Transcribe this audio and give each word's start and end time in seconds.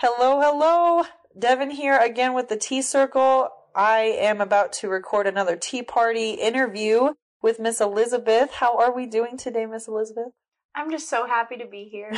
Hello, 0.00 0.40
hello. 0.40 1.02
Devyn 1.36 1.72
here 1.72 1.98
again 1.98 2.32
with 2.32 2.48
the 2.48 2.56
Tea 2.56 2.82
Circle. 2.82 3.48
I 3.74 4.02
am 4.02 4.40
about 4.40 4.72
to 4.74 4.88
record 4.88 5.26
another 5.26 5.56
tea 5.56 5.82
party 5.82 6.34
interview 6.34 7.14
with 7.42 7.58
Miss 7.58 7.80
Elizabeth. 7.80 8.52
How 8.52 8.78
are 8.78 8.94
we 8.94 9.06
doing 9.06 9.36
today, 9.36 9.66
Miss 9.66 9.88
Elizabeth? 9.88 10.28
I'm 10.72 10.92
just 10.92 11.10
so 11.10 11.26
happy 11.26 11.56
to 11.56 11.66
be 11.66 11.88
here. 11.90 12.12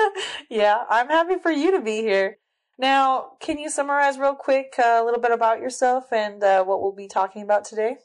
yeah, 0.50 0.84
I'm 0.90 1.08
happy 1.08 1.36
for 1.38 1.50
you 1.50 1.70
to 1.70 1.80
be 1.80 2.02
here. 2.02 2.36
Now, 2.78 3.30
can 3.40 3.56
you 3.56 3.70
summarize 3.70 4.18
real 4.18 4.34
quick 4.34 4.74
uh, 4.78 5.00
a 5.00 5.02
little 5.02 5.18
bit 5.18 5.32
about 5.32 5.58
yourself 5.58 6.12
and 6.12 6.44
uh, 6.44 6.62
what 6.64 6.82
we'll 6.82 6.94
be 6.94 7.08
talking 7.08 7.40
about 7.40 7.64
today? 7.64 7.96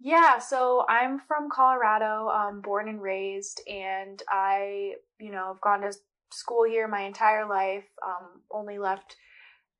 Yeah, 0.00 0.38
so 0.38 0.86
I'm 0.88 1.20
from 1.28 1.50
Colorado, 1.54 2.28
um, 2.28 2.62
born 2.62 2.88
and 2.88 3.02
raised, 3.02 3.60
and 3.68 4.22
I, 4.30 4.94
you 5.18 5.30
know, 5.30 5.48
have 5.48 5.60
gone 5.60 5.82
to 5.82 5.92
school 6.32 6.64
here 6.64 6.88
my 6.88 7.02
entire 7.02 7.48
life. 7.48 7.84
Um, 8.04 8.42
only 8.50 8.78
left 8.78 9.16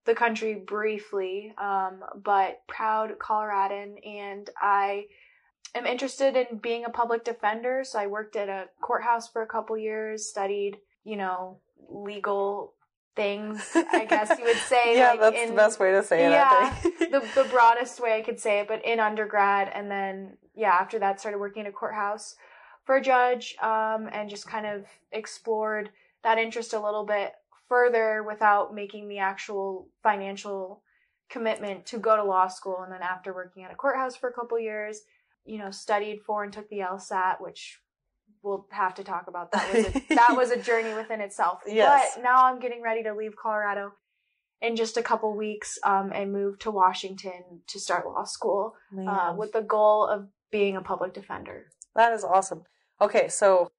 the 0.06 0.14
country 0.14 0.54
briefly, 0.54 1.54
um, 1.58 2.00
but 2.24 2.60
proud 2.66 3.18
Coloradan, 3.18 3.96
and 4.04 4.48
I 4.60 5.04
am 5.74 5.86
interested 5.86 6.36
in 6.36 6.58
being 6.58 6.84
a 6.84 6.90
public 6.90 7.24
defender. 7.24 7.82
So 7.84 7.98
I 7.98 8.06
worked 8.06 8.36
at 8.36 8.48
a 8.48 8.66
courthouse 8.80 9.28
for 9.28 9.42
a 9.42 9.46
couple 9.46 9.76
years, 9.76 10.28
studied, 10.28 10.78
you 11.04 11.16
know, 11.16 11.58
legal 11.88 12.74
things, 13.16 13.70
I 13.74 14.06
guess 14.06 14.38
you 14.38 14.44
would 14.44 14.56
say. 14.56 14.96
yeah, 14.96 15.10
like 15.10 15.20
that's 15.20 15.36
in, 15.36 15.50
the 15.50 15.54
best 15.54 15.78
way 15.78 15.92
to 15.92 16.02
say 16.02 16.26
it. 16.26 16.30
yeah, 16.30 16.74
the 16.82 17.20
the 17.34 17.48
broadest 17.50 18.00
way 18.00 18.16
I 18.16 18.22
could 18.22 18.40
say 18.40 18.60
it, 18.60 18.68
but 18.68 18.84
in 18.84 19.00
undergrad, 19.00 19.70
and 19.74 19.90
then 19.90 20.36
yeah, 20.54 20.72
after 20.72 20.98
that, 20.98 21.20
started 21.20 21.38
working 21.38 21.62
at 21.62 21.68
a 21.68 21.72
courthouse 21.72 22.36
for 22.84 22.96
a 22.96 23.02
judge, 23.02 23.56
um, 23.62 24.08
and 24.12 24.30
just 24.30 24.46
kind 24.46 24.66
of 24.66 24.86
explored 25.12 25.90
that 26.24 26.38
interest 26.38 26.72
a 26.72 26.80
little 26.80 27.04
bit 27.04 27.32
further 27.68 28.22
without 28.22 28.74
making 28.74 29.08
the 29.08 29.18
actual 29.18 29.88
financial 30.02 30.82
commitment 31.30 31.86
to 31.86 31.98
go 31.98 32.16
to 32.16 32.24
law 32.24 32.48
school. 32.48 32.82
And 32.82 32.92
then 32.92 33.02
after 33.02 33.32
working 33.32 33.64
at 33.64 33.70
a 33.70 33.76
courthouse 33.76 34.16
for 34.16 34.28
a 34.28 34.32
couple 34.32 34.58
years, 34.58 35.00
you 35.44 35.58
know, 35.58 35.70
studied 35.70 36.20
for 36.26 36.44
and 36.44 36.52
took 36.52 36.68
the 36.68 36.80
LSAT, 36.80 37.40
which 37.40 37.80
we'll 38.42 38.66
have 38.72 38.94
to 38.96 39.04
talk 39.04 39.26
about. 39.28 39.52
That 39.52 39.72
was 39.72 39.86
a, 39.86 40.02
that 40.14 40.36
was 40.36 40.50
a 40.50 40.60
journey 40.60 40.94
within 40.94 41.20
itself. 41.20 41.60
Yes. 41.66 42.12
But 42.16 42.22
now 42.22 42.46
I'm 42.46 42.60
getting 42.60 42.82
ready 42.82 43.02
to 43.04 43.14
leave 43.14 43.36
Colorado 43.40 43.92
in 44.60 44.76
just 44.76 44.96
a 44.96 45.02
couple 45.02 45.34
weeks 45.34 45.78
um, 45.84 46.12
and 46.14 46.32
move 46.32 46.58
to 46.60 46.70
Washington 46.70 47.62
to 47.68 47.80
start 47.80 48.06
law 48.06 48.24
school 48.24 48.74
uh, 49.06 49.34
with 49.36 49.52
the 49.52 49.62
goal 49.62 50.06
of 50.06 50.28
being 50.50 50.76
a 50.76 50.82
public 50.82 51.14
defender. 51.14 51.66
That 51.94 52.12
is 52.12 52.24
awesome. 52.24 52.64
Okay, 53.00 53.28
so 53.28 53.70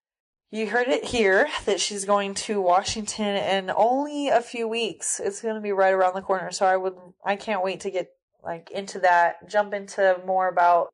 you 0.52 0.68
heard 0.68 0.90
it 0.90 1.06
here 1.06 1.48
that 1.66 1.80
she's 1.80 2.04
going 2.04 2.34
to 2.34 2.62
Washington 2.62 3.38
in 3.38 3.72
only 3.74 4.28
a 4.28 4.42
few 4.42 4.68
weeks. 4.68 5.22
It's 5.24 5.42
going 5.42 5.56
to 5.56 5.62
be 5.62 5.72
right 5.72 5.94
around 5.94 6.14
the 6.14 6.22
corner. 6.22 6.52
So 6.52 6.66
I 6.66 6.76
would, 6.76 6.96
I 7.24 7.38
can't 7.38 7.64
wait 7.64 7.80
to 7.82 7.92
get 7.92 8.10
like 8.44 8.70
into 8.70 9.00
that, 9.00 9.50
jump 9.50 9.74
into 9.74 10.20
more 10.26 10.50
about 10.50 10.90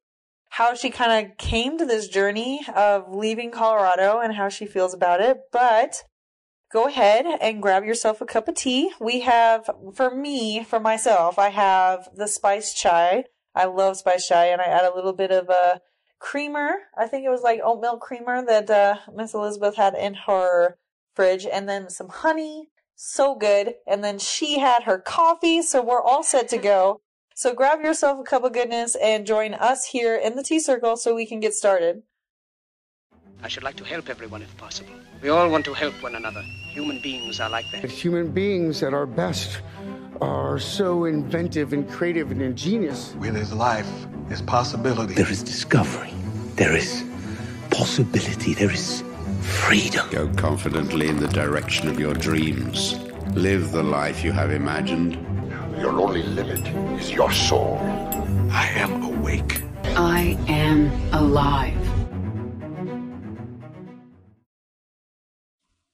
how 0.49 0.75
she 0.75 0.91
kind 0.91 1.25
of 1.25 1.38
came 1.38 1.77
to 1.77 1.86
this 1.86 2.08
journey 2.08 2.61
of 2.75 3.14
leaving 3.14 3.52
Colorado 3.52 4.19
and 4.19 4.36
how 4.36 4.47
she 4.47 4.67
feels 4.67 4.94
about 4.94 5.22
it. 5.22 5.39
But 5.52 6.03
go 6.71 6.88
ahead 6.88 7.25
and 7.42 7.61
grab 7.61 7.83
yourself 7.83 8.21
a 8.21 8.25
cup 8.25 8.47
of 8.47 8.55
tea. 8.55 8.92
We 8.99 9.21
have, 9.21 9.69
for 9.95 10.14
me, 10.14 10.64
for 10.64 10.80
myself, 10.80 11.39
I 11.39 11.49
have 11.49 12.09
the 12.16 12.27
spice 12.27 12.73
chai. 12.73 13.25
I 13.55 13.66
love 13.66 13.97
spice 13.97 14.27
chai 14.27 14.45
and 14.45 14.61
I 14.61 14.66
add 14.66 14.86
a 14.86 14.95
little 14.95 15.14
bit 15.14 15.31
of 15.31 15.49
a 15.49 15.81
creamer. 16.20 16.76
I 16.98 17.08
think 17.08 17.26
it 17.26 17.30
was 17.30 17.42
like 17.42 17.60
oat 17.64 17.82
milk 17.82 18.02
creamer 18.02 18.46
that 18.46 18.70
uh, 18.70 18.98
Miss 19.14 19.34
Elizabeth 19.34 19.76
had 19.76 19.94
in 19.96 20.14
her 20.28 20.78
fridge, 21.16 21.46
and 21.46 21.68
then 21.68 21.90
some 21.90 22.10
honey. 22.10 22.70
So 22.96 23.36
good. 23.36 23.76
And 23.86 24.04
then 24.04 24.18
she 24.18 24.60
had 24.60 24.84
her 24.84 24.98
coffee, 24.98 25.62
so 25.62 25.84
we're 25.84 26.02
all 26.02 26.23
set 26.23 26.50
to 26.50 26.58
go. 26.58 27.02
So 27.36 27.54
grab 27.54 27.82
yourself 27.82 28.20
a 28.20 28.23
cup 28.23 28.44
of 28.44 28.54
goodness 28.54 28.95
and 28.95 29.23
join 29.23 29.54
us 29.54 29.86
here 29.86 30.16
in 30.16 30.36
the 30.36 30.42
tea 30.42 30.60
circle 30.60 30.98
so 30.98 31.14
we 31.14 31.28
can 31.28 31.40
get 31.40 31.54
started. 31.54 32.02
I 33.43 33.48
should 33.48 33.64
like 33.64 33.75
to 33.77 33.83
help 33.83 34.09
everyone 34.09 34.42
if 34.42 34.55
possible. 34.58 34.93
We 35.21 35.30
all 35.30 35.49
want 35.49 35.65
to 35.65 35.73
help 35.73 35.93
one 36.02 36.15
another. 36.15 36.42
Human 36.73 36.99
beings 37.02 37.39
are 37.39 37.49
like 37.49 37.65
that. 37.71 37.81
But 37.81 37.92
human 37.92 38.31
beings 38.31 38.83
at 38.83 38.93
our 38.93 39.05
best 39.05 39.61
are 40.21 40.58
so 40.59 41.05
inventive 41.05 41.73
and 41.73 41.87
creative 41.89 42.31
and 42.31 42.42
ingenious. 42.42 43.14
With 43.15 43.36
his 43.36 43.53
life 43.53 43.89
is 44.30 44.42
possibility. 44.42 45.14
There 45.14 45.31
is 45.31 45.43
discovery. 45.43 46.11
There 46.55 46.76
is 46.76 47.03
possibility. 47.70 48.53
There 48.55 48.71
is 48.71 49.03
freedom. 49.42 50.09
Go 50.09 50.27
confidently 50.30 51.08
in 51.08 51.17
the 51.17 51.27
direction 51.27 51.87
of 51.87 51.99
your 51.99 52.15
dreams. 52.15 52.95
Live 53.36 53.71
the 53.71 53.83
life 53.83 54.23
you 54.23 54.31
have 54.31 54.52
imagined. 54.52 55.14
Your 55.80 56.02
only 56.02 56.23
limit 56.23 56.67
is 56.99 57.11
your 57.11 57.31
soul. 57.31 57.77
I 58.52 58.67
am 58.76 59.03
awake. 59.03 59.61
I 59.95 60.37
am 60.47 60.92
alive. 61.14 61.96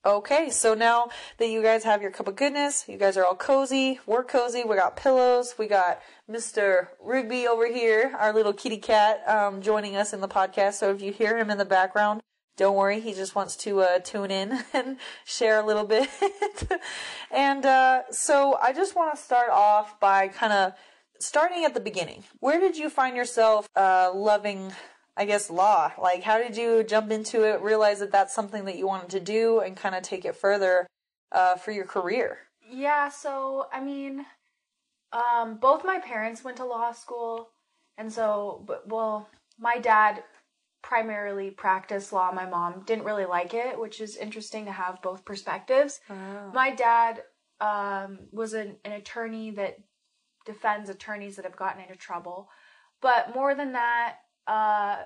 Okay, 0.06 0.50
so 0.50 0.74
now 0.74 1.08
that 1.38 1.48
you 1.48 1.62
guys 1.62 1.82
have 1.84 2.02
your 2.02 2.10
cup 2.10 2.28
of 2.28 2.36
goodness, 2.36 2.84
you 2.86 2.98
guys 2.98 3.16
are 3.16 3.24
all 3.24 3.34
cozy, 3.34 4.00
we're 4.04 4.22
cozy, 4.22 4.62
we 4.62 4.76
got 4.76 4.96
pillows, 4.96 5.54
we 5.58 5.66
got 5.66 6.02
Mr. 6.30 6.88
Rigby 7.02 7.46
over 7.46 7.66
here, 7.66 8.14
our 8.18 8.34
little 8.34 8.52
kitty 8.52 8.76
cat, 8.76 9.26
um, 9.26 9.62
joining 9.62 9.96
us 9.96 10.12
in 10.12 10.20
the 10.20 10.28
podcast. 10.28 10.74
So 10.74 10.90
if 10.90 11.00
you 11.00 11.10
hear 11.10 11.38
him 11.38 11.48
in 11.48 11.56
the 11.56 11.64
background, 11.64 12.20
don't 12.58 12.76
worry, 12.76 13.00
he 13.00 13.14
just 13.14 13.34
wants 13.34 13.56
to 13.56 13.80
uh, 13.80 13.98
tune 14.00 14.30
in 14.30 14.62
and 14.74 14.98
share 15.24 15.58
a 15.58 15.64
little 15.64 15.84
bit. 15.84 16.10
and 17.30 17.64
uh, 17.64 18.02
so 18.10 18.58
I 18.62 18.74
just 18.74 18.94
want 18.94 19.16
to 19.16 19.18
start 19.18 19.48
off 19.48 19.98
by 20.00 20.28
kind 20.28 20.52
of 20.52 20.74
starting 21.18 21.64
at 21.64 21.72
the 21.72 21.80
beginning. 21.80 22.24
Where 22.40 22.60
did 22.60 22.76
you 22.76 22.90
find 22.90 23.16
yourself 23.16 23.70
uh, 23.74 24.12
loving 24.14 24.70
I 25.16 25.24
guess 25.24 25.50
law. 25.50 25.92
Like, 26.00 26.22
how 26.22 26.38
did 26.38 26.56
you 26.56 26.82
jump 26.82 27.10
into 27.10 27.44
it, 27.44 27.60
realize 27.60 28.00
that 28.00 28.12
that's 28.12 28.34
something 28.34 28.64
that 28.64 28.76
you 28.76 28.86
wanted 28.86 29.10
to 29.10 29.20
do, 29.20 29.60
and 29.60 29.76
kind 29.76 29.94
of 29.94 30.02
take 30.02 30.24
it 30.24 30.36
further 30.36 30.86
uh, 31.32 31.56
for 31.56 31.70
your 31.70 31.84
career? 31.84 32.38
Yeah, 32.68 33.08
so 33.08 33.66
I 33.72 33.80
mean, 33.80 34.26
um, 35.12 35.58
both 35.58 35.84
my 35.84 35.98
parents 36.00 36.42
went 36.42 36.56
to 36.56 36.64
law 36.64 36.92
school, 36.92 37.50
and 37.96 38.12
so, 38.12 38.64
but, 38.66 38.88
well, 38.88 39.28
my 39.58 39.78
dad 39.78 40.24
primarily 40.82 41.50
practiced 41.50 42.12
law. 42.12 42.30
My 42.32 42.46
mom 42.46 42.82
didn't 42.84 43.04
really 43.04 43.24
like 43.24 43.54
it, 43.54 43.78
which 43.78 44.00
is 44.00 44.16
interesting 44.16 44.66
to 44.66 44.72
have 44.72 45.00
both 45.00 45.24
perspectives. 45.24 46.00
My 46.52 46.74
dad 46.74 47.22
um, 47.60 48.18
was 48.32 48.52
an, 48.52 48.76
an 48.84 48.92
attorney 48.92 49.50
that 49.52 49.78
defends 50.44 50.90
attorneys 50.90 51.36
that 51.36 51.46
have 51.46 51.56
gotten 51.56 51.80
into 51.80 51.96
trouble, 51.96 52.50
but 53.00 53.34
more 53.34 53.54
than 53.54 53.72
that, 53.72 54.16
uh, 54.46 54.96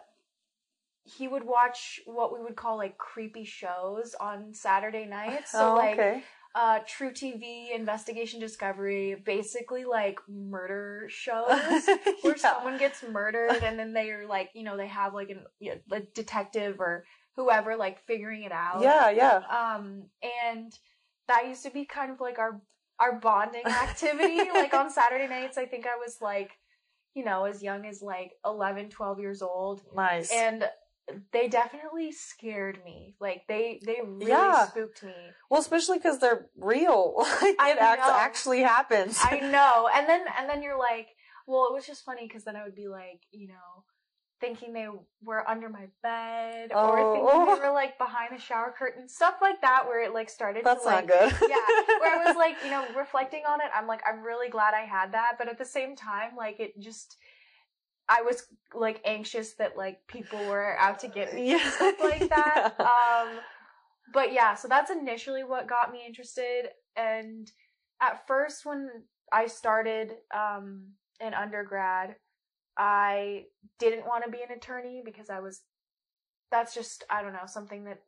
he 1.05 1.27
would 1.29 1.45
watch 1.45 2.01
what 2.07 2.33
we 2.33 2.43
would 2.43 2.57
call 2.57 2.77
like 2.77 2.99
creepy 2.99 3.45
shows 3.45 4.15
on 4.21 4.53
Saturday 4.53 5.07
nights. 5.07 5.53
So 5.53 5.73
oh, 5.73 5.75
like 5.75 5.99
okay. 5.99 6.23
uh 6.55 6.81
truTV, 6.81 7.75
Investigation 7.75 8.41
Discovery, 8.41 9.17
basically 9.25 9.85
like 9.85 10.19
murder 10.29 11.07
shows 11.09 11.49
where 12.23 12.35
Yeah. 12.37 12.55
someone 12.55 12.79
gets 12.79 13.03
murdered 13.03 13.63
and 13.63 13.79
then 13.79 13.93
they're 13.93 14.27
like, 14.27 14.51
you 14.55 14.65
know, 14.65 14.77
they 14.77 14.89
have 14.89 15.15
like 15.15 15.31
an 15.31 15.45
you 15.61 15.73
know, 15.73 15.97
a 15.97 16.01
detective 16.01 16.81
or 16.81 17.05
whoever 17.37 17.77
like 17.77 18.05
figuring 18.07 18.43
it 18.43 18.53
out. 18.53 18.83
Yeah, 18.83 19.11
yeah. 19.11 19.43
Um 19.49 20.05
and 20.23 20.73
that 21.29 21.47
used 21.49 21.63
to 21.65 21.71
be 21.71 21.85
kind 21.85 22.11
of 22.11 22.21
like 22.21 22.39
our 22.39 22.61
our 23.01 23.19
bonding 23.19 23.65
activity 23.65 24.51
like 24.53 24.75
on 24.75 24.91
Saturday 24.91 25.29
nights. 25.29 25.57
I 25.57 25.65
think 25.65 25.87
I 25.87 25.97
was 25.97 26.19
like 26.21 26.51
you 27.19 27.25
know, 27.25 27.45
as 27.45 27.63
young 27.63 27.85
as 27.85 28.01
like 28.01 28.33
11, 28.45 28.91
12 28.91 29.19
years 29.19 29.43
old. 29.43 29.83
Nice. 29.95 30.31
And 30.33 30.65
they 31.33 31.49
definitely 31.49 32.13
scared 32.13 32.79
me. 32.85 33.17
Like 33.19 33.43
they 33.49 33.81
they 33.85 33.99
really 34.05 34.31
Yeah. 34.31 34.67
spooked 34.69 35.03
me. 35.03 35.15
well, 35.51 35.61
especially 35.61 35.99
because 35.99 36.19
they're 36.21 36.47
real. 36.57 37.15
like, 37.43 37.57
I 37.59 37.73
it 37.73 37.79
act- 37.79 38.03
actually 38.05 38.61
happens. 38.63 39.19
I 39.23 39.41
know. 39.57 39.89
And 39.93 40.09
then 40.09 40.25
and 40.39 40.49
then 40.49 40.63
you're 40.63 40.79
like, 40.79 41.09
well, 41.47 41.67
it 41.69 41.73
was 41.73 41.87
just 41.87 42.05
funny 42.05 42.27
because 42.29 42.45
then 42.45 42.57
I 42.57 42.63
would 42.65 42.75
be 42.77 42.89
like, 42.89 43.23
you 43.33 43.49
know, 43.49 43.85
thinking 44.41 44.73
they 44.73 44.89
were 45.23 45.49
under 45.49 45.69
my 45.69 45.87
bed 46.03 46.71
or 46.73 46.77
Oh. 46.77 47.13
thinking 47.13 47.47
they 47.55 47.61
were 47.69 47.73
like 47.73 47.99
behind 47.99 48.31
the 48.37 48.41
shower 48.41 48.75
curtain, 48.79 49.09
stuff 49.09 49.35
like 49.41 49.61
that, 49.63 49.87
where 49.87 50.03
it 50.03 50.15
like 50.15 50.31
started 50.31 50.65
That's 50.65 50.83
to 50.83 50.87
like 50.89 51.09
not 51.09 51.31
good. 51.31 51.37
yeah, 51.49 51.57
where 52.01 52.21
I 52.21 52.25
was 52.27 52.37
like, 52.37 52.63
you 52.63 52.71
know, 52.71 52.89
reflecting 52.97 53.43
on 53.49 53.61
it, 53.61 53.69
I'm 53.75 53.87
like, 53.87 54.01
I'm 54.09 54.23
really 54.23 54.49
glad 54.49 54.75
I 54.75 54.85
had 54.85 55.13
that, 55.13 55.33
but 55.39 55.49
at 55.49 55.59
the 55.59 55.65
same 55.65 55.97
time, 55.97 56.37
like 56.37 56.61
it 56.61 56.79
just. 56.81 57.17
I 58.11 58.23
was 58.23 58.47
like 58.73 59.03
anxious 59.05 59.53
that 59.57 59.77
like 59.77 59.99
people 60.07 60.39
were 60.47 60.79
out 60.79 61.01
to 61.01 61.09
get 61.09 61.35
me 61.35 61.43
and 61.43 61.61
Yeah. 61.61 61.71
stuff 61.71 61.97
like 62.01 62.29
that. 62.31 62.75
Yeah. 62.79 62.87
Um, 62.87 63.41
but 64.11 64.33
yeah, 64.33 64.55
so 64.55 64.67
that's 64.67 64.91
initially 64.91 65.45
what 65.45 65.67
got 65.67 65.93
me 65.93 66.05
interested. 66.07 66.71
And 66.97 67.51
at 68.01 68.27
first, 68.27 68.65
when 68.65 68.89
I 69.31 69.47
started 69.47 70.13
um, 70.35 70.85
in 71.21 71.35
undergrad, 71.35 72.17
I 72.79 73.45
didn't 73.79 74.07
want 74.07 74.25
to 74.25 74.31
be 74.31 74.43
an 74.43 74.57
attorney 74.57 75.03
because 75.05 75.29
I 75.31 75.41
was. 75.41 75.63
That's 76.51 76.73
just 76.73 77.05
I 77.11 77.21
don't 77.23 77.35
know 77.35 77.47
something 77.47 77.85
that 77.85 77.99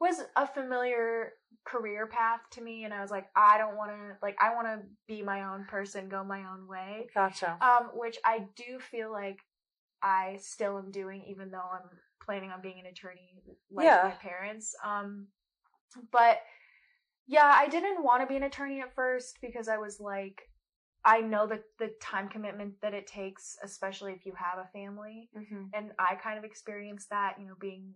was 0.00 0.20
a 0.36 0.46
familiar 0.46 1.32
career 1.64 2.08
path 2.08 2.40
to 2.50 2.60
me 2.60 2.84
and 2.84 2.92
I 2.92 3.00
was 3.00 3.10
like 3.12 3.28
I 3.36 3.56
don't 3.56 3.76
want 3.76 3.92
to 3.92 4.16
like 4.20 4.36
I 4.40 4.52
want 4.54 4.66
to 4.66 4.80
be 5.06 5.22
my 5.22 5.44
own 5.44 5.64
person, 5.70 6.08
go 6.08 6.24
my 6.24 6.40
own 6.40 6.66
way. 6.66 7.06
Gotcha. 7.14 7.56
Um 7.60 7.90
which 7.94 8.18
I 8.24 8.46
do 8.56 8.80
feel 8.80 9.12
like 9.12 9.38
I 10.02 10.38
still 10.40 10.76
am 10.76 10.90
doing 10.90 11.22
even 11.28 11.50
though 11.52 11.58
I'm 11.72 11.88
planning 12.24 12.50
on 12.50 12.60
being 12.60 12.80
an 12.80 12.86
attorney 12.86 13.42
like 13.70 13.86
Yeah. 13.86 14.00
my 14.02 14.10
parents. 14.10 14.74
Um 14.84 15.28
but 16.10 16.40
yeah, 17.28 17.52
I 17.54 17.68
didn't 17.68 18.02
want 18.02 18.22
to 18.22 18.26
be 18.26 18.36
an 18.36 18.42
attorney 18.42 18.80
at 18.80 18.94
first 18.96 19.38
because 19.40 19.68
I 19.68 19.78
was 19.78 20.00
like 20.00 20.42
I 21.04 21.20
know 21.20 21.46
that 21.48 21.64
the 21.78 21.92
time 22.00 22.28
commitment 22.28 22.74
that 22.80 22.94
it 22.94 23.06
takes, 23.06 23.56
especially 23.62 24.12
if 24.12 24.24
you 24.24 24.34
have 24.36 24.64
a 24.64 24.68
family. 24.68 25.28
Mm-hmm. 25.36 25.64
And 25.74 25.90
I 25.98 26.14
kind 26.14 26.38
of 26.38 26.44
experienced 26.44 27.10
that, 27.10 27.36
you 27.40 27.46
know, 27.46 27.56
being 27.60 27.94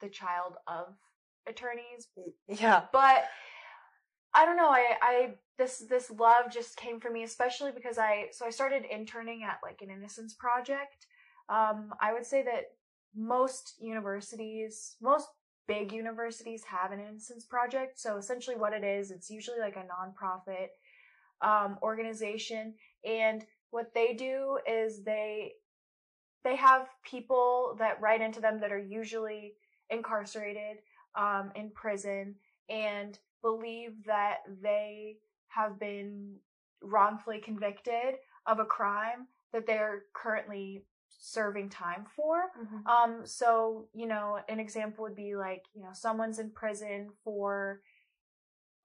the 0.00 0.08
child 0.08 0.54
of 0.66 0.94
attorneys. 1.48 2.08
Yeah. 2.48 2.82
But 2.92 3.24
I 4.34 4.44
don't 4.44 4.56
know, 4.56 4.68
I 4.68 4.96
I 5.00 5.34
this 5.56 5.84
this 5.88 6.10
love 6.10 6.50
just 6.52 6.76
came 6.76 7.00
for 7.00 7.10
me, 7.10 7.22
especially 7.22 7.70
because 7.72 7.98
I 7.98 8.26
so 8.32 8.44
I 8.44 8.50
started 8.50 8.84
interning 8.90 9.44
at 9.44 9.60
like 9.62 9.80
an 9.80 9.90
innocence 9.90 10.34
project. 10.34 11.06
Um, 11.48 11.94
I 12.00 12.12
would 12.12 12.26
say 12.26 12.42
that 12.42 12.72
most 13.14 13.74
universities, 13.80 14.96
most 15.00 15.28
big 15.66 15.92
universities 15.92 16.62
have 16.64 16.92
an 16.92 17.00
innocence 17.00 17.44
project. 17.44 17.98
So 17.98 18.16
essentially 18.16 18.56
what 18.56 18.72
it 18.72 18.84
is, 18.84 19.10
it's 19.10 19.30
usually 19.30 19.60
like 19.60 19.76
a 19.76 19.80
nonprofit 19.80 20.68
um, 21.44 21.78
organization. 21.82 22.74
And 23.04 23.44
what 23.70 23.92
they 23.94 24.14
do 24.14 24.58
is 24.66 25.04
they 25.04 25.52
they 26.42 26.56
have 26.56 26.88
people 27.04 27.76
that 27.78 28.00
write 28.00 28.20
into 28.20 28.40
them 28.40 28.60
that 28.60 28.72
are 28.72 28.78
usually 28.78 29.54
incarcerated 29.90 30.78
um, 31.14 31.50
in 31.54 31.70
prison 31.70 32.34
and 32.68 33.18
believe 33.40 33.92
that 34.06 34.38
they 34.62 35.16
have 35.48 35.78
been 35.78 36.34
wrongfully 36.82 37.38
convicted 37.38 38.16
of 38.46 38.58
a 38.58 38.64
crime 38.64 39.26
that 39.52 39.66
they're 39.66 40.02
currently 40.12 40.84
serving 41.08 41.70
time 41.70 42.04
for. 42.14 42.50
Mm-hmm. 42.60 42.86
Um, 42.86 43.26
so, 43.26 43.86
you 43.94 44.06
know, 44.06 44.38
an 44.48 44.60
example 44.60 45.04
would 45.04 45.16
be 45.16 45.36
like, 45.36 45.62
you 45.74 45.82
know, 45.82 45.92
someone's 45.92 46.38
in 46.38 46.50
prison 46.50 47.08
for, 47.24 47.80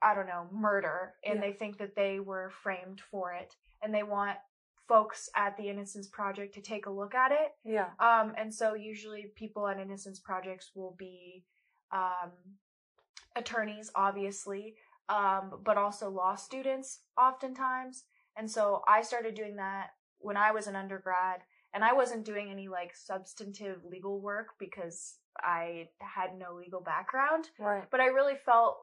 I 0.02 0.14
don't 0.16 0.28
know, 0.28 0.48
murder, 0.52 1.16
and 1.24 1.36
Yeah. 1.36 1.42
they 1.42 1.54
think 1.54 1.78
that 1.78 1.96
they 1.96 2.20
were 2.20 2.50
framed 2.50 3.02
for 3.02 3.34
it, 3.34 3.56
and 3.82 3.94
they 3.94 4.04
want 4.04 4.40
folks 4.88 5.30
at 5.36 5.56
the 5.58 5.70
Innocence 5.70 6.08
Project 6.08 6.54
to 6.56 6.62
take 6.62 6.86
a 6.88 6.90
look 6.90 7.14
at 7.14 7.32
it. 7.32 7.56
Yeah. 7.64 7.92
Um, 8.00 8.34
and 8.38 8.54
so 8.54 8.74
usually 8.74 9.28
people 9.36 9.68
at 9.68 9.78
Innocence 9.80 10.20
Projects 10.20 10.72
will 10.76 10.96
be, 10.98 11.46
um, 11.92 12.32
attorneys, 13.36 13.92
obviously, 13.96 14.76
um, 15.10 15.62
but 15.64 15.78
also 15.78 16.10
law 16.10 16.36
students 16.36 17.02
oftentimes. 17.18 18.06
And 18.36 18.50
so 18.50 18.84
I 18.88 19.02
started 19.02 19.36
doing 19.36 19.56
that 19.58 19.92
when 20.20 20.38
I 20.38 20.52
was 20.52 20.68
an 20.68 20.76
undergrad 20.76 21.42
and 21.74 21.84
I 21.84 21.94
wasn't 21.94 22.26
doing 22.26 22.50
any 22.50 22.68
like 22.68 22.96
substantive 22.96 23.86
legal 23.86 24.20
work 24.20 24.58
because 24.60 25.18
I 25.38 25.90
had 26.00 26.38
no 26.38 26.56
legal 26.56 26.82
background, 26.82 27.50
Right. 27.60 27.90
but 27.92 28.00
I 28.00 28.08
really 28.08 28.36
felt 28.36 28.80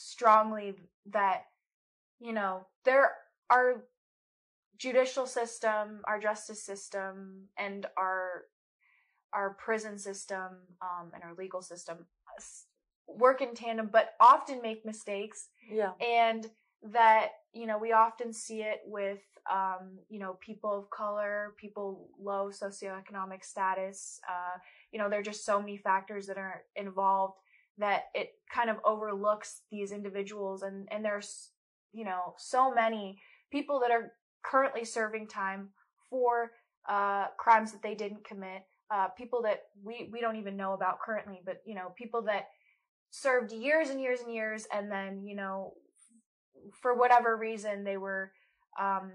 strongly 0.00 0.74
that, 1.06 1.44
you 2.20 2.32
know, 2.32 2.66
there 2.84 3.12
our 3.50 3.84
judicial 4.78 5.26
system, 5.26 6.00
our 6.06 6.18
justice 6.18 6.62
system, 6.62 7.48
and 7.58 7.86
our 7.96 8.44
our 9.32 9.50
prison 9.54 9.98
system 9.98 10.56
um, 10.82 11.12
and 11.14 11.22
our 11.22 11.34
legal 11.38 11.62
system 11.62 12.06
work 13.06 13.40
in 13.42 13.54
tandem, 13.54 13.88
but 13.92 14.14
often 14.20 14.62
make 14.62 14.84
mistakes 14.84 15.48
Yeah. 15.70 15.92
and 16.00 16.50
that 16.82 17.32
you 17.52 17.66
know 17.66 17.76
we 17.76 17.92
often 17.92 18.32
see 18.32 18.62
it 18.62 18.80
with 18.86 19.20
um, 19.50 19.98
you 20.08 20.18
know 20.18 20.38
people 20.40 20.72
of 20.72 20.88
color 20.88 21.52
people 21.58 22.08
low 22.18 22.50
socioeconomic 22.50 23.44
status 23.44 24.18
uh, 24.28 24.58
you 24.90 24.98
know 24.98 25.10
there 25.10 25.20
are 25.20 25.22
just 25.22 25.44
so 25.44 25.60
many 25.60 25.76
factors 25.76 26.26
that 26.26 26.38
are 26.38 26.62
involved 26.76 27.34
that 27.80 28.04
it 28.14 28.30
kind 28.52 28.70
of 28.70 28.76
overlooks 28.84 29.62
these 29.70 29.92
individuals 29.92 30.62
and 30.62 30.88
and 30.90 31.04
there's 31.04 31.50
you 31.92 32.04
know 32.04 32.34
so 32.36 32.72
many 32.72 33.18
people 33.50 33.80
that 33.80 33.90
are 33.90 34.12
currently 34.44 34.84
serving 34.84 35.26
time 35.26 35.68
for 36.08 36.52
uh, 36.88 37.26
crimes 37.38 37.72
that 37.72 37.82
they 37.82 37.94
didn't 37.94 38.24
commit 38.24 38.62
uh, 38.90 39.08
people 39.08 39.42
that 39.42 39.64
we 39.82 40.08
we 40.12 40.20
don't 40.20 40.36
even 40.36 40.56
know 40.56 40.72
about 40.72 41.00
currently 41.00 41.40
but 41.44 41.60
you 41.64 41.74
know 41.74 41.92
people 41.96 42.22
that 42.22 42.48
served 43.10 43.52
years 43.52 43.90
and 43.90 44.00
years 44.00 44.20
and 44.20 44.32
years 44.32 44.66
and 44.72 44.90
then 44.90 45.24
you 45.26 45.34
know 45.34 45.72
for 46.80 46.94
whatever 46.94 47.36
reason 47.36 47.84
they 47.84 47.96
were 47.96 48.32
um 48.80 49.10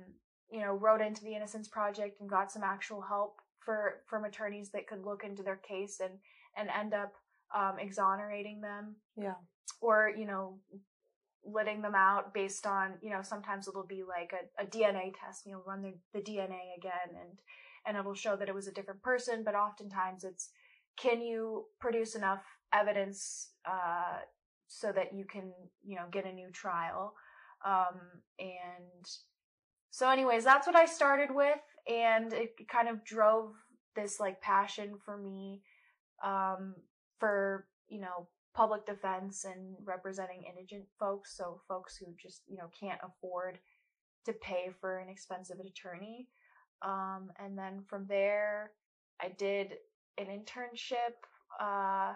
you 0.52 0.60
know 0.60 0.74
wrote 0.74 1.02
into 1.02 1.24
the 1.24 1.36
innocence 1.36 1.68
project 1.68 2.20
and 2.20 2.30
got 2.30 2.52
some 2.52 2.64
actual 2.64 3.02
help 3.02 3.40
for 3.60 4.02
from 4.08 4.26
attorneys 4.26 4.70
that 4.70 4.88
could 4.88 5.04
look 5.06 5.24
into 5.24 5.44
their 5.44 5.58
case 5.58 6.00
and 6.02 6.14
and 6.58 6.70
end 6.70 6.94
up 6.94 7.14
um 7.56 7.80
exonerating 7.80 8.62
them 8.62 8.96
Yeah. 9.16 9.36
or 9.82 10.12
you 10.16 10.26
know 10.26 10.60
letting 11.48 11.82
them 11.82 11.96
out 11.96 12.34
based 12.34 12.66
on 12.66 12.96
you 13.02 13.10
know 13.10 13.22
sometimes 13.22 13.68
it'll 13.68 13.86
be 13.86 14.04
like 14.04 14.34
a, 14.34 14.64
a 14.64 14.66
dna 14.66 15.14
test 15.20 15.46
you 15.46 15.52
know, 15.54 15.64
run 15.66 15.82
the, 15.82 15.94
the 16.14 16.20
dna 16.20 16.76
again 16.78 17.10
and 17.20 17.40
and 17.88 17.98
it'll 17.98 18.16
show 18.16 18.36
that 18.36 18.50
it 18.50 18.56
was 18.56 18.68
a 18.68 18.72
different 18.72 19.02
person 19.04 19.44
but 19.44 19.56
oftentimes 19.56 20.24
it's 20.24 20.50
can 20.98 21.22
you 21.22 21.66
produce 21.80 22.16
enough 22.16 22.44
evidence 22.74 23.50
uh 23.66 24.20
so 24.68 24.92
that 24.92 25.14
you 25.14 25.24
can 25.26 25.52
you 25.84 25.96
know 25.96 26.06
get 26.12 26.26
a 26.26 26.32
new 26.32 26.50
trial 26.52 27.14
um 27.66 28.00
and 28.40 29.06
so 29.92 30.10
anyways 30.10 30.44
that's 30.44 30.66
what 30.66 30.76
i 30.76 30.86
started 30.86 31.30
with 31.34 31.60
and 31.88 32.34
it 32.34 32.56
kind 32.68 32.90
of 32.90 33.04
drove 33.06 33.52
this 33.96 34.20
like 34.20 34.42
passion 34.42 34.96
for 35.06 35.16
me 35.16 35.62
um 36.24 36.74
for 37.20 37.68
you 37.88 38.00
know 38.00 38.28
public 38.54 38.86
defense 38.86 39.46
and 39.46 39.76
representing 39.84 40.44
indigent 40.50 40.86
folks 40.98 41.36
so 41.36 41.60
folks 41.68 41.98
who 41.98 42.06
just 42.22 42.42
you 42.48 42.58
know 42.58 42.70
can't 42.80 43.00
afford 43.04 43.60
to 44.26 44.34
pay 44.34 44.72
for 44.80 44.98
an 44.98 45.10
expensive 45.10 45.60
attorney. 45.60 46.28
Um 46.82 47.32
and 47.40 47.58
then 47.58 47.84
from 47.88 48.06
there 48.08 48.72
i 49.22 49.30
did 49.30 49.76
an 50.18 50.28
internship 50.28 51.16
uh 51.60 52.14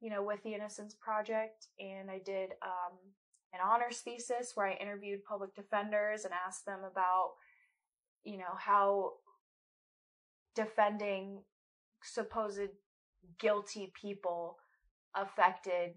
you 0.00 0.10
know 0.10 0.22
with 0.22 0.42
the 0.42 0.54
innocence 0.54 0.94
project 0.94 1.68
and 1.78 2.10
i 2.10 2.18
did 2.24 2.50
um 2.62 2.96
an 3.52 3.60
honors 3.64 3.98
thesis 3.98 4.52
where 4.54 4.66
i 4.66 4.74
interviewed 4.74 5.24
public 5.24 5.54
defenders 5.54 6.24
and 6.24 6.32
asked 6.46 6.64
them 6.64 6.80
about 6.90 7.32
you 8.24 8.38
know 8.38 8.54
how 8.58 9.12
defending 10.54 11.42
supposed 12.02 12.68
guilty 13.38 13.92
people 14.00 14.58
affected 15.14 15.94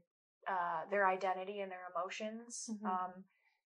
uh, 0.47 0.81
their 0.91 1.07
identity 1.07 1.61
and 1.61 1.71
their 1.71 1.87
emotions. 1.95 2.69
Mhm. 2.69 2.85
Um, 2.85 3.23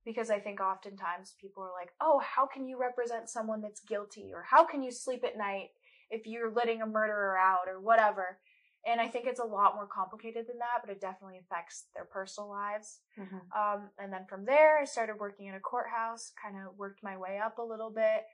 because 0.04 0.30
I 0.30 0.40
think 0.40 0.61
oftentimes 0.61 1.37
people 1.40 1.62
are 1.62 1.73
like, 1.73 1.92
oh, 2.00 2.18
how 2.18 2.47
can 2.47 2.66
you 2.66 2.76
represent 2.76 3.28
someone 3.28 3.61
that's 3.61 3.80
guilty? 3.80 4.32
Or 4.35 4.42
how 4.42 4.64
can 4.64 4.82
you 4.82 4.90
sleep 4.90 5.23
at 5.25 5.37
night 5.37 5.71
if 6.11 6.26
you're 6.26 6.50
letting 6.50 6.82
a 6.82 6.87
murderer 6.87 7.38
out 7.38 7.68
or 7.68 7.80
whatever? 7.80 8.40
And 8.85 9.00
I 9.00 9.06
think 9.06 9.26
it's 9.26 9.38
a 9.38 9.44
lot 9.44 9.76
more 9.76 9.87
complicated 9.87 10.49
than 10.49 10.59
that, 10.59 10.80
but 10.80 10.90
it 10.90 11.00
definitely 11.00 11.38
affects 11.38 11.87
their 11.94 12.04
personal 12.04 12.50
lives. 12.50 13.00
Mhm. 13.16 13.56
Um, 13.56 13.90
and 13.97 14.12
then 14.12 14.26
from 14.26 14.44
there, 14.44 14.78
I 14.78 14.85
started 14.85 15.21
working 15.21 15.47
in 15.47 15.54
a 15.54 15.61
courthouse, 15.61 16.32
kind 16.42 16.56
of 16.56 16.76
worked 16.76 17.00
my 17.02 17.16
way 17.16 17.38
up 17.38 17.59
a 17.59 17.62
little 17.62 17.90
bit. 17.90 18.26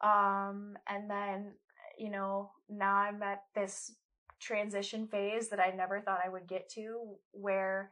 Um, 0.00 0.78
and 0.86 1.10
then, 1.10 1.58
you 1.96 2.10
know, 2.10 2.52
now 2.68 2.94
I'm 2.94 3.20
at 3.24 3.42
this 3.54 3.96
transition 4.40 5.06
phase 5.08 5.48
that 5.48 5.60
I 5.60 5.70
never 5.70 6.00
thought 6.00 6.20
I 6.24 6.28
would 6.28 6.46
get 6.46 6.68
to 6.70 7.16
where 7.32 7.90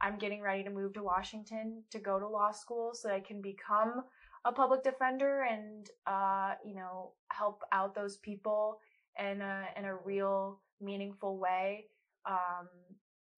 I'm 0.00 0.18
getting 0.18 0.42
ready 0.42 0.62
to 0.64 0.70
move 0.70 0.94
to 0.94 1.02
Washington 1.02 1.82
to 1.90 1.98
go 1.98 2.18
to 2.18 2.28
law 2.28 2.52
school 2.52 2.92
so 2.94 3.10
I 3.10 3.20
can 3.20 3.42
become 3.42 4.04
a 4.44 4.52
public 4.52 4.84
defender 4.84 5.42
and, 5.42 5.88
uh, 6.06 6.54
you 6.64 6.74
know, 6.74 7.12
help 7.32 7.62
out 7.72 7.94
those 7.94 8.18
people 8.18 8.78
in 9.18 9.42
a, 9.42 9.64
in 9.76 9.84
a 9.84 9.96
real 9.96 10.60
meaningful 10.80 11.38
way. 11.38 11.86
Um, 12.26 12.68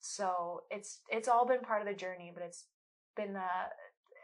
so 0.01 0.63
it's, 0.71 1.01
it's 1.11 1.29
all 1.29 1.47
been 1.47 1.61
part 1.61 1.81
of 1.81 1.89
the 1.89 1.95
journey, 1.95 2.31
but 2.35 2.43
it's 2.43 2.67
been, 3.17 3.37
uh, 3.37 3.69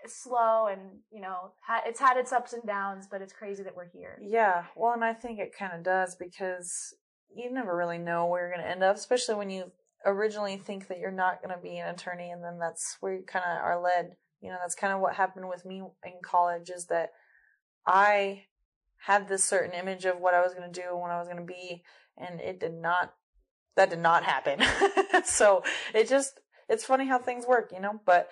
slow 0.06 0.66
and, 0.66 0.80
you 1.10 1.20
know, 1.20 1.52
ha- 1.66 1.82
it's 1.86 1.98
had 1.98 2.16
its 2.16 2.32
ups 2.32 2.52
and 2.52 2.62
downs, 2.64 3.08
but 3.10 3.22
it's 3.22 3.32
crazy 3.32 3.62
that 3.62 3.74
we're 3.74 3.88
here. 3.88 4.18
Yeah, 4.22 4.64
well, 4.76 4.92
and 4.92 5.02
I 5.02 5.14
think 5.14 5.38
it 5.38 5.56
kind 5.58 5.72
of 5.72 5.82
does 5.82 6.14
because 6.14 6.94
you 7.34 7.52
never 7.52 7.76
really 7.76 7.98
know 7.98 8.26
where 8.26 8.42
you're 8.42 8.56
going 8.56 8.64
to 8.64 8.70
end 8.70 8.82
up, 8.82 8.96
especially 8.96 9.34
when 9.34 9.50
you 9.50 9.72
originally 10.04 10.56
think 10.56 10.88
that 10.88 10.98
you're 10.98 11.10
not 11.10 11.42
going 11.42 11.54
to 11.54 11.62
be 11.62 11.78
an 11.78 11.88
attorney, 11.88 12.30
and 12.30 12.42
then 12.42 12.58
that's 12.58 12.96
where 13.00 13.14
you 13.14 13.22
kind 13.22 13.44
of 13.44 13.62
are 13.62 13.80
led. 13.80 14.16
You 14.40 14.50
know, 14.50 14.58
that's 14.60 14.74
kind 14.74 14.92
of 14.92 15.00
what 15.00 15.14
happened 15.14 15.48
with 15.48 15.64
me 15.64 15.82
in 16.04 16.12
college 16.22 16.70
is 16.70 16.86
that 16.86 17.10
I 17.86 18.44
had 18.98 19.28
this 19.28 19.44
certain 19.44 19.72
image 19.72 20.04
of 20.04 20.18
what 20.18 20.34
I 20.34 20.42
was 20.42 20.54
going 20.54 20.70
to 20.70 20.80
do 20.80 20.88
and 20.90 21.00
what 21.00 21.10
I 21.10 21.18
was 21.18 21.28
going 21.28 21.44
to 21.44 21.52
be, 21.52 21.82
and 22.16 22.40
it 22.40 22.60
did 22.60 22.74
not, 22.74 23.14
that 23.76 23.90
did 23.90 24.00
not 24.00 24.24
happen. 24.24 24.60
so 25.24 25.62
it 25.94 26.08
just, 26.08 26.40
it's 26.68 26.84
funny 26.84 27.06
how 27.06 27.18
things 27.18 27.46
work, 27.46 27.70
you 27.72 27.80
know. 27.80 28.00
But 28.04 28.30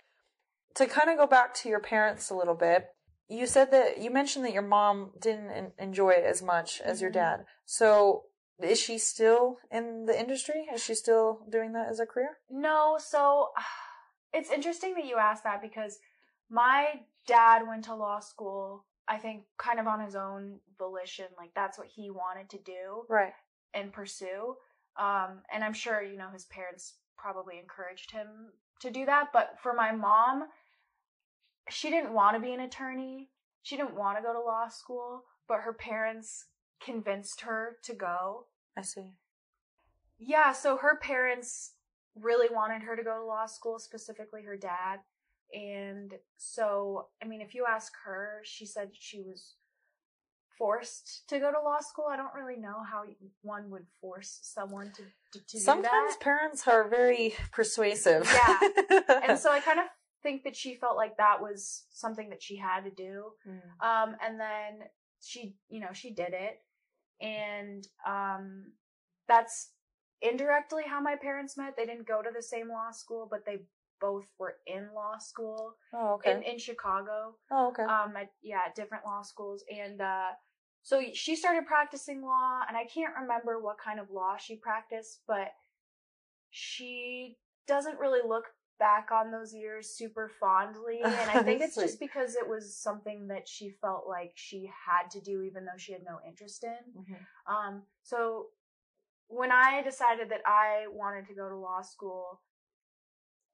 to 0.74 0.86
kind 0.86 1.10
of 1.10 1.16
go 1.16 1.26
back 1.26 1.54
to 1.54 1.68
your 1.68 1.80
parents 1.80 2.30
a 2.30 2.34
little 2.34 2.54
bit, 2.54 2.86
you 3.28 3.46
said 3.46 3.70
that 3.70 3.98
you 3.98 4.10
mentioned 4.10 4.44
that 4.44 4.52
your 4.52 4.62
mom 4.62 5.12
didn't 5.20 5.72
enjoy 5.78 6.10
it 6.10 6.24
as 6.24 6.42
much 6.42 6.80
as 6.80 7.00
your 7.00 7.10
Mhm. 7.10 7.14
dad. 7.14 7.46
So 7.64 8.24
is 8.62 8.80
she 8.80 8.98
still 8.98 9.58
in 9.70 10.06
the 10.06 10.18
industry? 10.18 10.66
Is 10.72 10.82
she 10.84 10.94
still 10.94 11.40
doing 11.50 11.72
that 11.72 11.88
as 11.88 12.00
a 12.00 12.06
career? 12.06 12.38
No, 12.50 12.98
so 12.98 13.48
it's 14.32 14.50
interesting 14.50 14.94
that 14.94 15.06
you 15.06 15.16
asked 15.16 15.44
that 15.44 15.62
because 15.62 15.98
my 16.50 17.00
dad 17.26 17.62
went 17.66 17.84
to 17.84 17.94
law 17.94 18.20
school, 18.20 18.84
I 19.08 19.18
think 19.18 19.44
kind 19.58 19.80
of 19.80 19.86
on 19.86 20.00
his 20.00 20.14
own 20.14 20.60
volition. 20.78 21.26
Like 21.36 21.50
that's 21.54 21.78
what 21.78 21.88
he 21.88 22.10
wanted 22.10 22.50
to 22.50 22.58
do 22.58 23.04
Right. 23.08 23.32
and 23.72 23.92
pursue. 23.92 24.56
Um, 24.96 25.42
and 25.52 25.64
I'm 25.64 25.72
sure, 25.72 26.02
you 26.02 26.16
know, 26.16 26.30
his 26.32 26.44
parents 26.44 26.94
probably 27.16 27.58
encouraged 27.58 28.12
him 28.12 28.26
to 28.80 28.90
do 28.90 29.06
that. 29.06 29.30
But 29.32 29.56
for 29.62 29.72
my 29.72 29.90
mom, 29.92 30.44
she 31.68 31.90
didn't 31.90 32.12
want 32.12 32.36
to 32.36 32.40
be 32.40 32.52
an 32.52 32.60
attorney. 32.60 33.30
She 33.62 33.76
didn't 33.76 33.96
want 33.96 34.18
to 34.18 34.22
go 34.22 34.32
to 34.32 34.40
law 34.40 34.68
school, 34.68 35.22
but 35.48 35.60
her 35.60 35.72
parents 35.72 36.44
convinced 36.84 37.42
her 37.42 37.76
to 37.84 37.94
go. 37.94 38.46
I 38.76 38.82
see. 38.82 39.12
Yeah, 40.18 40.52
so 40.52 40.76
her 40.76 40.96
parents 40.96 41.72
really 42.14 42.48
wanted 42.52 42.82
her 42.82 42.96
to 42.96 43.02
go 43.02 43.18
to 43.18 43.24
law 43.24 43.46
school, 43.46 43.78
specifically 43.78 44.42
her 44.42 44.56
dad. 44.56 45.00
And 45.52 46.14
so, 46.36 47.08
I 47.22 47.26
mean, 47.26 47.40
if 47.40 47.54
you 47.54 47.64
ask 47.68 47.92
her, 48.04 48.40
she 48.44 48.66
said 48.66 48.90
she 48.92 49.20
was 49.20 49.54
forced 50.58 51.28
to 51.28 51.38
go 51.38 51.50
to 51.50 51.60
law 51.60 51.80
school. 51.80 52.06
I 52.10 52.16
don't 52.16 52.34
really 52.34 52.60
know 52.60 52.82
how 52.88 53.04
one 53.42 53.70
would 53.70 53.86
force 54.00 54.38
someone 54.42 54.92
to, 54.92 55.02
to, 55.32 55.46
to 55.46 55.56
do 55.56 55.58
Sometimes 55.58 56.16
parents 56.16 56.66
are 56.66 56.88
very 56.88 57.34
persuasive. 57.52 58.32
Yeah. 58.32 59.00
and 59.28 59.38
so 59.38 59.50
I 59.50 59.60
kind 59.60 59.80
of 59.80 59.86
think 60.22 60.44
that 60.44 60.56
she 60.56 60.74
felt 60.74 60.96
like 60.96 61.16
that 61.18 61.40
was 61.40 61.84
something 61.90 62.30
that 62.30 62.42
she 62.42 62.56
had 62.56 62.82
to 62.82 62.90
do. 62.90 63.32
Mm. 63.46 63.86
Um, 63.86 64.16
and 64.24 64.40
then 64.40 64.88
she, 65.20 65.56
you 65.68 65.80
know, 65.80 65.92
she 65.92 66.12
did 66.12 66.32
it. 66.32 66.60
And 67.20 67.86
um, 68.06 68.72
that's 69.28 69.70
indirectly 70.22 70.82
how 70.86 71.00
my 71.00 71.16
parents 71.16 71.56
met. 71.56 71.76
They 71.76 71.86
didn't 71.86 72.06
go 72.06 72.22
to 72.22 72.30
the 72.34 72.42
same 72.42 72.68
law 72.68 72.90
school, 72.90 73.28
but 73.30 73.44
they 73.44 73.60
both 74.00 74.26
were 74.38 74.56
in 74.66 74.88
law 74.94 75.18
school 75.18 75.76
oh, 75.94 76.14
okay. 76.14 76.32
in, 76.32 76.42
in 76.42 76.58
Chicago. 76.58 77.36
oh, 77.50 77.68
okay. 77.68 77.84
Um, 77.84 78.14
at, 78.16 78.30
yeah, 78.42 78.60
at 78.66 78.74
different 78.74 79.04
law 79.04 79.22
schools. 79.22 79.64
And 79.74 80.00
uh, 80.00 80.30
so 80.82 81.02
she 81.14 81.36
started 81.36 81.66
practicing 81.66 82.22
law, 82.22 82.60
and 82.68 82.76
I 82.76 82.84
can't 82.84 83.14
remember 83.20 83.60
what 83.60 83.76
kind 83.82 83.98
of 83.98 84.10
law 84.10 84.36
she 84.36 84.56
practiced, 84.56 85.20
but 85.26 85.48
she 86.50 87.38
doesn't 87.66 87.98
really 87.98 88.20
look 88.26 88.44
back 88.78 89.10
on 89.12 89.30
those 89.30 89.54
years 89.54 89.88
super 89.90 90.28
fondly. 90.28 91.00
And 91.04 91.30
I 91.30 91.42
think 91.42 91.60
it's 91.60 91.76
just 91.76 92.00
because 92.00 92.34
it 92.34 92.48
was 92.48 92.76
something 92.76 93.28
that 93.28 93.48
she 93.48 93.70
felt 93.70 94.06
like 94.08 94.32
she 94.34 94.70
had 94.86 95.10
to 95.12 95.20
do, 95.20 95.42
even 95.42 95.64
though 95.64 95.76
she 95.76 95.92
had 95.92 96.04
no 96.04 96.18
interest 96.26 96.64
in. 96.64 97.02
Mhm. 97.02 97.26
Um, 97.46 97.82
so 98.02 98.48
when 99.28 99.50
I 99.52 99.82
decided 99.82 100.28
that 100.30 100.42
I 100.46 100.86
wanted 100.90 101.26
to 101.26 101.34
go 101.34 101.48
to 101.48 101.56
law 101.56 101.82
school, 101.82 102.42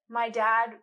my 0.08 0.28
dad 0.28 0.78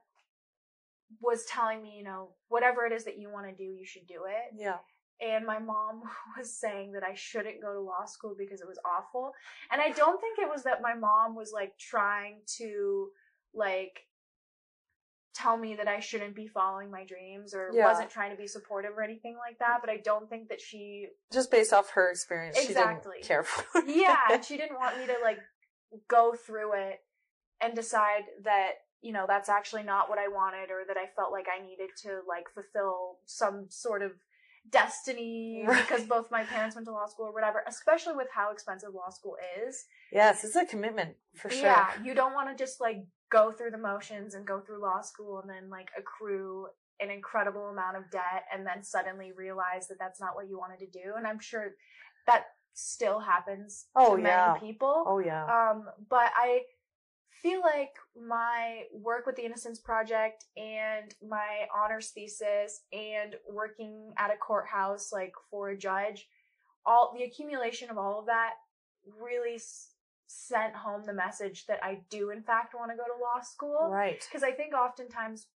was 1.21 1.45
telling 1.45 1.81
me, 1.81 1.95
you 1.97 2.03
know, 2.03 2.29
whatever 2.49 2.85
it 2.85 2.93
is 2.93 3.05
that 3.05 3.17
you 3.17 3.29
want 3.29 3.47
to 3.47 3.53
do, 3.53 3.63
you 3.63 3.85
should 3.85 4.07
do 4.07 4.25
it. 4.25 4.53
Yeah. 4.55 4.77
And 5.19 5.45
my 5.45 5.59
mom 5.59 6.03
was 6.37 6.55
saying 6.55 6.93
that 6.93 7.03
I 7.03 7.13
shouldn't 7.13 7.61
go 7.61 7.73
to 7.73 7.79
law 7.79 8.05
school 8.05 8.35
because 8.37 8.61
it 8.61 8.67
was 8.67 8.79
awful. 8.85 9.33
And 9.71 9.81
I 9.81 9.89
don't 9.89 10.19
think 10.21 10.39
it 10.39 10.49
was 10.49 10.63
that 10.63 10.81
my 10.81 10.93
mom 10.93 11.35
was 11.35 11.51
like 11.53 11.77
trying 11.77 12.41
to 12.57 13.09
like 13.53 14.06
tell 15.37 15.55
me 15.57 15.75
that 15.75 15.87
I 15.87 15.99
shouldn't 15.99 16.35
be 16.35 16.47
following 16.47 16.89
my 16.89 17.03
dreams 17.05 17.53
or 17.53 17.69
Yeah. 17.73 17.85
wasn't 17.85 18.09
trying 18.09 18.31
to 18.31 18.37
be 18.37 18.47
supportive 18.47 18.97
or 18.97 19.03
anything 19.03 19.37
like 19.37 19.59
that, 19.59 19.77
but 19.81 19.89
I 19.89 19.97
don't 19.97 20.27
think 20.29 20.49
that 20.49 20.59
she 20.59 21.09
Just 21.31 21.51
based 21.51 21.73
off 21.73 21.91
her 21.91 22.09
experience, 22.09 22.57
Exactly. 22.57 23.17
she 23.17 23.21
didn't 23.21 23.27
care 23.27 23.43
for 23.43 23.79
it. 23.79 23.87
yeah, 23.95 24.17
and 24.31 24.43
she 24.43 24.57
didn't 24.57 24.77
want 24.79 24.97
me 24.97 25.05
to 25.07 25.15
like 25.21 25.39
go 26.07 26.33
through 26.33 26.73
it 26.73 26.99
and 27.61 27.75
decide 27.75 28.23
that 28.43 28.71
you 29.01 29.13
know 29.13 29.25
that's 29.27 29.47
actually 29.49 29.83
not 29.83 30.09
what 30.09 30.17
I 30.17 30.27
wanted 30.27 30.71
or 30.71 30.83
that 30.87 30.97
I 30.97 31.05
felt 31.15 31.31
like 31.31 31.45
I 31.47 31.63
needed 31.63 31.89
to 32.03 32.21
like 32.27 32.45
fulfill 32.53 33.19
some 33.25 33.67
sort 33.69 34.01
of 34.01 34.11
destiny 34.69 35.63
Right. 35.67 35.81
because 35.87 36.05
both 36.05 36.29
my 36.31 36.43
parents 36.43 36.75
went 36.75 36.85
to 36.87 36.91
law 36.93 37.05
school 37.05 37.27
or 37.27 37.33
whatever, 37.33 37.63
especially 37.67 38.15
with 38.15 38.27
how 38.33 38.51
expensive 38.51 38.89
law 38.93 39.09
school 39.09 39.37
is. 39.65 39.85
Yes, 40.11 40.43
it's 40.43 40.55
a 40.55 40.65
commitment 40.65 41.15
for 41.35 41.49
sure. 41.49 41.61
Yeah, 41.61 41.87
you 42.03 42.13
don't 42.13 42.33
want 42.33 42.49
to 42.49 42.55
just 42.63 42.81
like 42.81 42.97
go 43.29 43.51
through 43.51 43.71
the 43.71 43.77
motions 43.77 44.33
and 44.35 44.45
go 44.45 44.59
through 44.59 44.81
law 44.81 45.01
school 45.01 45.39
and 45.39 45.49
then 45.49 45.69
like 45.69 45.89
accrue 45.97 46.67
an 46.99 47.09
incredible 47.11 47.67
amount 47.69 47.97
of 47.97 48.09
debt 48.11 48.45
and 48.53 48.65
then 48.65 48.83
suddenly 48.83 49.31
realize 49.31 49.87
that 49.87 49.97
that's 49.99 50.19
not 50.19 50.33
what 50.35 50.49
you 50.49 50.57
wanted 50.57 50.79
to 50.79 50.87
do. 50.87 51.13
And 51.15 51.27
I'm 51.27 51.39
sure 51.39 51.71
that 52.25 52.45
still 52.73 53.19
happens 53.19 53.85
Oh, 53.95 54.15
to 54.15 54.21
yeah. 54.21 54.53
many 54.59 54.71
people. 54.71 55.03
Oh 55.05 55.19
yeah. 55.19 55.45
Um, 55.45 55.85
but 56.09 56.31
I 56.35 56.61
feel 57.41 57.61
like 57.61 57.93
my 58.15 58.83
work 58.91 59.25
with 59.27 59.35
the 59.35 59.45
Innocence 59.45 59.79
Project 59.79 60.45
and 60.55 61.13
my 61.27 61.67
honors 61.75 62.09
thesis 62.09 62.81
and 62.91 63.35
working 63.47 64.13
at 64.17 64.31
a 64.31 64.37
courthouse, 64.37 65.11
like 65.11 65.33
for 65.51 65.69
a 65.69 65.77
judge, 65.77 66.27
all 66.85 67.13
the 67.15 67.23
accumulation 67.25 67.89
of 67.91 67.97
all 67.97 68.19
of 68.19 68.25
that 68.25 68.53
really 69.19 69.55
s- 69.55 69.93
sent 70.27 70.75
home 70.75 71.03
the 71.05 71.13
message 71.13 71.65
that 71.67 71.79
I 71.81 71.99
do, 72.09 72.29
in 72.29 72.43
fact, 72.43 72.75
want 72.75 72.91
to 72.91 72.97
go 72.97 73.03
to 73.03 73.21
law 73.21 73.41
school. 73.41 73.89
right. 73.89 74.23
Because 74.29 74.43
I 74.43 74.51
think 74.51 74.73
oftentimes, 74.73 75.47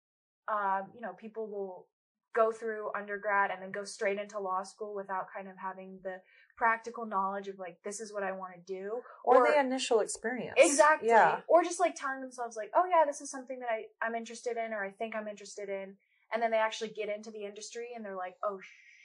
um, 0.49 0.91
you 0.95 1.01
know, 1.01 1.13
people 1.13 1.49
will 1.49 1.87
go 2.35 2.53
through 2.53 2.91
undergrad 2.97 3.51
and 3.51 3.61
then 3.61 3.73
go 3.73 3.85
straight 3.85 4.19
into 4.19 4.39
law 4.39 4.63
school 4.63 4.95
without 4.95 5.27
kind 5.35 5.49
of 5.49 5.57
having 5.57 5.99
the 6.05 6.21
practical 6.57 7.05
knowledge 7.05 7.49
of 7.49 7.59
like 7.59 7.77
this 7.85 8.01
is 8.01 8.13
what 8.13 8.23
I 8.23 8.33
want 8.33 8.53
to 8.55 8.73
do 8.73 9.01
Or, 9.25 9.49
the 9.49 9.59
initial 9.59 10.01
experience. 10.01 10.55
Exactly. 10.57 11.09
Yeah. 11.09 11.41
Or 11.49 11.65
just 11.65 11.81
like 11.81 11.97
telling 11.97 12.21
themselves 12.21 12.57
like, 12.57 12.71
oh 12.75 12.85
yeah, 12.89 13.05
this 13.05 13.21
is 13.21 13.31
something 13.31 13.59
that 13.61 13.69
I, 13.69 14.07
I'm 14.07 14.15
interested 14.15 14.57
in 14.57 14.73
or 14.73 14.85
I 14.85 14.91
think 14.91 15.17
I'm 15.17 15.27
interested 15.27 15.69
in. 15.69 15.97
And 16.33 16.41
then 16.41 16.53
they 16.53 16.59
actually 16.59 16.91
get 16.91 17.09
into 17.09 17.33
the 17.33 17.45
industry 17.45 17.89
and 17.97 18.05
they're 18.05 18.15
like, 18.15 18.37
oh 18.45 18.61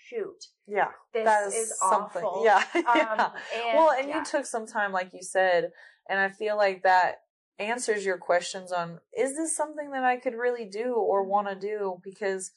shoot, 0.10 0.46
Yeah. 0.68 0.90
this 1.14 1.26
that 1.26 1.48
is, 1.48 1.74
something. 1.80 2.24
awful. 2.24 2.44
Yeah. 2.46 2.64
Um, 2.76 2.84
yeah. 2.96 3.30
and, 3.56 3.78
well, 3.78 3.92
and 3.92 4.10
yeah. 4.10 4.20
you 4.20 4.26
took 4.26 4.46
some 4.46 4.68
time, 4.68 4.92
like 4.92 5.14
you 5.14 5.22
said, 5.24 5.72
and 6.10 6.20
I 6.20 6.30
feel 6.30 6.56
like 6.58 6.84
that 6.84 7.22
answers 7.58 8.06
your 8.06 8.18
questions 8.18 8.72
on 8.72 9.00
is 9.18 9.36
this 9.36 9.56
something 9.56 9.92
that 9.92 10.04
I 10.04 10.18
could 10.18 10.36
really 10.36 10.66
do 10.66 10.94
or 10.96 11.22
Mm-hmm. 11.22 11.32
want 11.32 11.48
to 11.50 11.56
do? 11.56 12.00
Because, 12.04 12.52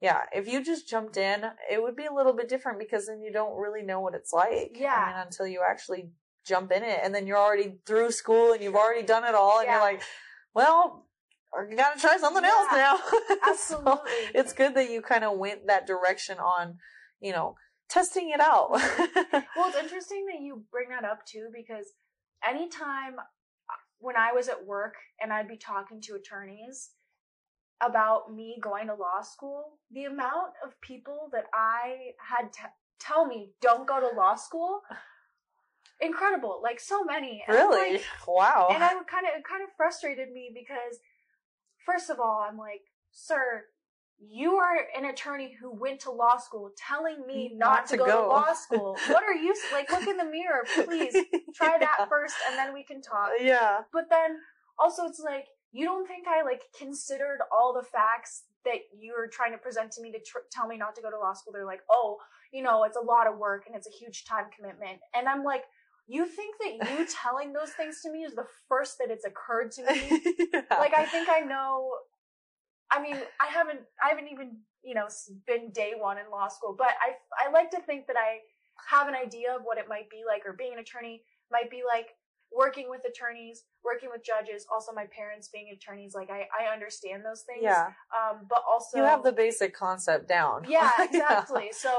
yeah, 0.00 0.20
if 0.32 0.46
you 0.48 0.62
just 0.64 0.88
jumped 0.88 1.16
in, 1.16 1.44
it 1.70 1.82
would 1.82 1.96
be 1.96 2.06
a 2.06 2.12
little 2.12 2.32
bit 2.34 2.48
different 2.48 2.78
because 2.78 3.06
then 3.06 3.20
you 3.22 3.32
don't 3.32 3.56
really 3.58 3.82
know 3.82 4.00
what 4.00 4.14
it's 4.14 4.32
like. 4.32 4.76
Yeah. 4.78 4.94
I 4.94 5.06
mean, 5.12 5.26
until 5.26 5.46
you 5.46 5.62
actually 5.68 6.10
jump 6.46 6.72
in 6.72 6.82
it, 6.82 7.00
and 7.02 7.14
then 7.14 7.26
you're 7.26 7.38
already 7.38 7.78
through 7.86 8.10
school 8.12 8.52
and 8.52 8.62
you've 8.62 8.74
already 8.76 9.06
done 9.06 9.24
it 9.24 9.34
all, 9.34 9.58
and 9.60 9.66
Yeah. 9.66 9.74
you're 9.74 9.82
like, 9.92 10.02
well. 10.54 11.06
I 11.52 11.74
gotta 11.74 12.00
try 12.00 12.16
something 12.16 12.44
else 12.44 12.68
Yeah, 12.72 12.78
now. 12.78 12.96
so 13.56 13.76
absolutely. 13.76 14.12
it's 14.34 14.52
good 14.52 14.74
that 14.74 14.90
you 14.90 15.02
kind 15.02 15.24
of 15.24 15.38
went 15.38 15.66
that 15.66 15.86
direction 15.86 16.38
on, 16.38 16.78
you 17.20 17.32
know, 17.32 17.56
testing 17.88 18.30
it 18.30 18.40
out. 18.40 18.70
well, 18.72 19.68
it's 19.68 19.76
interesting 19.76 20.26
that 20.26 20.40
you 20.40 20.62
bring 20.70 20.90
that 20.90 21.04
up 21.04 21.26
too 21.26 21.48
because 21.54 21.86
anytime 22.48 23.18
uh, 23.18 23.74
when 23.98 24.16
I 24.16 24.32
was 24.32 24.48
at 24.48 24.64
work 24.64 24.94
and 25.20 25.32
I'd 25.32 25.48
be 25.48 25.56
talking 25.56 26.00
to 26.02 26.14
attorneys 26.14 26.90
about 27.82 28.32
me 28.32 28.58
going 28.60 28.86
to 28.86 28.94
law 28.94 29.22
school, 29.22 29.78
the 29.90 30.04
amount 30.04 30.52
of 30.64 30.80
people 30.80 31.30
that 31.32 31.46
I 31.52 32.12
had 32.28 32.52
to 32.54 32.60
tell 33.00 33.26
me 33.26 33.52
don't 33.60 33.88
go 33.88 33.98
to 33.98 34.16
law 34.16 34.36
school, 34.36 34.82
incredible. 36.00 36.60
Like 36.62 36.78
so 36.78 37.02
many. 37.04 37.42
And 37.46 37.56
really? 37.56 37.94
like- 37.94 38.04
wow. 38.28 38.68
and 38.72 38.84
I 38.84 38.94
would 38.94 39.06
kind 39.06 39.26
of 39.26 39.32
it 39.36 39.44
kind 39.44 39.62
of 39.62 39.70
frustrated 39.76 40.30
me 40.30 40.50
because 40.54 40.98
first 41.90 42.10
of 42.10 42.20
all, 42.20 42.44
I'm 42.48 42.56
like, 42.56 42.82
sir, 43.12 43.64
you 44.18 44.56
are 44.56 44.76
an 44.96 45.06
attorney 45.06 45.56
who 45.60 45.72
went 45.72 46.00
to 46.00 46.10
law 46.10 46.36
school 46.36 46.70
telling 46.76 47.26
me 47.26 47.52
not, 47.54 47.80
Not 47.80 47.86
to, 47.88 47.96
go, 47.96 48.06
go. 48.06 48.22
to 48.22 48.28
law 48.28 48.52
school. 48.52 48.96
what 49.08 49.22
are 49.22 49.34
you 49.34 49.54
like 49.72 49.90
look 49.90 50.06
in 50.06 50.16
the 50.16 50.24
mirror, 50.24 50.64
please. 50.84 51.16
Try 51.54 51.78
that 51.78 52.06
first 52.08 52.34
and 52.48 52.58
then 52.58 52.74
we 52.74 52.84
can 52.84 53.00
talk. 53.00 53.30
Yeah. 53.40 53.80
But 53.92 54.10
then 54.10 54.36
also 54.78 55.06
it's 55.06 55.20
like 55.20 55.46
you 55.72 55.86
don't 55.86 56.06
think 56.06 56.26
I 56.28 56.42
like 56.42 56.62
considered 56.78 57.38
all 57.50 57.72
the 57.72 57.86
facts 57.86 58.44
that 58.66 58.80
you're 58.98 59.28
trying 59.28 59.52
to 59.52 59.58
present 59.58 59.90
to 59.92 60.02
me 60.02 60.12
to 60.12 60.18
tr- 60.18 60.46
tell 60.52 60.66
me 60.66 60.76
not 60.76 60.94
to 60.96 61.02
go 61.02 61.10
to 61.10 61.18
law 61.18 61.32
school. 61.32 61.54
They're 61.54 61.64
like, 61.64 61.80
"Oh, 61.88 62.18
you 62.52 62.62
know, 62.62 62.84
it's 62.84 62.96
a 62.98 63.00
lot 63.00 63.26
of 63.26 63.38
work 63.38 63.64
and 63.66 63.74
it's 63.74 63.86
a 63.86 63.90
huge 63.90 64.26
time 64.26 64.46
commitment." 64.54 65.00
And 65.14 65.28
I'm 65.28 65.44
like, 65.44 65.62
"You 66.06 66.26
think 66.26 66.56
that 66.60 66.90
you 66.90 67.06
telling 67.22 67.52
those 67.52 67.70
things 67.70 68.00
to 68.02 68.10
me 68.10 68.20
is 68.24 68.34
the 68.34 68.46
first 68.68 68.98
that 68.98 69.10
it's 69.10 69.24
occurred 69.24 69.72
to 69.72 69.82
me?" 69.84 70.22
Yeah. 70.52 70.62
like 70.78 70.94
I 70.96 71.06
think 71.06 71.28
I 71.28 71.40
know. 71.40 71.90
I 72.90 73.00
mean, 73.00 73.16
I 73.40 73.46
haven't, 73.46 73.80
I 74.02 74.08
haven't 74.08 74.28
even, 74.32 74.58
you 74.82 74.94
know, 74.94 75.06
been 75.46 75.70
day 75.70 75.92
one 75.96 76.18
in 76.18 76.24
law 76.30 76.48
school, 76.48 76.74
but 76.76 76.88
I, 76.88 77.14
I 77.46 77.52
like 77.52 77.70
to 77.70 77.80
think 77.82 78.08
that 78.08 78.16
I 78.16 78.38
have 78.88 79.06
an 79.06 79.14
idea 79.14 79.54
of 79.54 79.62
what 79.62 79.78
it 79.78 79.86
might 79.88 80.10
be 80.10 80.22
like, 80.26 80.44
or 80.44 80.52
being 80.52 80.72
an 80.72 80.80
attorney 80.80 81.22
might 81.52 81.70
be 81.70 81.82
like. 81.86 82.08
working 82.52 82.90
with 82.90 83.02
attorneys, 83.06 83.62
working 83.84 84.08
with 84.10 84.24
judges, 84.24 84.66
also 84.72 84.90
my 84.92 85.06
parents 85.14 85.48
being 85.52 85.70
attorneys, 85.72 86.14
like 86.14 86.30
I, 86.30 86.48
I 86.50 86.72
understand 86.72 87.22
those 87.24 87.42
things. 87.42 87.62
Yeah. 87.62 87.92
Um, 88.10 88.46
but 88.48 88.62
also 88.68 88.98
you 88.98 89.04
have 89.04 89.22
the 89.22 89.30
basic 89.32 89.72
concept 89.72 90.26
down. 90.28 90.66
yeah, 90.68 90.90
exactly. 90.98 91.68
So 91.70 91.92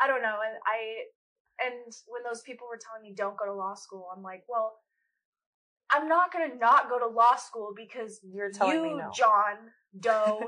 I 0.00 0.06
don't 0.06 0.22
know, 0.22 0.38
and 0.46 0.56
I 0.64 1.10
and 1.64 1.92
when 2.06 2.22
those 2.22 2.42
people 2.42 2.66
were 2.68 2.78
telling 2.78 3.02
me 3.02 3.14
don't 3.14 3.36
go 3.36 3.46
to 3.46 3.52
law 3.52 3.74
school, 3.74 4.08
I'm 4.14 4.22
like, 4.22 4.44
well, 4.48 4.74
I'm 5.90 6.08
not 6.08 6.32
gonna 6.32 6.54
not 6.58 6.88
go 6.88 6.98
to 6.98 7.06
law 7.06 7.36
school 7.36 7.72
because 7.74 8.20
You're 8.22 8.50
telling 8.50 8.76
you, 8.76 8.82
me 8.82 8.96
no. 8.98 9.10
John 9.14 9.70
Doe, 9.98 10.46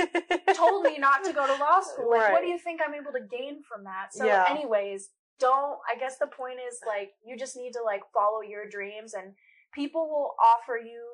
told 0.54 0.84
me 0.84 0.98
not 0.98 1.24
to 1.24 1.32
go 1.32 1.46
to 1.46 1.54
law 1.54 1.80
school. 1.80 2.10
Like, 2.10 2.32
what 2.32 2.42
do 2.42 2.48
you 2.48 2.58
think 2.58 2.80
I'm 2.84 2.94
able 2.94 3.12
to 3.12 3.20
gain 3.20 3.62
from 3.62 3.84
that? 3.84 4.12
So, 4.12 4.26
Yeah. 4.26 4.46
anyways, 4.48 5.10
don't. 5.38 5.78
I 5.90 5.98
guess 5.98 6.18
the 6.18 6.26
point 6.26 6.58
is 6.68 6.80
like 6.86 7.12
you 7.24 7.36
just 7.36 7.56
need 7.56 7.72
to 7.72 7.82
like 7.82 8.02
follow 8.12 8.42
your 8.42 8.68
dreams, 8.68 9.14
and 9.14 9.34
people 9.72 10.08
will 10.08 10.34
offer 10.38 10.76
you 10.76 11.06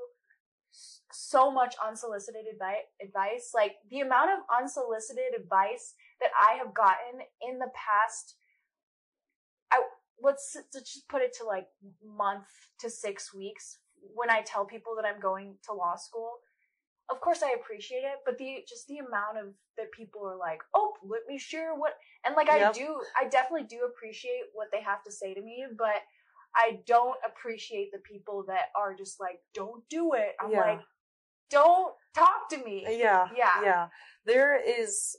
so 1.12 1.50
much 1.50 1.74
unsolicited 1.86 2.46
advice. 2.52 2.88
Advice, 3.00 3.52
like 3.54 3.76
the 3.90 4.00
amount 4.00 4.30
of 4.30 4.38
unsolicited 4.60 5.38
advice 5.38 5.94
that 6.20 6.30
I 6.40 6.54
have 6.54 6.74
gotten 6.74 7.20
in 7.46 7.58
the 7.58 7.70
past. 7.74 8.36
Let's, 10.22 10.56
let's 10.74 10.94
just 10.94 11.08
put 11.08 11.22
it 11.22 11.34
to 11.38 11.44
like 11.44 11.66
month 12.04 12.46
to 12.80 12.90
six 12.90 13.34
weeks 13.34 13.78
when 14.14 14.30
I 14.30 14.42
tell 14.42 14.64
people 14.64 14.94
that 14.96 15.04
I'm 15.04 15.20
going 15.20 15.56
to 15.66 15.72
law 15.72 15.96
school 15.96 16.40
of 17.10 17.20
course 17.20 17.42
I 17.42 17.52
appreciate 17.52 17.98
it, 18.02 18.18
but 18.24 18.38
the 18.38 18.64
just 18.68 18.88
the 18.88 18.98
amount 18.98 19.38
of 19.38 19.54
that 19.76 19.92
people 19.92 20.26
are 20.26 20.36
like, 20.36 20.60
oh, 20.74 20.94
let 21.06 21.20
me 21.28 21.38
share 21.38 21.74
what, 21.74 21.94
and 22.24 22.34
like 22.34 22.48
I 22.48 22.72
do, 22.72 23.00
I 23.18 23.28
definitely 23.28 23.66
do 23.66 23.80
appreciate 23.86 24.44
what 24.54 24.68
they 24.72 24.80
have 24.82 25.02
to 25.04 25.12
say 25.12 25.34
to 25.34 25.42
me, 25.42 25.66
but 25.76 26.02
I 26.54 26.80
don't 26.86 27.16
appreciate 27.24 27.92
the 27.92 27.98
people 27.98 28.44
that 28.48 28.70
are 28.74 28.94
just 28.94 29.20
like, 29.20 29.40
don't 29.54 29.86
do 29.88 30.14
it. 30.14 30.34
I'm 30.40 30.50
Yeah. 30.50 30.60
like, 30.60 30.80
don't 31.50 31.94
talk 32.14 32.48
to 32.50 32.58
me. 32.58 32.86
Yeah. 32.98 33.28
Yeah. 33.36 33.62
Yeah. 33.62 33.88
There 34.24 34.56
is 34.56 35.16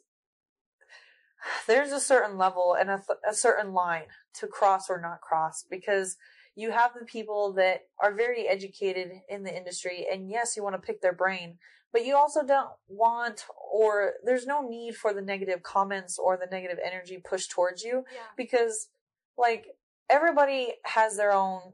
there's 1.67 1.91
a 1.91 2.00
certain 2.00 2.38
level 2.38 2.75
and 2.79 2.89
a, 2.89 2.98
th- 2.98 3.20
a 3.29 3.34
certain 3.34 3.74
line 3.74 4.03
to 4.36 4.48
cross 4.48 4.89
or 4.89 5.00
not 5.01 5.22
cross 5.22 5.63
because 5.70 6.17
you 6.56 6.72
have 6.72 6.91
the 7.00 7.06
people 7.06 7.53
that 7.53 7.82
are 8.01 8.13
very 8.13 8.48
educated 8.48 9.12
in 9.29 9.44
the 9.44 9.56
industry 9.56 10.08
and 10.12 10.29
yes, 10.29 10.56
you 10.58 10.63
want 10.63 10.75
to 10.75 10.82
pick 10.82 11.01
their 11.01 11.13
brain, 11.13 11.58
but 11.94 12.03
you 12.06 12.15
also 12.15 12.44
don't 12.44 12.72
want 12.88 13.46
or 13.72 14.13
there's 14.24 14.46
no 14.48 14.67
need 14.67 14.96
for 14.96 15.13
the 15.13 15.22
negative 15.22 15.62
comments 15.63 16.17
or 16.17 16.38
the 16.38 16.48
negative 16.50 16.79
energy 16.84 17.17
pushed 17.24 17.51
towards 17.51 17.84
you 17.84 18.03
Yeah. 18.13 18.22
because 18.36 18.89
like 19.38 19.67
everybody 20.10 20.74
has 20.84 21.15
their 21.17 21.32
own 21.32 21.74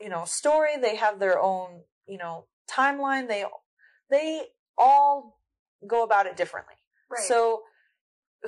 you 0.00 0.08
know 0.08 0.24
story 0.24 0.76
they 0.80 0.94
have 0.96 1.18
their 1.18 1.40
own 1.40 1.82
you 2.06 2.18
know 2.18 2.44
timeline 2.70 3.26
they 3.26 3.44
they 4.10 4.42
all 4.76 5.38
go 5.86 6.04
about 6.04 6.26
it 6.26 6.36
differently 6.36 6.74
Right. 7.10 7.20
so 7.20 7.62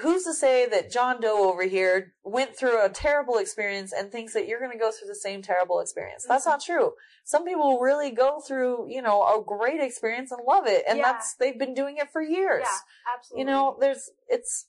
who's 0.02 0.22
to 0.24 0.32
say 0.32 0.66
that 0.68 0.90
john 0.90 1.20
doe 1.20 1.50
over 1.50 1.64
here 1.64 2.14
went 2.24 2.56
through 2.56 2.84
a 2.84 2.88
terrible 2.88 3.38
experience 3.38 3.92
and 3.92 4.10
thinks 4.12 4.32
that 4.34 4.46
you're 4.46 4.60
going 4.60 4.70
to 4.70 4.78
go 4.78 4.90
through 4.92 5.08
the 5.08 5.14
same 5.14 5.42
terrible 5.42 5.80
experience 5.80 6.24
that's 6.28 6.44
Mm-hmm. 6.44 6.50
not 6.52 6.62
true 6.64 6.92
some 7.24 7.44
people 7.44 7.80
really 7.80 8.10
go 8.12 8.40
through 8.40 8.88
you 8.88 9.02
know 9.02 9.22
a 9.22 9.42
great 9.44 9.80
experience 9.80 10.30
and 10.30 10.40
love 10.46 10.66
it 10.66 10.84
and 10.88 10.98
Yeah. 10.98 11.12
that's 11.12 11.34
they've 11.34 11.58
been 11.58 11.74
doing 11.74 11.96
it 11.96 12.10
for 12.12 12.22
years 12.22 12.62
yeah, 12.64 13.14
absolutely. 13.16 13.40
you 13.40 13.46
know 13.46 13.76
there's 13.80 14.10
it's 14.28 14.66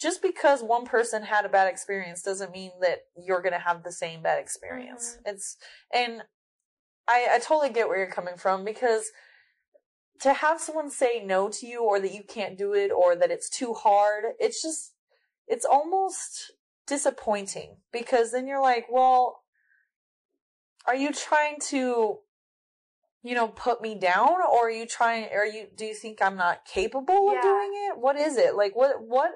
just 0.00 0.22
because 0.22 0.62
one 0.62 0.86
person 0.86 1.24
had 1.24 1.44
a 1.44 1.48
bad 1.48 1.66
experience 1.68 2.22
doesn't 2.22 2.52
mean 2.52 2.70
that 2.80 3.00
you're 3.16 3.42
going 3.42 3.52
to 3.52 3.58
have 3.58 3.82
the 3.82 3.92
same 3.92 4.22
bad 4.22 4.38
experience 4.38 5.18
Mm-hmm. 5.20 5.34
it's 5.34 5.56
and 5.92 6.22
I, 7.10 7.28
I 7.32 7.38
totally 7.38 7.70
get 7.70 7.88
where 7.88 7.98
you're 7.98 8.10
coming 8.10 8.36
from 8.36 8.64
because 8.64 9.10
to 10.20 10.32
have 10.32 10.60
someone 10.60 10.90
say 10.90 11.22
no 11.24 11.48
to 11.48 11.66
you 11.66 11.82
or 11.82 12.00
that 12.00 12.12
you 12.12 12.22
can't 12.22 12.58
do 12.58 12.72
it 12.74 12.90
or 12.90 13.14
that 13.16 13.30
it's 13.30 13.48
too 13.48 13.72
hard 13.74 14.24
it's 14.38 14.62
just 14.62 14.94
it's 15.46 15.64
almost 15.64 16.52
disappointing 16.86 17.76
because 17.92 18.32
then 18.32 18.46
you're 18.46 18.62
like 18.62 18.86
well 18.90 19.42
are 20.86 20.96
you 20.96 21.12
trying 21.12 21.56
to 21.60 22.18
you 23.22 23.34
know 23.34 23.48
put 23.48 23.82
me 23.82 23.94
down 23.98 24.30
or 24.50 24.66
are 24.66 24.70
you 24.70 24.86
trying 24.86 25.28
are 25.32 25.46
you 25.46 25.66
do 25.76 25.84
you 25.84 25.94
think 25.94 26.22
i'm 26.22 26.36
not 26.36 26.64
capable 26.64 27.30
Yeah. 27.30 27.36
of 27.38 27.42
doing 27.42 27.72
it 27.88 27.98
what 27.98 28.16
is 28.16 28.36
it 28.36 28.54
like 28.54 28.74
what 28.74 29.02
what 29.02 29.32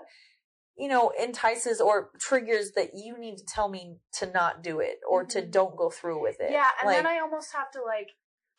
you 0.76 0.88
know 0.88 1.12
entices 1.20 1.80
or 1.80 2.10
triggers 2.18 2.72
that 2.72 2.90
you 2.94 3.18
need 3.18 3.36
to 3.36 3.44
tell 3.44 3.68
me 3.68 3.98
to 4.14 4.26
not 4.30 4.62
do 4.62 4.80
it 4.80 5.00
or 5.08 5.24
to 5.24 5.42
Mhm. 5.42 5.50
don't 5.50 5.76
go 5.76 5.90
through 5.90 6.20
with 6.22 6.40
it 6.40 6.50
Yeah, 6.50 6.68
and 6.80 6.86
like, 6.86 6.96
then 6.96 7.06
I 7.06 7.18
almost 7.18 7.52
have 7.52 7.70
to 7.72 7.82
like 7.82 8.12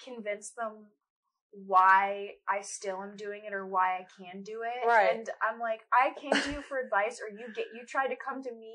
convince 0.03 0.51
them 0.51 0.87
why 1.65 2.31
I 2.49 2.61
still 2.61 3.01
am 3.01 3.15
doing 3.15 3.41
it 3.45 3.53
or 3.53 3.65
why 3.65 3.97
I 3.97 4.07
can 4.17 4.41
do 4.43 4.61
it. 4.63 4.87
Right. 4.87 5.15
And 5.15 5.29
I'm 5.41 5.59
like, 5.59 5.81
I 5.93 6.19
came 6.19 6.31
to 6.31 6.51
you 6.51 6.61
for 6.61 6.79
advice 6.79 7.21
or 7.21 7.29
you 7.29 7.53
get 7.53 7.65
you 7.73 7.85
tried 7.87 8.07
to 8.07 8.15
come 8.15 8.41
to 8.43 8.51
me 8.51 8.73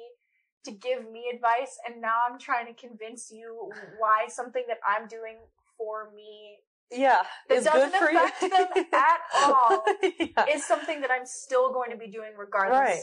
to 0.65 0.73
give 0.73 1.11
me 1.11 1.31
advice 1.33 1.79
and 1.87 2.01
now 2.01 2.17
I'm 2.29 2.39
trying 2.39 2.67
to 2.67 2.75
convince 2.75 3.31
you 3.31 3.71
why 3.99 4.27
something 4.29 4.65
that 4.69 4.79
I'm 4.87 5.07
doing 5.07 5.37
for 5.77 6.11
me 6.15 6.59
yeah 6.91 7.21
that 7.49 7.65
doesn't 7.65 7.93
good 7.93 7.99
for 7.99 8.09
affect 8.09 8.41
them 8.75 8.85
at 8.93 9.21
all 9.45 9.85
yeah. 10.03 10.47
is 10.51 10.65
something 10.65 11.01
that 11.03 11.11
I'm 11.11 11.27
still 11.27 11.73
going 11.73 11.91
to 11.91 11.97
be 11.97 12.09
doing 12.09 12.31
regardless. 12.37 12.79
Right. 12.79 13.01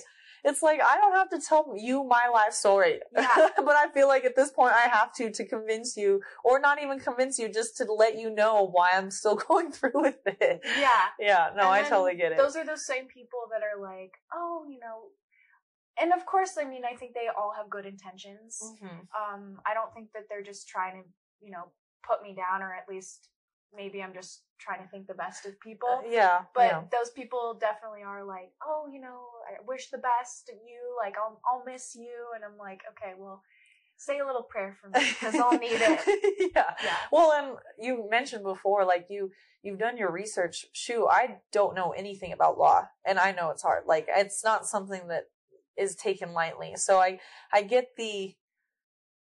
It's 0.47 0.61
like 0.61 0.79
I 0.81 0.97
don't 0.97 1.13
have 1.13 1.29
to 1.31 1.39
tell 1.39 1.73
you 1.75 2.03
my 2.03 2.27
life 2.31 2.53
story. 2.53 2.99
Yeah. 3.11 3.49
but 3.57 3.75
I 3.75 3.89
feel 3.93 4.07
like 4.07 4.25
at 4.25 4.35
this 4.35 4.51
point 4.51 4.73
I 4.73 4.87
have 4.87 5.11
to 5.15 5.31
to 5.31 5.45
convince 5.45 5.97
you 5.97 6.21
or 6.43 6.59
not 6.59 6.81
even 6.81 6.99
convince 6.99 7.39
you 7.39 7.49
just 7.51 7.75
to 7.77 7.91
let 7.91 8.17
you 8.17 8.29
know 8.29 8.69
why 8.71 8.91
I'm 8.93 9.09
still 9.09 9.35
going 9.49 9.71
through 9.71 9.95
with 9.95 10.19
it. 10.25 10.61
Yeah. 10.77 11.05
Yeah, 11.19 11.49
no, 11.55 11.63
And 11.63 11.69
I 11.69 11.81
totally 11.81 12.15
get 12.15 12.31
it. 12.31 12.37
Those 12.37 12.55
are 12.55 12.65
those 12.65 12.85
same 12.85 13.07
people 13.07 13.39
that 13.51 13.61
are 13.63 13.81
like, 13.81 14.13
oh, 14.33 14.65
you 14.69 14.79
know, 14.79 15.09
and 15.99 16.11
of 16.13 16.25
course, 16.25 16.57
I 16.59 16.65
mean, 16.65 16.83
I 16.85 16.95
think 16.95 17.13
they 17.13 17.27
all 17.35 17.53
have 17.57 17.69
good 17.69 17.85
intentions. 17.85 18.61
Mhm. 18.81 19.07
Um, 19.17 19.61
I 19.65 19.73
don't 19.73 19.93
think 19.93 20.11
that 20.13 20.23
they're 20.29 20.43
just 20.43 20.67
trying 20.67 21.01
to, 21.01 21.09
you 21.41 21.51
know, 21.51 21.71
put 22.07 22.21
me 22.21 22.35
down, 22.35 22.61
or 22.61 22.73
at 22.73 22.87
least 22.87 23.29
maybe 23.75 24.01
I'm 24.03 24.13
just 24.13 24.41
trying 24.59 24.81
to 24.81 24.87
think 24.89 25.07
the 25.07 25.13
best 25.13 25.45
of 25.45 25.59
people. 25.59 25.89
Uh, 25.89 26.09
yeah, 26.09 26.41
But 26.53 26.65
yeah. 26.67 26.81
those 26.91 27.11
people 27.11 27.57
definitely 27.59 28.03
are 28.03 28.23
like, 28.25 28.51
oh, 28.65 28.87
you 28.91 28.99
know, 28.99 29.21
I 29.47 29.61
wish 29.65 29.89
the 29.89 29.97
best 29.97 30.49
of 30.49 30.55
you. 30.55 30.95
Like, 30.97 31.15
I'll, 31.17 31.39
I'll 31.51 31.63
miss 31.65 31.95
you. 31.95 32.31
And 32.35 32.43
I'm 32.43 32.57
like, 32.57 32.81
okay, 32.91 33.13
well, 33.17 33.41
say 33.97 34.19
a 34.19 34.25
little 34.25 34.43
prayer 34.43 34.75
for 34.81 34.89
me 34.89 34.99
because 35.09 35.35
I'll 35.35 35.57
need 35.57 35.79
it. 35.79 36.51
yeah. 36.55 36.73
Yeah. 36.83 36.95
Well, 37.11 37.31
and 37.31 37.57
you 37.79 38.07
mentioned 38.09 38.43
before, 38.43 38.85
like 38.85 39.07
you 39.09 39.31
you've 39.61 39.79
done 39.79 39.97
your 39.97 40.11
research. 40.11 40.65
Shoo, 40.73 41.07
I 41.09 41.37
don't 41.51 41.75
know 41.75 41.91
anything 41.91 42.33
about 42.33 42.57
law, 42.57 42.87
and 43.05 43.17
I 43.19 43.31
know 43.31 43.51
it's 43.51 43.63
hard. 43.63 43.83
Like 43.87 44.07
it's 44.09 44.43
not 44.43 44.65
something 44.65 45.07
that 45.07 45.23
is 45.77 45.95
taken 45.95 46.33
lightly. 46.33 46.73
So 46.75 46.99
I 46.99 47.19
I 47.53 47.61
get 47.61 47.89
the 47.97 48.35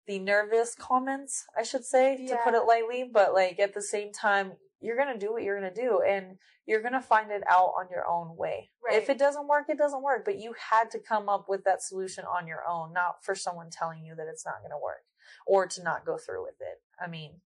the 0.08 0.18
nervous 0.18 0.74
comments, 0.74 1.44
I 1.56 1.62
should 1.62 1.84
say, 1.84 2.26
to 2.26 2.38
put 2.42 2.54
it 2.54 2.64
lightly. 2.66 3.08
But 3.12 3.34
like 3.34 3.60
at 3.60 3.74
the 3.74 3.82
same 3.82 4.10
time, 4.10 4.54
you're 4.80 4.96
gonna 4.96 5.18
do 5.18 5.32
what 5.32 5.42
you're 5.42 5.60
gonna 5.60 5.72
do, 5.72 6.00
and 6.00 6.38
you're 6.66 6.82
gonna 6.82 7.02
find 7.02 7.30
it 7.30 7.42
out 7.48 7.74
on 7.78 7.86
your 7.90 8.08
own 8.08 8.36
way. 8.36 8.70
If 8.90 9.10
it 9.10 9.18
doesn't 9.18 9.46
work, 9.46 9.66
it 9.68 9.78
doesn't 9.78 10.02
work. 10.02 10.24
But 10.24 10.38
you 10.38 10.54
had 10.70 10.90
to 10.92 10.98
come 10.98 11.28
up 11.28 11.46
with 11.48 11.62
that 11.64 11.82
solution 11.82 12.24
on 12.24 12.46
your 12.46 12.66
own, 12.66 12.92
not 12.92 13.22
for 13.22 13.34
someone 13.34 13.68
telling 13.70 14.04
you 14.04 14.14
that 14.16 14.26
it's 14.28 14.46
not 14.46 14.62
gonna 14.62 14.80
work 14.80 15.04
or 15.46 15.66
to 15.66 15.82
not 15.82 16.06
go 16.06 16.16
through 16.16 16.42
with 16.42 16.60
it. 16.60 16.80
I 17.00 17.06
mean, 17.06 17.40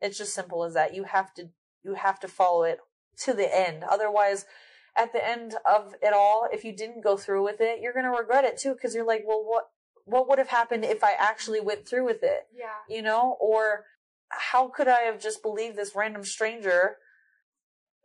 it's 0.00 0.18
just 0.18 0.34
simple 0.34 0.64
as 0.64 0.74
that. 0.74 0.94
You 0.94 1.04
have 1.04 1.32
to 1.34 1.50
you 1.84 1.94
have 1.94 2.18
to 2.20 2.28
follow 2.28 2.64
it 2.64 2.80
to 3.24 3.32
the 3.32 3.56
end. 3.56 3.84
Otherwise, 3.84 4.46
at 4.96 5.12
the 5.12 5.26
end 5.26 5.54
of 5.64 5.94
it 6.02 6.12
all, 6.12 6.48
if 6.52 6.64
you 6.64 6.74
didn't 6.74 7.04
go 7.04 7.16
through 7.16 7.44
with 7.44 7.60
it, 7.60 7.80
you're 7.80 7.94
gonna 7.94 8.10
regret 8.10 8.44
it 8.44 8.58
too 8.58 8.74
because 8.74 8.94
you're 8.94 9.06
like, 9.06 9.22
well, 9.24 9.44
what 9.44 9.68
what 10.04 10.28
would 10.28 10.38
have 10.38 10.48
happened 10.48 10.84
if 10.84 11.02
I 11.04 11.12
actually 11.18 11.60
went 11.60 11.86
through 11.88 12.04
with 12.04 12.22
it? 12.22 12.46
Yeah. 12.52 12.66
You 12.94 13.02
know, 13.02 13.36
or 13.40 13.84
how 14.30 14.68
could 14.68 14.88
I 14.88 15.00
have 15.02 15.20
just 15.20 15.42
believed 15.42 15.76
this 15.76 15.94
random 15.94 16.24
stranger 16.24 16.96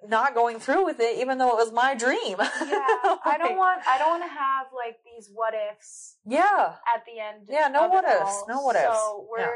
not 0.08 0.36
going 0.36 0.60
through 0.60 0.86
with 0.86 1.00
it, 1.00 1.18
even 1.20 1.38
though 1.38 1.50
it 1.52 1.56
was 1.56 1.72
my 1.72 1.96
dream? 1.96 2.38
Yeah. 2.38 2.46
I 3.26 3.36
don't 3.40 3.58
want, 3.58 3.82
I 3.88 3.98
don't 3.98 4.10
want 4.20 4.24
to 4.24 4.30
have 4.30 4.68
like 4.76 4.98
these 5.04 5.30
what 5.34 5.54
ifs 5.72 6.18
Yeah, 6.26 6.76
at 6.94 7.04
the 7.06 7.20
end. 7.20 7.48
Yeah, 7.50 7.68
no 7.70 7.88
what 7.88 8.04
ifs, 8.06 8.14
all. 8.22 8.46
no 8.48 8.62
what 8.62 8.76
ifs. 8.76 8.84
So 8.86 9.28
we're 9.30 9.40
Yeah. 9.40 9.48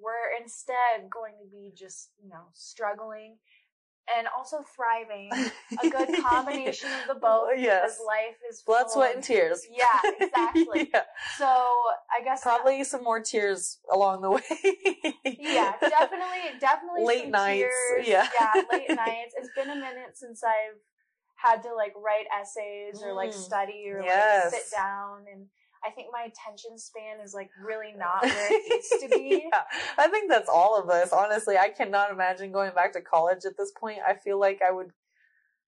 we're 0.00 0.40
instead 0.42 1.08
going 1.10 1.34
to 1.42 1.46
be 1.50 1.72
just 1.76 2.10
you 2.22 2.28
know 2.28 2.46
struggling 2.54 3.36
and 4.18 4.26
also 4.36 4.58
thriving. 4.74 5.30
A 5.82 5.88
good 5.90 6.22
combination 6.24 6.88
of 7.02 7.14
the 7.14 7.20
both. 7.20 7.50
Yes. 7.56 7.98
Life 8.06 8.36
is 8.50 8.62
blood, 8.62 8.90
sweat, 8.90 9.10
of- 9.10 9.14
and 9.16 9.24
tears. 9.24 9.66
Yeah, 9.72 10.10
exactly. 10.20 10.90
yeah. 10.94 11.02
So 11.38 11.46
I 11.46 12.22
guess 12.24 12.42
that- 12.42 12.56
Probably 12.56 12.84
some 12.84 13.02
more 13.04 13.20
tears 13.20 13.78
along 13.92 14.22
the 14.22 14.30
way. 14.30 14.42
yeah, 15.24 15.74
definitely, 15.80 16.58
definitely 16.60 17.04
Late 17.04 17.28
nights, 17.30 17.58
tears. 17.96 18.08
yeah. 18.08 18.28
late 18.72 18.88
nights. 18.90 19.34
It's 19.38 19.50
been 19.56 19.70
a 19.70 19.76
minute 19.76 20.14
since 20.16 20.42
I've 20.44 20.78
had 21.36 21.62
to 21.62 21.74
like 21.74 21.92
write 21.96 22.26
essays 22.40 23.02
or 23.02 23.12
like 23.14 23.30
Mm, 23.30 23.34
study 23.34 23.84
or 23.88 24.02
yes. 24.02 24.52
like 24.52 24.62
sit 24.62 24.76
down 24.76 25.24
and 25.32 25.46
I 25.84 25.90
think 25.90 26.08
my 26.12 26.22
attention 26.22 26.78
span 26.78 27.20
is 27.24 27.34
like 27.34 27.50
really 27.62 27.92
not 27.96 28.22
where 28.22 28.48
it 28.52 28.62
used 28.68 29.02
to 29.02 29.08
be. 29.08 29.48
yeah, 29.52 29.62
I 29.98 30.08
think 30.08 30.30
that's 30.30 30.48
all 30.48 30.80
of 30.80 30.88
us. 30.90 31.12
Honestly, 31.12 31.56
I 31.58 31.68
cannot 31.68 32.10
imagine 32.10 32.52
going 32.52 32.72
back 32.74 32.92
to 32.94 33.00
college 33.00 33.44
at 33.44 33.56
this 33.56 33.72
point. 33.72 33.98
I 34.06 34.14
feel 34.14 34.38
like 34.38 34.60
I 34.66 34.70
would, 34.70 34.92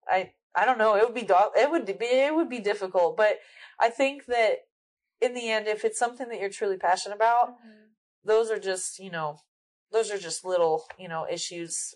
I, 0.09 0.33
I 0.55 0.65
don't 0.65 0.79
know. 0.79 0.97
It 0.97 1.05
would 1.05 1.15
be, 1.15 1.27
it 1.29 1.71
would 1.71 1.87
be, 1.87 1.95
it 2.05 2.35
would 2.35 2.49
be 2.49 2.61
difficult. 2.61 3.17
But 3.17 3.39
I 3.81 3.91
think 3.91 4.27
that 4.27 4.67
in 5.21 5.35
the 5.35 5.51
end, 5.51 5.67
if 5.67 5.85
it's 5.85 5.99
something 5.99 6.29
that 6.29 6.41
you're 6.41 6.51
truly 6.51 6.77
passionate 6.77 7.17
about, 7.17 7.51
Mhm. 7.59 7.89
those 8.25 8.51
are 8.51 8.59
just, 8.59 8.99
you 8.99 9.11
know, 9.11 9.41
those 9.93 10.11
are 10.11 10.19
just 10.19 10.45
little, 10.45 10.85
you 10.99 11.09
know, 11.09 11.27
issues 11.31 11.95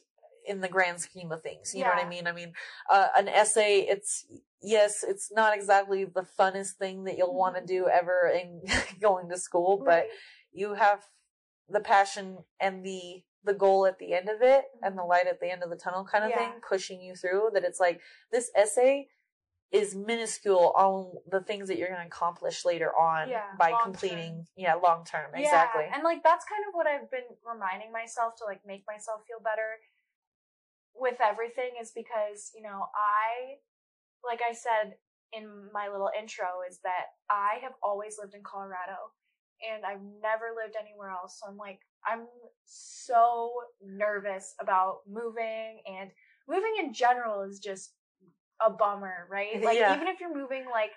in 0.50 0.60
the 0.60 0.68
grand 0.68 1.00
scheme 1.00 1.30
of 1.30 1.42
things. 1.42 1.72
You 1.74 1.84
know 1.84 1.90
what 1.90 2.04
I 2.04 2.08
mean? 2.08 2.26
I 2.26 2.32
mean, 2.32 2.52
uh, 2.90 3.06
an 3.16 3.28
essay, 3.28 3.86
it's, 3.88 4.26
yes, 4.60 5.04
it's 5.06 5.30
not 5.32 5.54
exactly 5.54 6.04
the 6.04 6.26
funnest 6.38 6.72
thing 6.72 7.04
that 7.04 7.16
you'll 7.16 7.34
want 7.36 7.54
to 7.56 7.64
do 7.64 7.88
ever 7.88 8.30
in 8.34 8.60
going 9.00 9.28
to 9.30 9.38
school, 9.38 9.80
but 9.84 10.08
you 10.52 10.74
have 10.74 11.04
the 11.68 11.80
passion 11.80 12.38
and 12.60 12.84
the, 12.84 13.22
the 13.44 13.54
goal 13.54 13.86
at 13.86 13.98
the 14.00 14.12
end 14.12 14.28
of 14.28 14.42
it 14.42 14.64
and 14.82 14.98
the 14.98 15.04
light 15.04 15.28
at 15.28 15.38
the 15.40 15.50
end 15.50 15.62
of 15.62 15.70
the 15.70 15.76
tunnel 15.76 16.04
kind 16.04 16.24
of 16.24 16.30
Yeah. 16.30 16.38
thing 16.38 16.60
pushing 16.68 17.00
you 17.00 17.14
through 17.14 17.50
that 17.54 17.64
it's 17.64 17.80
like 17.80 18.00
this 18.32 18.50
essay 18.56 19.06
is 19.72 19.94
minuscule 19.94 20.72
on 20.76 21.14
the 21.30 21.40
things 21.40 21.68
that 21.68 21.78
you're 21.78 21.88
going 21.88 22.00
to 22.00 22.06
accomplish 22.06 22.64
later 22.64 22.90
on 22.94 23.30
Yeah, 23.30 23.44
by 23.56 23.72
completing 23.84 24.46
yeah 24.56 24.74
long 24.74 25.04
term 25.04 25.30
exactly 25.34 25.86
and 25.94 26.02
like 26.02 26.22
that's 26.24 26.44
kind 26.44 26.64
of 26.68 26.74
what 26.74 26.86
I've 26.88 27.08
been 27.10 27.30
reminding 27.46 27.92
myself 27.92 28.34
to 28.38 28.44
like 28.44 28.60
make 28.66 28.84
myself 28.86 29.20
feel 29.28 29.38
better 29.42 29.78
with 31.00 31.16
everything 31.20 31.70
is 31.80 31.92
because, 31.94 32.52
you 32.54 32.62
know, 32.62 32.86
I 32.94 33.58
like 34.24 34.40
I 34.48 34.52
said 34.52 34.94
in 35.32 35.48
my 35.72 35.88
little 35.88 36.10
intro 36.18 36.46
is 36.68 36.80
that 36.84 37.06
I 37.30 37.58
have 37.62 37.72
always 37.82 38.16
lived 38.20 38.34
in 38.34 38.42
Colorado 38.42 39.14
and 39.62 39.84
I've 39.84 40.02
never 40.22 40.52
lived 40.56 40.76
anywhere 40.80 41.10
else. 41.10 41.40
So 41.40 41.50
I'm 41.50 41.56
like 41.56 41.80
I'm 42.06 42.26
so 42.64 43.50
nervous 43.82 44.54
about 44.60 45.00
moving 45.08 45.82
and 45.86 46.10
moving 46.48 46.74
in 46.80 46.92
general 46.92 47.42
is 47.42 47.58
just 47.60 47.92
a 48.64 48.70
bummer, 48.70 49.26
right? 49.30 49.62
Like 49.64 49.78
Yeah. 49.78 49.94
even 49.94 50.08
if 50.08 50.20
you're 50.20 50.34
moving 50.34 50.64
like 50.70 50.90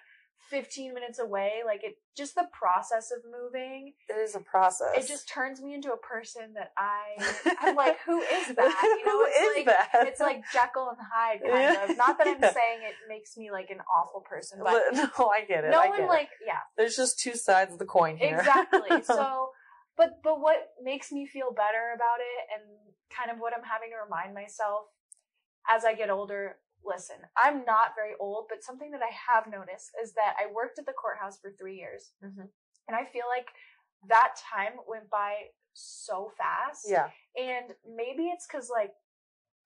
15 0.49 0.93
minutes 0.93 1.19
away, 1.19 1.61
like 1.65 1.83
it 1.83 1.97
just 2.15 2.35
the 2.35 2.47
process 2.51 3.11
of 3.11 3.23
moving, 3.29 3.93
it 4.09 4.13
is 4.13 4.35
a 4.35 4.39
process 4.39 4.87
it 4.95 5.07
just 5.07 5.27
turns 5.27 5.61
me 5.61 5.73
into 5.73 5.91
a 5.91 5.97
person 5.97 6.53
that 6.53 6.71
I 6.77 7.33
I'm 7.59 7.75
like, 7.83 7.97
who 8.05 8.21
is 8.21 8.47
that? 8.55 8.55
You 8.99 9.05
know, 9.05 9.19
Who 9.19 9.25
it's 9.27 9.39
is 9.39 9.55
like 9.57 9.65
that? 9.65 9.89
it's 10.07 10.19
like 10.21 10.43
Jekyll 10.51 10.89
and 10.89 10.97
Hyde 11.11 11.41
kind 11.49 11.73
Yeah. 11.73 11.83
of. 11.91 11.97
Not 11.97 12.17
that 12.19 12.27
I'm 12.27 12.41
Yeah. 12.41 12.53
saying 12.53 12.81
it 12.83 12.95
makes 13.07 13.35
me 13.37 13.51
like 13.51 13.69
an 13.69 13.79
awful 13.93 14.21
person, 14.21 14.59
but 14.63 14.83
no 14.93 15.29
i 15.29 15.43
get 15.47 15.63
it 15.63 15.71
no 15.71 15.79
I 15.79 15.89
one 15.89 15.97
get 15.97 16.05
it. 16.05 16.09
like 16.09 16.29
yeah, 16.45 16.59
there's 16.77 16.95
just 16.95 17.19
two 17.19 17.35
sides 17.35 17.73
of 17.73 17.79
the 17.79 17.85
coin 17.85 18.17
here 18.17 18.37
Exactly. 18.37 19.01
So, 19.03 19.49
but 19.97 20.19
but 20.23 20.39
what 20.39 20.57
makes 20.83 21.11
me 21.11 21.25
feel 21.25 21.51
better 21.51 21.93
about 21.95 22.19
it, 22.19 22.39
and 22.53 22.63
kind 23.15 23.31
of 23.31 23.39
what 23.41 23.53
I'm 23.57 23.63
having 23.63 23.89
to 23.89 23.97
remind 24.03 24.33
myself 24.33 24.85
as 25.69 25.85
I 25.85 25.93
get 25.95 26.09
older. 26.09 26.57
Listen, 26.85 27.17
I'm 27.37 27.63
not 27.65 27.95
very 27.95 28.13
old, 28.19 28.47
but 28.49 28.63
something 28.63 28.91
that 28.91 29.01
I 29.01 29.11
have 29.31 29.47
noticed 29.47 29.91
is 30.01 30.13
that 30.13 30.35
I 30.39 30.51
worked 30.51 30.79
at 30.79 30.85
the 30.85 30.93
courthouse 30.93 31.39
for 31.39 31.51
three 31.51 31.77
years, 31.77 32.11
Mhm. 32.23 32.49
and 32.87 32.95
I 32.95 33.05
feel 33.05 33.25
like 33.29 33.47
that 34.07 34.35
time 34.35 34.73
went 34.87 35.09
by 35.09 35.51
so 35.73 36.29
fast. 36.37 36.85
yeah 36.89 37.09
And 37.35 37.73
maybe 37.85 38.27
it's 38.29 38.45
because 38.45 38.69
like 38.69 38.93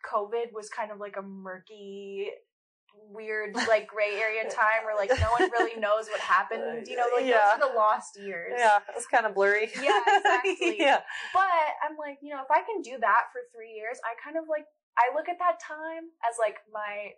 COVID 0.09 0.53
was 0.53 0.69
kind 0.69 0.91
of 0.91 0.99
like 0.99 1.17
a 1.17 1.21
murky, 1.21 2.31
weird, 3.09 3.55
like 3.55 3.87
gray 3.87 4.15
area 4.15 4.43
time 4.49 4.85
where 4.85 4.95
like 4.95 5.09
no 5.19 5.31
one 5.31 5.49
really 5.51 5.79
knows 5.79 6.07
what 6.07 6.19
happened. 6.19 6.87
You 6.87 6.95
know, 6.97 7.07
like 7.15 7.25
Yeah. 7.25 7.55
those 7.57 7.63
are 7.65 7.69
the 7.71 7.75
lost 7.75 8.17
years. 8.19 8.53
yeah 8.57 8.79
it's 8.95 9.07
kind 9.07 9.25
of 9.25 9.33
blurry 9.33 9.69
Yeah, 9.81 9.99
exactly. 10.07 10.77
yeah 10.79 11.01
But 11.33 11.49
I'm 11.83 11.97
like, 11.97 12.19
you 12.21 12.29
know, 12.33 12.41
if 12.41 12.51
I 12.51 12.61
can 12.61 12.81
do 12.81 12.97
that 12.99 13.23
for 13.33 13.41
three 13.53 13.73
years, 13.73 13.99
I 14.05 14.13
kind 14.23 14.37
of 14.37 14.45
like 14.47 14.65
I 14.97 15.13
look 15.15 15.29
at 15.29 15.37
that 15.39 15.61
time 15.61 16.09
as 16.25 16.35
like 16.41 16.57
my 16.73 17.13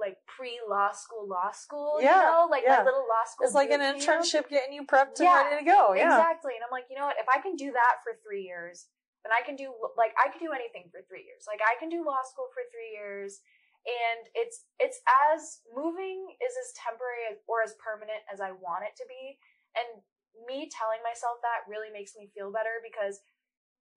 like 0.00 0.16
pre 0.24 0.56
law 0.64 0.90
school 0.92 1.28
law 1.28 1.52
school. 1.52 2.00
Yeah, 2.00 2.16
You 2.16 2.22
know, 2.32 2.42
like 2.50 2.64
yeah. 2.64 2.80
my 2.80 2.84
little 2.88 3.04
law 3.04 3.24
school. 3.28 3.44
it's 3.44 3.54
like 3.54 3.70
an 3.70 3.84
boot 3.84 4.00
camp. 4.00 4.24
internship 4.24 4.48
getting 4.48 4.72
you 4.72 4.88
prepped 4.88 5.20
and 5.20 5.28
Yeah, 5.28 5.44
ready 5.44 5.60
to 5.60 5.68
go 5.68 5.92
yeah 5.92 6.16
Exactly. 6.16 6.56
And 6.56 6.64
I'm 6.64 6.72
like, 6.72 6.88
you 6.88 6.96
know 6.96 7.04
what? 7.06 7.20
If 7.20 7.28
I 7.28 7.40
can 7.44 7.54
do 7.56 7.70
that 7.76 8.00
for 8.00 8.16
three 8.24 8.42
years, 8.48 8.88
then 9.22 9.30
I 9.30 9.44
can 9.44 9.54
do 9.54 9.70
like 9.94 10.16
I 10.16 10.32
can 10.32 10.40
do 10.40 10.50
anything 10.56 10.88
for 10.88 11.04
three 11.04 11.22
years. 11.28 11.44
Like 11.46 11.60
I 11.60 11.76
can 11.78 11.92
do 11.92 12.02
law 12.02 12.24
school 12.24 12.48
for 12.50 12.64
three 12.72 12.96
years, 12.96 13.44
and 13.86 14.26
it's 14.34 14.64
it's 14.80 14.98
as 15.28 15.62
moving 15.70 16.32
is 16.40 16.56
as 16.56 16.72
temporary 16.74 17.28
as, 17.30 17.38
or 17.46 17.62
as 17.62 17.76
permanent 17.78 18.24
as 18.32 18.40
I 18.40 18.50
want 18.56 18.88
it 18.88 18.96
to 18.98 19.06
be. 19.06 19.38
And 19.76 20.02
me 20.48 20.66
telling 20.72 21.04
myself 21.04 21.38
that 21.44 21.68
really 21.68 21.92
makes 21.92 22.16
me 22.16 22.32
feel 22.32 22.50
better 22.50 22.80
because 22.80 23.20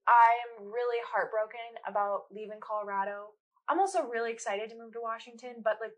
I 0.08 0.38
am 0.46 0.66
really 0.66 1.02
heartbroken 1.12 1.82
about 1.88 2.26
leaving 2.32 2.60
Colorado. 2.60 3.34
I'm 3.68 3.80
also 3.80 4.04
really 4.04 4.32
excited 4.32 4.70
to 4.70 4.78
move 4.78 4.94
to 4.94 5.02
Washington, 5.02 5.62
but 5.64 5.78
like 5.82 5.92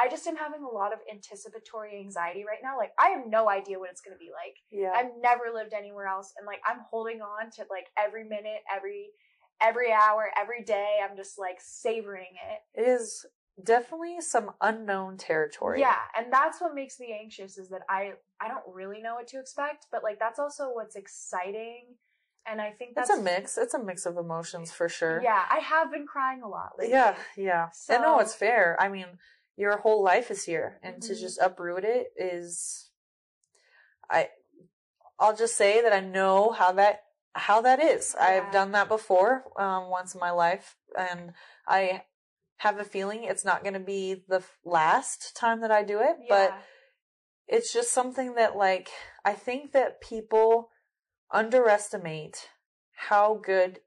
I 0.00 0.08
just 0.08 0.26
am 0.26 0.36
having 0.36 0.62
a 0.62 0.68
lot 0.68 0.92
of 0.92 1.00
anticipatory 1.10 1.98
anxiety 1.98 2.44
right 2.46 2.60
now. 2.62 2.76
Like 2.76 2.92
I 2.98 3.08
have 3.08 3.26
no 3.26 3.48
idea 3.48 3.78
what 3.78 3.90
it's 3.90 4.00
going 4.00 4.14
to 4.14 4.18
be 4.18 4.30
like. 4.30 4.56
yeah 4.70 4.92
I've 4.94 5.10
never 5.20 5.52
lived 5.52 5.72
anywhere 5.72 6.06
else 6.06 6.32
and 6.36 6.46
like 6.46 6.60
I'm 6.68 6.80
holding 6.90 7.20
on 7.20 7.50
to 7.52 7.64
like 7.70 7.86
every 7.98 8.24
minute, 8.24 8.62
every 8.74 9.10
every 9.60 9.90
hour, 9.92 10.30
every 10.40 10.62
day. 10.62 10.98
I'm 11.02 11.16
just 11.16 11.38
like 11.38 11.58
savoring 11.60 12.34
it. 12.50 12.80
it 12.80 12.88
is 12.88 13.26
definitely 13.64 14.20
some 14.20 14.52
unknown 14.60 15.16
territory 15.16 15.80
Yeah, 15.80 15.96
and 16.16 16.32
that's 16.32 16.60
what 16.60 16.74
makes 16.74 17.00
me 17.00 17.18
anxious 17.20 17.58
is 17.58 17.68
that 17.70 17.82
I 17.88 18.12
I 18.40 18.46
don't 18.46 18.62
really 18.72 19.02
know 19.02 19.14
what 19.14 19.26
to 19.28 19.40
expect, 19.40 19.86
but 19.90 20.04
like 20.04 20.20
that's 20.20 20.38
also 20.38 20.70
what's 20.72 20.94
exciting. 20.94 21.96
And 22.50 22.60
I 22.60 22.70
think 22.70 22.94
that's 22.94 23.10
it's 23.10 23.18
a 23.18 23.22
mix 23.22 23.58
it's 23.58 23.74
a 23.74 23.82
mix 23.82 24.06
of 24.06 24.16
emotions 24.16 24.72
for 24.72 24.88
sure 24.88 25.22
Yeah, 25.22 25.44
I 25.50 25.58
have 25.58 25.90
been 25.90 26.06
crying 26.06 26.42
a 26.42 26.48
lot 26.48 26.72
lately. 26.78 26.92
Yeah, 26.92 27.16
yeah. 27.36 27.68
and 27.88 28.02
no, 28.02 28.18
it's 28.20 28.34
fair. 28.34 28.76
I 28.80 28.88
mean, 28.88 29.06
your 29.56 29.78
whole 29.78 30.02
life 30.02 30.30
is 30.30 30.44
here, 30.44 30.78
and 30.82 31.02
to 31.02 31.12
Mhm. 31.12 31.20
just 31.20 31.38
uproot 31.40 31.84
it 31.84 32.12
is, 32.16 32.90
I, 34.10 34.30
I'll 35.18 35.36
just 35.36 35.56
say 35.56 35.82
that 35.82 35.92
I 35.92 36.00
know 36.00 36.52
how 36.52 36.72
that 36.72 37.04
how 37.34 37.60
that 37.60 37.80
is. 37.80 38.16
I've 38.16 38.50
done 38.52 38.72
that 38.72 38.88
before, 38.88 39.44
um, 39.60 39.90
once 39.90 40.14
in 40.14 40.20
my 40.20 40.30
life, 40.30 40.76
and 40.96 41.34
I 41.66 42.04
have 42.56 42.80
a 42.80 42.84
feeling 42.84 43.22
it's 43.22 43.44
not 43.44 43.62
going 43.62 43.74
to 43.74 43.80
be 43.80 44.24
the 44.26 44.42
last 44.64 45.36
time 45.36 45.60
that 45.60 45.70
I 45.70 45.84
do 45.84 46.00
it, 46.00 46.16
but 46.28 46.58
it's 47.46 47.72
just 47.72 47.92
something 47.92 48.34
that 48.34 48.56
like 48.56 48.90
I 49.24 49.34
think 49.34 49.72
that 49.72 50.00
people 50.00 50.70
underestimate 51.30 52.48
how 52.92 53.34
good 53.34 53.80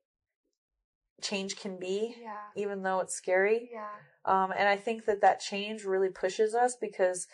change 1.22 1.56
can 1.58 1.78
be, 1.78 2.16
Yeah. 2.20 2.38
even 2.56 2.82
though 2.84 3.00
it's 3.00 3.14
scary. 3.14 3.70
Yeah. 3.72 3.90
Um, 4.26 4.52
and 4.52 4.68
I 4.68 4.78
think 4.78 5.06
that 5.06 5.22
that 5.22 5.40
change 5.40 5.84
really 5.84 6.10
pushes 6.10 6.54
us 6.56 6.76
because 6.76 7.28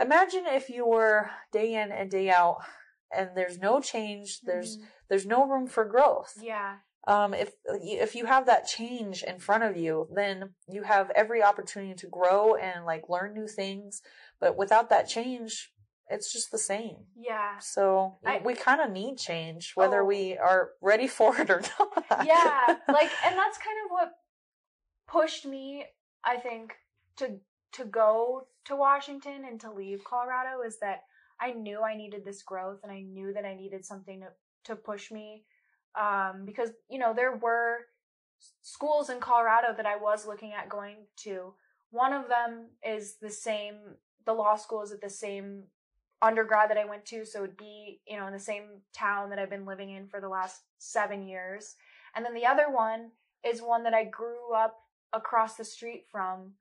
imagine 0.00 0.46
if 0.46 0.68
you 0.68 0.86
were 0.86 1.30
day 1.52 1.74
in 1.74 1.92
and 1.92 2.10
day 2.10 2.30
out 2.30 2.62
and 3.12 3.36
there's 3.36 3.58
no 3.58 3.80
change, 3.80 4.40
there's 4.42 4.78
Mhm. 4.78 4.86
there's 5.08 5.26
no 5.26 5.46
room 5.46 5.66
for 5.66 5.84
growth. 5.84 6.34
Yeah. 6.40 6.78
Um, 7.06 7.34
if 7.34 7.54
if 7.66 8.14
you 8.14 8.26
have 8.26 8.46
that 8.46 8.66
change 8.66 9.22
in 9.22 9.38
front 9.38 9.62
of 9.64 9.76
you, 9.76 10.08
then 10.10 10.54
you 10.66 10.82
have 10.84 11.10
every 11.10 11.42
opportunity 11.42 11.94
to 11.94 12.06
grow 12.08 12.54
and 12.54 12.86
like 12.86 13.08
learn 13.08 13.34
new 13.34 13.46
things. 13.46 14.02
But 14.40 14.56
without 14.56 14.88
that 14.88 15.08
change, 15.08 15.73
it's 16.08 16.32
just 16.32 16.50
the 16.50 16.58
same. 16.58 16.96
Yeah. 17.16 17.58
So 17.60 18.18
I- 18.24 18.42
we 18.44 18.54
kind 18.54 18.80
of 18.80 18.90
need 18.90 19.16
change, 19.18 19.72
whether 19.74 20.02
Oh. 20.02 20.04
we 20.04 20.36
are 20.36 20.70
ready 20.80 21.06
for 21.08 21.36
it 21.40 21.48
or 21.50 21.60
not. 21.78 22.26
yeah 22.26 22.76
like 22.88 23.10
and 23.26 23.36
that's 23.36 23.58
kind 23.58 23.78
of 23.84 23.90
what 23.90 24.12
pushed 25.06 25.44
me 25.46 25.84
i 26.24 26.36
think 26.36 26.74
to 27.16 27.38
to 27.72 27.84
go 27.84 28.46
to 28.64 28.74
washington 28.76 29.44
and 29.48 29.60
to 29.60 29.70
leave 29.70 30.02
colorado 30.04 30.62
is 30.62 30.78
that 30.80 31.00
i 31.40 31.52
knew 31.52 31.82
i 31.82 31.94
needed 31.96 32.24
this 32.24 32.42
growth 32.42 32.80
and 32.82 32.90
i 32.92 33.00
knew 33.02 33.32
that 33.32 33.44
i 33.44 33.54
needed 33.54 33.84
something 33.84 34.20
to 34.20 34.28
to 34.64 34.74
push 34.76 35.10
me 35.10 35.44
um 36.00 36.44
because 36.46 36.70
you 36.88 36.98
know 36.98 37.12
there 37.14 37.36
were 37.36 37.78
schools 38.62 39.10
in 39.10 39.20
colorado 39.20 39.74
that 39.76 39.86
i 39.86 39.96
was 39.96 40.26
looking 40.26 40.52
at 40.52 40.68
going 40.68 40.96
to 41.16 41.52
one 41.90 42.12
of 42.12 42.28
them 42.28 42.68
is 42.82 43.16
the 43.20 43.30
same 43.30 43.76
the 44.26 44.32
law 44.32 44.56
school 44.56 44.82
is 44.82 44.90
at 44.92 45.00
the 45.02 45.10
same 45.10 45.64
undergrad 46.24 46.70
that 46.70 46.78
I 46.78 46.86
went 46.86 47.04
to, 47.06 47.24
so 47.24 47.44
it'd 47.44 47.56
be, 47.56 48.00
you 48.08 48.16
know, 48.16 48.26
in 48.26 48.32
the 48.32 48.38
same 48.38 48.80
town 48.94 49.30
that 49.30 49.38
I've 49.38 49.50
been 49.50 49.66
living 49.66 49.90
in 49.90 50.08
for 50.08 50.20
the 50.20 50.28
last 50.28 50.62
seven 50.78 51.22
years. 51.22 51.76
And 52.16 52.24
then 52.24 52.34
the 52.34 52.46
other 52.46 52.70
one 52.70 53.10
is 53.44 53.60
one 53.60 53.84
that 53.84 53.94
I 53.94 54.04
grew 54.04 54.54
up 54.54 54.76
across 55.12 55.56
the 55.56 55.64
street 55.64 56.06
from 56.10 56.52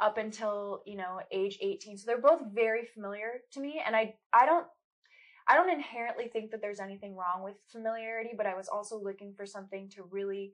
up 0.00 0.18
until, 0.18 0.82
you 0.86 0.96
know, 0.96 1.20
age 1.30 1.58
18. 1.60 1.98
So 1.98 2.04
they're 2.06 2.20
both 2.20 2.42
very 2.52 2.84
familiar 2.84 3.42
to 3.52 3.60
me. 3.60 3.80
And 3.86 3.94
I, 3.94 4.16
I 4.32 4.44
don't, 4.44 4.66
I 5.46 5.54
don't 5.54 5.70
inherently 5.70 6.28
think 6.28 6.50
that 6.50 6.60
there's 6.60 6.80
anything 6.80 7.16
wrong 7.16 7.42
with 7.44 7.54
familiarity, 7.68 8.30
but 8.36 8.46
I 8.46 8.56
was 8.56 8.68
also 8.68 9.00
looking 9.00 9.34
for 9.36 9.46
something 9.46 9.88
to 9.90 10.02
really 10.10 10.52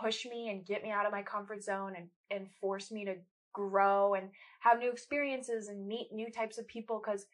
push 0.00 0.26
me 0.26 0.50
and 0.50 0.66
get 0.66 0.82
me 0.82 0.90
out 0.90 1.06
of 1.06 1.12
my 1.12 1.22
comfort 1.22 1.62
zone 1.62 1.94
and, 1.96 2.08
and 2.30 2.50
force 2.60 2.90
me 2.90 3.04
to 3.04 3.14
grow 3.52 4.14
and 4.14 4.30
have 4.60 4.80
new 4.80 4.90
experiences 4.90 5.68
and 5.68 5.86
meet 5.86 6.08
new 6.12 6.30
types 6.30 6.58
of 6.58 6.66
people. 6.66 6.98
Cause 6.98 7.26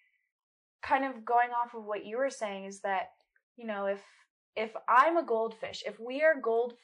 kind 0.83 1.05
of 1.05 1.25
going 1.25 1.51
off 1.51 1.75
of 1.75 1.85
what 1.85 2.05
you 2.07 2.17
were 2.19 2.31
saying 2.31 2.65
is 2.65 2.81
that 2.81 3.11
you 3.57 3.67
know 3.67 3.87
if 3.87 4.01
if 4.57 4.71
I'm 4.89 5.17
a 5.17 5.23
goldfish, 5.25 5.83
if 5.87 5.99
we 6.01 6.23
are 6.23 6.35
gold 6.41 6.75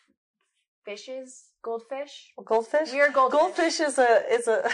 fishes, 0.85 1.46
goldfish, 1.64 2.32
Goldfish. 2.44 2.92
we 2.92 3.00
are 3.00 3.11
goldfish. 3.11 3.40
Goldfish 3.40 3.80
is 3.80 3.98
a 3.98 4.22
is 4.32 4.46
a 4.46 4.70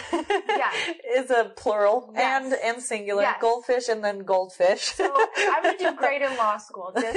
Yeah. 0.47 0.71
is 1.21 1.31
a 1.31 1.51
plural 1.57 2.11
Yes. 2.13 2.43
and 2.43 2.53
and 2.75 2.83
singular. 2.83 3.23
Yes. 3.23 3.37
Goldfish 3.41 3.89
and 3.89 4.03
then 4.03 4.19
goldfish. 4.19 4.83
So 4.93 5.11
I'm 5.37 5.63
gonna 5.63 5.77
do 5.77 5.95
great 5.95 6.21
in 6.21 6.35
law 6.37 6.57
school, 6.57 6.91
just 6.93 7.15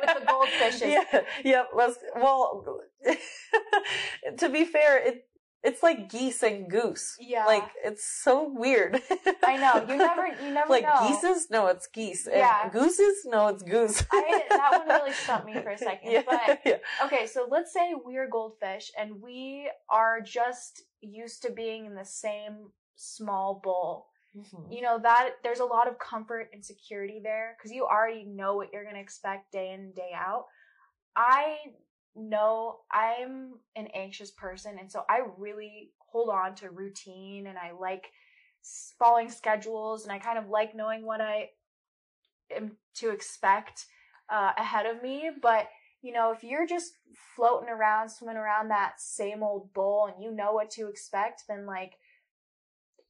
with 0.00 0.14
the 0.20 0.26
goldfishes. 0.32 0.92
Yeah, 0.92 1.20
yep. 1.44 1.70
Let's, 1.74 1.98
well, 2.14 2.64
to 4.38 4.48
be 4.48 4.64
fair, 4.64 4.98
it 4.98 5.24
it's 5.64 5.82
like 5.82 6.08
geese 6.10 6.42
and 6.42 6.68
goose. 6.70 7.16
Yeah. 7.18 7.46
like 7.46 7.68
it's 7.84 8.04
so 8.04 8.48
weird. 8.52 9.00
I 9.44 9.56
know. 9.56 9.86
You 9.88 9.96
never 10.10 10.26
you 10.42 10.50
never 10.52 10.68
like 10.70 10.84
know. 10.84 11.08
geeses? 11.08 11.48
No, 11.50 11.66
it's 11.68 11.86
geese. 11.88 12.26
And 12.26 12.36
Yeah. 12.36 12.68
gooses? 12.68 13.24
No, 13.24 13.48
it's 13.48 13.62
goose. 13.62 14.04
I, 14.12 14.42
that 14.50 14.70
one 14.86 14.88
really 14.88 15.12
stumped 15.24 15.46
me 15.46 15.54
for 15.62 15.70
a 15.70 15.78
second. 15.78 16.10
yeah, 16.12 16.22
But 16.26 16.60
yeah. 16.64 16.76
okay, 17.04 17.26
so 17.26 17.46
let's 17.50 17.72
say 17.72 17.94
we're 18.04 18.28
goldfish 18.28 18.92
and 18.98 19.20
we 19.22 19.70
are 19.88 20.20
just 20.20 20.82
used 21.00 21.42
to 21.42 21.50
being 21.50 21.86
in 21.86 21.94
the 21.94 22.04
same 22.04 22.70
small 22.96 23.60
bowl. 23.64 24.06
Mhm. 24.36 24.72
You 24.72 24.82
know 24.82 24.98
that 25.00 25.30
there's 25.44 25.60
a 25.60 25.64
lot 25.64 25.86
of 25.88 25.98
comfort 25.98 26.50
and 26.52 26.64
security 26.64 27.20
there 27.22 27.56
because 27.56 27.70
you 27.72 27.84
already 27.86 28.24
know 28.24 28.56
what 28.56 28.72
you're 28.72 28.84
gonna 28.84 28.98
expect 28.98 29.52
day 29.52 29.72
in 29.72 29.80
and 29.80 29.94
day 29.94 30.10
out. 30.14 30.46
I 31.16 31.58
know 32.16 32.80
I'm 32.92 33.54
an 33.76 33.88
anxious 33.94 34.30
person, 34.30 34.76
and 34.78 34.90
so 34.90 35.04
I 35.08 35.20
really 35.36 35.90
hold 36.14 36.30
on 36.30 36.54
to 36.54 36.70
routine 36.70 37.48
and 37.48 37.58
I 37.58 37.72
like 37.72 38.06
following 38.98 39.28
schedules 39.28 40.04
and 40.04 40.12
I 40.12 40.18
kind 40.20 40.38
of 40.38 40.48
like 40.48 40.74
knowing 40.74 41.04
what 41.04 41.20
I 41.20 41.50
am 42.54 42.76
to 42.94 43.10
expect 43.10 43.86
uh, 44.30 44.52
ahead 44.56 44.86
of 44.86 45.02
me. 45.02 45.30
But 45.42 45.68
you 46.02 46.12
know, 46.12 46.32
if 46.32 46.44
you're 46.44 46.66
just 46.66 46.92
floating 47.34 47.68
around, 47.68 48.10
swimming 48.10 48.36
around 48.36 48.68
that 48.68 49.00
same 49.00 49.42
old 49.42 49.72
bowl 49.72 50.08
and 50.12 50.22
you 50.22 50.30
know 50.30 50.52
what 50.52 50.70
to 50.72 50.88
expect, 50.88 51.44
then 51.48 51.66
like 51.66 51.94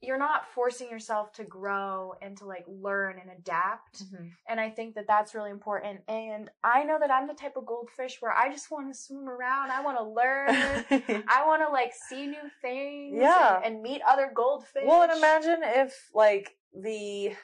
you're 0.04 0.18
not 0.18 0.46
forcing 0.54 0.88
yourself 0.90 1.32
to 1.34 1.44
grow 1.44 2.14
and 2.22 2.36
to 2.38 2.44
like 2.46 2.64
learn 2.68 3.18
and 3.18 3.30
adapt. 3.30 4.04
Mhm. 4.04 4.30
And 4.48 4.60
I 4.60 4.70
think 4.70 4.94
that 4.94 5.06
that's 5.06 5.34
really 5.34 5.50
important. 5.50 6.00
And 6.08 6.50
I 6.62 6.84
know 6.84 6.98
that 6.98 7.10
I'm 7.10 7.26
the 7.26 7.34
type 7.34 7.56
of 7.56 7.66
goldfish 7.66 8.20
where 8.20 8.32
I 8.32 8.50
just 8.50 8.70
want 8.70 8.92
to 8.92 8.98
swim 8.98 9.28
around. 9.28 9.70
I 9.70 9.82
want 9.82 9.98
to 9.98 10.04
learn. 10.04 10.48
I 11.28 11.44
want 11.46 11.62
to 11.62 11.70
like 11.70 11.92
see 12.08 12.26
new 12.26 12.50
things. 12.62 13.16
Yeah. 13.18 13.56
And, 13.56 13.74
and 13.74 13.82
meet 13.82 14.02
other 14.06 14.30
goldfish. 14.34 14.84
Well, 14.86 15.02
and 15.02 15.12
imagine 15.12 15.60
if 15.62 16.10
like 16.14 16.56
the 16.74 17.34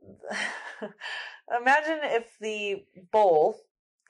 imagine 1.60 2.00
if 2.02 2.26
the 2.40 2.84
bowl 3.10 3.56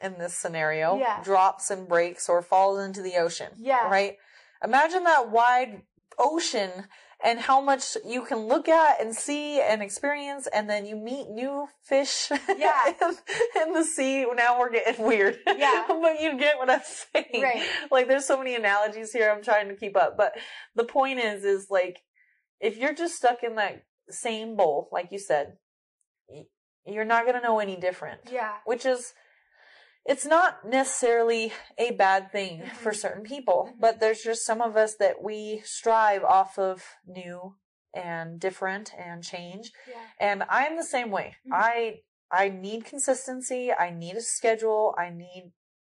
in 0.01 0.19
this 0.19 0.35
scenario 0.35 0.99
Yeah. 0.99 1.23
drops 1.23 1.71
and 1.71 1.89
breaks 1.89 2.29
or 2.29 2.43
falls 2.43 2.81
into 2.81 3.03
the 3.03 3.17
ocean. 3.17 3.53
Yeah. 3.57 3.89
Right? 3.89 4.19
Imagine 4.65 5.05
that 5.05 5.31
wide 5.31 5.83
ocean 6.19 6.89
and 7.25 7.39
how 7.39 7.61
much 7.61 7.97
you 8.05 8.25
can 8.25 8.39
look 8.39 8.69
at 8.69 9.01
and 9.01 9.15
see 9.15 9.61
and 9.61 9.83
experience 9.83 10.49
and 10.53 10.69
then 10.69 10.85
you 10.87 10.97
meet 10.97 11.29
new 11.31 11.69
fish 11.85 12.29
Yeah. 12.59 12.89
in, 13.01 13.17
in 13.63 13.73
the 13.73 13.85
sea. 13.85 14.27
Now 14.35 14.59
we're 14.59 14.71
getting 14.73 15.05
weird. 15.05 15.39
Yeah. 15.47 15.85
but 15.89 16.21
you 16.21 16.37
get 16.39 16.59
what 16.59 16.71
I'm 16.71 16.81
saying. 16.85 17.43
Right. 17.43 17.63
Like 17.91 18.09
there's 18.09 18.27
so 18.27 18.37
many 18.39 18.55
analogies 18.55 19.13
here 19.13 19.31
I'm 19.31 19.43
trying 19.43 19.69
to 19.69 19.77
keep 19.77 19.97
up. 19.97 20.17
But 20.17 20.35
the 20.75 20.85
point 20.85 21.21
is 21.21 21.45
is 21.45 21.69
like 21.71 22.01
if 22.61 22.77
you're 22.77 22.95
just 22.95 23.17
stuck 23.17 23.43
in 23.43 23.57
that 23.57 23.85
same 24.11 24.57
bowl, 24.57 24.89
like 24.93 25.09
you 25.11 25.19
said, 25.19 25.55
you're 26.87 27.05
not 27.05 27.25
going 27.25 27.37
to 27.37 27.43
know 27.43 27.59
any 27.61 27.77
different. 27.77 28.21
Yeah. 28.31 28.53
Which 28.65 28.85
is, 28.87 29.15
it's 30.05 30.27
not 30.27 30.65
necessarily 30.69 31.53
a 31.79 31.93
bad 31.93 32.33
thing 32.33 32.61
Mm-hmm. 32.61 32.77
for 32.77 32.93
certain 32.93 33.23
people, 33.23 33.73
but 33.79 34.01
there's 34.01 34.23
just 34.23 34.45
some 34.45 34.61
of 34.61 34.77
us 34.77 34.97
that 34.97 35.23
we 35.23 35.63
strive 35.65 36.25
off 36.25 36.59
of 36.59 36.83
new 37.07 37.55
and 37.95 38.41
different 38.41 38.91
and 38.99 39.23
change. 39.23 39.71
Yeah. 39.89 39.97
And 40.21 40.43
I'm 40.49 40.77
the 40.77 40.85
same 40.85 41.11
way. 41.11 41.37
Mhm. 41.47 41.53
I, 41.55 42.01
I 42.31 42.49
need 42.49 42.85
consistency. 42.85 43.71
I 43.73 43.91
need 43.91 44.17
a 44.17 44.21
schedule. 44.23 44.95
I 44.99 45.11
need 45.11 45.53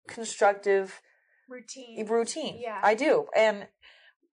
constructive 0.07 1.01
Routine. 1.49 2.05
routine. 2.07 2.57
Yeah. 2.59 2.79
I 2.83 2.93
do. 2.93 3.27
And 3.35 3.67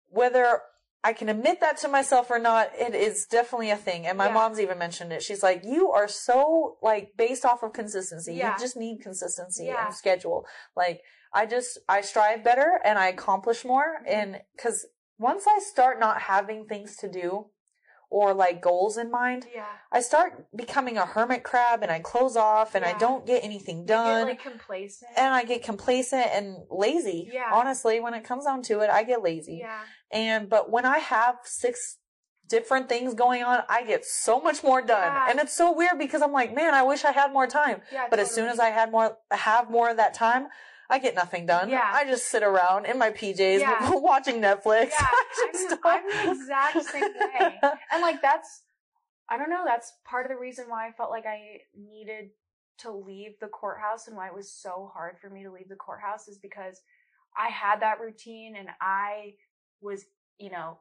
whether 0.09 0.61
I 1.05 1.13
can 1.13 1.29
admit 1.29 1.61
that 1.61 1.77
to 1.79 1.89
myself 1.89 2.31
or 2.31 2.39
not, 2.39 2.71
it 2.79 2.95
is 2.95 3.27
definitely 3.27 3.71
a 3.71 3.77
thing. 3.77 4.07
And 4.07 4.17
my 4.17 4.29
Yeah. 4.29 4.33
mom's 4.35 4.59
even 4.59 4.79
mentioned 4.79 5.13
it. 5.13 5.23
She's 5.23 5.43
like, 5.43 5.63
you 5.63 5.93
are 5.93 6.09
so 6.09 6.79
like 6.83 7.13
based 7.17 7.45
off 7.45 7.63
of 7.63 7.73
consistency. 7.75 8.35
Yeah. 8.35 8.55
You 8.55 8.59
just 8.59 8.77
need 8.77 9.03
consistency 9.03 9.67
Yeah. 9.67 9.85
and 9.87 9.95
schedule. 9.95 10.47
Like 10.75 11.03
I 11.33 11.47
just, 11.47 11.79
I 11.89 12.01
strive 12.01 12.43
better 12.43 12.81
and 12.85 12.99
I 12.99 13.09
accomplish 13.09 13.65
more. 13.65 13.99
And 14.07 14.41
cause 14.59 14.87
once 15.19 15.47
I 15.47 15.59
start 15.59 16.01
not 16.01 16.23
having 16.23 16.65
things 16.67 16.97
to 16.99 17.09
do 17.09 17.51
or 18.11 18.33
like 18.33 18.61
goals 18.63 18.97
in 18.97 19.11
mind, 19.11 19.47
Yeah. 19.53 19.67
I 19.91 20.01
start 20.01 20.47
becoming 20.55 20.97
a 20.97 21.05
hermit 21.05 21.43
crab 21.43 21.83
and 21.83 21.91
I 21.91 21.99
close 21.99 22.37
off 22.37 22.75
and 22.77 22.85
I 22.85 22.93
don't 22.97 23.27
get 23.27 23.43
anything 23.45 23.85
done 23.87 24.27
get 24.27 24.33
like 24.35 24.43
complacent. 24.43 25.11
and 25.17 25.35
I 25.35 25.43
get 25.45 25.65
complacent 25.65 26.29
and 26.33 26.57
lazy. 26.71 27.29
Yeah. 27.33 27.51
Honestly, 27.53 28.01
when 28.01 28.15
it 28.15 28.23
comes 28.25 28.45
down 28.45 28.63
to 28.65 28.81
it, 28.81 28.91
I 28.91 29.03
get 29.03 29.21
lazy. 29.23 29.59
yeah. 29.61 29.81
And 30.15 30.49
but 30.49 30.71
when 30.71 30.87
I 30.87 30.99
have 30.99 31.39
six 31.45 31.99
different 32.49 32.89
things 32.89 33.15
going 33.15 33.43
on, 33.43 33.63
I 33.69 33.85
get 33.85 34.05
so 34.05 34.41
much 34.41 34.63
more 34.63 34.81
done. 34.81 35.13
Yeah. 35.13 35.31
And 35.31 35.41
it's 35.41 35.55
so 35.55 35.73
weird 35.73 35.99
because 35.99 36.23
I'm 36.23 36.33
like, 36.33 36.55
man, 36.55 36.73
I 36.73 36.83
wish 36.83 37.05
I 37.05 37.11
had 37.11 37.33
more 37.33 37.47
time. 37.47 37.83
Yeah. 37.93 38.07
But 38.09 38.21
as 38.21 38.31
soon 38.31 38.49
as 38.49 38.59
I 38.61 38.69
had 38.71 38.93
more 38.93 39.17
have 39.31 39.71
more 39.71 39.91
of 39.91 39.97
that 39.97 40.15
time, 40.15 40.47
I 40.89 40.99
get 40.99 41.15
nothing 41.15 41.47
done. 41.47 41.69
Yeah. 41.69 41.91
I 41.93 42.05
just 42.05 42.27
sit 42.29 42.43
around 42.43 42.87
in 42.87 42.99
my 42.99 43.11
PJs 43.11 43.61
Yeah. 43.61 43.91
watching 43.95 44.41
Netflix. 44.41 44.91
Yeah, 44.91 45.01
I 45.01 45.25
just 45.53 45.73
I'm, 45.73 45.79
don't- 45.81 45.87
I'm 45.87 46.27
the 46.27 46.33
exact 46.33 46.85
same 46.85 47.03
way. 47.03 47.61
And 47.93 48.03
like 48.03 48.23
that's 48.23 48.63
I 49.29 49.37
don't 49.39 49.51
know, 49.51 49.63
that's 49.67 49.93
part 50.05 50.27
of 50.27 50.31
the 50.31 50.39
reason 50.39 50.67
why 50.69 50.87
I 50.87 50.93
felt 50.93 51.11
like 51.11 51.25
I 51.27 51.61
needed 51.77 52.31
to 52.79 52.91
leave 52.93 53.33
the 53.41 53.47
courthouse 53.47 54.07
and 54.07 54.17
why 54.17 54.27
it 54.29 54.35
was 54.35 54.53
so 54.53 54.91
hard 54.93 55.17
for 55.21 55.31
me 55.31 55.43
to 55.45 55.51
leave 55.51 55.69
the 55.69 55.77
courthouse 55.77 56.29
is 56.29 56.39
because 56.39 56.83
I 57.37 57.49
had 57.49 57.81
that 57.81 58.01
routine 58.01 58.55
and 58.57 58.69
I 58.81 59.35
was, 59.85 60.07
you 60.39 60.51
know, 60.51 60.79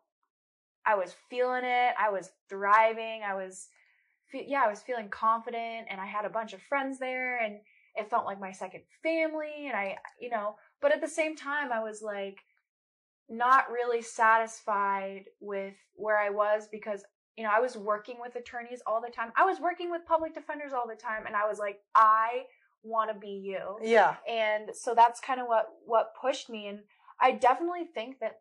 I 0.85 0.95
was 0.95 1.15
feeling 1.29 1.63
it, 1.63 1.93
I 1.99 2.09
was 2.09 2.31
thriving, 2.49 3.21
I 3.27 3.35
was 3.35 3.67
fe- 4.31 4.45
yeah, 4.47 4.63
I 4.65 4.69
was 4.69 4.81
feeling 4.81 5.09
confident 5.09 5.87
and 5.89 6.01
I 6.01 6.05
had 6.05 6.25
a 6.25 6.29
bunch 6.29 6.53
of 6.53 6.61
friends 6.61 6.99
there 6.99 7.37
and 7.37 7.59
it 7.95 8.09
felt 8.09 8.25
like 8.25 8.39
my 8.39 8.51
second 8.51 8.81
family 9.03 9.67
and 9.67 9.75
I, 9.75 9.97
you 10.19 10.29
know, 10.29 10.55
but 10.81 10.91
at 10.91 11.01
the 11.01 11.07
same 11.07 11.35
time 11.35 11.71
I 11.71 11.81
was 11.81 12.01
like 12.01 12.39
not 13.29 13.71
really 13.71 14.01
satisfied 14.01 15.25
with 15.39 15.75
where 15.95 16.17
I 16.17 16.29
was 16.29 16.67
because 16.71 17.03
you 17.37 17.43
know 17.43 17.51
I 17.55 17.59
was 17.59 17.77
working 17.77 18.17
with 18.19 18.35
attorneys 18.35 18.81
all 18.85 19.01
the 19.01 19.11
time. 19.11 19.31
I 19.37 19.45
was 19.45 19.59
working 19.59 19.89
with 19.89 20.01
public 20.05 20.33
defenders 20.33 20.73
all 20.73 20.87
the 20.87 20.95
time 20.95 21.25
and 21.25 21.35
I 21.35 21.47
was 21.47 21.59
like 21.59 21.79
I 21.95 22.43
want 22.83 23.11
to 23.13 23.17
be 23.17 23.29
you. 23.29 23.77
yeah. 23.81 24.17
And 24.29 24.69
so 24.73 24.93
that's 24.93 25.21
kind 25.21 25.39
of 25.39 25.47
what 25.47 25.67
what 25.85 26.13
pushed 26.19 26.49
me 26.49 26.67
and 26.67 26.79
I 27.21 27.31
definitely 27.31 27.85
think 27.93 28.19
that 28.19 28.39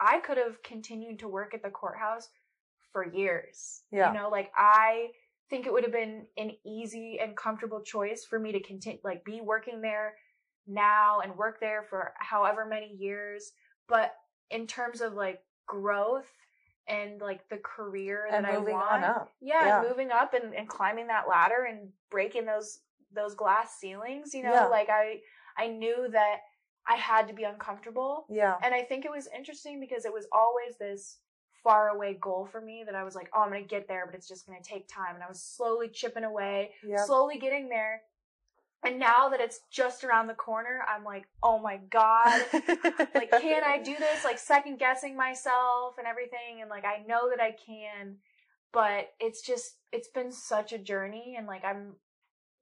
I 0.00 0.20
could 0.20 0.38
have 0.38 0.62
continued 0.62 1.18
to 1.20 1.28
work 1.28 1.54
at 1.54 1.62
the 1.62 1.70
courthouse 1.70 2.28
for 2.92 3.06
years. 3.06 3.82
Yeah. 3.92 4.12
You 4.12 4.18
know, 4.18 4.28
like 4.30 4.50
I 4.56 5.08
think 5.48 5.66
it 5.66 5.72
would 5.72 5.82
have 5.82 5.92
been 5.92 6.26
an 6.36 6.52
easy 6.64 7.18
and 7.20 7.36
comfortable 7.36 7.82
choice 7.82 8.24
for 8.24 8.38
me 8.38 8.52
to 8.52 8.60
continue 8.60 9.00
like 9.04 9.24
be 9.24 9.40
working 9.40 9.80
there 9.80 10.14
now 10.66 11.20
and 11.20 11.36
work 11.36 11.60
there 11.60 11.84
for 11.88 12.14
however 12.18 12.64
many 12.64 12.94
years. 12.98 13.52
But 13.88 14.12
in 14.50 14.66
terms 14.66 15.00
of 15.00 15.14
like 15.14 15.40
growth 15.66 16.30
and 16.88 17.20
like 17.20 17.48
the 17.48 17.58
career 17.58 18.26
And 18.32 18.44
that 18.44 18.52
I 18.52 18.56
on 18.56 18.64
want, 18.64 19.28
yeah, 19.40 19.66
Yeah. 19.82 19.88
moving 19.88 20.10
up 20.10 20.34
and, 20.34 20.54
and 20.54 20.68
climbing 20.68 21.08
that 21.08 21.28
ladder 21.28 21.66
and 21.68 21.90
breaking 22.10 22.46
those 22.46 22.80
those 23.12 23.34
glass 23.34 23.78
ceilings, 23.80 24.34
you 24.34 24.42
know, 24.44 24.52
Yeah. 24.52 24.66
like 24.66 24.88
I 24.88 25.20
I 25.56 25.66
knew 25.66 26.08
that 26.10 26.38
I 26.90 26.96
had 26.96 27.28
to 27.28 27.34
be 27.34 27.44
uncomfortable. 27.44 28.26
Yeah. 28.28 28.54
And 28.64 28.74
I 28.74 28.82
think 28.82 29.04
it 29.04 29.10
was 29.10 29.28
interesting 29.36 29.78
because 29.78 30.04
it 30.04 30.12
was 30.12 30.26
always 30.32 30.76
this 30.78 31.18
far 31.62 31.90
away 31.90 32.18
goal 32.20 32.48
for 32.50 32.60
me 32.60 32.82
that 32.86 32.94
I 32.96 33.04
was 33.04 33.14
like, 33.14 33.30
oh, 33.34 33.42
I'm 33.42 33.50
going 33.50 33.62
to 33.62 33.68
get 33.68 33.86
there, 33.86 34.06
but 34.06 34.14
it's 34.14 34.26
just 34.26 34.46
going 34.46 34.60
to 34.60 34.68
take 34.68 34.88
time. 34.88 35.14
And 35.14 35.22
I 35.22 35.28
was 35.28 35.40
slowly 35.40 35.88
chipping 35.88 36.24
away, 36.24 36.70
Yeah. 36.82 37.04
slowly 37.04 37.38
getting 37.38 37.68
there. 37.68 38.02
And 38.84 38.98
now 38.98 39.28
that 39.28 39.40
it's 39.40 39.60
just 39.70 40.04
around 40.04 40.26
the 40.26 40.34
corner, 40.34 40.82
I'm 40.88 41.04
like, 41.04 41.28
oh 41.42 41.58
my 41.58 41.76
God, 41.90 42.42
like, 43.14 43.30
can 43.30 43.62
I 43.62 43.78
do 43.84 43.94
this? 43.96 44.24
Like, 44.24 44.38
second 44.38 44.78
guessing 44.78 45.14
myself 45.16 45.96
and 45.98 46.06
everything. 46.06 46.62
And 46.62 46.70
like, 46.70 46.86
I 46.86 47.04
know 47.06 47.28
that 47.28 47.40
I 47.40 47.52
can, 47.52 48.16
but 48.72 49.12
it's 49.20 49.42
just, 49.42 49.74
it's 49.92 50.08
been 50.08 50.32
such 50.32 50.72
a 50.72 50.78
journey. 50.78 51.34
And 51.36 51.46
like, 51.46 51.62
I'm 51.62 51.92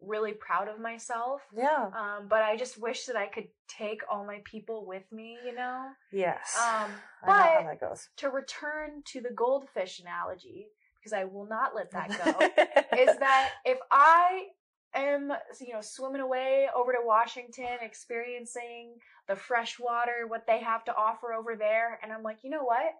really 0.00 0.32
proud 0.32 0.68
of 0.68 0.80
myself. 0.80 1.42
Yeah. 1.56 1.90
Um, 1.94 2.28
but 2.28 2.42
I 2.42 2.56
just 2.56 2.80
wish 2.80 3.06
that 3.06 3.16
I 3.16 3.26
could 3.26 3.48
take 3.68 4.02
all 4.10 4.24
my 4.24 4.40
people 4.44 4.86
with 4.86 5.10
me, 5.10 5.36
you 5.44 5.54
know? 5.54 5.88
Yes. 6.12 6.56
Um, 6.56 6.90
I 7.24 7.26
know 7.26 7.32
how 7.32 7.54
but 7.62 7.66
that 7.66 7.80
goes. 7.80 8.08
to 8.18 8.30
return 8.30 9.02
to 9.12 9.20
the 9.20 9.30
goldfish 9.30 9.98
analogy, 10.00 10.68
because 11.02 11.08
because 11.08 11.18
I 11.18 11.24
will 11.24 11.46
not 11.46 11.74
let 11.74 11.90
that 11.92 12.08
go, 12.10 12.96
is 12.98 13.16
that 13.18 13.50
if 13.64 13.78
I 13.90 14.46
am, 14.94 15.32
you 15.60 15.72
know, 15.72 15.80
swimming 15.80 16.20
away 16.20 16.68
over 16.74 16.92
to 16.92 16.98
Washington, 17.02 17.78
experiencing 17.80 18.94
the 19.26 19.36
fresh 19.36 19.78
water, 19.78 20.26
what 20.26 20.46
they 20.46 20.58
have 20.60 20.84
to 20.84 20.94
offer 20.94 21.32
over 21.32 21.56
there, 21.56 21.98
and 22.02 22.12
I'm 22.12 22.22
like, 22.22 22.38
you 22.42 22.50
know 22.50 22.64
what? 22.64 22.94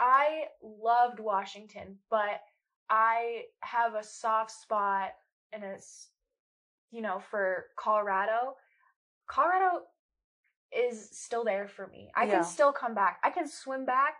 I 0.00 0.44
loved 0.62 1.20
Washington, 1.20 1.98
but 2.10 2.40
I 2.90 3.42
have 3.60 3.94
a 3.94 4.02
soft 4.02 4.50
spot 4.50 5.12
and 5.52 5.62
it's, 5.62 6.08
you 6.94 7.02
know, 7.02 7.20
for 7.30 7.66
Colorado. 7.76 8.54
Colorado 9.26 9.82
is 10.72 11.08
still 11.12 11.44
there 11.44 11.66
for 11.66 11.88
me. 11.88 12.10
I 12.16 12.24
Yeah. 12.26 12.36
can 12.36 12.44
still 12.44 12.72
come 12.72 12.94
back. 12.94 13.18
I 13.24 13.30
can 13.30 13.48
swim 13.48 13.84
back. 13.84 14.14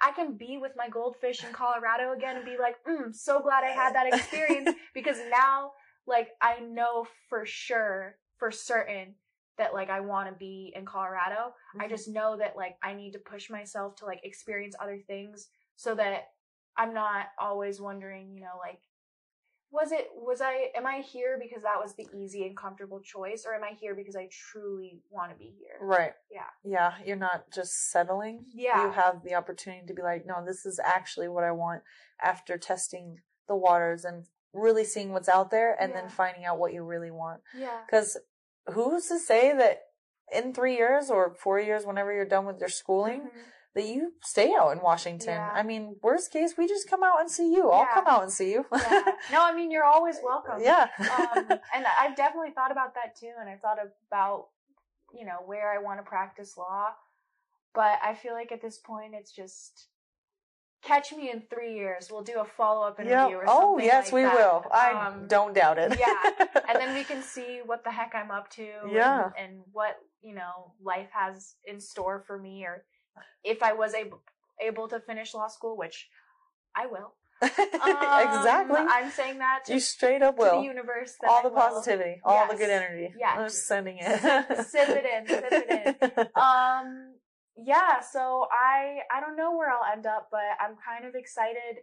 I 0.00 0.12
can 0.12 0.36
be 0.36 0.58
with 0.58 0.72
my 0.76 0.88
goldfish 0.88 1.42
in 1.42 1.52
Colorado 1.52 2.12
again 2.12 2.36
and 2.36 2.44
be 2.44 2.56
like, 2.58 2.76
mm, 2.84 3.14
so 3.14 3.40
glad 3.40 3.64
I 3.64 3.70
had 3.70 3.94
that 3.94 4.12
experience 4.12 4.68
because 4.94 5.18
now, 5.30 5.72
like, 6.06 6.28
I 6.40 6.60
know 6.60 7.06
for 7.28 7.44
sure, 7.46 8.16
for 8.38 8.50
certain 8.50 9.14
that 9.56 9.74
like 9.74 9.90
I 9.90 10.00
want 10.00 10.28
to 10.28 10.34
be 10.36 10.72
in 10.76 10.84
Colorado. 10.86 11.52
I 11.80 11.86
Mhm. 11.86 11.90
just 11.90 12.08
know 12.08 12.36
that 12.36 12.56
like 12.56 12.76
I 12.82 12.94
need 12.94 13.12
to 13.12 13.18
push 13.18 13.50
myself 13.50 13.96
to 13.96 14.04
like 14.04 14.20
experience 14.22 14.76
other 14.80 14.98
things 14.98 15.48
so 15.74 15.96
that 15.96 16.28
I'm 16.76 16.94
not 16.94 17.26
always 17.40 17.80
wondering, 17.80 18.32
you 18.32 18.40
know, 18.40 18.56
like 18.60 18.80
was 19.70 19.92
it 19.92 20.08
was 20.14 20.40
I 20.40 20.70
am 20.74 20.86
I 20.86 20.98
here 21.00 21.38
because 21.40 21.62
that 21.62 21.78
was 21.80 21.94
the 21.94 22.06
easy 22.16 22.46
and 22.46 22.56
comfortable 22.56 23.00
choice 23.00 23.44
or 23.46 23.54
am 23.54 23.62
I 23.64 23.76
here 23.78 23.94
because 23.94 24.16
I 24.16 24.28
truly 24.30 25.00
want 25.10 25.30
to 25.32 25.36
be 25.38 25.54
here? 25.58 25.76
Right. 25.80 26.12
Yeah. 26.30 26.46
Yeah. 26.64 26.92
You're 27.04 27.16
not 27.16 27.50
just 27.52 27.90
settling. 27.90 28.44
Yeah. 28.54 28.86
You 28.86 28.92
have 28.92 29.22
the 29.22 29.34
opportunity 29.34 29.86
to 29.86 29.94
be 29.94 30.02
like, 30.02 30.24
no, 30.26 30.44
this 30.44 30.64
is 30.64 30.80
actually 30.82 31.28
what 31.28 31.44
I 31.44 31.50
want 31.52 31.82
after 32.22 32.56
testing 32.56 33.18
the 33.46 33.56
waters 33.56 34.04
and 34.04 34.24
really 34.54 34.84
seeing 34.84 35.12
what's 35.12 35.28
out 35.28 35.50
there 35.50 35.76
and 35.80 35.94
then 35.94 36.08
finding 36.08 36.44
out 36.44 36.58
what 36.58 36.72
you 36.72 36.82
really 36.82 37.10
want. 37.10 37.40
Yeah. 37.56 37.80
Because 37.86 38.16
who's 38.72 39.06
to 39.08 39.18
say 39.18 39.54
that 39.56 39.82
in 40.32 40.52
three 40.54 40.76
years 40.76 41.10
or 41.10 41.34
four 41.34 41.60
years, 41.60 41.84
whenever 41.84 42.12
you're 42.12 42.24
done 42.24 42.46
with 42.46 42.58
your 42.60 42.68
schooling, 42.68 43.22
Mhm. 43.22 43.30
That 43.78 43.86
you 43.86 44.12
stay 44.22 44.52
out 44.58 44.70
in 44.74 44.80
Washington? 44.82 45.34
Yeah. 45.34 45.50
I 45.54 45.62
mean, 45.62 45.96
worst 46.02 46.32
case, 46.32 46.54
we 46.58 46.66
just 46.68 46.88
come 46.90 47.02
out 47.02 47.20
and 47.20 47.30
see 47.30 47.48
you. 47.56 47.70
I'll 47.70 47.82
Yeah. 47.86 47.94
come 47.94 48.06
out 48.06 48.22
and 48.24 48.32
see 48.32 48.50
you. 48.52 48.66
yeah. 48.72 49.04
No, 49.32 49.40
I 49.44 49.54
mean 49.54 49.70
you're 49.70 49.84
always 49.94 50.18
welcome. 50.22 50.58
yeah. 50.60 50.88
um, 50.98 51.46
and 51.74 51.84
I've 52.00 52.16
definitely 52.16 52.50
thought 52.50 52.72
about 52.72 52.94
that 52.94 53.16
too, 53.18 53.32
and 53.40 53.48
I 53.48 53.56
thought 53.56 53.78
about, 54.10 54.48
you 55.18 55.24
know, 55.24 55.38
where 55.46 55.72
I 55.72 55.78
want 55.78 55.98
to 56.00 56.04
practice 56.04 56.56
law. 56.58 56.88
But 57.74 57.98
I 58.02 58.14
feel 58.14 58.32
like 58.32 58.50
at 58.52 58.60
this 58.60 58.78
point, 58.78 59.12
it's 59.14 59.30
just 59.32 59.86
catch 60.82 61.12
me 61.12 61.30
in 61.30 61.42
three 61.52 61.74
years. 61.74 62.08
We'll 62.10 62.22
do 62.22 62.40
a 62.40 62.44
follow 62.44 62.86
up 62.86 62.98
interview 63.00 63.36
Yep. 63.38 63.44
Oh, 63.48 63.78
yes, 63.78 64.06
like 64.06 64.12
we 64.14 64.22
that. 64.22 64.34
will. 64.34 64.64
I 64.72 64.92
Um, 64.92 65.26
don't 65.28 65.54
doubt 65.54 65.78
it. 65.78 65.98
yeah. 65.98 66.14
and 66.68 66.78
then 66.80 66.94
we 66.94 67.04
can 67.10 67.22
see 67.22 67.60
what 67.64 67.84
the 67.84 67.90
heck 67.90 68.12
I'm 68.14 68.30
up 68.30 68.48
to. 68.52 68.66
Yeah. 68.90 69.24
And, 69.24 69.50
and 69.50 69.60
what 69.72 69.96
you 70.22 70.34
know 70.34 70.72
life 70.82 71.10
has 71.12 71.54
in 71.64 71.80
store 71.80 72.24
for 72.26 72.38
me, 72.38 72.64
or 72.64 72.84
if 73.44 73.62
I 73.62 73.72
was 73.72 73.94
able 73.94 74.22
able 74.60 74.88
to 74.88 75.00
finish 75.00 75.34
law 75.34 75.48
school, 75.48 75.76
which 75.76 76.08
I 76.74 76.86
will. 76.86 77.14
Um, 77.80 77.92
exactly. 77.92 78.76
I'm 78.76 79.10
saying 79.12 79.38
that 79.38 79.60
to, 79.66 79.74
you 79.74 79.80
straight 79.80 80.22
up 80.22 80.38
will. 80.38 80.58
the 80.60 80.64
universe. 80.64 81.14
That 81.20 81.30
all 81.30 81.42
the 81.42 81.50
positivity, 81.50 82.20
all 82.24 82.48
the 82.48 82.56
good 82.56 82.70
energy. 82.70 83.14
Yeah, 83.16 83.34
I'm 83.36 83.46
just 83.46 83.66
sending 83.66 83.98
it. 84.00 84.20
Sip- 84.20 84.66
sip 84.66 84.88
it 84.88 85.04
in, 85.04 85.26
sip 85.28 85.44
it 85.50 86.30
Um, 86.36 87.14
yeah. 87.56 88.00
So 88.00 88.46
I 88.50 88.98
I 89.14 89.20
don't 89.20 89.36
know 89.36 89.56
where 89.56 89.70
I'll 89.70 89.92
end 89.92 90.06
up, 90.06 90.28
but 90.32 90.40
I'm 90.60 90.74
kind 90.84 91.04
of 91.04 91.14
excited 91.14 91.82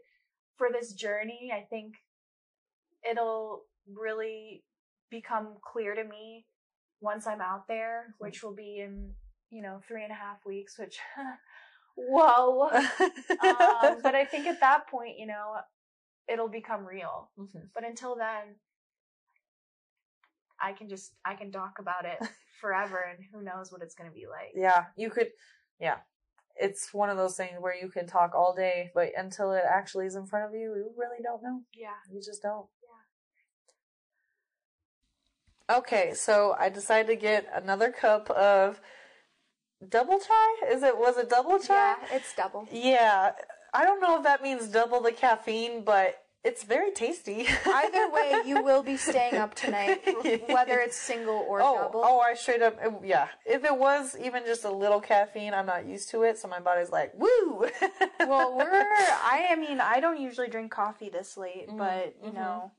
for 0.57 0.67
this 0.71 0.93
journey. 0.93 1.51
I 1.55 1.61
think 1.61 1.93
it'll 3.09 3.63
really 3.91 4.63
become 5.09 5.55
clear 5.63 5.95
to 5.95 6.03
me 6.03 6.45
once 6.99 7.27
I'm 7.27 7.41
out 7.41 7.67
there, 7.67 8.15
which 8.17 8.43
will 8.43 8.55
be 8.55 8.79
in 8.79 9.11
you 9.49 9.61
know 9.61 9.81
three 9.87 10.03
and 10.03 10.11
a 10.11 10.15
half 10.15 10.45
weeks. 10.45 10.77
Which, 10.77 10.99
whoa. 11.95 12.69
um, 12.69 13.97
but 14.01 14.15
I 14.15 14.25
think 14.25 14.47
at 14.47 14.59
that 14.61 14.87
point, 14.87 15.17
you 15.17 15.27
know, 15.27 15.55
it'll 16.27 16.49
become 16.49 16.85
real. 16.85 17.29
Mhm. 17.37 17.69
But 17.73 17.83
until 17.83 18.15
then, 18.15 18.55
I 20.61 20.73
can 20.73 20.89
just 20.89 21.13
I 21.23 21.35
can 21.35 21.51
talk 21.51 21.79
about 21.79 22.05
it 22.05 22.19
forever, 22.61 23.05
and 23.09 23.19
who 23.31 23.41
knows 23.43 23.71
what 23.71 23.81
it's 23.81 23.95
gonna 23.95 24.11
be 24.11 24.27
like. 24.27 24.51
yeah, 24.55 24.85
you 24.95 25.09
could. 25.09 25.27
Yeah, 25.79 25.97
it's 26.55 26.93
one 26.93 27.09
of 27.09 27.17
those 27.17 27.35
things 27.35 27.53
where 27.59 27.75
you 27.75 27.89
can 27.89 28.07
talk 28.07 28.33
all 28.33 28.55
day, 28.55 28.91
but 28.93 29.09
until 29.17 29.51
it 29.51 29.63
actually 29.69 30.05
is 30.05 30.15
in 30.15 30.25
front 30.25 30.45
of 30.45 30.53
you, 30.53 30.73
you 30.75 30.91
really 30.97 31.21
don't 31.21 31.43
know. 31.43 31.61
Yeah. 31.73 31.89
You 32.11 32.21
just 32.21 32.41
don't. 32.41 32.67
Yeah. 35.67 35.77
Okay, 35.77 36.13
so 36.13 36.55
I 36.57 36.69
decided 36.69 37.07
to 37.07 37.15
get 37.15 37.47
another 37.53 37.91
cup 37.91 38.29
of 38.29 38.79
double 39.87 40.19
chai. 40.19 40.67
Is 40.71 40.83
it 40.83 40.97
was 40.97 41.17
it 41.17 41.29
double 41.29 41.59
chai? 41.59 41.73
Yeah, 41.73 41.95
it's 42.11 42.33
double. 42.35 42.67
Yeah. 42.71 43.31
I 43.73 43.83
don't 43.83 43.99
know 43.99 44.17
if 44.17 44.23
that 44.23 44.41
means 44.41 44.67
double 44.69 45.01
the 45.01 45.11
caffeine, 45.11 45.83
but 45.83 46.21
it's 46.45 46.63
very 46.63 46.91
tasty. 46.91 47.47
Either 47.65 48.07
way, 48.11 48.41
you 48.45 48.63
will 48.63 48.83
be 48.83 48.97
staying 48.97 49.33
up 49.33 49.55
tonight, 49.55 49.99
whether 50.47 50.77
it's 50.79 50.95
single 50.95 51.43
or 51.49 51.59
oh, 51.59 51.75
double. 51.81 52.01
Oh, 52.05 52.19
I 52.19 52.35
straight 52.35 52.61
up, 52.61 52.77
yeah. 53.03 53.29
If 53.47 53.65
it 53.65 53.75
was 53.75 54.15
even 54.23 54.45
just 54.45 54.63
a 54.63 54.69
little 54.71 55.01
caffeine, 55.01 55.55
I'm 55.55 55.65
not 55.65 55.87
used 55.87 56.09
to 56.11 56.21
it, 56.21 56.37
so 56.37 56.47
my 56.47 56.59
body's 56.59 56.91
like, 56.91 57.13
woo! 57.15 57.65
well, 58.19 58.55
we're 58.55 58.71
I 58.71 59.47
I 59.49 59.55
mean, 59.55 59.81
I 59.81 59.99
don't 59.99 60.21
usually 60.21 60.47
drink 60.47 60.71
coffee 60.71 61.09
this 61.09 61.35
late, 61.35 61.67
Mm, 61.67 61.77
but 61.79 62.15
you 62.23 62.31
mhm. 62.31 62.35
know, 62.35 62.71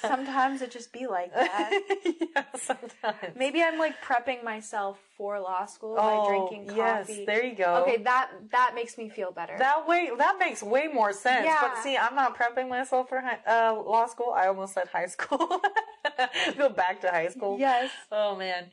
sometimes 0.00 0.60
it 0.60 0.72
just 0.72 0.92
be 0.92 1.06
like 1.06 1.32
that. 1.32 1.70
yeah, 2.04 2.44
sometimes. 2.56 3.36
Maybe 3.36 3.62
I'm 3.62 3.78
like 3.78 4.02
prepping 4.02 4.42
myself 4.42 4.98
for 5.20 5.38
law 5.38 5.66
school 5.66 5.96
oh, 5.98 6.22
by 6.22 6.28
drinking 6.30 6.66
coffee. 6.74 7.12
yes, 7.12 7.26
there 7.26 7.44
you 7.44 7.54
go. 7.54 7.84
Okay, 7.86 7.98
that 8.04 8.30
that 8.52 8.72
makes 8.74 8.96
me 8.96 9.10
feel 9.10 9.30
better. 9.30 9.54
That 9.58 9.86
way, 9.86 10.10
that 10.16 10.38
makes 10.38 10.62
way 10.62 10.86
more 10.86 11.12
sense. 11.12 11.44
Yeah. 11.44 11.58
But 11.60 11.76
see, 11.82 11.94
I'm 11.94 12.14
not 12.14 12.38
prepping 12.38 12.70
myself 12.70 13.10
for 13.10 13.20
high, 13.20 13.38
uh, 13.46 13.74
law 13.74 14.06
school. 14.06 14.32
I 14.34 14.46
almost 14.46 14.72
said 14.72 14.88
high 14.88 15.08
school. 15.08 15.60
Go 16.56 16.70
back 16.70 17.02
to 17.02 17.10
high 17.10 17.28
school. 17.28 17.58
yes. 17.58 17.90
Oh 18.10 18.34
man. 18.34 18.70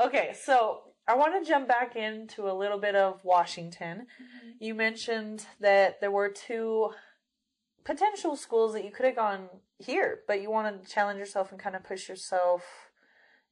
Okay, 0.00 0.34
so 0.34 0.80
I 1.06 1.14
want 1.14 1.40
to 1.40 1.48
jump 1.48 1.68
back 1.68 1.94
into 1.94 2.50
a 2.50 2.54
little 2.54 2.78
bit 2.78 2.96
of 2.96 3.24
Washington. 3.24 4.08
You 4.58 4.74
mentioned 4.74 5.46
that 5.60 6.00
there 6.00 6.10
were 6.10 6.28
two 6.28 6.90
potential 7.84 8.34
schools 8.34 8.72
that 8.72 8.84
you 8.84 8.90
could 8.90 9.06
have 9.06 9.14
gone 9.14 9.48
here, 9.78 10.22
but 10.26 10.42
you 10.42 10.50
wanted 10.50 10.82
to 10.82 10.90
challenge 10.90 11.20
yourself 11.20 11.52
and 11.52 11.60
kind 11.60 11.76
of 11.76 11.84
push 11.84 12.08
yourself 12.08 12.64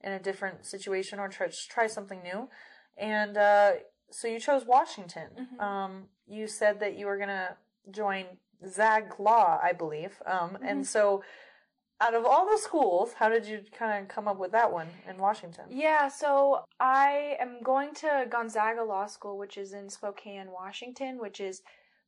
in 0.02 0.12
a 0.12 0.18
different 0.18 0.64
situation 0.66 1.18
or 1.18 1.28
try 1.28 1.48
try 1.68 1.86
something 1.86 2.22
new. 2.22 2.48
And 2.96 3.36
uh, 3.36 3.72
so 4.10 4.28
you 4.28 4.38
chose 4.40 4.64
Washington. 4.66 5.28
Mhm. 5.58 5.60
Um, 5.62 6.08
you 6.26 6.46
said 6.46 6.80
that 6.80 6.96
you 6.96 7.06
were 7.06 7.18
gonna 7.18 7.56
join 7.90 8.26
Zag 8.66 9.18
Law, 9.18 9.58
I 9.62 9.72
believe. 9.72 10.20
Um, 10.26 10.50
Mm-hmm. 10.50 10.64
and 10.66 10.86
so 10.86 11.22
out 12.00 12.14
of 12.14 12.24
all 12.24 12.50
the 12.50 12.58
schools, 12.58 13.12
how 13.14 13.28
did 13.28 13.46
you 13.46 13.62
kind 13.72 14.02
of 14.02 14.08
come 14.08 14.26
up 14.26 14.36
with 14.36 14.50
that 14.50 14.72
one 14.72 14.88
in 15.08 15.18
Washington? 15.18 15.66
Yeah, 15.70 16.08
so 16.08 16.64
I 16.80 17.36
am 17.38 17.62
going 17.62 17.94
to 17.96 18.26
Gonzaga 18.28 18.82
Law 18.82 19.06
School, 19.06 19.38
which 19.38 19.56
is 19.56 19.72
in 19.72 19.88
Spokane, 19.88 20.50
Washington, 20.50 21.18
which 21.20 21.38
is 21.40 21.62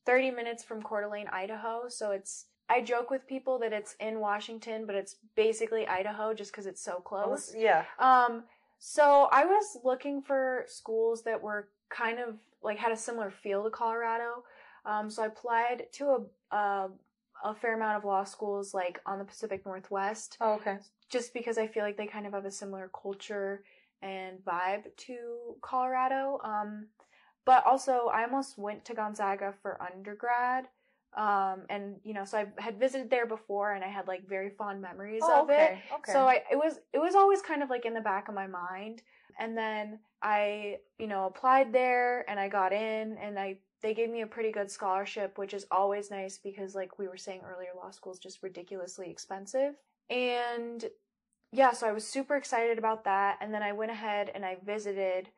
30 0.05 0.33
minutes 0.33 0.65
from 0.65 0.83
Coeur 0.83 1.03
d'Alene, 1.03 1.29
Idaho. 1.29 1.89
So 1.89 2.11
it's, 2.11 2.47
I 2.69 2.81
joke 2.81 3.11
with 3.11 3.27
people 3.27 3.59
that 3.59 3.73
it's 3.73 3.95
in 4.01 4.21
Washington, 4.21 4.87
but 4.87 4.95
it's 4.95 5.17
basically 5.37 5.87
Idaho 5.87 6.33
just 6.35 6.51
because 6.51 6.67
it's 6.67 6.83
so 6.83 6.95
close. 7.01 7.55
Yeah. 7.57 7.85
Um, 7.99 8.45
so 8.79 9.29
I 9.31 9.45
was 9.45 9.79
looking 9.85 10.23
for 10.23 10.65
schools 10.67 11.23
that 11.25 11.43
were 11.43 11.69
kind 11.91 12.19
of 12.19 12.37
like 12.63 12.79
had 12.79 12.93
a 12.93 12.97
similar 12.97 13.31
feel 13.31 13.65
to 13.65 13.71
Colorado. 13.71 14.45
Um, 14.87 15.11
so 15.11 15.23
I 15.23 15.27
applied 15.27 15.87
to 15.93 16.27
a, 16.53 16.57
a 16.57 16.89
a 17.45 17.55
fair 17.55 17.75
amount 17.75 17.99
of 17.99 18.05
law 18.05 18.25
schools 18.25 18.73
like 18.73 19.01
on 19.05 19.19
the 19.19 19.25
Pacific 19.25 19.67
Northwest 19.67 20.39
Oh, 20.41 20.55
okay. 20.55 20.79
just 21.11 21.35
because 21.35 21.59
I 21.59 21.67
feel 21.67 21.83
like 21.83 21.97
they 21.99 22.07
kind 22.07 22.27
of 22.27 22.33
have 22.33 22.47
a 22.47 22.51
similar 22.51 22.91
culture 23.03 23.63
and 24.01 24.39
vibe 24.45 24.85
to 24.97 25.17
Colorado. 25.61 26.39
Um, 26.43 26.87
but 27.45 27.67
also, 27.67 28.11
I 28.15 28.25
almost 28.25 28.57
went 28.57 28.85
to 28.87 28.95
Gonzaga 28.95 29.53
for 29.61 29.77
undergrad. 29.83 30.69
Um, 31.17 31.63
and 31.71 31.97
you 32.03 32.13
know, 32.13 32.25
so 32.25 32.39
I 32.39 32.47
had 32.61 32.79
visited 32.79 33.09
there 33.09 33.27
before, 33.27 33.75
and 33.75 33.85
I 33.85 33.89
had 33.89 34.09
like 34.09 34.29
very 34.29 34.51
fond 34.51 34.83
memories 34.83 35.23
Oh, 35.25 35.43
of 35.43 35.51
it. 35.51 35.55
okay. 35.55 35.83
Okay. 35.93 36.13
So 36.13 36.21
I 36.27 36.43
it 36.51 36.57
was 36.57 36.81
it 36.93 36.99
was 36.99 37.15
always 37.15 37.41
kind 37.41 37.63
of 37.63 37.71
like 37.71 37.85
in 37.85 37.95
the 37.95 38.01
back 38.01 38.29
of 38.29 38.35
my 38.35 38.47
mind. 38.47 39.03
And 39.39 39.57
then 39.59 39.99
I, 40.23 40.79
you 40.99 41.07
know, 41.07 41.27
applied 41.27 41.73
there 41.73 42.29
and 42.31 42.39
I 42.39 42.49
got 42.49 42.73
in 42.73 43.17
and 43.19 43.39
I 43.39 43.59
they 43.83 43.95
gave 43.95 44.11
me 44.11 44.23
a 44.23 44.27
pretty 44.27 44.51
good 44.51 44.71
scholarship, 44.71 45.37
which 45.37 45.53
is 45.55 45.67
always 45.71 46.11
nice 46.11 46.39
because 46.39 46.75
like 46.75 46.99
we 46.99 47.07
were 47.07 47.17
saying 47.17 47.43
earlier, 47.45 47.71
law 47.77 47.91
school 47.91 48.13
is 48.13 48.19
just 48.19 48.43
ridiculously 48.43 49.11
expensive. 49.11 49.75
And 50.09 50.85
yeah, 51.53 51.73
so 51.73 51.87
I 51.87 51.93
was 51.93 52.07
super 52.07 52.37
excited 52.37 52.79
about 52.79 53.05
that. 53.05 53.39
And 53.41 53.53
then 53.53 53.63
I 53.63 53.73
went 53.73 53.93
ahead 53.93 54.31
and 54.35 54.45
I 54.45 54.57
visited 54.65 55.29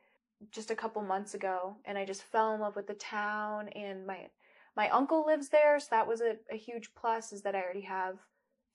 just 0.50 0.70
a 0.70 0.76
couple 0.76 1.02
months 1.02 1.34
ago 1.34 1.76
and 1.84 1.98
I 1.98 2.04
just 2.04 2.22
fell 2.22 2.54
in 2.54 2.60
love 2.60 2.76
with 2.76 2.86
the 2.86 2.94
town 2.94 3.68
and 3.70 4.06
my 4.06 4.28
my 4.76 4.88
uncle 4.90 5.24
lives 5.26 5.48
there, 5.48 5.78
so 5.80 5.86
that 5.90 6.06
was 6.06 6.20
a, 6.20 6.36
a 6.50 6.56
huge 6.56 6.94
plus 6.94 7.32
is 7.32 7.42
that 7.42 7.54
I 7.54 7.62
already 7.62 7.82
have 7.82 8.18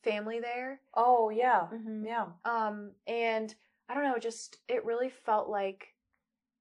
family 0.04 0.39
there. 0.39 0.82
Oh 0.95 1.30
yeah, 1.30 1.68
Mhm. 1.72 2.06
yeah. 2.06 2.26
Um, 2.43 2.91
and 3.08 3.54
I 3.88 3.93
don't 3.93 4.04
know, 4.04 4.18
just 4.18 4.58
it 4.68 4.86
really 4.86 5.10
felt 5.10 5.49
like 5.49 5.93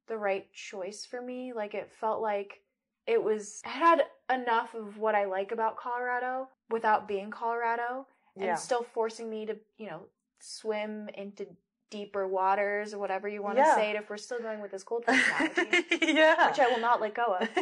the 0.08 0.18
right 0.18 0.52
choice 0.52 1.06
for 1.06 1.20
me. 1.22 1.52
Like 1.52 1.74
it 1.74 1.90
felt 2.00 2.20
like 2.20 2.60
it 3.06 3.22
was 3.22 3.62
it 3.64 3.70
had 3.70 4.02
enough 4.32 4.74
of 4.74 4.98
what 4.98 5.14
I 5.14 5.24
like 5.24 5.52
about 5.52 5.76
Colorado 5.76 6.48
without 6.70 7.08
being 7.08 7.30
Colorado 7.30 8.06
and 8.36 8.44
Yeah. 8.44 8.56
still 8.56 8.82
forcing 8.82 9.30
me 9.30 9.46
to, 9.46 9.56
you 9.78 9.86
know, 9.88 10.02
swim 10.40 11.08
into 11.14 11.46
deeper 11.90 12.26
waters 12.26 12.94
or 12.94 12.98
whatever 12.98 13.28
you 13.28 13.42
want 13.42 13.58
to 13.58 13.64
say 13.74 13.90
it 13.90 13.96
if 13.96 14.08
we're 14.08 14.16
still 14.16 14.38
going 14.40 14.60
with 14.60 14.70
this 14.70 14.82
cold 14.84 15.04
analogy, 15.08 15.98
yeah. 16.02 16.48
which 16.48 16.58
I 16.60 16.68
will 16.68 16.80
not 16.80 17.00
let 17.00 17.14
go 17.14 17.36
of. 17.40 17.48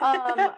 Um, 0.00 0.50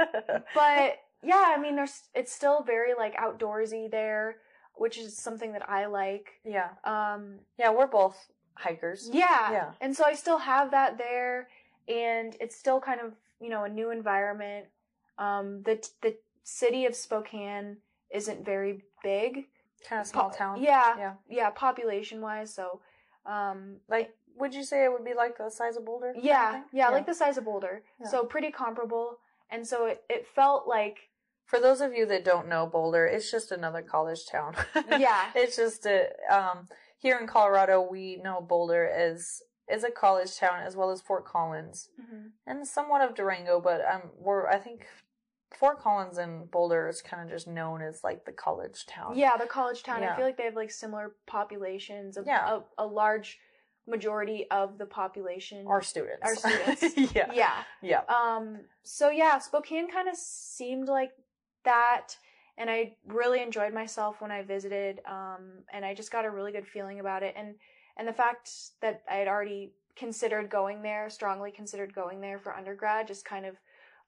but 0.54 0.98
yeah, 1.22 1.44
I 1.54 1.58
mean, 1.60 1.76
there's 1.76 2.02
it's 2.14 2.32
still 2.32 2.62
very 2.62 2.92
like 2.94 3.16
outdoorsy 3.16 3.90
there, 3.90 4.36
which 4.74 4.98
is 4.98 5.16
something 5.16 5.52
that 5.52 5.68
I 5.68 5.86
like. 5.86 6.40
yeah, 6.44 6.68
Um, 6.84 7.36
yeah. 7.58 7.70
We're 7.72 7.86
both 7.86 8.16
hikers. 8.54 9.08
yeah. 9.12 9.50
Yeah. 9.52 9.70
And 9.80 9.96
so 9.96 10.04
I 10.04 10.14
still 10.14 10.38
have 10.38 10.70
that 10.72 10.98
there 10.98 11.48
and 11.88 12.36
it's 12.40 12.54
still 12.56 12.80
kind 12.80 13.00
of, 13.00 13.14
you 13.40 13.48
know, 13.48 13.64
a 13.64 13.68
new 13.68 13.90
environment. 13.90 14.66
Um 15.18 15.62
the 15.62 15.86
the 16.02 16.16
city 16.44 16.84
of 16.86 16.94
Spokane 16.94 17.78
isn't 18.10 18.44
very 18.44 18.82
big. 19.02 19.46
Kind 19.88 20.00
of 20.02 20.06
small 20.06 20.28
Po- 20.30 20.36
town. 20.36 20.62
Yeah. 20.62 20.96
yeah. 20.98 21.12
Yeah, 21.30 21.50
population 21.50 22.20
wise, 22.20 22.52
so 22.52 22.80
um 23.26 23.76
Like, 23.88 24.14
would 24.36 24.54
you 24.54 24.62
say 24.64 24.84
it 24.84 24.92
would 24.92 25.04
be 25.04 25.14
like 25.14 25.36
the 25.38 25.50
size 25.50 25.76
of 25.76 25.84
Boulder? 25.84 26.12
kind 26.12 26.18
of 26.18 26.24
yeah, 26.24 26.62
yeah, 26.72 26.88
like 26.88 27.06
the 27.06 27.14
size 27.14 27.36
of 27.38 27.44
Boulder. 27.44 27.82
Yeah. 28.00 28.08
So 28.08 28.24
pretty 28.24 28.50
comparable. 28.50 29.18
And 29.50 29.66
so 29.66 29.86
it, 29.86 30.02
it 30.08 30.26
felt 30.34 30.66
like 30.68 31.10
For 31.46 31.60
those 31.60 31.80
of 31.80 31.92
you 31.92 32.06
that 32.06 32.24
don't 32.24 32.48
know 32.48 32.66
Boulder, 32.66 33.06
it's 33.06 33.30
just 33.30 33.50
another 33.52 33.82
college 33.82 34.26
town. 34.26 34.54
Yeah. 34.98 35.30
it's 35.34 35.56
just 35.56 35.86
a 35.86 36.08
um 36.30 36.68
here 36.98 37.18
in 37.18 37.26
Colorado 37.26 37.80
we 37.80 38.16
know 38.16 38.40
Boulder 38.40 38.86
as 38.88 39.42
is 39.72 39.84
a 39.84 39.90
college 39.90 40.36
town 40.36 40.60
as 40.66 40.74
well 40.76 40.90
as 40.90 41.00
Fort 41.00 41.24
Collins 41.24 41.88
and 42.46 42.66
somewhat 42.66 43.02
of 43.02 43.14
Durango, 43.14 43.60
but 43.60 43.80
um 43.92 44.10
we're 44.18 44.46
I 44.48 44.58
think 44.58 44.86
Fort 45.58 45.80
Collins 45.80 46.18
and 46.18 46.50
Boulder 46.50 46.88
is 46.88 47.02
kind 47.02 47.22
of 47.22 47.28
just 47.28 47.46
known 47.48 47.82
as 47.82 48.04
like 48.04 48.24
the 48.24 48.32
college 48.32 48.86
town. 48.86 49.16
Yeah, 49.16 49.36
the 49.36 49.46
college 49.46 49.82
town. 49.82 50.02
I 50.04 50.16
feel 50.16 50.24
like 50.24 50.36
they 50.36 50.44
have 50.44 50.54
like 50.56 50.70
similar 50.70 51.12
populations 51.26 52.16
of 52.16 52.26
Yeah. 52.26 52.60
a, 52.78 52.84
a 52.84 52.86
large 52.86 53.38
majority 53.86 54.46
of 54.50 54.78
the 54.78 54.86
population 54.86 55.66
are 55.66 55.82
students. 55.82 56.20
Are 56.22 56.36
students. 56.36 57.14
yeah. 57.14 57.30
yeah. 57.32 57.62
Yeah. 57.82 58.00
Um, 58.08 58.60
so 58.84 59.10
yeah, 59.10 59.38
Spokane 59.38 59.90
kind 59.90 60.08
of 60.08 60.16
seemed 60.16 60.88
like 60.88 61.12
that, 61.64 62.16
and 62.56 62.70
I 62.70 62.96
really 63.06 63.42
enjoyed 63.42 63.74
myself 63.74 64.20
when 64.20 64.30
I 64.30 64.42
visited. 64.42 65.00
Um, 65.06 65.64
and 65.72 65.84
I 65.84 65.94
just 65.94 66.12
got 66.12 66.24
a 66.24 66.30
really 66.30 66.52
good 66.52 66.66
feeling 66.66 67.00
about 67.00 67.22
it, 67.22 67.34
and 67.36 67.56
and 67.96 68.06
the 68.06 68.12
fact 68.12 68.50
that 68.80 69.02
I 69.10 69.16
had 69.16 69.28
already 69.28 69.72
considered 69.96 70.48
going 70.48 70.82
there, 70.82 71.10
strongly 71.10 71.50
considered 71.50 71.92
going 71.92 72.20
there 72.20 72.38
for 72.38 72.54
undergrad, 72.54 73.08
just 73.08 73.24
kind 73.24 73.44
of 73.44 73.56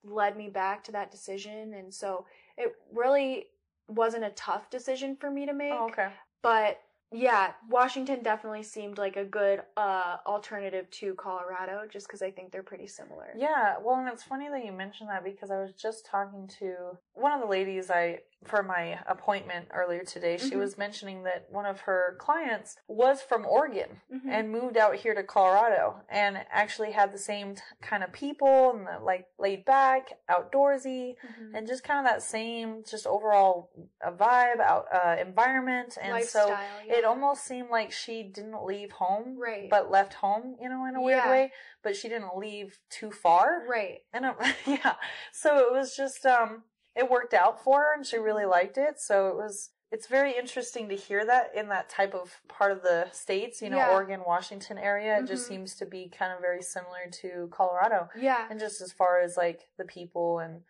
led 0.05 0.37
me 0.37 0.49
back 0.49 0.85
to 0.85 0.93
that 0.93 1.11
decision, 1.11 1.75
and 1.75 1.93
so 1.93 2.27
it 2.57 2.73
really 2.93 3.47
wasn't 3.89 4.25
a 4.25 4.31
tough 4.31 4.71
decision 4.71 5.17
for 5.17 5.31
me 5.31 5.47
to 5.47 5.53
make. 5.53 5.73
Oh, 5.73 5.89
okay. 5.91 6.09
But 6.43 6.81
yeah, 7.13 7.53
Washington 7.69 8.23
definitely 8.23 8.63
seemed 8.63 8.97
like 8.97 9.17
a 9.17 9.25
good 9.25 9.63
uh, 9.77 10.17
alternative 10.27 10.91
to 10.91 11.15
Colorado, 11.15 11.83
just 11.91 12.07
because 12.07 12.23
I 12.23 12.31
think 12.31 12.53
they're 12.53 12.63
pretty 12.63 12.87
similar. 12.87 13.29
Yeah, 13.37 13.77
well, 13.83 13.97
and 13.97 14.09
it's 14.09 14.23
funny 14.23 14.49
that 14.49 14.65
you 14.65 14.73
mentioned 14.73 15.11
that 15.11 15.23
because 15.23 15.51
I 15.51 15.61
was 15.61 15.73
just 15.75 16.07
talking 16.07 16.49
to 16.59 16.99
one 17.13 17.33
of 17.33 17.41
the 17.41 17.47
ladies 17.47 17.91
I 17.91 18.21
for 18.45 18.63
my 18.63 18.99
appointment 19.07 19.69
earlier 19.73 20.05
today. 20.05 20.37
She 20.37 20.53
Mhm. 20.53 20.59
was 20.59 20.77
mentioning 20.79 21.23
that 21.25 21.47
one 21.51 21.67
of 21.67 21.83
her 21.83 22.17
clients 22.19 22.77
was 22.89 23.23
from 23.23 23.47
Oregon 23.47 24.01
Mhm. 24.13 24.29
and 24.31 24.51
moved 24.51 24.77
out 24.77 24.97
here 24.97 25.15
to 25.15 25.23
Colorado 25.23 26.03
and 26.09 26.45
actually 26.51 26.91
had 26.93 27.13
the 27.13 27.19
same 27.19 27.55
t- 27.55 27.63
kind 27.81 28.03
of 28.03 28.13
people 28.13 28.71
and 28.71 28.87
the, 28.87 28.99
like 29.01 29.27
laid 29.39 29.65
back, 29.65 30.19
outdoorsy, 30.29 31.17
Mhm. 31.23 31.55
and 31.55 31.67
just 31.67 31.85
kind 31.85 31.99
of 32.05 32.13
that 32.13 32.23
same 32.23 32.83
just 32.85 33.07
overall 33.07 33.71
uh, 34.05 34.11
vibe, 34.11 34.61
out 34.61 34.87
uh, 34.93 35.17
environment, 35.21 35.97
and 36.01 36.25
so 36.25 36.49
Lifestyle, 36.49 36.59
it 36.89 37.05
almost 37.05 37.45
seemed 37.45 37.71
like 37.71 37.93
she 37.93 38.25
didn't 38.25 38.65
leave 38.65 38.91
home, 38.93 39.39
Right. 39.39 39.71
but 39.71 39.91
left 39.91 40.15
home, 40.15 40.57
you 40.61 40.69
know, 40.69 40.85
in 40.87 40.97
a 40.97 41.01
weird 41.01 41.19
Yeah. 41.19 41.31
way. 41.31 41.53
But 41.83 41.97
she 41.97 42.09
didn't 42.09 42.37
leave 42.37 42.79
too 42.91 43.11
far, 43.13 43.65
Right. 43.69 44.05
and 44.13 44.27
yeah, 44.67 44.97
so 45.33 45.59
it 45.59 45.73
was 45.73 45.95
just 45.97 46.27
um, 46.27 46.65
it 46.95 47.11
worked 47.11 47.35
out 47.35 47.63
for 47.63 47.81
her, 47.81 47.95
and 47.95 48.07
she 48.07 48.17
really 48.19 48.45
liked 48.45 48.79
it. 48.79 49.01
So 49.01 49.29
it 49.29 49.37
was. 49.37 49.71
It's 49.91 50.07
very 50.07 50.35
interesting 50.35 50.89
to 50.89 50.97
hear 50.97 51.23
that 51.27 51.55
in 51.55 51.69
that 51.69 51.91
type 51.91 52.15
of 52.15 52.41
part 52.49 52.73
of 52.73 52.83
the 52.83 53.11
states, 53.13 53.61
you 53.61 53.69
know, 53.69 53.77
Yeah. 53.77 53.91
Oregon, 53.93 54.23
Washington 54.25 54.79
area. 54.79 55.19
It 55.19 55.27
just 55.27 55.45
Mhm. 55.45 55.49
seems 55.49 55.77
to 55.77 55.85
be 55.85 56.09
kind 56.09 56.33
of 56.33 56.41
very 56.41 56.63
similar 56.63 57.11
to 57.21 57.49
Colorado. 57.53 58.09
Yeah. 58.17 58.47
And 58.49 58.59
just 58.59 58.81
as 58.81 58.91
far 58.91 59.21
as 59.21 59.37
like 59.37 59.69
the 59.77 59.85
people 59.85 60.39
and 60.39 60.65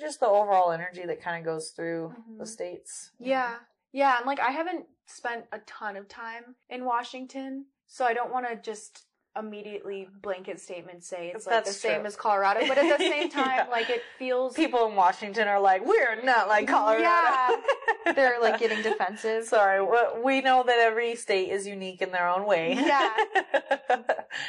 just 0.00 0.18
the 0.18 0.26
overall 0.26 0.72
energy 0.72 1.06
that 1.06 1.20
kind 1.20 1.38
of 1.38 1.44
goes 1.44 1.70
through 1.70 2.16
the 2.38 2.42
Mhm. 2.42 2.48
states. 2.48 3.12
Yeah. 3.20 3.60
Yeah. 3.92 4.16
And 4.16 4.26
like, 4.26 4.40
I 4.40 4.50
haven't 4.50 4.88
spent 5.06 5.46
a 5.52 5.60
ton 5.60 5.96
of 5.96 6.08
time 6.08 6.56
in 6.68 6.84
Washington, 6.84 7.66
so 7.86 8.04
I 8.04 8.14
don't 8.14 8.32
want 8.32 8.48
to 8.48 8.56
just 8.56 9.06
immediately 9.38 10.08
blanket 10.22 10.60
statement 10.60 11.04
say 11.04 11.32
it's 11.34 11.46
like 11.46 11.64
the 11.64 11.72
same 11.72 11.98
true. 12.00 12.06
as 12.06 12.16
Colorado, 12.16 12.66
but 12.66 12.78
at 12.78 12.98
the 12.98 13.04
same 13.04 13.28
time, 13.42 13.44
Yeah. 13.58 13.66
like, 13.70 13.90
it 13.90 14.02
feels. 14.18 14.54
People 14.54 14.86
in 14.88 14.94
Washington 14.96 15.46
are 15.48 15.60
like, 15.60 15.84
we're 15.84 16.22
not 16.22 16.48
like 16.48 16.66
Colorado. 16.68 17.02
Yeah. 17.02 17.56
They're 18.14 18.40
like 18.40 18.58
getting 18.60 18.82
defensive. 18.82 19.44
Sorry, 19.44 19.82
we- 19.82 20.22
we 20.22 20.40
know 20.40 20.62
that 20.66 20.78
every 20.78 21.14
state 21.16 21.50
is 21.50 21.66
unique 21.66 22.00
in 22.02 22.12
their 22.12 22.28
own 22.28 22.46
way. 22.46 22.74
Yeah. 22.74 23.14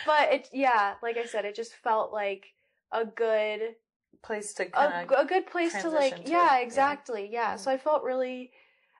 But 0.05 0.33
it, 0.33 0.49
yeah, 0.51 0.95
like 1.01 1.17
I 1.17 1.25
said, 1.25 1.45
it 1.45 1.55
just 1.55 1.73
felt 1.73 2.11
like 2.11 2.45
a 2.91 3.05
good 3.05 3.75
Place 4.23 4.53
to 4.55 4.63
a, 4.73 5.05
a 5.21 5.25
good 5.25 5.45
place 5.45 5.79
to 5.81 5.89
like 5.89 6.25
to, 6.25 6.31
yeah 6.31 6.55
yeah. 6.55 6.59
exactly 6.65 7.29
yeah. 7.31 7.55
so 7.55 7.71
i 7.71 7.77
felt 7.77 8.03
really 8.03 8.51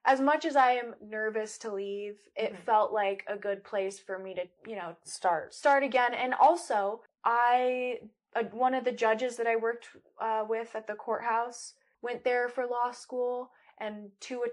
as 0.05 0.19
much 0.21 0.45
as 0.45 0.55
i 0.55 0.71
am 0.71 0.95
nervous 1.01 1.57
to 1.57 1.71
leave 1.71 2.17
it 2.35 2.53
Mhm. 2.53 2.57
felt 2.65 2.91
like 2.91 3.23
a 3.27 3.35
good 3.37 3.63
place 3.63 3.99
for 3.99 4.17
me 4.19 4.33
to 4.35 4.45
you 4.69 4.75
know 4.75 4.95
start. 5.03 5.53
start 5.53 5.83
again 5.83 6.13
and 6.13 6.33
also 6.33 7.01
i 7.23 7.99
uh, 8.35 8.43
one 8.51 8.73
of 8.73 8.83
the 8.83 8.91
judges 8.91 9.37
that 9.37 9.47
i 9.47 9.55
worked 9.55 9.89
uh, 10.19 10.45
with 10.47 10.75
at 10.75 10.87
the 10.87 10.95
courthouse 10.95 11.73
went 12.01 12.23
there 12.23 12.47
for 12.49 12.65
law 12.65 12.91
school 12.91 13.51
and 13.79 14.09
two 14.19 14.43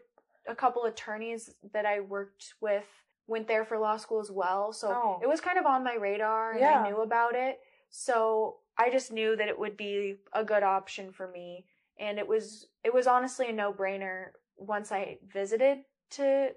a 0.47 0.55
couple 0.55 0.85
attorneys 0.85 1.55
that 1.73 1.87
i 1.87 2.01
worked 2.01 2.55
with 2.61 2.87
went 3.27 3.49
there 3.49 3.65
for 3.65 3.79
law 3.79 3.97
school 3.97 4.21
as 4.21 4.31
well 4.31 4.73
so 4.73 4.89
Oh. 4.93 5.21
it 5.23 5.27
was 5.29 5.41
kind 5.41 5.59
of 5.59 5.67
on 5.67 5.83
my 5.85 5.95
radar 5.95 6.53
and 6.53 6.61
Yeah. 6.61 6.81
i 6.83 6.89
knew 6.89 7.01
about 7.01 7.35
it 7.35 7.61
so 7.91 8.59
i 8.77 8.91
just 8.91 9.13
knew 9.13 9.37
that 9.37 9.49
it 9.49 9.59
would 9.59 9.77
be 9.77 10.19
a 10.33 10.45
good 10.45 10.63
option 10.63 11.13
for 11.13 11.29
me 11.29 11.67
and 11.99 12.19
it 12.19 12.27
was 12.27 12.69
it 12.83 12.93
was 12.93 13.07
honestly 13.07 13.49
a 13.49 13.53
no-brainer 13.53 14.33
once 14.57 14.93
i 14.93 15.19
visited 15.33 15.79
to 16.11 16.51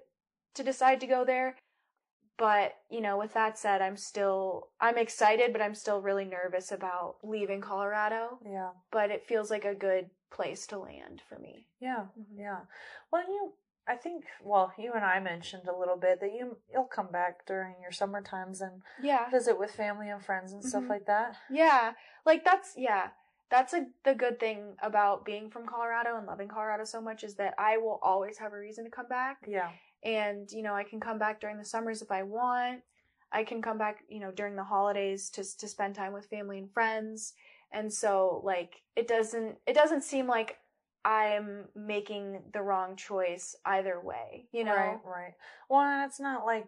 to 0.54 0.62
decide 0.62 1.00
to 1.00 1.06
go 1.06 1.24
there 1.24 1.56
but 2.36 2.74
you 2.90 3.00
know 3.00 3.18
with 3.18 3.34
that 3.34 3.58
said 3.58 3.82
i'm 3.82 3.96
still 3.96 4.68
i'm 4.80 4.96
excited 4.98 5.52
but 5.52 5.62
i'm 5.62 5.74
still 5.74 6.00
really 6.00 6.24
nervous 6.24 6.70
about 6.72 7.16
leaving 7.22 7.60
colorado 7.60 8.38
Yeah. 8.44 8.70
but 8.90 9.10
it 9.10 9.26
feels 9.26 9.50
like 9.50 9.64
a 9.64 9.74
good 9.74 10.10
place 10.30 10.66
to 10.68 10.78
land 10.78 11.22
for 11.28 11.38
me 11.38 11.66
Yeah. 11.80 12.06
Mhm. 12.18 12.36
Yeah. 12.36 12.60
Well, 13.10 13.22
you, 13.26 13.52
I 13.86 13.96
think, 13.96 14.24
well, 14.42 14.72
you 14.76 14.92
and 14.92 15.02
I 15.04 15.18
mentioned 15.20 15.66
a 15.66 15.74
little 15.78 15.96
bit 15.96 16.20
that 16.20 16.34
you, 16.34 16.58
you'll 16.70 16.84
come 16.84 17.10
back 17.10 17.46
during 17.46 17.76
your 17.80 17.92
summer 17.92 18.20
times 18.20 18.60
and 18.60 18.82
yeah 19.00 19.30
visit 19.30 19.58
with 19.58 19.70
family 19.70 20.10
and 20.10 20.22
friends 20.22 20.52
and 20.52 20.62
stuff 20.62 20.84
Mhm. 20.84 20.90
like 20.90 21.06
that. 21.06 21.36
yeah 21.50 21.92
like 22.26 22.44
that's 22.44 22.74
yeah 22.76 23.08
that's 23.50 23.72
a 23.74 23.86
the 24.04 24.14
good 24.14 24.38
thing 24.38 24.74
about 24.82 25.24
being 25.24 25.50
from 25.50 25.66
colorado 25.66 26.16
and 26.16 26.26
loving 26.26 26.48
colorado 26.48 26.84
so 26.84 27.00
much 27.00 27.24
is 27.24 27.34
that 27.36 27.54
i 27.58 27.76
will 27.76 27.98
always 28.02 28.38
have 28.38 28.52
a 28.52 28.58
reason 28.58 28.84
to 28.84 28.90
come 28.90 29.08
back 29.08 29.38
Yeah. 29.46 29.70
and 30.04 30.50
you 30.52 30.62
know 30.62 30.74
i 30.74 30.84
can 30.84 31.00
come 31.00 31.18
back 31.18 31.40
during 31.40 31.58
the 31.58 31.64
summers 31.64 32.02
if 32.02 32.10
i 32.10 32.22
want 32.22 32.80
i 33.32 33.44
can 33.44 33.62
come 33.62 33.78
back 33.78 33.98
you 34.08 34.20
know 34.20 34.30
during 34.30 34.56
the 34.56 34.64
holidays 34.64 35.30
to 35.30 35.44
to 35.58 35.68
spend 35.68 35.94
time 35.94 36.12
with 36.12 36.26
family 36.26 36.58
and 36.58 36.72
friends 36.72 37.34
and 37.72 37.92
so 37.92 38.40
like 38.44 38.74
it 38.96 39.08
doesn't 39.08 39.56
it 39.66 39.74
doesn't 39.74 40.02
seem 40.02 40.26
like 40.26 40.56
i'm 41.04 41.64
making 41.74 42.42
the 42.52 42.60
wrong 42.60 42.96
choice 42.96 43.54
either 43.64 44.00
way 44.00 44.46
you 44.52 44.64
know 44.64 44.72
Right, 44.74 44.98
right. 45.04 45.32
Well, 45.68 45.80
and 45.80 46.04
it's 46.10 46.20
not 46.20 46.44
like 46.44 46.66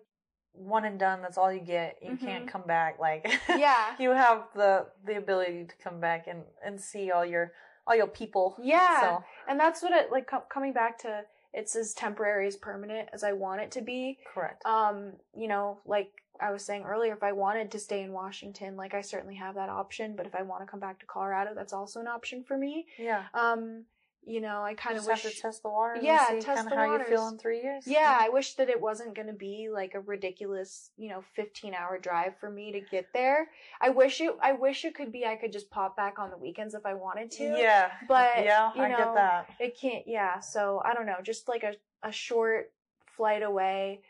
one 0.53 0.85
and 0.85 0.99
done. 0.99 1.23
That's 1.23 1.39
all 1.39 1.53
you 1.53 1.61
get. 1.61 1.99
You 2.03 2.17
can't 2.17 2.45
Mhm. 2.47 2.49
come 2.49 2.63
back. 2.67 2.99
Like, 2.99 3.31
Yeah. 3.49 3.95
you 3.99 4.11
have 4.11 4.49
the 4.55 4.87
the 5.05 5.17
ability 5.17 5.65
to 5.67 5.75
come 5.83 6.01
back 6.01 6.27
and 6.27 6.43
and 6.65 6.81
see 6.81 7.11
all 7.11 7.25
your 7.25 7.53
all 7.87 7.97
your 7.97 8.07
people. 8.07 8.57
yeah 8.61 9.01
So 9.01 9.25
and 9.49 9.59
that's 9.59 9.83
what 9.83 9.93
it 9.93 10.13
like 10.13 10.27
co- 10.29 10.45
coming 10.49 10.73
back 10.73 10.99
to 10.99 11.25
it's 11.53 11.75
as 11.75 11.95
temporary 11.95 12.47
as 12.47 12.57
permanent 12.57 13.09
as 13.13 13.25
i 13.25 13.33
want 13.33 13.61
it 13.61 13.73
to 13.73 13.81
be 13.81 14.19
correct. 14.33 14.65
um 14.65 15.15
you 15.35 15.49
know 15.49 15.81
like 15.85 16.13
i 16.41 16.53
was 16.53 16.65
saying 16.65 16.85
earlier 16.85 17.13
if 17.13 17.25
i 17.25 17.33
wanted 17.33 17.73
to 17.73 17.79
stay 17.81 18.03
in 18.03 18.13
washington 18.13 18.77
like 18.77 18.95
i 18.95 19.01
certainly 19.01 19.35
have 19.35 19.57
that 19.57 19.69
option 19.69 20.15
but 20.15 20.27
if 20.27 20.35
i 20.37 20.43
want 20.43 20.63
to 20.63 20.67
come 20.71 20.79
back 20.79 21.01
to 21.01 21.07
colorado 21.07 21.51
that's 21.53 21.73
also 21.73 21.99
an 21.99 22.07
option 22.07 22.45
for 22.45 22.57
me 22.57 22.87
yeah. 22.99 23.25
um 23.35 23.85
you 24.27 24.41
know, 24.41 24.63
I 24.63 24.75
kind 24.75 24.97
of 24.99 25.07
wish. 25.07 25.23
have 25.23 25.33
to 25.33 25.41
test 25.41 25.63
the 25.63 25.71
waters. 25.71 26.01
Yeah, 26.03 26.27
and 26.31 26.43
see 26.43 26.47
test 26.47 26.69
the 26.69 26.75
how 26.77 26.85
you 26.85 27.05
feel 27.05 27.19
waters. 27.19 27.33
in 27.33 27.39
three 27.39 27.63
years. 27.63 27.85
Yeah, 27.87 28.17
I 28.21 28.29
wish 28.29 28.55
that 28.55 28.69
it 28.69 28.81
wasn't 28.81 29.15
going 29.15 29.27
to 29.29 29.33
be 29.33 29.69
like 29.73 29.95
a 29.95 30.01
ridiculous, 30.01 30.91
you 30.97 31.09
know, 31.09 31.23
15 31.35 31.75
hour 31.75 31.99
drive 31.99 32.37
for 32.39 32.51
me 32.51 32.73
to 32.73 32.81
get 32.81 33.07
there. 33.15 33.49
I 33.81 33.89
wish 33.91 34.21
it 34.21 34.33
I 34.43 34.53
wish 34.53 34.85
it 34.85 34.95
could 34.95 35.11
be 35.11 35.25
I 35.27 35.37
could 35.37 35.53
just 35.53 35.71
pop 35.71 35.97
back 35.97 36.19
on 36.19 36.31
the 36.31 36.37
weekends 36.37 36.75
if 36.75 36.85
I 36.85 36.95
wanted 36.95 37.31
to. 37.33 37.45
Yeah, 37.45 37.91
But 38.09 38.45
yeah, 38.45 38.71
you 38.77 38.83
I 38.83 38.89
know, 38.91 38.97
get 38.99 39.15
that. 39.15 39.51
It 39.59 39.79
can't 39.81 40.05
yeah, 40.07 40.41
so 40.41 40.83
I 40.85 40.95
don't 40.95 41.07
know, 41.07 41.17
just 41.23 41.49
like 41.49 41.63
a 41.65 41.73
a 42.07 42.13
short 42.13 42.73
flight 43.17 43.43
away 43.43 44.01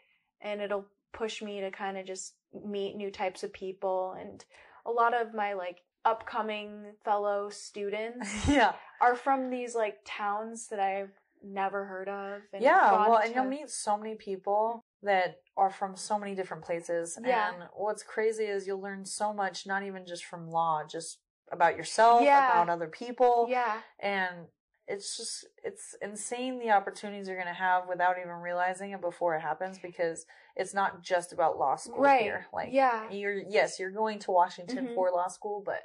and 0.40 0.60
it'll 0.60 0.86
push 1.12 1.42
me 1.42 1.60
to 1.60 1.70
kind 1.70 1.96
of 1.98 2.06
just 2.06 2.34
meet 2.64 2.96
new 2.96 3.10
types 3.10 3.42
of 3.42 3.52
people 3.52 4.16
and 4.20 4.44
a 4.86 4.90
lot 4.90 5.12
of 5.14 5.34
my 5.34 5.52
like 5.54 5.78
upcoming 6.04 6.84
fellow 7.04 7.48
students 7.50 8.28
Yeah, 8.48 8.72
are 9.00 9.14
from 9.14 9.50
these 9.50 9.74
like 9.74 9.98
towns 10.04 10.68
that 10.68 10.80
I've 10.80 11.10
never 11.42 11.84
heard 11.86 12.08
of. 12.08 12.42
And 12.52 12.62
yeah. 12.62 12.90
Well, 12.92 13.16
and 13.18 13.34
you'll 13.34 13.44
meet 13.44 13.70
so 13.70 13.96
many 13.96 14.14
people 14.14 14.84
that 15.02 15.36
are 15.56 15.70
from 15.70 15.96
so 15.96 16.18
many 16.18 16.34
different 16.34 16.62
places. 16.64 17.18
Yeah. 17.24 17.52
And 17.54 17.64
what's 17.74 18.02
crazy 18.02 18.44
is 18.44 18.66
you'll 18.66 18.80
learn 18.82 19.04
so 19.06 19.32
much, 19.32 19.66
not 19.66 19.82
even 19.82 20.04
just 20.06 20.24
from 20.24 20.50
law, 20.50 20.82
just 20.86 21.18
about 21.50 21.76
yourself, 21.76 22.22
Yeah. 22.22 22.52
about 22.52 22.68
other 22.68 22.88
people. 22.88 23.46
Yeah, 23.48 23.80
and 23.98 24.46
it's 24.86 25.16
just 25.16 25.46
it's 25.62 25.94
insane 26.02 26.58
the 26.58 26.70
opportunities 26.70 27.28
you're 27.28 27.36
going 27.36 27.46
to 27.46 27.52
have 27.54 27.84
without 27.88 28.16
even 28.18 28.32
realizing 28.34 28.90
it 28.90 29.00
before 29.00 29.36
it 29.36 29.40
happens 29.40 29.78
because 29.78 30.26
it's 30.56 30.74
not 30.74 31.00
just 31.02 31.32
about 31.32 31.58
law 31.58 31.76
school 31.76 32.00
Right. 32.02 32.22
here 32.22 32.46
like 32.52 32.70
Yeah. 32.72 33.08
you're 33.08 33.34
yes 33.34 33.78
you're 33.78 33.92
going 33.92 34.18
to 34.20 34.32
washington 34.32 34.88
Mhm. 34.88 34.94
for 34.96 35.12
law 35.12 35.28
school 35.28 35.62
but 35.64 35.82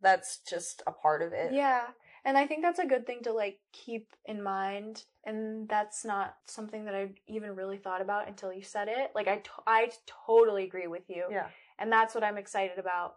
that's 0.00 0.38
just 0.38 0.82
a 0.88 0.90
part 0.90 1.22
of 1.22 1.32
it 1.32 1.52
yeah. 1.52 1.86
And 2.24 2.36
I 2.36 2.46
think 2.46 2.62
that's 2.62 2.78
a 2.78 2.86
good 2.86 3.06
thing 3.06 3.22
to 3.24 3.32
like 3.32 3.58
keep 3.72 4.08
in 4.26 4.42
mind. 4.42 5.04
And 5.24 5.68
that's 5.68 6.04
not 6.04 6.36
something 6.46 6.84
that 6.84 6.94
I 6.94 7.10
even 7.26 7.54
really 7.54 7.78
thought 7.78 8.00
about 8.00 8.28
until 8.28 8.52
you 8.52 8.62
said 8.62 8.88
it. 8.88 9.12
Like 9.14 9.28
I, 9.28 9.42
I 9.66 9.90
totally 10.26 10.64
agree 10.64 10.86
with 10.86 11.08
you. 11.08 11.24
yeah 11.30 11.46
And 11.78 11.90
that's 11.90 12.14
what 12.14 12.24
I'm 12.24 12.38
excited 12.38 12.78
about 12.78 13.16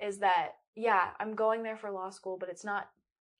is 0.00 0.18
that, 0.18 0.52
yeah, 0.74 1.10
I'm 1.18 1.34
going 1.34 1.62
there 1.62 1.76
for 1.76 1.90
law 1.90 2.10
school, 2.10 2.36
but 2.38 2.48
it's 2.48 2.64
not, 2.64 2.88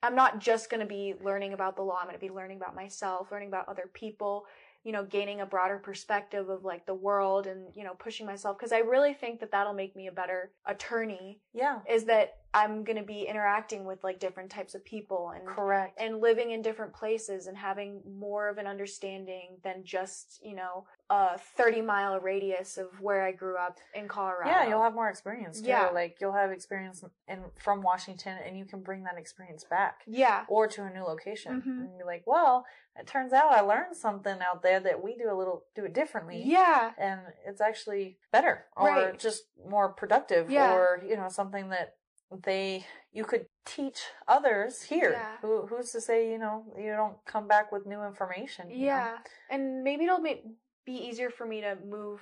I'm 0.03 0.15
not 0.15 0.39
just 0.39 0.71
going 0.71 0.81
to 0.81 0.87
be 0.87 1.15
learning 1.23 1.53
about 1.53 1.77
the 1.77 1.83
law. 1.83 1.99
I'm 2.01 2.07
going 2.07 2.19
to 2.19 2.21
be 2.21 2.31
learning 2.33 2.59
about 2.59 2.75
myself, 2.75 3.31
learning 3.31 3.49
about 3.49 3.69
other 3.69 3.91
people, 3.93 4.47
you 4.85 4.93
know, 4.93 5.05
gaining 5.05 5.41
a 5.41 5.47
broader 5.47 5.79
perspective 5.79 6.49
of 6.49 6.65
like 6.65 6.87
the 6.87 6.95
world 6.95 7.47
and, 7.47 7.69
you 7.75 7.85
know, 7.85 7.95
pushing 7.99 8.27
myself. 8.27 8.59
Cause 8.59 8.73
I 8.73 8.79
really 8.79 9.13
think 9.13 9.41
that 9.41 9.51
that'll 9.53 9.75
make 9.75 9.95
me 9.95 10.07
a 10.07 10.13
better 10.13 10.53
attorney 10.67 11.41
yeah 11.53 11.81
is 11.89 12.05
that 12.05 12.39
I'm 12.53 12.83
going 12.83 12.97
to 12.97 13.05
be 13.05 13.23
interacting 13.23 13.85
with 13.85 14.03
like 14.03 14.19
different 14.19 14.51
types 14.51 14.75
of 14.75 14.85
people 14.85 15.31
and 15.37 15.47
correct 15.47 16.01
and 16.01 16.21
living 16.21 16.51
in 16.51 16.63
different 16.63 16.93
places 16.93 17.47
and 17.47 17.57
having 17.57 18.01
more 18.19 18.49
of 18.49 18.59
an 18.59 18.67
understanding 18.67 19.59
than 19.63 19.85
just, 19.85 20.41
you 20.45 20.57
know, 20.57 20.85
a 21.11 21.39
30 21.39 21.83
mile 21.83 22.19
radius 22.19 22.77
of 22.77 22.89
where 23.01 23.23
I 23.25 23.31
grew 23.33 23.57
up 23.57 23.79
in 23.95 24.07
Colorado. 24.09 24.51
yeah 24.51 24.69
you'll 24.69 24.83
have 24.83 24.95
more 24.95 25.09
experience 25.09 25.61
too 25.61 25.69
Yeah. 25.69 25.91
like 25.91 26.19
you'll 26.21 26.33
have 26.33 26.53
experience 26.53 27.05
in 27.27 27.41
from 27.59 27.83
washington 27.83 28.37
and 28.47 28.57
you 28.57 28.65
can 28.65 28.81
bring 28.81 29.03
that 29.05 29.19
experience 29.19 29.65
back 29.65 30.03
Yeah. 30.07 30.45
or 30.49 30.69
to 30.69 30.85
a 30.85 30.91
new 30.91 31.03
location 31.03 31.63
Mhm. 31.63 31.67
and 31.67 31.99
be 31.99 32.05
like 32.05 32.23
well 32.27 32.65
it 32.97 33.09
turns 33.09 33.33
out 33.33 33.51
i 33.53 33.61
learned 33.61 33.97
something 33.97 34.39
out 34.41 34.63
there 34.63 34.79
that 34.79 35.03
we 35.03 35.17
do 35.17 35.33
a 35.33 35.35
little 35.35 35.65
do 35.75 35.85
it 35.85 35.93
differently 35.95 36.43
Yeah. 36.45 36.93
and 36.97 37.21
it's 37.45 37.61
actually 37.61 38.19
better 38.31 38.67
or 38.77 38.87
Right. 38.87 39.19
just 39.19 39.45
more 39.69 39.89
productive 39.93 40.49
Yeah. 40.49 40.73
or 40.75 41.03
you 41.05 41.17
know 41.17 41.29
something 41.29 41.71
that 41.71 41.97
they 42.45 42.85
you 43.13 43.25
could 43.25 43.47
teach 43.67 44.01
others 44.29 44.83
here 44.83 45.13
Yeah. 45.13 45.37
who 45.43 45.67
who's 45.67 45.91
to 45.93 46.01
say 46.01 46.31
you 46.31 46.39
know 46.39 46.65
you 46.79 46.93
don't 46.93 47.17
come 47.27 47.49
back 47.49 47.73
with 47.73 47.87
new 47.87 48.03
information 48.05 48.71
you 48.71 48.79
know? 48.79 48.85
Yeah. 48.85 49.19
And 49.51 49.83
maybe 49.83 50.05
it'll 50.05 50.23
be 50.23 50.43
easier 51.09 51.31
for 51.31 51.45
me 51.47 51.61
to 51.61 51.77
move 51.89 52.21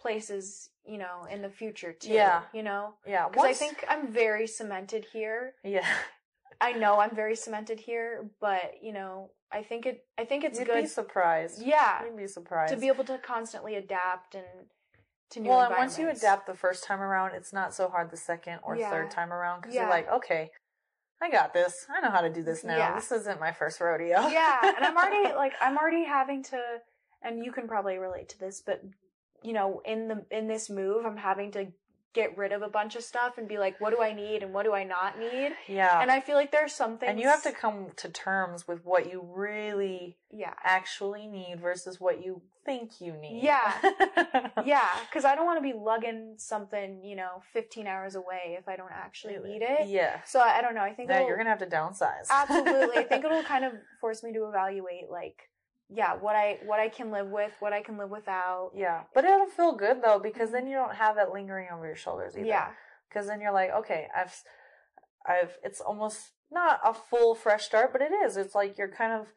places, 0.00 0.70
you 0.86 0.96
know, 0.98 1.26
in 1.30 1.42
the 1.42 1.50
future 1.50 1.92
too. 1.92 2.12
Yeah. 2.12 2.42
You 2.54 2.62
know? 2.62 2.94
yeah 3.06 3.28
Because 3.28 3.44
I 3.44 3.52
think 3.52 3.84
I'm 3.88 4.10
very 4.12 4.46
cemented 4.46 5.06
here. 5.12 5.54
yeah 5.62 5.86
I 6.62 6.72
know 6.72 7.00
I'm 7.00 7.14
very 7.14 7.36
cemented 7.36 7.80
here, 7.80 8.28
but, 8.38 8.74
you 8.82 8.92
know, 8.92 9.30
I 9.50 9.62
think 9.62 9.86
it, 9.86 10.04
I 10.18 10.24
think 10.26 10.44
it's 10.44 10.58
you'd 10.58 10.68
good. 10.68 10.82
be 10.82 10.86
surprised 10.88 11.62
yeah. 11.62 12.04
you'd 12.04 12.16
be 12.16 12.26
surprised 12.26 12.72
To 12.74 12.78
be 12.80 12.88
able 12.88 13.04
to 13.04 13.18
constantly 13.18 13.74
adapt 13.76 14.34
and 14.34 14.44
to 15.30 15.40
new 15.40 15.48
well 15.48 15.60
and 15.60 15.76
once 15.76 15.98
you 15.98 16.08
adapt 16.10 16.46
the 16.46 16.54
first 16.54 16.84
time 16.84 17.00
around 17.00 17.34
it's 17.34 17.52
not 17.52 17.74
so 17.74 17.88
hard 17.88 18.10
the 18.10 18.16
second 18.16 18.58
or 18.62 18.76
Yeah. 18.76 18.90
third 18.90 19.10
time 19.10 19.32
around 19.32 19.60
because 19.60 19.74
Yeah. 19.74 19.82
you're 19.82 19.90
like 19.90 20.10
okay 20.10 20.50
i 21.20 21.30
got 21.30 21.52
this 21.52 21.86
i 21.88 22.00
know 22.00 22.10
how 22.10 22.20
to 22.20 22.30
do 22.30 22.42
this 22.42 22.64
now 22.64 22.76
Yeah. 22.78 22.94
this 22.94 23.10
isn't 23.12 23.40
my 23.40 23.52
first 23.52 23.80
rodeo 23.80 24.26
yeah, 24.28 24.72
and 24.76 24.84
I'm 24.84 24.96
already 24.96 25.32
like 25.36 25.52
I'm 25.60 25.76
already 25.78 26.04
having 26.04 26.42
to 26.44 26.60
and 27.22 27.44
you 27.44 27.52
can 27.52 27.68
probably 27.68 27.98
relate 27.98 28.30
to 28.30 28.38
this, 28.38 28.62
but 28.64 28.82
you 29.42 29.52
know, 29.52 29.80
in 29.84 30.08
the 30.08 30.24
in 30.30 30.48
this 30.48 30.68
move, 30.70 31.04
I'm 31.04 31.16
having 31.16 31.52
to 31.52 31.66
get 32.12 32.36
rid 32.36 32.52
of 32.52 32.62
a 32.62 32.68
bunch 32.68 32.96
of 32.96 33.02
stuff 33.04 33.38
and 33.38 33.46
be 33.48 33.56
like, 33.58 33.80
what 33.80 33.90
do 33.94 34.02
I 34.02 34.12
need 34.12 34.42
and 34.42 34.52
what 34.52 34.64
do 34.64 34.72
I 34.74 34.82
not 34.84 35.18
need? 35.18 35.52
yeah 35.68 36.00
And 36.02 36.10
I 36.10 36.20
feel 36.20 36.34
like 36.36 36.50
there's 36.50 36.72
some 36.72 36.98
things 36.98 37.10
and 37.10 37.20
you 37.20 37.28
have 37.28 37.42
to 37.44 37.52
come 37.52 37.88
to 37.96 38.08
terms 38.08 38.66
with 38.66 38.84
what 38.84 39.10
you 39.10 39.22
really 39.32 40.18
Yeah. 40.30 40.54
actually 40.64 41.26
need 41.28 41.60
versus 41.60 42.00
what 42.00 42.24
you 42.24 42.42
think 42.64 43.00
you 43.00 43.12
need. 43.16 43.42
Yeah. 43.42 43.72
Yeah, 44.64 44.88
cuz 45.12 45.24
I 45.24 45.34
don't 45.34 45.46
want 45.46 45.58
to 45.58 45.62
be 45.62 45.72
lugging 45.72 46.34
something, 46.36 47.02
you 47.04 47.16
know, 47.16 47.42
15 47.52 47.86
hours 47.86 48.14
away 48.14 48.56
if 48.58 48.68
I 48.68 48.76
don't 48.76 48.92
actually 48.92 49.38
need 49.38 49.62
it. 49.62 49.86
Yeah. 49.88 50.20
So 50.24 50.40
I, 50.40 50.58
I 50.58 50.62
don't 50.62 50.74
know. 50.74 50.82
I 50.82 50.92
think 50.94 51.10
Yeah, 51.10 51.26
you're 51.26 51.36
gonna 51.36 51.50
have 51.50 51.58
to 51.60 51.66
downsize. 51.66 52.26
absolutely. 52.28 52.98
I 52.98 53.04
think 53.04 53.24
it'll 53.26 53.42
kind 53.44 53.64
of 53.64 53.72
force 54.00 54.22
me 54.22 54.32
to 54.34 54.46
evaluate 54.48 55.10
like 55.10 55.49
yeah, 55.92 56.14
what 56.14 56.36
I 56.36 56.58
what 56.64 56.78
I 56.80 56.88
can 56.88 57.10
live 57.10 57.26
with, 57.28 57.52
what 57.60 57.72
I 57.72 57.82
can 57.82 57.98
live 57.98 58.10
without. 58.10 58.70
yeah, 58.74 59.02
but 59.14 59.24
it'll 59.24 59.46
feel 59.46 59.72
good 59.74 60.02
though 60.02 60.18
because 60.18 60.50
then 60.52 60.66
you 60.66 60.74
don't 60.76 60.94
have 60.94 61.16
that 61.16 61.32
lingering 61.32 61.68
over 61.72 61.86
your 61.86 61.96
shoulders 61.96 62.36
either. 62.36 62.46
Yeah. 62.46 62.68
Because 63.08 63.26
then 63.26 63.40
you're 63.40 63.52
like, 63.52 63.70
okay, 63.72 64.06
I've, 64.16 64.34
I've. 65.26 65.58
It's 65.64 65.80
almost 65.80 66.30
not 66.50 66.78
a 66.84 66.94
full 66.94 67.34
fresh 67.34 67.64
start, 67.64 67.92
but 67.92 68.00
it 68.02 68.12
is. 68.12 68.36
It's 68.36 68.54
like 68.54 68.78
you're 68.78 68.86
kind 68.88 69.12
of 69.12 69.32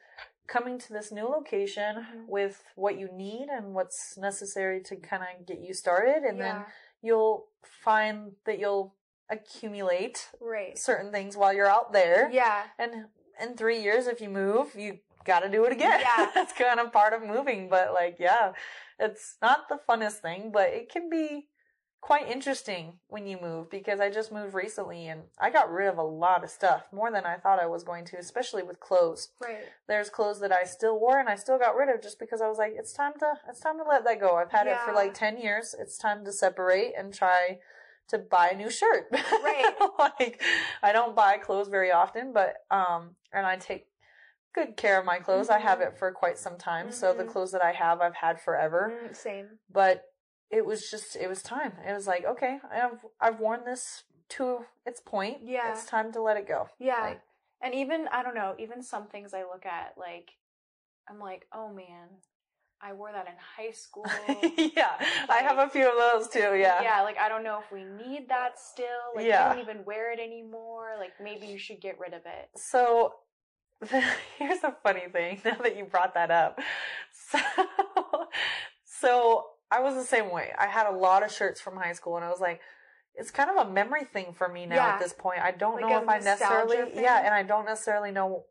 coming 0.46 0.78
to 0.78 0.94
this 0.94 1.12
new 1.12 1.26
location 1.26 1.96
Mhm. 1.96 2.28
with 2.28 2.64
what 2.76 2.98
you 3.00 3.10
need 3.12 3.48
and 3.50 3.74
what's 3.74 4.16
necessary 4.18 4.80
to 4.84 4.96
kind 4.96 5.24
of 5.24 5.48
get 5.48 5.58
you 5.60 5.74
started, 5.74 6.24
and 6.24 6.40
then 6.40 6.66
you'll 7.02 7.48
find 7.64 8.34
that 8.46 8.60
you'll 8.60 8.94
accumulate 9.30 10.30
Right. 10.40 10.78
certain 10.78 11.12
things 11.12 11.36
while 11.36 11.54
you're 11.54 11.66
out 11.68 11.94
there. 11.94 12.30
Yeah. 12.32 12.64
And 12.78 13.08
in 13.40 13.56
three 13.58 13.82
years, 13.82 14.06
if 14.08 14.22
you 14.22 14.30
move, 14.30 14.76
you 14.76 15.00
got 15.26 15.42
to 15.42 15.50
do 15.50 15.66
it 15.66 15.72
again. 15.72 16.02
Yeah. 16.02 16.30
That's 16.36 16.54
kind 16.54 16.80
of 16.80 16.92
part 16.92 17.14
of 17.14 17.24
moving. 17.24 17.70
But 17.70 17.94
like, 17.94 18.18
yeah, 18.20 18.54
it's 19.00 19.38
not 19.42 19.70
the 19.70 19.80
funnest 19.90 20.20
thing, 20.20 20.52
but 20.54 20.70
it 20.70 20.90
can 20.90 21.10
be 21.10 21.48
quite 22.04 22.30
interesting 22.30 22.94
when 23.08 23.26
you 23.26 23.40
move 23.42 23.70
because 23.70 24.02
I 24.02 24.10
just 24.10 24.30
moved 24.30 24.54
recently 24.54 25.08
and 25.08 25.22
I 25.40 25.50
got 25.50 25.72
rid 25.72 25.88
of 25.88 25.98
a 25.98 26.04
lot 26.04 26.44
of 26.44 26.50
stuff 26.50 26.90
more 26.92 27.10
than 27.10 27.26
I 27.26 27.38
thought 27.38 27.62
I 27.62 27.66
was 27.66 27.86
going 27.86 28.04
to, 28.06 28.18
especially 28.18 28.62
with 28.62 28.82
clothes. 28.82 29.30
Right. 29.42 29.64
There's 29.88 30.10
clothes 30.10 30.42
that 30.42 30.52
I 30.52 30.66
still 30.66 31.00
wore 31.00 31.18
and 31.20 31.30
I 31.30 31.36
still 31.36 31.58
got 31.58 31.78
rid 31.78 31.88
of 31.88 32.02
just 32.02 32.20
because 32.20 32.42
I 32.42 32.50
was 32.50 32.58
like, 32.58 32.74
it's 32.76 32.92
time 32.92 33.14
to, 33.20 33.36
it's 33.48 33.62
time 33.62 33.78
to 33.78 33.86
let 33.88 34.04
that 34.04 34.20
go. 34.20 34.36
I've 34.36 34.52
had 34.52 34.68
it 34.68 34.78
for 34.86 34.94
like 34.94 35.14
10 35.14 35.38
years. 35.38 35.74
It's 35.80 35.98
time 35.98 36.26
to 36.26 36.34
separate 36.34 36.92
and 36.98 37.14
try 37.14 37.60
to 38.10 38.18
buy 38.18 38.50
a 38.50 38.58
new 38.58 38.70
shirt. 38.70 39.08
Right. 39.44 39.74
like 40.00 40.42
I 40.82 40.92
don't 40.92 41.16
buy 41.16 41.38
clothes 41.38 41.68
very 41.68 41.92
often, 41.92 42.34
but 42.34 42.56
um 42.70 43.12
and 43.32 43.46
I 43.46 43.56
take 43.58 43.88
good 44.54 44.78
care 44.78 45.00
of 45.00 45.06
my 45.06 45.20
clothes. 45.20 45.50
I 45.50 45.60
have 45.60 45.82
it 45.82 45.98
for 45.98 46.12
quite 46.12 46.38
some 46.38 46.58
time. 46.58 46.92
So 46.92 47.14
the 47.14 47.24
Mhm. 47.24 47.30
clothes 47.32 47.52
that 47.52 47.64
I 47.64 47.72
have 47.72 48.02
I've 48.02 48.16
had 48.16 48.40
forever. 48.40 48.92
Mm, 48.92 49.16
same. 49.16 49.60
But 49.70 50.06
it 50.50 50.66
was 50.66 50.90
just 50.90 51.16
it 51.16 51.28
was 51.28 51.42
time. 51.42 51.74
It 51.86 51.94
was 51.94 52.08
like, 52.08 52.24
okay, 52.26 52.60
I've 52.70 53.04
I've 53.20 53.40
worn 53.40 53.66
this 53.66 54.04
to 54.30 54.66
its 54.86 55.00
point. 55.00 55.42
Yeah. 55.42 55.72
It's 55.72 55.86
time 55.86 56.12
to 56.14 56.22
let 56.22 56.38
it 56.38 56.48
go. 56.48 56.70
Yeah. 56.80 57.02
Like, 57.02 57.22
and 57.62 57.74
even 57.74 58.08
I 58.10 58.24
don't 58.24 58.36
know, 58.36 58.56
even 58.60 58.84
some 58.84 59.08
things 59.08 59.34
I 59.34 59.44
look 59.44 59.66
at 59.66 59.98
like 59.98 60.32
I'm 61.10 61.20
like, 61.20 61.48
"Oh 61.52 61.68
man, 61.74 62.08
I 62.80 62.94
wore 62.94 63.12
that 63.12 63.28
in 63.28 63.34
high 63.58 63.72
school." 63.72 64.06
yeah. 64.76 64.96
I 65.28 65.40
have 65.42 65.58
a 65.58 65.68
few 65.70 65.90
of 65.90 65.98
those 65.98 66.30
too, 66.30 66.56
yeah. 66.56 66.82
Yeah, 66.82 67.02
like 67.02 67.18
I 67.18 67.28
don't 67.28 67.44
know 67.44 67.60
if 67.60 67.72
we 67.72 67.84
need 67.84 68.30
that 68.30 68.60
still. 68.60 68.86
Like 69.16 69.26
Yeah. 69.26 69.50
you 69.50 69.56
don't 69.56 69.64
even 69.70 69.86
wear 69.86 70.14
it 70.14 70.20
anymore. 70.20 70.96
Like 71.00 71.14
maybe 71.22 71.48
you 71.48 71.58
should 71.58 71.82
get 71.82 72.00
rid 72.00 72.14
of 72.14 72.22
it. 72.26 72.50
So 72.56 73.16
here's 74.38 74.64
a 74.64 74.76
funny 74.84 75.08
thing 75.12 75.42
now 75.46 75.58
that 75.64 75.76
you 75.78 75.86
brought 75.86 76.14
that 76.16 76.32
up. 76.32 76.60
So, 77.32 77.40
so 78.86 79.46
I 79.72 79.80
was 79.82 79.96
the 79.96 80.04
same 80.04 80.32
way. 80.32 80.52
I 80.58 80.68
had 80.68 80.88
a 80.88 80.92
lot 80.96 81.24
of 81.24 81.32
shirts 81.32 81.60
from 81.62 81.76
high 81.78 81.94
school 81.94 82.16
and 82.16 82.26
I 82.26 82.30
was 82.30 82.40
like, 82.40 82.62
it's 83.16 83.32
kind 83.32 83.50
of 83.50 83.68
a 83.68 83.72
memory 83.72 84.06
thing 84.06 84.34
for 84.34 84.48
me 84.48 84.66
now 84.66 84.76
Yeah. 84.76 84.88
at 84.94 85.00
this 85.00 85.14
point. 85.14 85.40
I 85.40 85.52
don't 85.52 85.76
Like 85.82 85.90
know 85.90 86.02
if 86.02 86.10
I 86.10 86.20
necessarily, 86.20 86.78
thing? 86.78 87.04
yeah, 87.04 87.22
and 87.24 87.34
I 87.34 87.44
don't 87.44 87.66
necessarily 87.66 88.12
know 88.12 88.46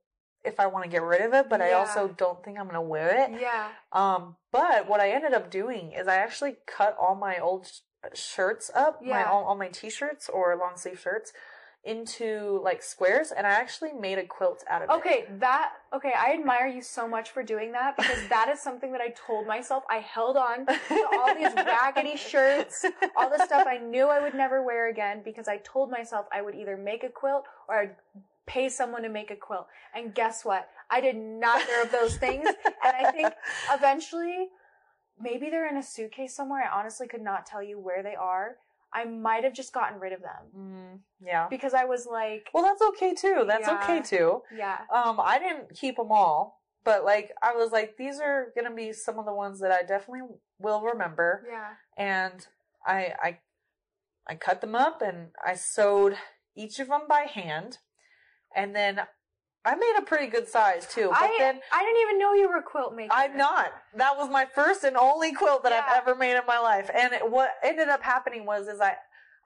if 0.44 0.58
I 0.60 0.66
want 0.66 0.84
to 0.84 0.90
get 0.90 1.02
rid 1.02 1.20
of 1.22 1.34
it, 1.34 1.48
but 1.48 1.60
I 1.60 1.72
also 1.72 2.08
don't 2.08 2.42
think 2.44 2.58
I'm 2.58 2.64
going 2.64 2.74
to 2.74 2.80
wear 2.80 3.24
it. 3.24 3.40
Yeah. 3.40 3.68
Um, 3.92 4.36
but 4.50 4.88
what 4.88 5.00
I 5.00 5.10
ended 5.10 5.34
up 5.34 5.50
doing 5.50 5.92
is 5.92 6.08
I 6.08 6.16
actually 6.16 6.56
cut 6.66 6.96
all 7.00 7.14
my 7.14 7.38
old 7.38 7.66
sh- 7.68 7.80
shirts 8.18 8.70
up, 8.74 9.00
my 9.00 9.20
Yeah. 9.20 9.30
all, 9.30 9.44
all 9.44 9.54
my 9.56 9.68
t-shirts 9.68 10.28
or 10.28 10.56
long 10.56 10.72
sleeve 10.76 10.98
shirts, 11.00 11.32
into 11.84 12.60
like 12.62 12.80
squares 12.80 13.32
and 13.36 13.44
I 13.44 13.50
actually 13.50 13.92
made 13.92 14.18
a 14.18 14.24
quilt 14.24 14.62
out 14.70 14.82
of 14.82 14.90
it. 14.90 14.92
Okay, 14.92 15.24
that 15.40 15.72
okay, 15.92 16.12
I 16.16 16.32
admire 16.32 16.68
you 16.68 16.80
so 16.80 17.08
much 17.08 17.30
for 17.30 17.42
doing 17.42 17.72
that 17.72 17.96
because 17.96 18.28
that 18.28 18.48
is 18.48 18.60
something 18.60 18.92
that 18.92 19.00
I 19.00 19.12
told 19.26 19.46
myself. 19.48 19.82
I 19.90 19.96
held 19.96 20.36
on 20.36 20.66
to 20.66 21.06
all 21.12 21.34
these 21.34 21.52
raggedy 21.56 22.16
shirts, 22.16 22.84
all 23.16 23.28
the 23.28 23.44
stuff 23.44 23.66
I 23.66 23.78
knew 23.78 24.06
I 24.06 24.20
would 24.20 24.34
never 24.34 24.62
wear 24.62 24.90
again 24.90 25.22
because 25.24 25.48
I 25.48 25.56
told 25.58 25.90
myself 25.90 26.26
I 26.32 26.40
would 26.40 26.54
either 26.54 26.76
make 26.76 27.02
a 27.02 27.08
quilt 27.08 27.46
or 27.68 27.76
I'd 27.76 27.96
pay 28.46 28.68
someone 28.68 29.02
to 29.02 29.08
make 29.08 29.30
a 29.30 29.36
quilt. 29.36 29.66
And 29.94 30.14
guess 30.14 30.44
what? 30.44 30.68
I 30.90 31.00
did 31.00 31.16
neither 31.16 31.82
of 31.82 31.90
those 31.90 32.16
things. 32.16 32.46
And 32.46 33.06
I 33.06 33.10
think 33.10 33.32
eventually 33.72 34.48
maybe 35.20 35.50
they're 35.50 35.68
in 35.68 35.76
a 35.76 35.82
suitcase 35.82 36.34
somewhere. 36.34 36.64
I 36.64 36.78
honestly 36.78 37.06
could 37.08 37.22
not 37.22 37.46
tell 37.46 37.62
you 37.62 37.78
where 37.78 38.02
they 38.02 38.14
are. 38.14 38.56
I 38.95 39.05
might 39.05 39.45
have 39.45 39.55
just 39.55 39.72
gotten 39.72 39.99
rid 39.99 40.12
of 40.12 40.20
them 40.20 40.43
Mm, 40.57 41.01
yeah. 41.20 41.49
because 41.49 41.72
I 41.74 41.84
was 41.84 42.07
like, 42.07 42.51
Well, 42.53 42.62
that's 42.62 42.82
okay 42.82 43.14
too. 43.14 43.45
That's 43.47 43.66
Yeah. 43.68 43.74
okay 43.82 44.03
too. 44.03 44.43
yeah, 44.55 44.78
Um, 44.93 45.18
I 45.20 45.38
didn't 45.38 45.74
keep 45.74 45.97
them 45.97 46.12
all, 46.12 46.61
but 46.84 47.05
like 47.05 47.32
I 47.43 47.55
was 47.55 47.72
like, 47.72 47.97
these 47.97 48.20
are 48.20 48.53
gonna 48.55 48.74
be 48.74 48.93
some 48.93 49.18
of 49.18 49.24
the 49.24 49.34
ones 49.34 49.61
that 49.61 49.70
I 49.72 49.82
definitely 49.82 50.28
will 50.59 50.82
remember. 50.82 51.45
yeah, 51.49 51.70
And 51.97 52.47
I, 52.86 53.14
I, 53.22 53.38
I 54.28 54.34
cut 54.34 54.61
them 54.61 54.74
up 54.74 55.01
and 55.03 55.28
I 55.45 55.55
sewed 55.55 56.16
each 56.55 56.78
of 56.78 56.88
them 56.88 57.03
by 57.09 57.22
hand, 57.22 57.78
and 58.55 58.76
then 58.76 59.01
I 59.64 59.74
made 59.76 59.94
a 59.98 60.02
pretty 60.02 60.26
good 60.26 60.48
size 60.48 60.86
too. 60.86 61.08
But 61.10 61.22
I, 61.22 61.36
then 61.38 61.60
I 61.72 61.82
didn't 61.84 62.00
even 62.02 62.18
know 62.18 62.32
you 62.34 62.48
were 62.48 62.56
a 62.56 62.62
quilt 62.62 62.94
maker. 62.96 63.12
I'm 63.14 63.36
not. 63.36 63.72
That 63.96 64.16
was 64.16 64.28
my 64.28 64.44
first 64.44 64.82
and 64.84 64.96
only 64.96 65.32
quilt 65.32 65.62
that 65.62 65.70
Yeah. 65.72 65.84
I've 65.88 66.02
ever 66.02 66.14
made 66.16 66.36
in 66.36 66.42
my 66.46 66.58
life. 66.58 66.90
And 66.92 67.12
it, 67.12 67.30
what 67.30 67.50
ended 67.62 67.88
up 67.88 68.02
happening 68.02 68.44
was, 68.44 68.66
is 68.66 68.80
I, 68.80 68.96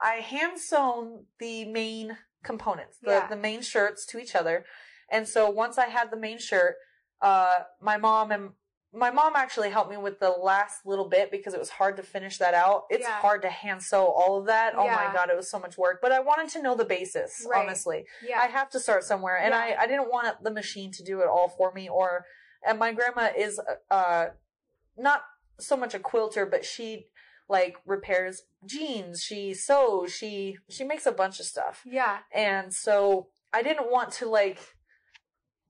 I 0.01 0.15
hand 0.15 0.59
sewn 0.59 1.25
the 1.39 1.65
main 1.65 2.17
components, 2.43 2.97
the, 3.01 3.11
Yeah. 3.11 3.27
the 3.27 3.35
main 3.35 3.61
shirts 3.61 4.05
to 4.07 4.19
each 4.19 4.35
other. 4.35 4.65
And 5.11 5.27
so 5.27 5.49
once 5.49 5.77
I 5.77 5.85
had 5.85 6.09
the 6.11 6.17
main 6.17 6.39
shirt, 6.39 6.75
uh, 7.21 7.59
my 7.81 7.97
mom 7.97 8.31
and 8.31 8.49
my 8.93 9.11
mom 9.11 9.33
actually 9.35 9.69
helped 9.69 9.91
me 9.91 9.97
with 9.97 10.19
the 10.19 10.29
last 10.29 10.85
little 10.85 11.07
bit 11.09 11.29
because 11.29 11.53
it 11.53 11.59
was 11.59 11.69
hard 11.69 11.97
to 11.97 12.03
finish 12.03 12.37
that 12.37 12.53
out. 12.53 12.85
It's 12.89 13.03
Yeah. 13.07 13.19
hard 13.19 13.41
to 13.43 13.49
hand 13.49 13.83
sew 13.83 14.05
all 14.07 14.39
of 14.39 14.45
that. 14.47 14.73
Oh 14.75 14.87
my 14.87 15.11
god, 15.13 15.29
it 15.29 15.35
was 15.35 15.49
so 15.51 15.59
much 15.59 15.77
work. 15.77 15.99
But 16.01 16.11
I 16.11 16.19
wanted 16.19 16.49
to 16.51 16.61
know 16.61 16.73
the 16.75 16.85
basis, 16.85 17.45
Right. 17.49 17.59
honestly. 17.63 18.05
Yeah. 18.21 18.39
I 18.39 18.47
have 18.47 18.69
to 18.71 18.79
start 18.79 19.03
somewhere, 19.03 19.37
and 19.37 19.51
Yeah. 19.53 19.59
I, 19.77 19.83
I 19.83 19.87
didn't 19.87 20.09
want 20.09 20.41
the 20.43 20.51
machine 20.51 20.91
to 20.93 21.03
do 21.03 21.19
it 21.21 21.27
all 21.27 21.49
for 21.49 21.71
me. 21.73 21.89
Or, 21.89 22.25
and 22.65 22.79
my 22.79 22.93
grandma 22.93 23.29
is 23.37 23.59
uh 23.91 24.27
not 24.95 25.23
so 25.59 25.75
much 25.75 25.93
a 25.93 25.99
quilter, 25.99 26.45
but 26.45 26.63
she 26.65 27.09
like 27.49 27.77
repairs 27.85 28.43
jeans. 28.65 29.21
She 29.21 29.53
sews. 29.53 30.13
She 30.13 30.57
she 30.69 30.83
makes 30.83 31.05
a 31.05 31.11
bunch 31.11 31.39
of 31.39 31.45
stuff, 31.45 31.81
yeah, 31.85 32.19
and 32.33 32.73
so 32.73 33.29
I 33.53 33.61
didn't 33.63 33.89
want 33.91 34.11
to 34.13 34.27
like 34.27 34.59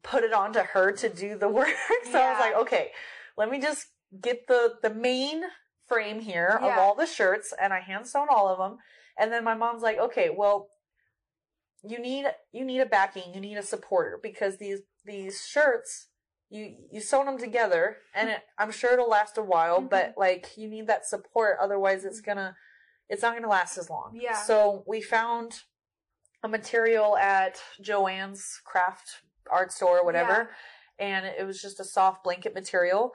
put 0.10 0.24
it 0.24 0.34
onto 0.34 0.60
her 0.60 0.92
to 0.92 1.10
do 1.10 1.38
the 1.38 1.50
work. 1.60 1.68
so 2.12 2.20
I 2.20 2.32
was 2.32 2.40
like, 2.40 2.56
okay, 2.56 2.92
let 3.38 3.50
me 3.50 3.60
just 3.60 3.88
get 4.22 4.48
the 4.48 4.76
the 4.82 4.94
main 4.94 5.44
frame 5.88 6.20
here 6.20 6.60
of 6.62 6.78
all 6.78 6.96
the 6.96 7.06
shirts, 7.06 7.54
and 7.62 7.74
I 7.74 7.80
hand 7.80 8.08
sewn 8.08 8.28
all 8.30 8.48
of 8.48 8.58
them. 8.58 8.78
And 9.20 9.32
then 9.32 9.44
my 9.44 9.56
mom's 9.56 9.82
like, 9.82 9.98
okay, 9.98 10.30
well, 10.36 10.70
you 11.84 12.00
need 12.00 12.26
you 12.52 12.66
need 12.66 12.80
a 12.80 12.86
backing, 12.86 13.34
you 13.34 13.42
need 13.42 13.58
a 13.58 13.64
supporter 13.64 14.20
because 14.22 14.58
these 14.58 14.80
these 15.06 15.46
shirts 15.48 16.08
you 16.50 16.76
you 16.92 17.02
sewn 17.02 17.26
them 17.26 17.38
together, 17.38 17.98
and 18.16 18.30
it, 18.30 18.40
I'm 18.58 18.72
sure 18.72 18.94
it'll 18.94 19.10
last 19.10 19.38
a 19.38 19.44
while, 19.44 19.82
Mhm. 19.82 19.90
but 19.90 20.14
like 20.18 20.58
you 20.58 20.70
need 20.70 20.88
that 20.88 21.06
support, 21.06 21.58
otherwise 21.62 22.06
it's 22.06 22.22
gonna 22.22 22.56
it's 23.10 23.22
not 23.22 23.36
gonna 23.36 23.50
last 23.50 23.78
as 23.78 23.90
long. 23.90 24.12
Yeah. 24.14 24.36
So 24.36 24.84
we 24.88 25.02
found 25.02 25.62
a 26.44 26.48
material 26.48 27.18
at 27.18 27.60
Joann's 27.82 28.62
craft 28.64 29.22
art 29.52 29.72
store 29.72 30.00
or 30.00 30.06
whatever, 30.06 30.50
and 31.00 31.26
it 31.26 31.46
was 31.46 31.62
just 31.62 31.80
a 31.80 31.84
soft 31.84 32.24
blanket 32.24 32.54
material, 32.54 33.12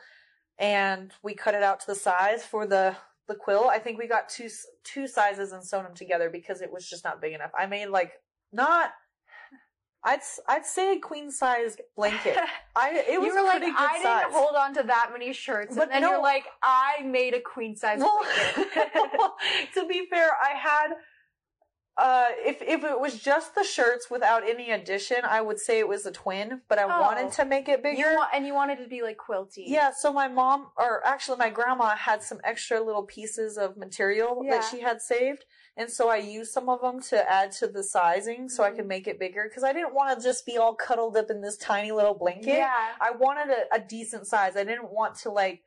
and 0.59 1.13
we 1.23 1.35
cut 1.35 1.55
it 1.55 1.63
out 1.63 1.81
to 1.81 1.87
the 1.87 1.95
size 1.95 2.45
for 2.45 2.67
the 2.67 2.97
the 3.29 3.35
quill. 3.35 3.69
I 3.69 3.79
think 3.79 3.99
we 3.99 4.07
got 4.09 4.29
two 4.29 4.49
two 4.85 5.07
sizes 5.07 5.53
and 5.53 5.65
sewn 5.65 5.85
them 5.85 5.95
together 5.95 6.29
because 6.31 6.61
it 6.61 6.73
was 6.73 6.89
just 6.89 7.05
not 7.05 7.21
big 7.21 7.33
enough. 7.35 7.53
I 7.59 7.67
made 7.67 7.87
like 7.87 8.13
not. 8.53 8.91
I'd 10.05 10.19
I'd 10.49 10.67
say 10.67 10.97
a 10.97 10.99
queen 10.99 11.31
size 11.31 11.77
blanket. 11.95 12.37
I 12.77 13.05
it 13.09 13.21
was 13.21 13.29
you 13.29 13.35
were 13.37 13.43
like, 13.43 13.59
pretty 13.59 13.71
good 13.73 13.79
I 13.79 14.03
size. 14.03 14.23
didn't 14.25 14.33
hold 14.35 14.57
on 14.57 14.75
to 14.75 14.83
that 14.83 15.11
many 15.13 15.33
shirts, 15.33 15.77
But 15.77 15.85
and 15.85 15.93
then 15.93 16.03
no- 16.03 16.11
you're 16.11 16.23
like, 16.23 16.45
I 16.63 17.03
made 17.05 17.35
a 17.35 17.41
queen 17.41 17.77
size 17.77 18.01
Well, 18.01 18.21
blanket. 18.65 18.93
to 19.75 19.87
be 19.87 20.07
fair, 20.11 20.31
I 20.43 20.57
had 20.59 20.89
uh 21.99 22.27
if 22.39 22.63
if 22.63 22.85
it 22.85 22.99
was 22.99 23.21
just 23.21 23.55
the 23.55 23.63
shirts 23.63 24.11
without 24.11 24.43
any 24.49 24.71
addition, 24.71 25.19
I 25.25 25.41
would 25.43 25.61
say 25.61 25.79
it 25.79 25.87
was 25.89 26.07
a 26.07 26.11
twin, 26.13 26.63
but 26.69 26.79
I 26.79 26.85
Oh. 26.85 27.01
wanted 27.03 27.33
to 27.33 27.45
make 27.45 27.69
it 27.69 27.83
bigger. 27.83 27.99
you 27.99 28.17
want, 28.17 28.31
and 28.35 28.47
you 28.47 28.55
wanted 28.55 28.81
it 28.81 28.85
to 28.85 28.89
be 28.89 29.03
like 29.03 29.19
quilty. 29.19 29.65
yeah, 29.67 29.91
so 29.97 30.13
my 30.13 30.27
mom 30.29 30.69
or 30.79 31.07
actually 31.07 31.37
my 31.39 31.51
grandma 31.51 31.95
had 31.97 32.23
some 32.23 32.41
extra 32.45 32.81
little 32.81 33.03
pieces 33.03 33.59
of 33.59 33.77
material 33.77 34.41
Yeah. 34.43 34.53
that 34.53 34.65
she 34.71 34.81
had 34.81 35.03
saved. 35.03 35.45
And 35.77 35.91
so 35.91 36.09
I 36.11 36.17
used 36.17 36.53
some 36.53 36.69
of 36.69 36.83
them 36.83 37.01
to 37.11 37.31
add 37.31 37.53
to 37.53 37.67
the 37.67 37.83
sizing 37.83 38.49
so 38.49 38.63
I 38.63 38.69
Mm-hmm. 38.69 38.77
could 38.77 38.87
make 38.89 39.07
it 39.07 39.19
bigger 39.19 39.45
because 39.49 39.65
I 39.65 39.73
didn't 39.73 39.95
want 39.95 40.19
to 40.19 40.23
just 40.23 40.45
be 40.47 40.57
all 40.59 40.75
cuddled 40.75 41.17
up 41.17 41.31
in 41.31 41.41
this 41.43 41.57
tiny 41.57 41.93
little 41.93 42.15
blanket. 42.15 42.55
Yeah. 42.59 42.75
I 43.01 43.11
wanted 43.13 43.49
a, 43.51 43.75
a 43.77 43.81
decent 43.81 44.27
size. 44.27 44.57
I 44.57 44.65
didn't 44.65 44.91
want 44.93 45.15
to 45.21 45.31
like 45.31 45.63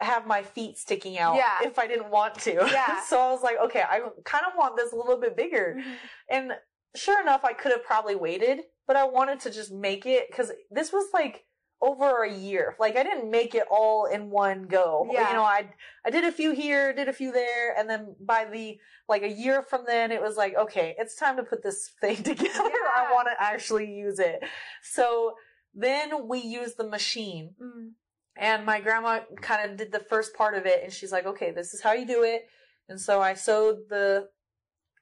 have 0.00 0.26
my 0.26 0.42
feet 0.42 0.78
sticking 0.78 1.18
out 1.18 1.36
Yeah. 1.36 1.58
if 1.68 1.78
I 1.78 1.86
didn't 1.86 2.10
want 2.10 2.34
to. 2.40 2.52
Yeah. 2.72 3.02
so 3.02 3.18
I 3.20 3.30
was 3.32 3.42
like, 3.42 3.56
okay, 3.64 3.82
I 3.82 4.00
kind 4.24 4.44
of 4.46 4.52
want 4.56 4.76
this 4.76 4.92
a 4.92 4.96
little 4.96 5.18
bit 5.20 5.36
bigger. 5.36 5.76
Mhm. 5.78 5.94
And 6.30 6.52
sure 6.94 7.20
enough, 7.20 7.44
I 7.44 7.52
could 7.52 7.72
have 7.72 7.84
probably 7.84 8.14
waited, 8.14 8.60
but 8.86 8.96
I 8.96 9.04
wanted 9.04 9.40
to 9.40 9.50
just 9.50 9.72
make 9.72 10.06
it 10.06 10.28
because 10.30 10.52
this 10.70 10.92
was 10.92 11.06
like 11.12 11.44
over 11.80 12.22
a 12.24 12.32
year. 12.32 12.74
Like 12.80 12.96
I 12.96 13.02
didn't 13.04 13.30
make 13.30 13.54
it 13.54 13.64
all 13.70 14.06
in 14.06 14.30
one 14.30 14.64
go. 14.66 15.08
Yeah. 15.12 15.28
You 15.28 15.34
know, 15.36 15.44
I 15.44 15.70
I 16.04 16.10
did 16.10 16.24
a 16.24 16.32
few 16.32 16.50
here, 16.52 16.92
did 16.92 17.08
a 17.08 17.12
few 17.12 17.30
there, 17.32 17.74
and 17.78 17.88
then 17.88 18.14
by 18.20 18.44
the 18.46 18.78
like 19.08 19.22
a 19.22 19.28
year 19.28 19.62
from 19.62 19.84
then, 19.86 20.10
it 20.12 20.20
was 20.20 20.36
like, 20.36 20.56
okay, 20.56 20.94
it's 20.98 21.14
time 21.14 21.36
to 21.36 21.42
put 21.42 21.62
this 21.62 21.90
thing 22.00 22.16
together. 22.16 22.70
I 22.96 23.10
want 23.12 23.28
to 23.28 23.40
actually 23.42 23.90
use 23.92 24.18
it. 24.18 24.42
So 24.82 25.34
then 25.74 26.26
we 26.28 26.38
used 26.40 26.76
the 26.78 26.88
machine 26.88 27.54
Mm. 27.62 27.92
And 28.38 28.64
my 28.64 28.80
grandma 28.80 29.20
kind 29.40 29.70
of 29.70 29.76
did 29.76 29.90
the 29.92 30.00
first 30.00 30.34
part 30.34 30.54
of 30.54 30.64
it 30.66 30.82
and 30.84 30.92
she's 30.92 31.12
like 31.12 31.26
okay 31.26 31.50
this 31.50 31.74
is 31.74 31.80
how 31.82 31.92
you 31.92 32.06
do 32.06 32.22
it 32.22 32.42
and 32.88 33.00
so 33.00 33.20
i 33.20 33.34
sewed 33.34 33.76
the 33.90 34.28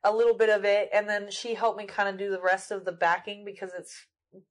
a 0.05 0.13
little 0.15 0.35
bit 0.37 0.49
of 0.51 0.65
it 0.65 0.89
and 0.93 1.09
then 1.09 1.31
she 1.31 1.55
helped 1.55 1.79
me 1.79 1.85
kind 1.87 2.09
of 2.09 2.17
do 2.19 2.31
the 2.31 2.41
rest 2.41 2.71
of 2.71 2.85
the 2.85 2.93
backing 2.93 3.45
because 3.45 3.73
it's 3.79 3.95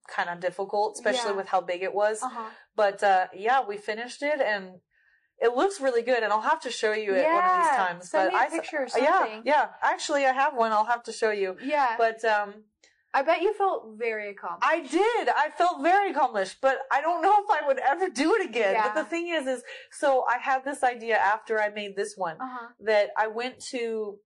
kind 0.09 0.29
of 0.29 0.39
difficult 0.39 0.95
especially 0.95 1.31
Yeah. 1.31 1.38
with 1.38 1.47
how 1.47 1.61
big 1.61 1.81
it 1.83 1.93
was 1.93 2.21
Uh-huh. 2.23 2.49
but 2.75 3.03
uh 3.03 3.27
yeah 3.33 3.61
we 3.67 3.77
finished 3.77 4.21
it 4.21 4.39
and 4.41 4.79
it 5.39 5.53
looks 5.53 5.81
really 5.81 6.01
good 6.01 6.23
and 6.23 6.31
i'll 6.33 6.41
have 6.41 6.61
to 6.61 6.71
show 6.71 6.93
you 6.93 7.13
it 7.13 7.25
one 7.33 7.43
of 7.45 7.51
these 7.55 7.67
Yeah, 7.71 7.75
times 7.77 8.09
send 8.09 8.27
but 8.27 8.33
me 8.33 8.39
a 8.39 8.43
I, 8.43 8.49
picture 8.49 8.77
or 8.83 8.88
yeah 9.01 9.19
something. 9.19 9.41
yeah 9.45 9.67
actually 9.83 10.25
i 10.25 10.31
have 10.33 10.55
one 10.55 10.71
i'll 10.71 10.86
have 10.86 11.03
to 11.03 11.11
show 11.11 11.31
you 11.31 11.55
Yeah. 11.61 11.95
but 11.97 12.23
um 12.25 12.63
I 13.16 13.22
bet 13.22 13.41
you 13.41 13.53
felt 13.53 13.95
very 13.97 14.30
accomplished. 14.30 14.70
I 14.72 14.82
did. 14.82 15.30
I 15.30 15.49
felt 15.57 15.82
very 15.82 16.11
accomplished, 16.11 16.57
but 16.61 16.80
I 16.91 16.99
don't 16.99 17.22
know 17.22 17.34
if 17.43 17.49
I 17.49 17.66
would 17.66 17.80
ever 17.80 18.09
do 18.09 18.36
it 18.36 18.45
again. 18.49 18.74
Yeah. 18.74 18.84
But 18.93 18.95
the 19.01 19.05
thing 19.05 19.30
is, 19.30 19.47
is 19.47 19.63
so 19.89 20.26
I 20.30 20.38
had 20.38 20.66
this 20.66 20.84
idea 20.84 21.18
after 21.18 21.61
I 21.61 21.70
made 21.70 21.95
this 21.95 22.16
one 22.18 22.36
Uh-huh. 22.41 22.68
that 22.82 23.11
I 23.18 23.28
went 23.28 23.59
to. 23.72 24.20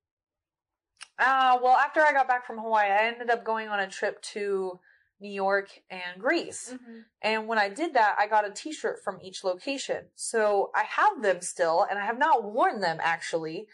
Uh, 1.20 1.60
well, 1.62 1.76
after 1.76 2.02
I 2.02 2.14
got 2.14 2.28
back 2.28 2.48
from 2.48 2.58
Hawaii, 2.58 2.90
I 2.90 3.06
ended 3.08 3.30
up 3.30 3.44
going 3.44 3.68
on 3.68 3.80
a 3.80 3.88
trip 3.88 4.22
to 4.34 4.80
New 5.20 5.30
York 5.32 5.70
and 5.90 6.20
Greece. 6.20 6.74
Mhm. 6.74 7.04
And 7.22 7.48
when 7.48 7.60
I 7.60 7.68
did 7.70 7.94
that, 7.94 8.16
I 8.18 8.26
got 8.26 8.46
a 8.46 8.52
t-shirt 8.52 9.04
from 9.04 9.20
each 9.22 9.44
location. 9.44 10.10
So 10.16 10.72
I 10.74 10.84
have 10.84 11.22
them 11.22 11.42
still, 11.42 11.84
and 11.90 12.00
I 12.00 12.06
have 12.06 12.18
not 12.18 12.44
worn 12.44 12.80
them 12.80 13.00
actually. 13.04 13.68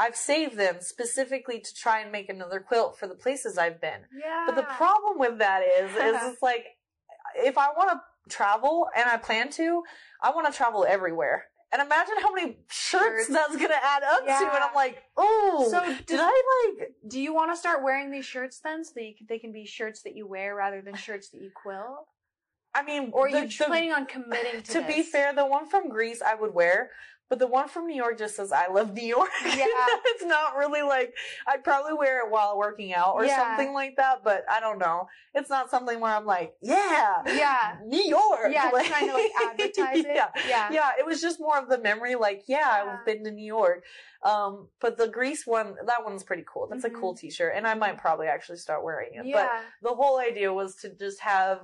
I've 0.00 0.16
saved 0.16 0.56
them 0.56 0.76
specifically 0.80 1.60
to 1.60 1.74
try 1.74 2.00
and 2.00 2.10
make 2.10 2.28
another 2.30 2.58
quilt 2.58 2.98
for 2.98 3.06
the 3.06 3.14
places 3.14 3.58
I've 3.58 3.80
been. 3.82 4.00
Yeah. 4.18 4.44
But 4.46 4.56
the 4.56 4.62
problem 4.62 5.18
with 5.18 5.38
that 5.38 5.60
is, 5.62 5.90
is 5.90 5.98
it's 6.32 6.42
like, 6.42 6.64
if 7.36 7.58
I 7.58 7.68
want 7.76 7.90
to 7.90 8.00
travel 8.34 8.86
and 8.96 9.08
I 9.10 9.18
plan 9.18 9.50
to, 9.50 9.82
I 10.22 10.30
want 10.30 10.46
to 10.50 10.52
travel 10.56 10.86
everywhere. 10.88 11.44
And 11.72 11.80
imagine 11.82 12.14
how 12.20 12.32
many 12.32 12.56
shirts 12.68 13.26
Shirts. 13.26 13.28
that's 13.28 13.56
gonna 13.56 13.74
add 13.80 14.02
up 14.02 14.24
to, 14.24 14.32
and 14.32 14.64
I'm 14.64 14.74
like, 14.74 15.04
oh, 15.16 15.68
So 15.70 15.84
did 15.86 16.06
does- 16.06 16.20
I 16.20 16.74
like? 16.80 16.90
Do 17.06 17.20
you 17.20 17.32
want 17.34 17.52
to 17.52 17.56
start 17.56 17.84
wearing 17.84 18.10
these 18.10 18.24
shirts 18.24 18.58
then, 18.64 18.82
so 18.84 18.92
that 18.96 19.02
you 19.04 19.14
they 19.28 19.38
can 19.38 19.52
be 19.52 19.66
shirts 19.66 20.02
that 20.02 20.16
you 20.16 20.26
wear 20.26 20.56
rather 20.56 20.80
than 20.82 20.96
shirts 20.96 21.28
that 21.28 21.40
you 21.40 21.50
quilt? 21.54 22.06
I 22.74 22.82
mean, 22.82 23.10
Or 23.12 23.26
are 23.28 23.30
the- 23.32 23.40
you 23.42 23.46
the- 23.48 23.64
planning 23.66 23.92
on 23.92 24.06
committing 24.06 24.62
to? 24.62 24.72
to 24.80 24.86
be 24.86 25.02
fair, 25.04 25.32
the 25.32 25.46
one 25.46 25.68
from 25.68 25.88
Greece 25.88 26.20
I 26.22 26.34
would 26.34 26.54
wear, 26.54 26.90
But 27.30 27.38
the 27.38 27.46
one 27.46 27.68
from 27.68 27.86
New 27.86 27.94
York 27.94 28.18
just 28.18 28.34
says 28.36 28.50
"I 28.52 28.66
love 28.66 28.92
New 28.92 29.06
York." 29.06 29.30
Yeah. 29.46 29.64
it's 30.06 30.24
not 30.24 30.56
really 30.56 30.82
like 30.82 31.14
I'd 31.46 31.62
probably 31.64 31.92
wear 31.94 32.26
it 32.26 32.30
while 32.30 32.58
working 32.58 32.92
out 32.92 33.14
or 33.14 33.24
Yeah. 33.24 33.36
something 33.36 33.72
like 33.72 33.96
that. 33.96 34.22
But 34.24 34.44
I 34.50 34.58
don't 34.60 34.78
know. 34.80 35.08
It's 35.34 35.48
not 35.48 35.70
something 35.70 36.00
where 36.00 36.12
I'm 36.12 36.26
like, 36.26 36.54
"Yeah, 36.60 37.22
Yeah. 37.26 37.76
New 37.86 38.02
York." 38.02 38.48
Yeah, 38.50 38.68
trying 38.84 39.06
to, 39.08 39.14
like, 39.14 39.30
advertise 39.48 40.04
it. 40.04 40.06
yeah. 40.14 40.28
Yeah. 40.48 40.68
yeah. 40.72 40.90
It 40.98 41.06
was 41.06 41.22
just 41.22 41.40
more 41.40 41.56
of 41.56 41.68
the 41.68 41.78
memory, 41.78 42.16
like, 42.16 42.42
yeah, 42.48 42.84
Yeah. 42.84 42.96
I've 42.98 43.06
been 43.06 43.22
to 43.24 43.30
New 43.30 43.46
York. 43.46 43.84
Um, 44.22 44.68
but 44.80 44.98
the 44.98 45.08
Greece 45.08 45.46
one, 45.46 45.76
that 45.86 46.04
one's 46.04 46.24
pretty 46.24 46.44
cool. 46.52 46.66
That's 46.68 46.84
a 46.84 46.90
cool 46.90 47.14
T-shirt, 47.14 47.54
and 47.56 47.66
I 47.66 47.72
might 47.74 47.96
probably 47.96 48.26
actually 48.26 48.58
start 48.58 48.84
wearing 48.84 49.14
it. 49.14 49.18
Mm-hmm. 49.20 49.28
Yeah. 49.28 49.48
But 49.80 49.88
the 49.90 49.94
whole 49.94 50.18
idea 50.18 50.52
was 50.52 50.74
to 50.82 50.90
just 50.90 51.20
have 51.20 51.60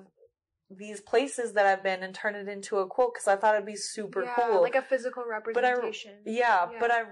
these 0.71 1.01
places 1.01 1.53
that 1.53 1.67
I've 1.67 1.83
been 1.83 2.03
and 2.03 2.15
turn 2.15 2.35
it 2.35 2.49
into 2.49 2.79
a 2.79 2.87
quote 2.87 3.15
because 3.15 3.29
I 3.29 3.37
thought 3.37 3.55
it'd 3.55 3.67
be 3.67 3.77
super 3.77 4.25
yeah, 4.25 4.35
cool. 4.37 4.63
Like 4.63 4.75
a 4.75 4.83
physical 4.83 5.23
but 5.55 5.65
I, 5.65 5.73
representation. 5.73 6.15
yeah, 6.25 6.69
Yeah. 6.71 6.79
but 6.81 6.91
I, 6.91 7.03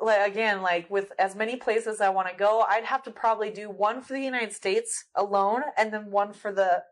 like 0.00 0.30
again, 0.30 0.62
like 0.62 0.90
with 0.90 1.12
as 1.18 1.36
many 1.36 1.56
places 1.56 2.00
I 2.00 2.08
want 2.08 2.28
to 2.28 2.34
go, 2.34 2.64
I'd 2.66 2.84
have 2.84 3.02
to 3.04 3.10
probably 3.10 3.50
do 3.50 3.70
one 3.70 4.02
for 4.02 4.14
the 4.14 4.22
United 4.22 4.52
States 4.52 5.04
alone, 5.14 5.62
and 5.76 5.92
then 5.92 6.10
one 6.10 6.32
for 6.32 6.52
the, 6.52 6.82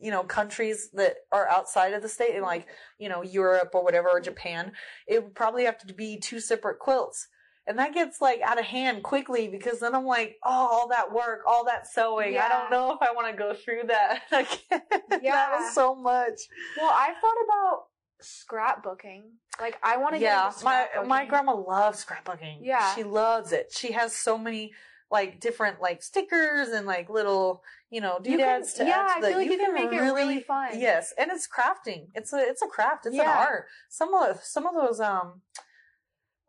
you 0.00 0.10
know, 0.10 0.24
countries 0.24 0.90
that 0.94 1.16
are 1.30 1.48
outside 1.48 1.92
of 1.92 2.02
the 2.02 2.08
state, 2.08 2.34
and 2.34 2.42
like 2.42 2.66
you 2.98 3.08
know 3.08 3.22
Europe 3.22 3.70
or 3.74 3.84
whatever 3.84 4.08
or 4.08 4.20
Japan. 4.20 4.72
It 5.06 5.22
would 5.22 5.34
probably 5.34 5.66
have 5.66 5.78
to 5.86 5.94
be 5.94 6.18
two 6.18 6.40
separate 6.40 6.78
quilts. 6.78 7.28
And 7.68 7.78
that 7.78 7.92
gets 7.92 8.20
like 8.22 8.40
out 8.40 8.58
of 8.58 8.64
hand 8.64 9.02
quickly 9.02 9.46
because 9.48 9.78
then 9.80 9.94
I'm 9.94 10.06
like, 10.06 10.36
oh, 10.42 10.68
all 10.72 10.88
that 10.88 11.12
work, 11.12 11.42
all 11.46 11.66
that 11.66 11.86
sewing. 11.86 12.38
I 12.38 12.48
don't 12.48 12.70
know 12.70 12.92
if 12.94 13.02
I 13.02 13.12
want 13.12 13.30
to 13.30 13.36
go 13.38 13.52
through 13.54 13.82
that 13.88 14.22
again. 14.32 14.82
Yeah. 15.22 15.32
that 15.34 15.58
was 15.60 15.74
so 15.74 15.94
much. 15.94 16.40
Well, 16.78 16.90
I 16.90 17.12
thought 17.20 17.36
about 17.44 17.84
scrapbooking. 18.22 19.22
Like, 19.60 19.76
I 19.82 19.96
want 19.98 20.14
to 20.14 20.20
yeah, 20.20 20.50
my 20.64 20.86
my 21.06 21.24
grandma 21.26 21.54
loves 21.54 22.04
scrapbooking. 22.04 22.58
Yeah. 22.62 22.94
she 22.94 23.02
loves 23.04 23.52
it. 23.52 23.72
She 23.76 23.92
has 23.92 24.14
so 24.14 24.38
many 24.38 24.72
like 25.10 25.40
different 25.40 25.80
like 25.80 26.02
stickers 26.02 26.68
and 26.68 26.86
like 26.86 27.08
little 27.08 27.62
you 27.90 28.00
know 28.00 28.18
You 28.22 28.36
can- 28.36 28.38
doodads 28.38 28.74
to 28.74 28.84
yeah, 28.84 29.06
add 29.08 29.08
to 29.08 29.12
I 29.18 29.20
the- 29.20 29.28
feel 29.28 29.38
like 29.38 29.50
you 29.50 29.56
can 29.58 29.74
make 29.74 29.92
it 29.92 30.00
really 30.00 30.40
fun. 30.40 30.78
Yes, 30.78 31.12
and 31.18 31.30
it's 31.30 31.48
crafting. 31.48 32.08
It's 32.14 32.32
a 32.32 32.38
it's 32.38 32.62
a 32.62 32.66
craft. 32.66 33.06
It's 33.06 33.14
an 33.14 33.26
art. 33.26 33.66
Some 33.88 34.14
of 34.14 34.42
some 34.42 34.66
of 34.66 34.74
those 34.74 35.00
um 35.00 35.42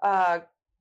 uh 0.03 0.39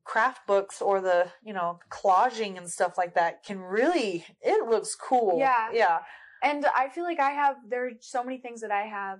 craft 0.08 0.46
books 0.46 0.80
or 0.80 1.02
the 1.02 1.30
you 1.44 1.52
know 1.52 1.78
collaging 1.90 2.56
and 2.56 2.68
stuff 2.68 2.96
like 2.96 3.14
that 3.14 3.44
can 3.44 3.60
really 3.60 4.24
it 4.40 4.66
looks 4.66 4.94
cool. 4.94 5.36
Yeah. 5.38 5.68
yeah. 5.72 5.98
And 6.42 6.64
I 6.74 6.88
feel 6.88 7.04
like 7.04 7.20
I 7.20 7.30
have 7.32 7.56
there 7.68 7.86
are 7.86 7.90
so 8.00 8.24
many 8.24 8.38
things 8.38 8.62
that 8.62 8.70
I 8.70 8.82
have 8.86 9.18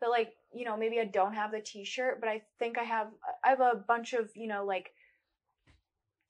that 0.00 0.10
like, 0.10 0.32
you 0.52 0.64
know, 0.64 0.76
maybe 0.76 0.98
I 0.98 1.04
don't 1.04 1.34
have 1.34 1.52
the 1.52 1.60
t-shirt, 1.60 2.18
but 2.20 2.28
I 2.28 2.42
think 2.58 2.78
I 2.78 2.82
have 2.82 3.08
I 3.44 3.50
have 3.50 3.60
a 3.60 3.76
bunch 3.86 4.12
of, 4.12 4.30
you 4.34 4.48
know, 4.48 4.64
like 4.66 4.90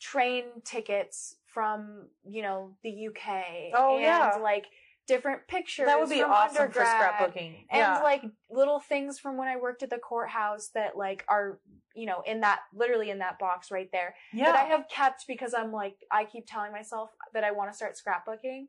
train 0.01 0.45
tickets 0.65 1.37
from, 1.47 2.09
you 2.29 2.43
know, 2.43 2.77
the 2.83 3.09
UK 3.09 3.73
Oh, 3.75 3.95
and 3.95 4.03
yeah. 4.03 4.37
like 4.43 4.67
different 5.07 5.49
pictures 5.49 5.87
That 5.87 5.99
would 5.99 6.11
be 6.11 6.21
from 6.21 6.31
awesome 6.31 6.71
for 6.71 6.83
scrapbooking. 6.83 7.65
and 7.71 8.03
like 8.03 8.23
little 8.51 8.81
things 8.81 9.19
from 9.19 9.39
when 9.39 9.49
I 9.49 9.57
worked 9.57 9.83
at 9.83 9.89
the 9.89 9.99
courthouse 9.99 10.69
that 10.75 10.97
like 10.97 11.25
are 11.29 11.59
you 11.95 12.07
know 12.07 12.23
in 12.27 12.41
that 12.41 12.61
literally 12.75 13.11
in 13.11 13.19
that 13.19 13.39
box 13.39 13.71
right 13.71 13.89
there 13.93 14.15
yeah. 14.33 14.47
that 14.47 14.55
I 14.55 14.65
have 14.65 14.89
kept 14.89 15.25
because 15.27 15.55
I'm 15.55 15.73
like 15.73 15.97
I 16.11 16.25
keep 16.25 16.47
telling 16.47 16.73
myself 16.73 17.11
that 17.35 17.45
I 17.45 17.51
want 17.53 17.71
to 17.71 17.77
start 17.77 17.95
scrapbooking 17.97 18.67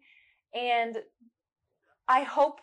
and 0.54 0.98
I 2.08 2.24
hope 2.24 2.60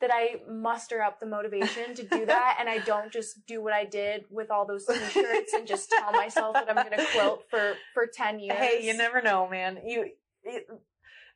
that 0.00 0.10
I 0.12 0.40
muster 0.50 1.00
up 1.00 1.20
the 1.20 1.26
motivation 1.26 1.94
to 1.94 2.02
do 2.02 2.26
that 2.26 2.58
and 2.60 2.68
I 2.68 2.78
don't 2.78 3.10
just 3.10 3.46
do 3.46 3.62
what 3.62 3.72
I 3.72 3.84
did 3.84 4.24
with 4.30 4.50
all 4.50 4.66
those 4.66 4.84
t-shirts 4.84 5.52
and 5.54 5.66
just 5.66 5.90
tell 5.90 6.12
myself 6.12 6.54
that 6.54 6.68
I'm 6.68 6.76
going 6.76 6.98
to 6.98 7.06
quilt 7.12 7.44
for 7.48 7.74
for 7.94 8.06
10 8.06 8.40
years. 8.40 8.58
Hey, 8.58 8.80
you 8.82 8.94
never 8.94 9.22
know, 9.22 9.48
man. 9.48 9.78
You, 9.86 10.10
it, 10.42 10.66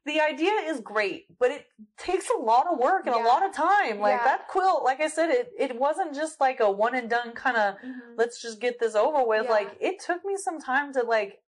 the 0.07 0.21
idea 0.21 0.53
is 0.67 0.81
great, 0.81 1.27
but 1.39 1.51
it 1.51 1.67
takes 1.99 2.29
a 2.31 2.39
lot 2.39 2.67
of 2.67 2.79
work 2.79 3.07
and 3.07 3.15
Yeah. 3.15 3.23
a 3.23 3.27
lot 3.27 3.45
of 3.45 3.53
time. 3.53 4.01
Like 4.01 4.19
Yeah. 4.19 4.25
that 4.25 4.49
quilt, 4.49 4.83
like 4.83 5.01
I 5.01 5.09
said, 5.09 5.31
it 5.31 5.53
it 5.59 5.77
wasn't 5.77 6.15
just 6.15 6.41
like 6.41 6.61
a 6.61 6.71
one 6.71 6.95
and 6.95 7.09
done 7.11 7.33
kind 7.33 7.57
of. 7.57 7.75
Mhm. 7.77 8.17
Let's 8.17 8.41
just 8.41 8.61
get 8.61 8.79
this 8.79 8.95
over 8.95 9.23
with. 9.25 9.45
Yeah. 9.45 9.51
Like 9.51 9.77
it 9.81 10.01
took 10.01 10.25
me 10.25 10.37
some 10.37 10.59
time 10.61 10.93
to 10.95 11.03
like 11.03 11.43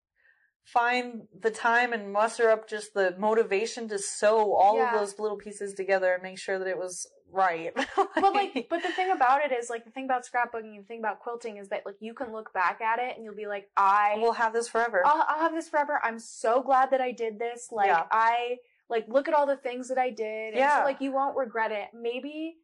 find 0.63 1.23
the 1.39 1.51
time 1.51 1.91
and 1.93 2.11
muster 2.13 2.49
up 2.49 2.67
just 2.69 2.93
the 2.93 3.15
motivation 3.17 3.87
to 3.89 3.97
sew 3.97 4.53
all 4.55 4.77
Yeah. 4.77 4.93
of 4.93 4.99
those 4.99 5.19
little 5.19 5.37
pieces 5.37 5.73
together 5.73 6.13
and 6.13 6.23
make 6.23 6.37
sure 6.39 6.59
that 6.59 6.67
it 6.67 6.77
was 6.77 7.07
right. 7.31 7.73
but 8.15 8.33
like 8.33 8.67
but 8.69 8.83
the 8.83 8.91
thing 8.91 9.09
about 9.11 9.41
it 9.43 9.51
is 9.51 9.69
like 9.69 9.85
the 9.85 9.91
thing 9.91 10.05
about 10.05 10.23
scrapbooking 10.25 10.75
and 10.75 10.79
the 10.83 10.87
thing 10.87 10.99
about 10.99 11.19
quilting 11.19 11.57
is 11.57 11.69
that 11.69 11.83
like 11.85 11.95
you 11.99 12.13
can 12.13 12.31
look 12.31 12.53
back 12.53 12.81
at 12.81 12.99
it 12.99 13.15
and 13.15 13.23
you'll 13.25 13.35
be 13.35 13.47
like 13.47 13.69
I 13.77 14.15
we'll 14.17 14.33
have 14.33 14.53
this 14.53 14.67
forever. 14.67 15.01
I'll, 15.05 15.25
I'll 15.27 15.39
have 15.39 15.53
this 15.53 15.69
forever. 15.69 15.99
I'm 16.03 16.19
so 16.19 16.61
glad 16.61 16.91
that 16.91 17.01
I 17.01 17.11
did 17.11 17.39
this. 17.39 17.69
Like 17.71 17.87
Yeah. 17.87 18.03
I 18.11 18.57
like 18.89 19.05
look 19.07 19.27
at 19.27 19.33
all 19.33 19.47
the 19.47 19.55
things 19.57 19.87
that 19.89 19.97
I 19.97 20.09
did. 20.09 20.49
And 20.49 20.57
Yeah. 20.57 20.79
so 20.79 20.83
like 20.85 21.01
you 21.01 21.11
won't 21.11 21.35
regret 21.37 21.71
it. 21.71 21.87
Maybe 21.93 22.55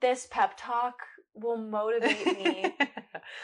this 0.00 0.26
pep 0.30 0.54
talk 0.56 0.94
will 1.34 1.56
motivate 1.58 2.24
me 2.26 2.74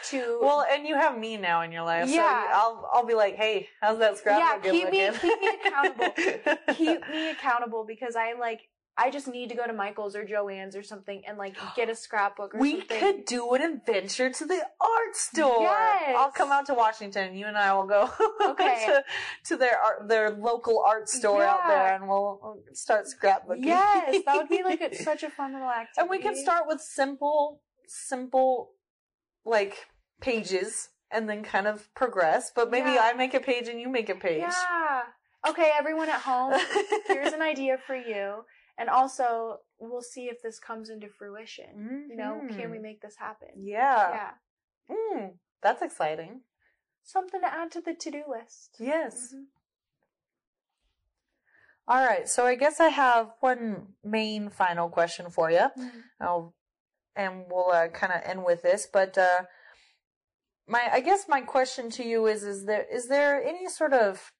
to 0.09 0.39
well, 0.41 0.65
and 0.71 0.85
you 0.87 0.95
have 0.95 1.17
me 1.17 1.37
now 1.37 1.61
in 1.63 1.71
your 1.71 1.83
life, 1.83 2.07
so 2.09 2.15
Yeah. 2.15 2.47
I'll 2.53 2.89
I'll 2.93 3.05
be 3.05 3.13
like, 3.15 3.35
hey, 3.35 3.69
how's 3.81 3.99
that 3.99 4.17
scrapbook? 4.17 4.63
yeah, 4.65 4.71
keep 4.71 4.89
me 4.91 5.09
keep 5.19 5.39
me 5.41 5.49
accountable. 5.65 6.13
keep 6.75 7.09
me 7.09 7.29
accountable 7.29 7.83
because 7.85 8.15
I 8.15 8.33
like 8.33 8.61
I 8.97 9.09
just 9.11 9.27
need 9.27 9.49
to 9.49 9.55
go 9.55 9.67
to 9.67 9.73
Michael's 9.73 10.15
or 10.15 10.23
Joann's 10.23 10.73
or 10.73 10.81
something 10.81 11.21
and 11.27 11.37
like 11.37 11.57
get 11.75 11.89
a 11.89 11.95
scrapbook 12.05 12.55
or 12.55 12.59
We 12.59 12.79
something. 12.79 12.97
could 12.99 13.25
do 13.25 13.53
an 13.53 13.61
adventure 13.61 14.29
to 14.29 14.45
the 14.45 14.61
art 14.79 15.15
store. 15.15 15.63
Yes. 15.63 16.15
I'll 16.17 16.31
come 16.31 16.49
out 16.49 16.65
to 16.67 16.73
Washington. 16.73 17.35
You 17.35 17.47
and 17.47 17.57
I 17.57 17.73
will 17.73 17.87
go 17.87 18.09
Okay. 18.51 18.83
to, 18.85 19.03
to 19.47 19.57
their 19.57 19.77
art, 19.77 20.07
their 20.07 20.29
local 20.29 20.81
art 20.87 21.09
store 21.09 21.43
out 21.43 21.67
there, 21.67 21.93
and 21.93 22.07
we'll, 22.07 22.39
we'll 22.41 22.59
start 22.71 23.05
scrapbooking. 23.07 23.65
Yes, 23.65 24.23
that 24.25 24.37
would 24.37 24.47
be 24.47 24.63
like 24.63 24.79
a, 24.79 24.95
such 25.03 25.23
a 25.23 25.29
fun 25.29 25.51
little 25.51 25.67
activity. 25.69 25.99
and 25.99 26.09
we 26.09 26.19
can 26.19 26.33
start 26.37 26.63
with 26.65 26.79
simple, 26.79 27.59
simple, 27.87 28.71
like 29.45 29.87
pages, 30.21 30.89
and 31.11 31.29
then 31.29 31.43
kind 31.43 31.67
of 31.67 31.93
progress. 31.93 32.51
But 32.55 32.71
maybe 32.71 32.89
Yeah. 32.91 33.03
I 33.03 33.13
make 33.13 33.33
a 33.33 33.39
page 33.39 33.67
and 33.67 33.79
you 33.79 33.87
make 33.89 34.09
a 34.09 34.15
page. 34.15 34.41
Yeah. 34.41 35.03
Okay, 35.47 35.71
everyone 35.77 36.09
at 36.09 36.21
home, 36.21 36.53
here's 37.07 37.33
an 37.33 37.41
idea 37.41 37.77
for 37.77 37.95
you. 37.95 38.45
And 38.77 38.89
also, 38.89 39.59
we'll 39.79 40.01
see 40.01 40.25
if 40.25 40.41
this 40.41 40.59
comes 40.59 40.89
into 40.89 41.07
fruition. 41.07 42.07
You 42.09 42.15
know, 42.17 42.41
can 42.49 42.71
we 42.71 42.77
Mhm. 42.77 42.81
make 42.81 43.01
this 43.01 43.15
happen? 43.17 43.49
Yeah. 43.55 44.33
Yeah. 44.89 44.95
Mm, 44.95 45.37
that's 45.61 45.81
exciting. 45.81 46.41
Something 47.03 47.41
to 47.41 47.47
add 47.53 47.71
to 47.73 47.81
the 47.81 47.93
to 47.93 48.11
do 48.11 48.23
list. 48.27 48.75
Yes. 48.79 49.33
Mhm. 49.33 49.45
All 51.87 52.03
right. 52.05 52.27
So 52.27 52.45
I 52.47 52.55
guess 52.55 52.79
I 52.79 52.89
have 52.89 53.31
one 53.41 53.93
main 54.03 54.49
final 54.49 54.89
question 54.89 55.29
for 55.29 55.51
you. 55.51 55.69
Mhm. 55.77 56.03
I'll, 56.19 56.53
and 57.15 57.45
we'll 57.49 57.71
uh, 57.71 57.87
kind 57.89 58.13
of 58.13 58.21
end 58.25 58.43
with 58.43 58.61
this. 58.61 58.87
But 58.91 59.17
uh, 59.17 59.43
my, 60.67 60.89
I 60.91 60.99
guess 60.99 61.25
my 61.27 61.41
question 61.41 61.89
to 61.91 62.03
you 62.03 62.27
is: 62.27 62.43
Is 62.43 62.65
there 62.65 62.85
is 62.91 63.07
there 63.07 63.43
any 63.43 63.67
sort 63.69 63.93
of, 63.93 64.31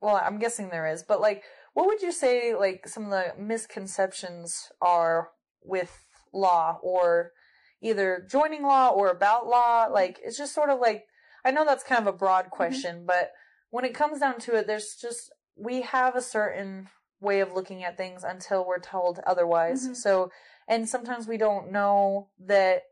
well, 0.00 0.20
I'm 0.22 0.38
guessing 0.38 0.68
there 0.68 0.86
is, 0.86 1.02
but 1.02 1.20
like, 1.20 1.42
what 1.74 1.86
would 1.86 2.02
you 2.02 2.12
say 2.12 2.54
like 2.54 2.86
some 2.88 3.04
of 3.04 3.10
the 3.10 3.32
misconceptions 3.38 4.70
are 4.80 5.30
with 5.62 6.04
law 6.32 6.78
or 6.82 7.32
either 7.80 8.26
joining 8.30 8.62
law 8.62 8.90
or 8.90 9.08
about 9.08 9.46
law? 9.46 9.86
Like, 9.86 10.20
it's 10.22 10.38
just 10.38 10.54
sort 10.54 10.70
of 10.70 10.80
like 10.80 11.04
I 11.44 11.50
know 11.50 11.64
that's 11.64 11.84
kind 11.84 12.00
of 12.00 12.12
a 12.12 12.16
broad 12.16 12.50
question, 12.50 13.04
but 13.06 13.32
when 13.70 13.84
it 13.84 13.94
comes 13.94 14.20
down 14.20 14.38
to 14.40 14.54
it, 14.54 14.66
there's 14.66 14.96
just 15.00 15.32
we 15.56 15.82
have 15.82 16.14
a 16.16 16.22
certain 16.22 16.88
way 17.20 17.40
of 17.40 17.52
looking 17.52 17.84
at 17.84 17.96
things 17.96 18.24
until 18.24 18.66
we're 18.66 18.80
told 18.80 19.20
otherwise. 19.26 19.88
Mhm. 19.88 19.96
So, 19.96 20.30
and 20.72 20.88
sometimes 20.88 21.26
we 21.28 21.36
don't 21.36 21.70
know 21.70 22.28
that 22.46 22.82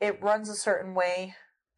it 0.00 0.22
runs 0.22 0.48
a 0.48 0.54
certain 0.54 0.94
way 0.94 1.34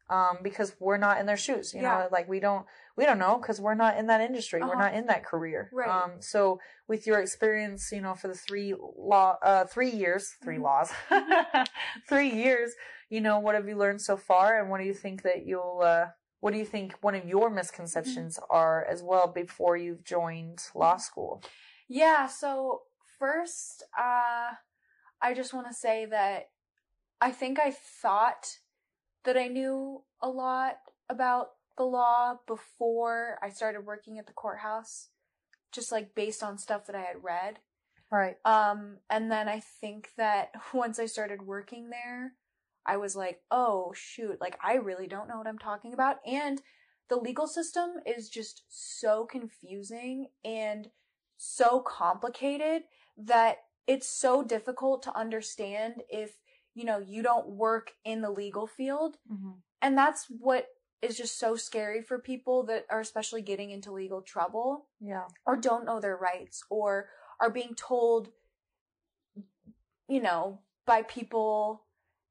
um, 0.09 0.35
because 0.41 0.69
we're 0.79 0.97
not 1.07 1.19
in 1.19 1.25
their 1.25 1.37
shoes. 1.37 1.73
You 1.73 1.81
Yeah. 1.81 1.89
know, 2.03 2.07
like 2.11 2.27
we 2.29 2.39
don't 2.39 2.65
we 2.97 3.05
don't 3.05 3.19
know 3.19 3.37
because 3.39 3.59
we're 3.61 3.75
not 3.85 3.97
in 3.97 4.07
that 4.07 4.21
industry. 4.21 4.61
We're 4.61 4.73
Uh-huh. 4.73 4.85
not 4.85 4.93
in 4.99 5.05
that 5.07 5.23
career. 5.25 5.69
Right. 5.71 5.89
Um, 5.91 6.21
so, 6.21 6.59
with 6.87 7.05
your 7.07 7.19
experience, 7.19 7.91
you 7.91 8.01
know, 8.01 8.15
for 8.15 8.27
the 8.33 8.39
three 8.47 8.73
law 9.13 9.37
uh, 9.43 9.65
three 9.65 9.89
years, 10.03 10.23
3 10.43 10.57
Mhm. 10.57 10.61
laws, 10.69 10.89
three 12.09 12.29
years. 12.45 12.73
You 13.09 13.21
know, 13.21 13.39
what 13.39 13.55
have 13.55 13.67
you 13.67 13.75
learned 13.83 14.01
so 14.01 14.15
far, 14.17 14.59
and 14.59 14.69
what 14.69 14.79
do 14.81 14.85
you 14.85 14.93
think 15.05 15.21
that 15.23 15.45
you'll 15.45 15.81
uh, 15.83 16.07
what 16.41 16.51
do 16.53 16.57
you 16.57 16.65
think 16.75 16.87
one 17.01 17.15
of 17.15 17.25
your 17.25 17.49
misconceptions 17.49 18.37
Mm-hmm. 18.37 18.55
are 18.61 18.79
as 18.93 19.03
well 19.03 19.27
before 19.27 19.75
you've 19.77 20.03
joined 20.03 20.59
law 20.73 20.97
school? 20.97 21.43
Yeah, 21.87 22.27
so 22.27 22.83
first, 23.19 23.83
uh, 23.97 24.51
I 25.21 25.33
just 25.33 25.53
want 25.53 25.67
to 25.67 25.73
say 25.73 26.05
that 26.05 26.49
I 27.21 27.31
think 27.31 27.59
I 27.59 27.71
thought 27.71 28.57
that 29.25 29.37
I 29.37 29.47
knew 29.47 30.03
a 30.21 30.29
lot 30.29 30.77
about 31.09 31.49
the 31.77 31.83
law 31.83 32.35
before 32.47 33.39
I 33.41 33.49
started 33.49 33.85
working 33.85 34.19
at 34.19 34.27
the 34.27 34.33
courthouse, 34.33 35.09
just 35.71 35.91
like 35.91 36.15
based 36.15 36.43
on 36.43 36.57
stuff 36.57 36.85
that 36.87 36.95
I 36.95 37.01
had 37.01 37.23
read. 37.23 37.59
Right. 38.11 38.37
Um, 38.43 38.97
and 39.09 39.31
then 39.31 39.47
I 39.47 39.61
think 39.81 40.09
that 40.17 40.51
once 40.73 40.99
I 40.99 41.05
started 41.05 41.41
working 41.41 41.89
there, 41.89 42.33
I 42.85 42.97
was 42.97 43.15
like, 43.15 43.41
oh 43.51 43.93
shoot, 43.95 44.39
like 44.41 44.57
I 44.63 44.75
really 44.75 45.07
don't 45.07 45.27
know 45.27 45.37
what 45.37 45.47
I'm 45.47 45.59
talking 45.59 45.93
about. 45.93 46.17
And 46.25 46.61
the 47.09 47.17
legal 47.17 47.47
system 47.47 47.91
is 48.05 48.29
just 48.29 48.63
so 48.69 49.25
confusing 49.25 50.27
and 50.43 50.89
so 51.37 51.81
complicated 51.81 52.83
that 53.17 53.57
it's 53.89 54.07
so 54.07 54.43
difficult 54.43 55.01
to 55.01 55.17
understand 55.17 56.03
if, 56.09 56.33
you 56.75 56.85
know, 56.85 56.99
you 56.99 57.23
don't 57.23 57.49
work 57.49 57.93
in 58.05 58.21
the 58.21 58.29
legal 58.29 58.67
field. 58.67 59.17
Mm-hmm. 59.29 59.53
And 59.81 59.97
that's 59.97 60.27
what 60.29 60.67
is 61.01 61.17
just 61.17 61.39
so 61.39 61.55
scary 61.55 62.03
for 62.03 62.19
people 62.19 62.63
that 62.67 62.85
are 62.91 62.99
especially 62.99 63.41
getting 63.41 63.71
into 63.71 63.91
legal 63.91 64.21
trouble 64.21 64.85
Yeah. 65.01 65.23
or 65.43 65.55
don't 65.55 65.85
know 65.85 65.99
their 65.99 66.15
rights 66.15 66.61
or 66.69 67.09
are 67.39 67.49
being 67.49 67.73
told, 67.73 68.29
you 70.07 70.21
know, 70.21 70.59
by 70.85 71.01
people 71.01 71.85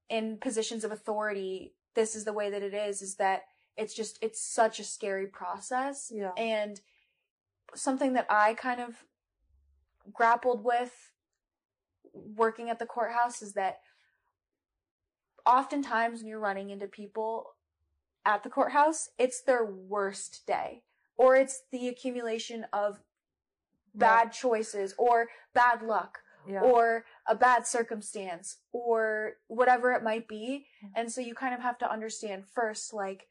in 0.08 0.36
positions 0.36 0.84
of 0.84 0.92
authority, 0.92 1.74
this 1.96 2.14
is 2.14 2.24
the 2.24 2.32
way 2.32 2.50
that 2.50 2.62
it 2.62 2.72
is, 2.72 3.02
is 3.02 3.16
that 3.16 3.42
it's 3.76 3.94
just, 3.94 4.16
it's 4.22 4.40
such 4.40 4.78
a 4.78 4.84
scary 4.84 5.26
process. 5.26 6.12
Yeah. 6.14 6.30
And 6.36 6.80
something 7.74 8.12
that 8.12 8.26
I 8.30 8.54
kind 8.54 8.80
of 8.80 8.94
grappled 10.12 10.62
with 10.62 11.10
working 12.12 12.70
at 12.70 12.78
the 12.78 12.86
courthouse 12.86 13.42
is 13.42 13.54
that 13.54 13.80
oftentimes 15.46 16.20
when 16.20 16.28
you're 16.28 16.38
running 16.38 16.70
into 16.70 16.86
people 16.86 17.54
at 18.24 18.42
the 18.42 18.50
courthouse, 18.50 19.10
it's 19.18 19.42
their 19.42 19.64
worst 19.64 20.46
day 20.46 20.82
or 21.16 21.36
it's 21.36 21.62
the 21.72 21.88
accumulation 21.88 22.66
of 22.72 23.00
bad 23.94 24.32
choices 24.32 24.94
or 24.98 25.28
bad 25.54 25.82
luck 25.82 26.18
Yeah. 26.46 26.60
or 26.60 27.04
a 27.26 27.34
bad 27.34 27.66
circumstance 27.66 28.58
or 28.72 29.34
whatever 29.48 29.92
it 29.92 30.02
might 30.02 30.28
be. 30.28 30.66
Mm-hmm. 30.84 30.92
And 30.94 31.12
so 31.12 31.20
you 31.20 31.34
kind 31.34 31.54
of 31.54 31.60
have 31.60 31.78
to 31.78 31.90
understand 31.90 32.44
first, 32.46 32.94
like, 32.94 33.26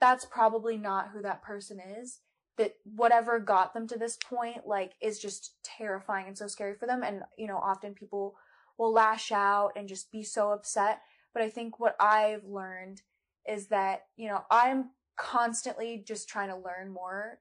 that's 0.00 0.24
probably 0.24 0.76
not 0.76 1.10
who 1.10 1.22
that 1.22 1.42
person 1.42 1.80
is. 1.80 2.20
That 2.56 2.74
whatever 2.84 3.40
got 3.40 3.74
them 3.74 3.86
to 3.88 3.98
this 3.98 4.16
point, 4.16 4.66
like, 4.66 4.92
is 5.00 5.18
just 5.18 5.54
terrifying 5.64 6.28
and 6.28 6.38
so 6.38 6.46
scary 6.46 6.74
for 6.74 6.86
them. 6.86 7.02
And, 7.02 7.22
you 7.36 7.48
know, 7.48 7.58
often 7.58 7.94
people 7.94 8.36
will 8.78 8.92
lash 8.92 9.32
out 9.32 9.72
and 9.76 9.88
just 9.88 10.12
be 10.12 10.22
so 10.22 10.52
upset. 10.52 11.00
But 11.32 11.42
I 11.42 11.50
think 11.50 11.80
what 11.80 11.96
I've 11.98 12.44
learned 12.44 13.02
is 13.48 13.66
that, 13.68 14.02
you 14.16 14.28
know, 14.28 14.44
I'm 14.50 14.90
constantly 15.16 16.02
just 16.06 16.28
trying 16.28 16.48
to 16.48 16.56
learn 16.56 16.92
more 16.92 17.40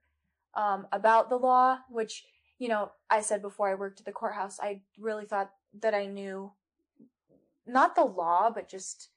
um, 0.55 0.87
about 0.91 1.29
the 1.29 1.37
law, 1.37 1.79
which, 1.89 2.25
you 2.59 2.67
know, 2.67 2.91
I 3.09 3.21
said 3.21 3.41
before 3.41 3.69
I 3.69 3.75
worked 3.75 3.99
at 3.99 4.05
the 4.05 4.11
courthouse, 4.11 4.59
I 4.59 4.81
really 4.99 5.25
thought 5.25 5.51
that 5.81 5.93
I 5.93 6.05
knew 6.05 6.51
not 7.65 7.95
the 7.95 8.03
law, 8.03 8.51
but 8.53 8.69
just 8.69 9.09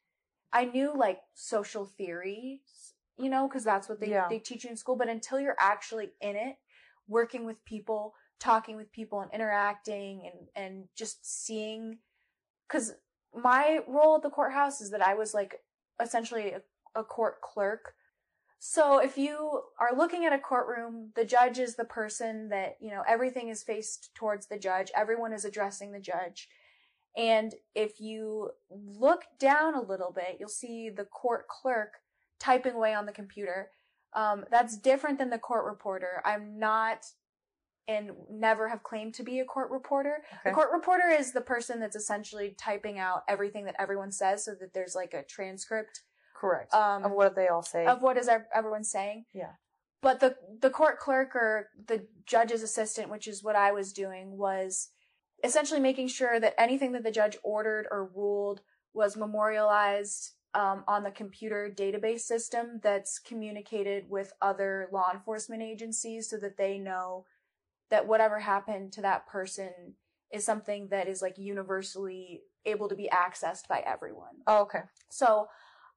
I 0.52 0.64
knew 0.64 0.96
like 0.96 1.20
social 1.34 1.84
theory, 1.84 2.62
you 3.18 3.30
know, 3.30 3.48
because 3.48 3.64
that's 3.64 3.88
what 3.88 4.00
they, 4.00 4.10
Yeah. 4.10 4.26
they 4.28 4.38
teach 4.38 4.64
you 4.64 4.70
in 4.70 4.76
school. 4.76 4.96
But 4.96 5.08
until 5.08 5.40
you're 5.40 5.56
actually 5.58 6.10
in 6.20 6.36
it, 6.36 6.56
working 7.08 7.44
with 7.44 7.64
people, 7.64 8.14
talking 8.38 8.76
with 8.76 8.92
people, 8.92 9.20
and 9.20 9.32
interacting 9.32 10.30
and, 10.30 10.48
and 10.54 10.84
just 10.96 11.24
seeing, 11.44 11.98
because 12.68 12.94
my 13.34 13.80
role 13.86 14.16
at 14.16 14.22
the 14.22 14.30
courthouse 14.30 14.80
is 14.80 14.90
that 14.90 15.06
I 15.06 15.14
was 15.14 15.34
like 15.34 15.62
essentially 16.00 16.52
a, 16.52 16.62
a 16.94 17.04
court 17.04 17.40
clerk. 17.40 17.94
So 18.58 18.98
if 18.98 19.18
you 19.18 19.62
are 19.78 19.96
looking 19.96 20.24
at 20.24 20.32
a 20.32 20.38
courtroom, 20.38 21.12
the 21.14 21.24
judge 21.24 21.58
is 21.58 21.76
the 21.76 21.84
person 21.84 22.48
that, 22.48 22.76
you 22.80 22.90
know, 22.90 23.02
everything 23.06 23.48
is 23.48 23.62
faced 23.62 24.14
towards 24.14 24.46
the 24.46 24.58
judge. 24.58 24.90
Everyone 24.94 25.32
is 25.32 25.44
addressing 25.44 25.92
the 25.92 26.00
judge. 26.00 26.48
And 27.16 27.54
if 27.74 28.00
you 28.00 28.50
look 28.70 29.22
down 29.38 29.74
a 29.74 29.82
little 29.82 30.10
bit, 30.10 30.36
you'll 30.38 30.48
see 30.48 30.90
the 30.90 31.04
court 31.04 31.48
clerk 31.48 31.94
typing 32.38 32.74
away 32.74 32.94
on 32.94 33.06
the 33.06 33.12
computer. 33.12 33.70
Um, 34.14 34.44
that's 34.50 34.76
different 34.78 35.18
than 35.18 35.30
the 35.30 35.38
court 35.38 35.64
reporter. 35.66 36.22
I'm 36.24 36.58
not 36.58 37.04
and 37.88 38.10
never 38.28 38.68
have 38.68 38.82
claimed 38.82 39.14
to 39.14 39.22
be 39.22 39.38
a 39.38 39.44
court 39.44 39.70
reporter. 39.70 40.24
The 40.42 40.50
Okay. 40.50 40.54
court 40.54 40.70
reporter 40.72 41.08
is 41.08 41.32
the 41.32 41.40
person 41.40 41.78
that's 41.78 41.94
essentially 41.94 42.56
typing 42.58 42.98
out 42.98 43.22
everything 43.28 43.64
that 43.66 43.76
everyone 43.78 44.10
says 44.10 44.44
so 44.44 44.54
that 44.56 44.74
there's 44.74 44.96
like 44.96 45.14
a 45.14 45.22
transcript 45.22 46.02
Correct. 46.34 46.74
um, 46.74 47.04
of 47.04 47.12
what 47.12 47.36
they 47.36 47.46
all 47.46 47.62
say. 47.62 47.86
of 47.86 48.02
what 48.02 48.16
is 48.16 48.26
ev- 48.28 48.46
everyone 48.52 48.82
saying. 48.82 49.26
Yeah. 49.32 49.52
But 50.02 50.18
the 50.20 50.36
the 50.60 50.70
court 50.70 50.98
clerk 50.98 51.36
or 51.36 51.70
the 51.86 52.06
judge's 52.26 52.62
assistant, 52.62 53.08
which 53.08 53.28
is 53.28 53.44
what 53.44 53.54
I 53.56 53.70
was 53.70 53.92
doing, 53.92 54.36
was 54.36 54.90
essentially 55.44 55.80
making 55.80 56.08
sure 56.08 56.40
that 56.40 56.60
anything 56.60 56.90
that 56.92 57.04
the 57.04 57.10
judge 57.12 57.36
ordered 57.44 57.86
or 57.90 58.04
ruled 58.06 58.62
was 58.94 59.16
memorialized 59.16 60.32
um, 60.56 60.84
on 60.88 61.02
the 61.02 61.10
computer 61.10 61.70
database 61.72 62.20
system 62.20 62.80
that's 62.82 63.18
communicated 63.18 64.08
with 64.08 64.32
other 64.40 64.88
law 64.90 65.10
enforcement 65.12 65.62
agencies 65.62 66.30
so 66.30 66.38
that 66.38 66.56
they 66.56 66.78
know 66.78 67.26
that 67.90 68.08
whatever 68.08 68.40
happened 68.40 68.90
to 68.94 69.02
that 69.02 69.26
person 69.26 69.94
is 70.32 70.46
something 70.46 70.88
that 70.88 71.08
is 71.08 71.20
like 71.20 71.36
universally 71.36 72.40
able 72.64 72.88
to 72.88 72.96
be 72.96 73.08
accessed 73.12 73.68
by 73.68 73.82
everyone. 73.86 74.36
oh, 74.46 74.62
okay. 74.62 74.80
So 75.10 75.46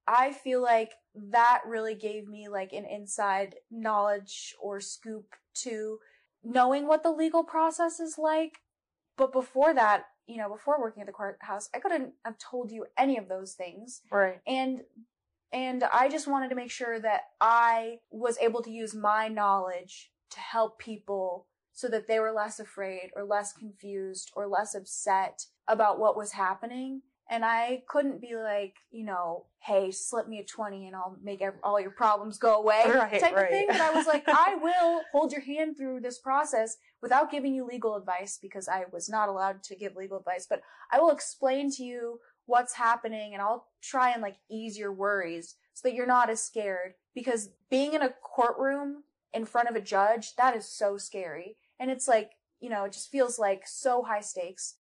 I 0.05 0.33
feel 0.33 0.61
like 0.61 0.91
that 1.15 1.61
really 1.65 1.95
gave 1.95 2.27
me 2.27 2.49
like 2.49 2.73
an 2.73 2.85
inside 2.85 3.55
knowledge 3.71 4.53
or 4.61 4.81
scoop 4.81 5.35
to 5.55 5.99
knowing 6.43 6.85
what 6.85 7.01
the 7.01 7.11
legal 7.11 7.45
process 7.45 8.01
is 8.01 8.17
like. 8.17 8.59
But 9.17 9.31
before 9.31 9.73
that, 9.73 10.03
you 10.29 10.37
know, 10.37 10.47
before 10.47 10.79
working 10.79 11.01
at 11.01 11.07
the 11.07 11.13
courthouse, 11.13 11.69
I 11.73 11.79
couldn't 11.79 12.13
have 12.23 12.37
told 12.37 12.71
you 12.71 12.85
any 12.97 13.17
of 13.17 13.27
those 13.27 13.53
things. 13.53 14.01
Right. 14.11 14.39
And 14.45 14.81
and 15.51 15.83
I 15.83 16.09
just 16.09 16.27
wanted 16.27 16.49
to 16.49 16.55
make 16.55 16.69
sure 16.69 16.99
that 16.99 17.21
I 17.41 17.97
was 18.11 18.37
able 18.39 18.61
to 18.61 18.69
use 18.69 18.93
my 18.93 19.27
knowledge 19.27 20.11
to 20.29 20.39
help 20.39 20.77
people 20.77 21.47
so 21.73 21.87
that 21.87 22.07
they 22.07 22.19
were 22.19 22.31
less 22.31 22.59
afraid 22.59 23.09
or 23.15 23.23
less 23.23 23.51
confused 23.51 24.31
or 24.35 24.47
less 24.47 24.75
upset 24.75 25.45
about 25.67 25.97
what 25.97 26.15
was 26.15 26.33
happening. 26.33 27.01
And 27.31 27.43
I 27.43 27.83
couldn't 27.87 28.21
be 28.21 28.35
like, 28.35 28.75
you 28.91 29.05
know, 29.05 29.45
hey, 29.59 29.89
slip 29.89 30.27
me 30.27 30.39
a 30.39 30.43
20 30.43 30.87
and 30.87 30.95
I'll 30.95 31.17
make 31.23 31.41
all 31.63 31.79
your 31.79 31.91
problems 31.91 32.37
go 32.37 32.55
away 32.55 32.83
Right, 32.87 33.19
type 33.19 33.35
right. 33.35 33.43
of 33.43 33.49
thing. 33.49 33.65
But 33.67 33.81
I 33.81 33.91
was 33.91 34.05
like, 34.05 34.23
I 34.27 34.55
will 34.55 35.01
hold 35.11 35.31
your 35.31 35.41
hand 35.41 35.77
through 35.77 36.01
this 36.01 36.19
process 36.19 36.77
without 37.01 37.31
giving 37.31 37.53
you 37.53 37.65
legal 37.65 37.95
advice 37.95 38.37
because 38.41 38.67
I 38.67 38.85
was 38.91 39.09
not 39.09 39.29
allowed 39.29 39.63
to 39.63 39.75
give 39.75 39.95
legal 39.95 40.17
advice, 40.17 40.45
but 40.49 40.61
I 40.91 40.99
will 40.99 41.11
explain 41.11 41.71
to 41.71 41.83
you 41.83 42.19
what's 42.45 42.73
happening 42.73 43.33
and 43.33 43.41
I'll 43.41 43.67
try 43.81 44.11
and 44.11 44.21
like 44.21 44.37
ease 44.49 44.77
your 44.77 44.91
worries 44.91 45.55
so 45.73 45.87
that 45.87 45.95
you're 45.95 46.05
not 46.05 46.29
as 46.29 46.41
scared 46.41 46.93
because 47.13 47.49
being 47.69 47.93
in 47.93 48.01
a 48.01 48.09
courtroom 48.09 49.03
in 49.33 49.45
front 49.45 49.69
of 49.69 49.75
a 49.75 49.81
judge, 49.81 50.35
that 50.35 50.55
is 50.55 50.67
so 50.67 50.97
scary. 50.97 51.55
And 51.79 51.89
it's 51.91 52.07
like, 52.07 52.31
you 52.59 52.69
know, 52.69 52.85
it 52.85 52.93
just 52.93 53.11
feels 53.11 53.39
like 53.39 53.63
so 53.65 54.03
high 54.03 54.21
stakes. 54.21 54.75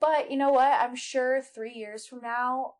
But 0.00 0.30
you 0.30 0.36
know 0.36 0.52
what? 0.52 0.72
I'm 0.80 0.94
sure 0.94 1.42
three 1.42 1.72
years 1.72 2.06
from 2.06 2.20
now, 2.20 2.74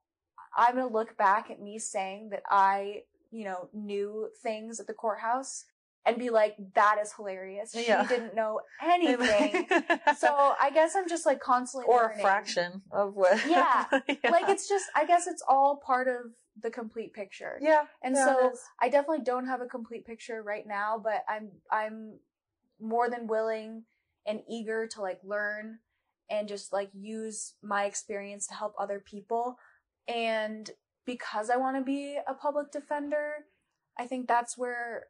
I'm 0.57 0.75
going 0.75 0.87
to 0.87 0.93
look 0.93 1.17
back 1.17 1.51
at 1.51 1.61
me 1.61 1.79
saying 1.79 2.31
that 2.31 2.43
I, 2.51 3.03
you 3.31 3.45
know, 3.45 3.69
knew 3.73 4.29
things 4.43 4.81
at 4.81 4.87
the 4.87 4.95
courthouse 4.95 5.65
and 6.07 6.19
be 6.19 6.31
like, 6.31 6.57
that 6.75 6.97
is 7.03 7.13
hilarious. 7.13 7.75
Yeah. 7.75 8.03
She 8.03 8.09
didn't 8.09 8.35
know 8.35 8.61
anything. 8.83 9.67
so 10.19 10.55
I 10.61 10.71
guess 10.73 10.95
I'm 10.97 11.09
just 11.09 11.27
like 11.27 11.41
constantly 11.41 11.87
or 11.89 12.07
a 12.07 12.19
fraction 12.21 12.83
of 12.91 13.15
what. 13.15 13.41
Yeah. 13.49 13.85
Like 13.91 14.49
it's 14.49 14.69
just, 14.69 14.87
I 14.95 15.05
guess 15.07 15.27
it's 15.27 15.43
all 15.47 15.77
part 15.85 16.09
of 16.09 16.33
the 16.61 16.71
complete 16.71 17.13
picture. 17.13 17.59
yeah. 17.61 17.83
And 18.03 18.15
yeah, 18.15 18.25
so. 18.27 18.53
I 18.81 18.89
definitely 18.89 19.25
don't 19.25 19.47
have 19.47 19.61
a 19.61 19.67
complete 19.67 20.07
picture 20.07 20.43
right 20.43 20.67
now, 20.67 21.01
but 21.03 21.25
I'm 21.29 21.51
I'm 21.71 22.19
more 22.81 23.09
than 23.11 23.27
willing 23.27 23.85
and 24.27 24.41
eager 24.49 24.87
to 24.87 25.01
like 25.01 25.21
learn 25.23 25.79
and 26.31 26.49
just 26.49 26.73
like 26.73 26.91
use 26.95 27.55
my 27.63 27.85
experience 27.85 28.47
to 28.47 28.55
help 28.55 28.75
other 28.79 29.01
people. 29.05 29.59
And 30.09 30.71
because 31.07 31.51
I 31.51 31.57
want 31.57 31.77
to 31.77 31.83
be 31.83 32.19
a 32.27 32.35
public 32.35 32.71
defender, 32.73 33.47
I 33.99 34.07
think 34.07 34.29
that's 34.29 34.57
where 34.57 35.07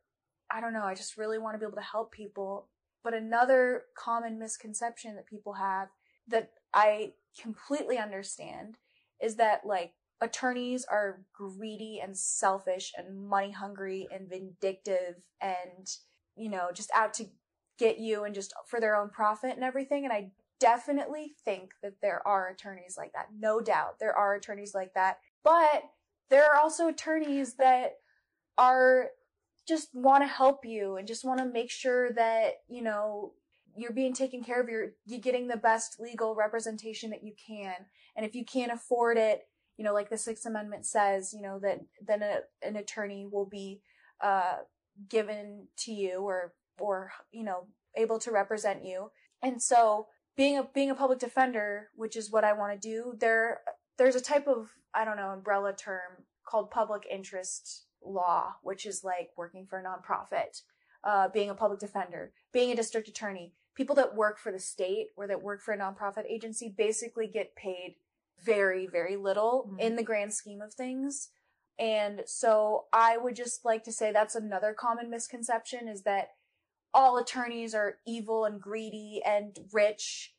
I 0.51 0.61
don't 0.61 0.73
know, 0.73 0.85
I 0.85 0.95
just 0.95 1.17
really 1.17 1.39
want 1.39 1.55
to 1.55 1.59
be 1.59 1.67
able 1.67 1.77
to 1.77 1.83
help 1.83 2.13
people. 2.13 2.69
But 3.03 3.15
another 3.15 3.85
common 3.97 4.39
misconception 4.39 5.17
that 5.17 5.27
people 5.27 5.55
have 5.55 5.89
that 6.29 6.51
I 6.75 7.13
completely 7.41 7.99
understand 7.99 8.77
is 9.23 9.37
that 9.37 9.63
like 9.65 9.93
attorneys 10.21 10.85
are 10.85 11.23
greedy 11.33 12.01
and 12.03 12.17
selfish 12.17 12.93
and 12.97 13.29
money 13.29 13.53
hungry 13.53 14.07
and 14.13 14.29
vindictive 14.29 15.17
and 15.41 15.89
you 16.37 16.51
know 16.51 16.69
just 16.75 16.91
out 16.95 17.15
to 17.15 17.25
get 17.79 17.99
you 17.99 18.25
and 18.25 18.35
just 18.35 18.53
for 18.67 18.81
their 18.81 18.95
own 18.95 19.09
profit 19.09 19.55
and 19.55 19.65
everything. 19.65 20.05
And 20.05 20.13
I 20.13 20.31
definitely 20.61 21.33
think 21.45 21.71
that 21.83 21.95
there 22.03 22.27
are 22.29 22.49
attorneys 22.49 22.97
like 22.99 23.15
that 23.15 23.29
no 23.37 23.61
doubt. 23.61 23.99
There 23.99 24.15
are 24.15 24.35
attorneys 24.35 24.75
like 24.75 24.93
that. 24.95 25.19
But 25.43 25.85
there 26.29 26.45
are 26.45 26.57
also 26.57 26.89
attorneys 26.89 27.55
that 27.55 27.95
are 28.59 29.09
just 29.69 29.89
want 29.93 30.23
to 30.23 30.29
help 30.29 30.65
you 30.65 30.97
and 30.97 31.07
just 31.07 31.25
want 31.25 31.39
to 31.39 31.47
make 31.47 31.71
sure 31.71 32.13
that 32.13 32.63
you 32.69 32.83
know 32.83 33.33
you're 33.77 33.93
being 33.93 34.13
taken 34.13 34.43
care 34.43 34.61
of 34.61 34.69
you're, 34.69 34.91
you're 35.07 35.21
getting 35.21 35.47
the 35.47 35.57
best 35.57 36.01
legal 36.01 36.35
representation 36.35 37.11
that 37.11 37.23
you 37.23 37.33
can 37.47 37.75
and 38.17 38.27
if 38.27 38.35
you 38.35 38.45
can't 38.45 38.73
afford 38.73 39.17
it 39.17 39.47
you 39.81 39.85
know, 39.85 39.95
like 39.95 40.11
the 40.11 40.19
Sixth 40.19 40.45
Amendment 40.45 40.85
says, 40.85 41.33
you 41.33 41.41
know, 41.41 41.59
that 41.61 41.81
then 42.07 42.21
a, 42.23 42.41
an 42.63 42.77
attorney 42.77 43.27
will 43.27 43.47
be 43.47 43.81
uh, 44.21 44.57
given 45.09 45.69
to 45.79 45.91
you 45.91 46.19
or 46.19 46.53
or 46.79 47.13
you 47.33 47.43
know 47.43 47.67
able 47.97 48.19
to 48.19 48.31
represent 48.31 48.85
you. 48.85 49.11
And 49.43 49.63
so 49.63 50.09
being 50.37 50.59
a 50.59 50.65
being 50.65 50.91
a 50.91 50.95
public 50.95 51.19
defender, 51.19 51.89
which 51.95 52.15
is 52.15 52.31
what 52.31 52.45
I 52.45 52.53
want 52.53 52.75
to 52.75 52.89
do, 52.89 53.15
there 53.19 53.61
there's 53.97 54.17
a 54.17 54.21
type 54.21 54.47
of 54.47 54.69
I 54.93 55.07
don't 55.07 55.17
know 55.17 55.31
umbrella 55.31 55.73
term 55.75 56.27
called 56.47 56.71
public 56.71 57.07
interest 57.11 57.87
law, 58.05 58.55
which 58.63 58.87
is 58.87 59.05
like 59.05 59.31
working 59.37 59.67
for 59.67 59.79
a 59.79 59.85
nonprofit, 59.85 60.63
uh, 61.05 61.29
being 61.29 61.51
a 61.51 61.55
public 61.55 61.81
defender, 61.81 62.33
being 62.53 62.71
a 62.71 62.77
district 62.77 63.09
attorney. 63.09 63.53
People 63.75 63.95
that 63.97 64.15
work 64.15 64.39
for 64.39 64.53
the 64.53 64.59
state 64.59 65.09
or 65.17 65.27
that 65.27 65.43
work 65.43 65.63
for 65.63 65.73
a 65.73 65.79
nonprofit 65.79 66.27
agency 66.29 66.69
basically 66.77 67.27
get 67.27 67.55
paid 67.55 67.97
very, 68.45 68.87
very 68.87 69.17
little 69.17 69.71
Mhm. 69.73 69.81
in 69.81 69.97
the 69.97 70.03
grand 70.03 70.35
scheme 70.35 70.61
of 70.61 70.75
things. 70.75 71.31
And 71.79 72.23
so 72.27 72.87
I 72.93 73.17
would 73.17 73.37
just 73.37 73.65
like 73.65 73.85
to 73.85 73.93
say 73.93 74.13
that's 74.13 74.35
another 74.35 74.75
common 74.75 75.09
misconception 75.09 75.89
is 75.89 76.03
that 76.03 76.35
all 76.93 77.17
attorneys 77.19 77.75
are 77.75 77.99
evil 78.07 78.45
and 78.45 78.61
greedy 78.61 79.23
and 79.25 79.57
rich. 79.73 80.35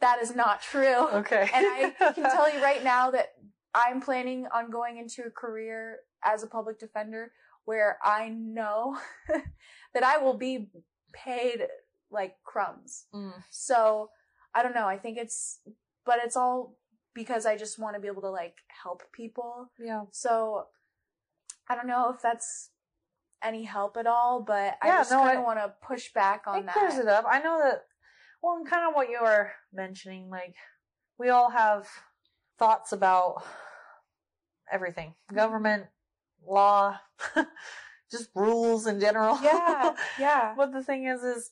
That 0.00 0.20
is 0.22 0.34
not 0.34 0.62
true. 0.62 1.08
Okay. 1.14 1.48
And 1.52 1.66
I 2.00 2.12
can 2.12 2.24
tell 2.24 2.48
you 2.52 2.62
right 2.62 2.84
now 2.84 3.10
that 3.10 3.34
I'm 3.74 4.00
planning 4.00 4.46
on 4.52 4.70
going 4.70 4.98
into 4.98 5.22
a 5.24 5.30
career 5.30 6.00
as 6.24 6.42
a 6.42 6.46
public 6.46 6.78
defender 6.78 7.32
where 7.64 7.98
I 8.04 8.28
know 8.30 8.98
that 9.94 10.02
I 10.02 10.18
will 10.18 10.36
be 10.36 10.68
paid 11.12 11.66
like 12.10 12.34
crumbs. 12.44 13.04
Mm. 13.14 13.32
So 13.50 14.10
I 14.54 14.62
don't 14.62 14.74
know. 14.74 14.86
I 14.86 14.96
think 14.98 15.18
it's, 15.18 15.60
but 16.06 16.18
it's 16.24 16.36
all 16.36 16.76
because 17.14 17.44
I 17.46 17.56
just 17.56 17.78
want 17.78 17.94
to 17.96 18.00
be 18.00 18.08
able 18.08 18.22
to 18.22 18.30
like 18.30 18.54
help 18.82 19.02
people. 19.12 19.70
Yeah. 19.78 20.04
So 20.12 20.64
I 21.68 21.74
don't 21.74 21.86
know 21.86 22.10
if 22.14 22.22
that's 22.22 22.70
any 23.42 23.64
help 23.64 23.96
at 23.98 24.06
all, 24.06 24.40
but 24.42 24.78
I 24.82 24.86
Yeah, 24.88 24.98
just 24.98 25.10
no, 25.10 25.18
kind 25.18 25.36
I- 25.36 25.40
of 25.40 25.44
want 25.44 25.58
to 25.58 25.72
push 25.86 26.12
back 26.12 26.44
on 26.46 26.60
it 26.60 26.66
that. 26.66 26.74
clears 26.74 26.96
it 26.96 27.06
up. 27.08 27.24
I 27.30 27.40
know 27.40 27.58
that. 27.62 27.82
Well, 28.42 28.56
and 28.56 28.66
kind 28.68 28.88
of 28.88 28.94
what 28.94 29.10
you 29.10 29.18
were 29.20 29.50
mentioning, 29.72 30.30
like 30.30 30.54
we 31.18 31.28
all 31.28 31.50
have 31.50 31.86
thoughts 32.58 32.92
about 32.92 33.42
everything, 34.72 35.10
Mm-hmm. 35.10 35.36
government, 35.36 35.86
law, 36.48 36.98
just 38.10 38.30
rules 38.34 38.86
in 38.86 39.00
general. 39.00 39.38
Yeah, 39.42 39.94
yeah. 40.18 40.54
but 40.56 40.72
the 40.72 40.82
thing 40.82 41.04
is, 41.06 41.22
is 41.22 41.50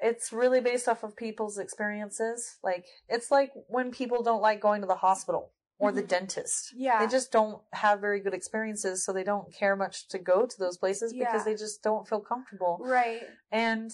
it's 0.00 0.32
really 0.32 0.60
based 0.60 0.88
off 0.88 1.02
of 1.02 1.16
people's 1.16 1.58
experiences. 1.58 2.56
Like 2.62 2.86
it's 3.08 3.30
like 3.30 3.52
when 3.66 3.90
people 3.90 4.22
don't 4.22 4.40
like 4.42 4.60
going 4.60 4.80
to 4.82 4.86
the 4.86 4.94
hospital 4.96 5.50
or 5.80 5.92
the 5.92 6.02
Mhm. 6.02 6.08
dentist. 6.08 6.72
Yeah. 6.76 6.98
They 7.00 7.06
just 7.10 7.30
don't 7.32 7.62
have 7.72 8.00
very 8.00 8.20
good 8.20 8.34
experiences, 8.34 9.04
so 9.04 9.12
they 9.12 9.24
don't 9.24 9.52
care 9.54 9.76
much 9.76 10.08
to 10.08 10.18
go 10.18 10.44
to 10.46 10.58
those 10.58 10.76
places 10.76 11.12
Yeah. 11.12 11.24
because 11.26 11.44
they 11.44 11.54
just 11.54 11.82
don't 11.82 12.06
feel 12.08 12.20
comfortable. 12.20 12.78
Right. 12.80 13.22
And 13.50 13.92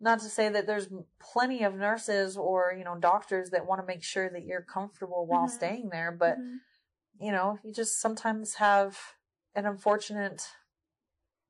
not 0.00 0.20
to 0.20 0.28
say 0.28 0.48
that 0.48 0.66
there's 0.66 0.88
plenty 1.18 1.62
of 1.62 1.74
nurses 1.74 2.36
or, 2.36 2.72
you 2.76 2.84
know, 2.84 2.96
doctors 2.96 3.50
that 3.50 3.66
want 3.66 3.80
to 3.80 3.86
make 3.86 4.02
sure 4.02 4.30
that 4.30 4.44
you're 4.44 4.62
comfortable 4.62 5.26
while 5.26 5.46
Mhm. 5.46 5.50
staying 5.50 5.88
there, 5.90 6.10
but 6.10 6.38
Mhm. 6.38 6.58
You 7.20 7.30
know, 7.32 7.58
you 7.62 7.72
just 7.72 8.00
sometimes 8.00 8.54
have 8.54 8.98
an 9.54 9.66
unfortunate 9.66 10.42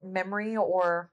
memory 0.02 0.56
or 0.56 1.12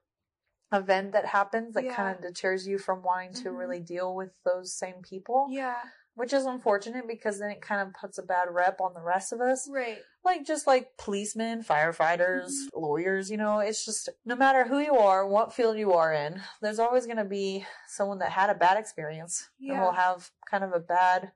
event 0.72 1.12
that 1.12 1.26
happens 1.26 1.74
that 1.74 1.84
Yeah. 1.84 1.94
kind 1.94 2.16
of 2.16 2.22
deters 2.22 2.66
you 2.66 2.78
from 2.78 3.02
wanting 3.02 3.32
to 3.34 3.50
Mhm. 3.50 3.58
really 3.58 3.80
deal 3.80 4.14
with 4.14 4.32
those 4.44 4.74
same 4.74 5.02
people, 5.02 5.46
Yeah. 5.50 5.80
which 6.14 6.32
is 6.32 6.44
unfortunate 6.44 7.06
because 7.06 7.38
then 7.38 7.50
it 7.50 7.62
kind 7.62 7.80
of 7.86 7.94
puts 7.94 8.18
a 8.18 8.22
bad 8.22 8.50
rep 8.50 8.80
on 8.80 8.92
the 8.94 9.00
rest 9.00 9.32
of 9.32 9.40
us 9.40 9.68
Right. 9.70 10.02
like 10.24 10.44
just 10.44 10.66
like 10.66 10.96
policemen, 10.98 11.62
firefighters, 11.62 12.48
Mm-hmm. 12.50 12.80
lawyers, 12.80 13.30
you 13.30 13.36
know, 13.38 13.60
it's 13.60 13.84
just 13.84 14.08
no 14.26 14.34
matter 14.36 14.64
who 14.64 14.78
you 14.78 14.94
are, 14.96 15.26
what 15.26 15.54
field 15.54 15.78
you 15.78 15.92
are 15.94 16.12
in, 16.12 16.42
there's 16.60 16.78
always 16.78 17.06
going 17.06 17.16
to 17.18 17.24
be 17.24 17.66
someone 17.86 18.18
that 18.18 18.32
had 18.32 18.50
a 18.50 18.54
bad 18.54 18.76
experience 18.76 19.48
and 19.60 19.80
will 19.80 19.92
have 19.92 20.30
kind 20.50 20.64
of 20.64 20.72
a 20.74 20.80
bad 20.80 21.32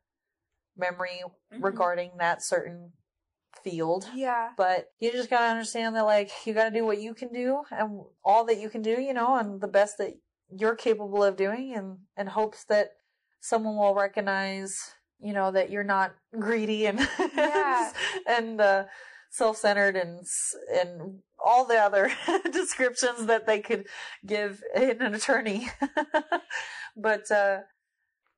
memory 0.77 1.23
Mhm. 1.53 1.63
regarding 1.63 2.17
that 2.19 2.43
certain 2.43 2.93
field. 3.63 4.07
Yeah. 4.15 4.51
But 4.57 4.87
you 5.01 5.13
just 5.13 5.31
got 5.31 5.41
to 5.41 5.47
understand 5.47 5.97
that 5.97 6.05
like 6.05 6.31
you 6.45 6.55
got 6.55 6.65
to 6.65 6.71
do 6.71 6.85
what 6.85 7.01
you 7.01 7.15
can 7.15 7.33
do 7.33 7.63
and 7.71 8.03
all 8.25 8.45
that 8.47 8.59
you 8.59 8.69
can 8.69 8.83
do, 8.83 9.01
you 9.01 9.15
know, 9.15 9.37
and 9.37 9.61
the 9.61 9.69
best 9.69 9.99
that 9.99 10.15
you're 10.51 10.75
capable 10.77 11.25
of 11.25 11.37
doing 11.37 11.75
and 11.75 11.99
in 12.17 12.27
hopes 12.27 12.65
that 12.65 12.91
someone 13.41 13.77
will 13.77 13.95
recognize, 13.95 14.95
you 15.19 15.33
know, 15.33 15.51
that 15.51 15.71
you're 15.71 15.85
not 15.85 16.15
greedy 16.39 16.87
and 16.87 17.07
Yeah. 17.35 17.93
and 18.27 18.61
uh 18.61 18.85
self-centered 19.31 19.97
and 19.97 20.27
and 20.71 21.21
all 21.43 21.65
the 21.65 21.77
other 21.79 22.13
descriptions 22.53 23.27
that 23.27 23.47
they 23.47 23.61
could 23.61 23.87
give 24.27 24.63
in 24.77 25.01
an 25.03 25.15
attorney. 25.15 25.69
but 26.97 27.31
uh 27.31 27.61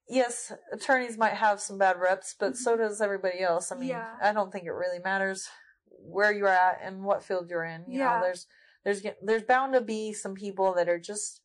yes, 0.09 0.53
attorneys 0.73 1.17
might 1.19 1.35
have 1.35 1.61
some 1.61 1.79
bad 1.79 1.99
reps, 1.99 2.35
but 2.39 2.57
so 2.57 2.77
does 2.77 3.01
everybody 3.01 3.41
else. 3.41 3.73
I 3.73 3.77
mean, 3.77 3.91
Mm-hmm. 3.91 3.99
Yeah. 4.23 4.29
I 4.31 4.33
don't 4.33 4.51
think 4.53 4.65
it 4.67 4.73
really 4.73 4.99
matters 4.99 5.49
where 5.89 6.33
you're 6.33 6.49
at 6.49 6.81
and 6.83 7.03
what 7.05 7.23
field 7.25 7.49
you're 7.51 7.65
in. 7.65 7.85
You 7.89 8.01
Yeah. 8.01 8.17
know, 8.17 8.21
there's 8.23 8.47
there's 8.85 9.03
there's 9.23 9.43
bound 9.45 9.73
to 9.75 9.81
be 9.81 10.13
some 10.13 10.35
people 10.35 10.75
that 10.75 10.89
are 10.89 10.99
just 10.99 11.41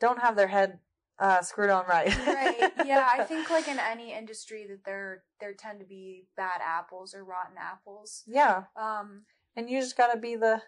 don't 0.00 0.20
have 0.20 0.34
their 0.36 0.48
head 0.48 0.80
uh 1.18 1.42
screwed 1.42 1.70
on 1.70 1.84
right. 1.86 2.08
right. 2.26 2.72
Yeah, 2.86 3.06
I 3.12 3.24
think 3.24 3.50
like 3.50 3.68
in 3.68 3.78
any 3.78 4.12
industry 4.12 4.66
that 4.68 4.84
there 4.84 5.22
there 5.38 5.52
tend 5.54 5.78
to 5.80 5.86
be 5.86 6.24
bad 6.36 6.60
apples 6.64 7.14
or 7.14 7.22
rotten 7.24 7.56
apples. 7.58 8.24
yeah. 8.26 8.64
Um 8.74 9.24
And 9.54 9.68
you 9.70 9.80
just 9.80 9.96
gotta 9.96 10.18
be 10.18 10.34
the 10.36 10.62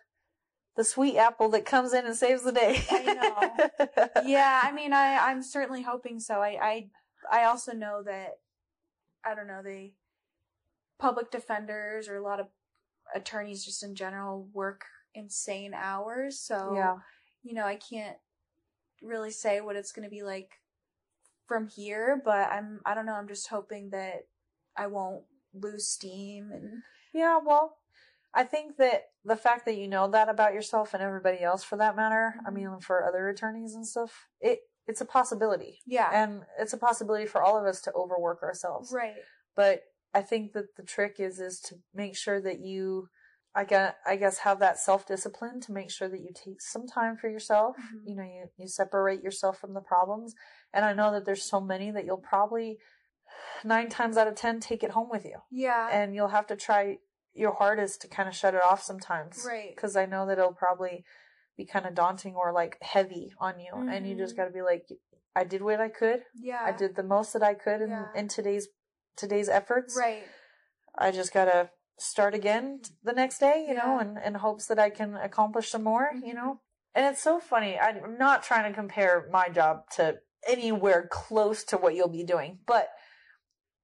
the 0.76 0.84
sweet 0.84 1.16
apple 1.16 1.48
that 1.50 1.66
comes 1.66 1.92
in 1.92 2.06
and 2.06 2.16
saves 2.16 2.42
the 2.42 2.52
day. 2.52 2.82
I 2.90 3.02
yeah, 4.26 4.60
I 4.64 4.72
mean 4.72 4.92
I 4.92 5.18
I'm 5.18 5.42
certainly 5.42 5.82
hoping 5.82 6.18
so. 6.20 6.40
I 6.40 6.58
I 6.62 6.90
I 7.30 7.44
also 7.44 7.72
know 7.72 8.02
that 8.04 8.38
I 9.24 9.34
don't 9.34 9.46
know, 9.46 9.62
the 9.62 9.92
public 10.98 11.30
defenders 11.30 12.08
or 12.08 12.16
a 12.16 12.22
lot 12.22 12.40
of 12.40 12.46
attorneys 13.14 13.64
just 13.64 13.82
in 13.82 13.94
general 13.94 14.48
work 14.52 14.84
insane 15.14 15.74
hours, 15.74 16.40
so 16.40 16.72
Yeah. 16.74 16.96
you 17.42 17.54
know, 17.54 17.64
I 17.66 17.76
can't 17.76 18.16
really 19.02 19.30
say 19.30 19.60
what 19.60 19.76
it's 19.76 19.92
going 19.92 20.04
to 20.04 20.10
be 20.10 20.22
like 20.22 20.60
from 21.46 21.68
here, 21.68 22.20
but 22.24 22.50
I'm 22.50 22.80
I 22.86 22.94
don't 22.94 23.06
know, 23.06 23.14
I'm 23.14 23.28
just 23.28 23.48
hoping 23.48 23.90
that 23.90 24.26
I 24.76 24.86
won't 24.86 25.24
lose 25.52 25.86
steam 25.88 26.50
and 26.52 26.82
Yeah, 27.12 27.38
well, 27.44 27.76
I 28.34 28.44
think 28.44 28.76
that 28.78 29.02
the 29.24 29.36
fact 29.36 29.66
that 29.66 29.76
you 29.76 29.88
know 29.88 30.08
that 30.10 30.28
about 30.28 30.54
yourself 30.54 30.94
and 30.94 31.02
everybody 31.02 31.42
else 31.42 31.62
for 31.62 31.76
that 31.76 31.96
matter, 31.96 32.34
I 32.46 32.50
mean 32.50 32.78
for 32.80 33.04
other 33.06 33.28
attorneys 33.28 33.74
and 33.74 33.86
stuff, 33.86 34.26
it 34.40 34.60
it's 34.86 35.00
a 35.00 35.04
possibility. 35.04 35.78
yeah. 35.86 36.10
And 36.12 36.42
it's 36.58 36.72
a 36.72 36.78
possibility 36.78 37.26
for 37.26 37.42
all 37.42 37.56
of 37.58 37.64
us 37.66 37.80
to 37.82 37.92
overwork 37.92 38.42
ourselves. 38.42 38.90
right. 38.92 39.14
But 39.54 39.82
I 40.14 40.22
think 40.22 40.52
that 40.54 40.74
the 40.76 40.82
trick 40.82 41.16
is 41.18 41.38
is 41.38 41.60
to 41.68 41.76
make 41.94 42.16
sure 42.16 42.40
that 42.40 42.60
you 42.60 43.08
I 43.54 43.64
guess, 43.64 43.92
I 44.06 44.16
guess 44.16 44.38
have 44.38 44.60
that 44.60 44.78
self 44.78 45.06
discipline 45.06 45.60
to 45.60 45.72
make 45.72 45.90
sure 45.90 46.08
that 46.08 46.20
you 46.20 46.30
take 46.34 46.62
some 46.62 46.86
time 46.86 47.18
for 47.18 47.28
yourself. 47.28 47.76
Mhm. 47.76 48.00
You 48.08 48.16
know, 48.16 48.22
you, 48.22 48.46
you 48.56 48.66
separate 48.66 49.22
yourself 49.22 49.58
from 49.58 49.74
the 49.74 49.82
problems. 49.82 50.34
And 50.72 50.86
I 50.86 50.94
know 50.94 51.12
that 51.12 51.26
there's 51.26 51.42
so 51.44 51.60
many 51.60 51.90
that 51.90 52.06
you'll 52.06 52.16
probably 52.16 52.78
nine 53.62 53.90
times 53.90 54.16
out 54.16 54.26
of 54.26 54.36
ten 54.36 54.58
take 54.58 54.82
it 54.82 54.90
home 54.92 55.08
with 55.10 55.24
you. 55.26 55.38
Yeah. 55.50 55.88
And 55.92 56.14
you'll 56.14 56.28
have 56.28 56.46
to 56.46 56.56
try 56.56 56.96
your 57.34 57.52
hardest 57.54 58.02
to 58.02 58.08
kind 58.08 58.28
of 58.28 58.34
shut 58.34 58.54
it 58.54 58.60
off 58.62 58.82
sometimes. 58.82 59.44
Right. 59.46 59.76
Cause 59.76 59.96
I 59.96 60.06
know 60.06 60.26
that 60.26 60.38
it'll 60.38 60.52
probably 60.52 61.04
be 61.56 61.64
kind 61.66 61.86
of 61.86 61.94
daunting 61.94 62.34
or 62.34 62.52
like 62.52 62.76
heavy 62.82 63.32
on 63.38 63.58
you. 63.60 63.72
And 63.74 64.06
you 64.06 64.14
just 64.16 64.34
Mhm. 64.34 64.36
gotta 64.38 64.50
be 64.50 64.62
like, 64.62 64.86
I 65.34 65.44
did 65.44 65.62
what 65.62 65.80
I 65.80 65.88
could. 65.88 66.24
yeah. 66.34 66.60
I 66.62 66.72
did 66.72 66.94
the 66.96 67.02
most 67.02 67.32
that 67.32 67.42
I 67.42 67.54
could 67.54 67.80
in, 67.80 67.90
Yeah. 67.90 68.08
in 68.14 68.28
today's, 68.28 68.68
today's 69.16 69.48
efforts. 69.48 69.96
Right. 69.98 70.24
I 70.96 71.10
just 71.10 71.32
gotta 71.32 71.70
start 71.98 72.34
again 72.34 72.80
t- 72.82 72.90
the 73.02 73.12
next 73.12 73.38
day, 73.38 73.64
you 73.68 73.74
know, 73.74 73.98
and 73.98 74.18
in 74.18 74.34
hopes 74.34 74.66
that 74.66 74.78
I 74.78 74.90
can 74.90 75.14
accomplish 75.16 75.70
some 75.70 75.84
more, 75.84 76.10
you 76.14 76.32
Mhm. 76.32 76.34
know. 76.34 76.60
And 76.94 77.06
it's 77.06 77.22
so 77.22 77.38
funny. 77.40 77.78
I'm 77.78 78.18
not 78.18 78.42
trying 78.42 78.70
to 78.70 78.74
compare 78.74 79.26
my 79.30 79.48
job 79.48 79.88
to 79.92 80.20
anywhere 80.46 81.06
close 81.10 81.64
to 81.64 81.78
what 81.78 81.94
you'll 81.94 82.08
be 82.08 82.24
doing, 82.24 82.58
but 82.66 82.90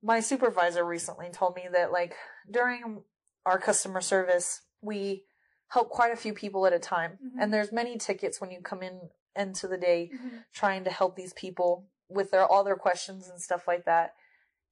my 0.03 0.21
supervisor 0.21 0.85
recently 0.85 1.31
told 1.31 1.55
me 1.57 1.69
that 1.73 1.93
like 1.93 2.15
during 2.51 3.05
our 3.49 3.59
customer 3.59 4.01
service, 4.01 4.61
we 4.83 5.25
help 5.69 5.91
quite 5.91 6.13
a 6.13 6.17
few 6.17 6.33
people 6.35 6.67
at 6.67 6.73
a 6.73 6.79
time. 6.79 7.19
Mhm. 7.23 7.43
And 7.43 7.53
there's 7.53 7.73
many 7.73 7.97
tickets 7.99 8.41
when 8.41 8.51
you 8.51 8.61
come 8.63 8.83
in 8.83 9.11
into 9.35 9.67
the 9.69 9.77
day 9.79 10.11
Mhm. 10.13 10.45
trying 10.53 10.85
to 10.85 10.91
help 10.91 11.15
these 11.17 11.33
people 11.33 11.89
with 12.09 12.31
their 12.31 12.45
all 12.47 12.65
their 12.65 12.77
questions 12.77 13.29
and 13.29 13.41
stuff 13.41 13.67
like 13.69 13.85
that. 13.85 14.15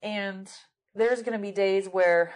And 0.03 0.51
there's 0.95 1.23
going 1.23 1.33
to 1.39 1.43
be 1.43 1.53
days 1.53 1.89
where 1.89 2.35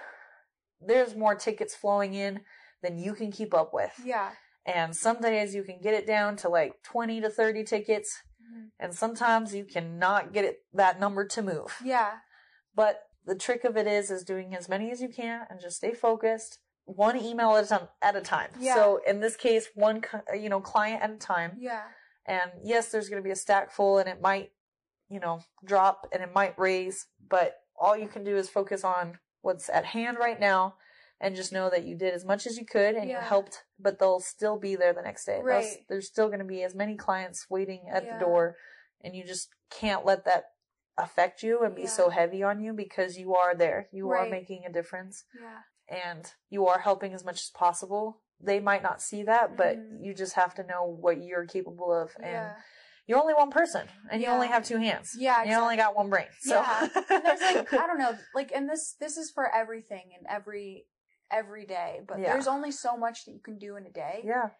there's 0.80 1.14
more 1.14 1.34
tickets 1.34 1.74
flowing 1.74 2.14
in 2.14 2.44
than 2.82 2.98
you 2.98 3.14
can 3.14 3.30
keep 3.32 3.52
up 3.54 3.72
with. 3.72 3.98
Yeah. 4.04 4.34
And 4.64 4.94
some 4.96 5.20
days 5.20 5.54
you 5.54 5.62
can 5.64 5.80
get 5.80 5.94
it 5.94 6.06
down 6.06 6.36
to 6.36 6.48
like 6.48 6.82
20 6.82 7.20
to 7.20 7.30
30 7.30 7.64
tickets 7.64 8.22
Mhm. 8.42 8.70
and 8.78 8.94
sometimes 8.94 9.54
you 9.54 9.64
cannot 9.64 10.32
get 10.32 10.44
it 10.44 10.64
that 10.72 11.00
number 11.00 11.24
to 11.26 11.42
move. 11.42 11.78
Yeah. 11.84 12.18
But 12.74 13.09
the 13.26 13.34
trick 13.34 13.64
of 13.64 13.76
it 13.76 13.86
is 13.86 14.10
is 14.10 14.24
doing 14.24 14.54
as 14.54 14.68
many 14.68 14.90
as 14.90 15.00
you 15.00 15.08
can 15.08 15.46
and 15.50 15.60
just 15.60 15.76
stay 15.76 15.92
focused 15.92 16.58
one 16.86 17.16
email 17.20 17.54
at 17.56 17.64
a 17.64 17.68
time 17.68 17.88
at 18.02 18.16
a 18.16 18.20
time 18.20 18.50
Yeah. 18.58 18.74
so 18.74 19.00
in 19.06 19.20
this 19.20 19.36
case 19.36 19.68
one 19.74 20.02
you 20.34 20.48
know 20.48 20.60
client 20.60 21.02
at 21.02 21.10
a 21.10 21.16
time 21.16 21.56
Yeah. 21.58 21.82
and 22.26 22.50
yes 22.64 22.90
there's 22.90 23.08
going 23.08 23.22
to 23.22 23.26
be 23.26 23.30
a 23.32 23.36
stack 23.36 23.70
full 23.70 23.98
and 23.98 24.08
it 24.08 24.20
might 24.20 24.50
you 25.08 25.20
know 25.20 25.40
drop 25.64 26.06
and 26.12 26.22
it 26.22 26.34
might 26.34 26.58
raise 26.58 27.06
but 27.28 27.56
all 27.78 27.96
you 27.96 28.08
can 28.08 28.24
do 28.24 28.36
is 28.36 28.48
focus 28.48 28.84
on 28.84 29.18
what's 29.42 29.68
at 29.68 29.84
hand 29.86 30.18
right 30.18 30.40
now 30.40 30.74
and 31.20 31.36
just 31.36 31.52
know 31.52 31.68
that 31.70 31.84
you 31.84 31.94
did 31.96 32.14
as 32.14 32.24
much 32.24 32.46
as 32.46 32.56
you 32.56 32.64
could 32.64 32.94
and 32.94 33.08
you 33.10 33.16
helped 33.16 33.64
but 33.78 33.98
they'll 33.98 34.20
still 34.20 34.58
be 34.58 34.74
there 34.74 34.92
the 34.92 35.02
next 35.02 35.24
day 35.26 35.36
They'll 35.36 35.44
Right. 35.44 35.76
there's 35.88 36.06
still 36.08 36.26
going 36.28 36.38
to 36.40 36.44
be 36.44 36.62
as 36.62 36.74
many 36.74 36.96
clients 36.96 37.46
waiting 37.50 37.82
at 37.92 38.04
Yeah. 38.04 38.18
the 38.18 38.24
door 38.24 38.56
and 39.02 39.14
you 39.14 39.24
just 39.24 39.48
can't 39.70 40.04
let 40.04 40.24
that 40.24 40.44
affect 40.98 41.42
you 41.42 41.62
and 41.62 41.74
be 41.74 41.82
Yeah. 41.82 41.88
so 41.88 42.10
heavy 42.10 42.42
on 42.42 42.60
you 42.60 42.72
because 42.72 43.16
you 43.18 43.34
are 43.34 43.54
there 43.54 43.88
you 43.92 44.10
are 44.10 44.26
making 44.26 44.64
a 44.64 44.72
difference 44.72 45.24
Yeah. 45.34 45.60
and 45.88 46.32
you 46.48 46.66
are 46.66 46.80
helping 46.80 47.14
as 47.14 47.24
much 47.24 47.36
as 47.40 47.50
possible 47.54 48.22
they 48.40 48.60
might 48.60 48.82
not 48.82 49.00
see 49.02 49.22
that 49.24 49.56
but 49.56 49.76
Mhm. 49.76 50.04
you 50.04 50.14
just 50.14 50.34
have 50.34 50.54
to 50.56 50.62
know 50.62 50.84
what 50.84 51.22
you're 51.22 51.46
capable 51.46 51.92
of 51.92 52.14
and 52.16 52.26
Yeah. 52.26 52.54
you're 53.06 53.18
only 53.20 53.34
one 53.34 53.50
person 53.50 53.88
and 54.10 54.22
you 54.22 54.28
only 54.28 54.48
have 54.48 54.64
two 54.64 54.78
hands 54.78 55.14
Yeah, 55.16 55.42
you 55.44 55.54
only 55.54 55.76
got 55.76 55.96
one 55.96 56.10
brain 56.10 56.28
so 56.40 56.54
Yeah. 56.60 56.88
And 57.10 57.24
there's 57.24 57.40
like 57.40 57.72
I 57.72 57.86
don't 57.86 57.98
know, 57.98 58.18
like 58.34 58.52
and 58.52 58.68
this 58.68 58.94
this 59.00 59.16
is 59.16 59.30
for 59.30 59.52
everything 59.54 60.12
and 60.16 60.26
every 60.28 60.86
every 61.30 61.64
day, 61.64 62.00
but 62.08 62.18
there's 62.18 62.48
only 62.48 62.72
so 62.72 62.96
much 62.96 63.24
that 63.24 63.32
you 63.32 63.40
can 63.40 63.56
do 63.56 63.76
in 63.76 63.86
a 63.86 63.90
day. 63.90 64.22
yeah 64.24 64.50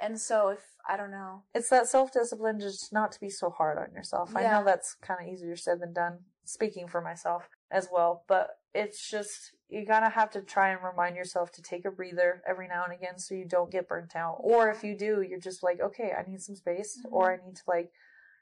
And 0.00 0.20
so 0.20 0.48
if 0.48 0.60
I 0.88 0.96
don't 0.96 1.10
know. 1.10 1.42
it's 1.54 1.68
that 1.70 1.88
self-discipline 1.88 2.60
just 2.60 2.92
not 2.92 3.10
to 3.12 3.20
be 3.20 3.28
so 3.30 3.50
hard 3.50 3.76
on 3.76 3.92
yourself 3.92 4.30
i 4.36 4.42
know 4.42 4.62
that's 4.64 4.94
kind 5.02 5.18
of 5.20 5.26
easier 5.32 5.56
said 5.56 5.80
than 5.80 5.92
done 5.92 6.18
speaking 6.44 6.86
for 6.86 7.00
myself 7.00 7.48
as 7.72 7.88
well 7.92 8.22
but 8.28 8.50
it's 8.72 9.10
just 9.10 9.50
you 9.68 9.84
gotta 9.84 10.08
have 10.08 10.30
to 10.30 10.40
try 10.42 10.68
and 10.70 10.78
remind 10.84 11.16
yourself 11.16 11.50
to 11.50 11.60
take 11.62 11.84
a 11.84 11.90
breather 11.90 12.40
every 12.48 12.68
now 12.68 12.84
and 12.84 12.92
again 12.92 13.18
so 13.18 13.34
you 13.34 13.44
don't 13.44 13.72
get 13.72 13.88
burnt 13.88 14.14
out 14.14 14.36
or 14.38 14.70
if 14.70 14.84
you 14.84 14.96
do 14.96 15.22
you're 15.28 15.40
just 15.40 15.64
like 15.64 15.80
okay 15.80 16.12
i 16.16 16.22
need 16.30 16.40
some 16.40 16.54
space 16.54 17.00
or 17.10 17.32
i 17.32 17.36
need 17.44 17.56
to 17.56 17.62
like 17.66 17.90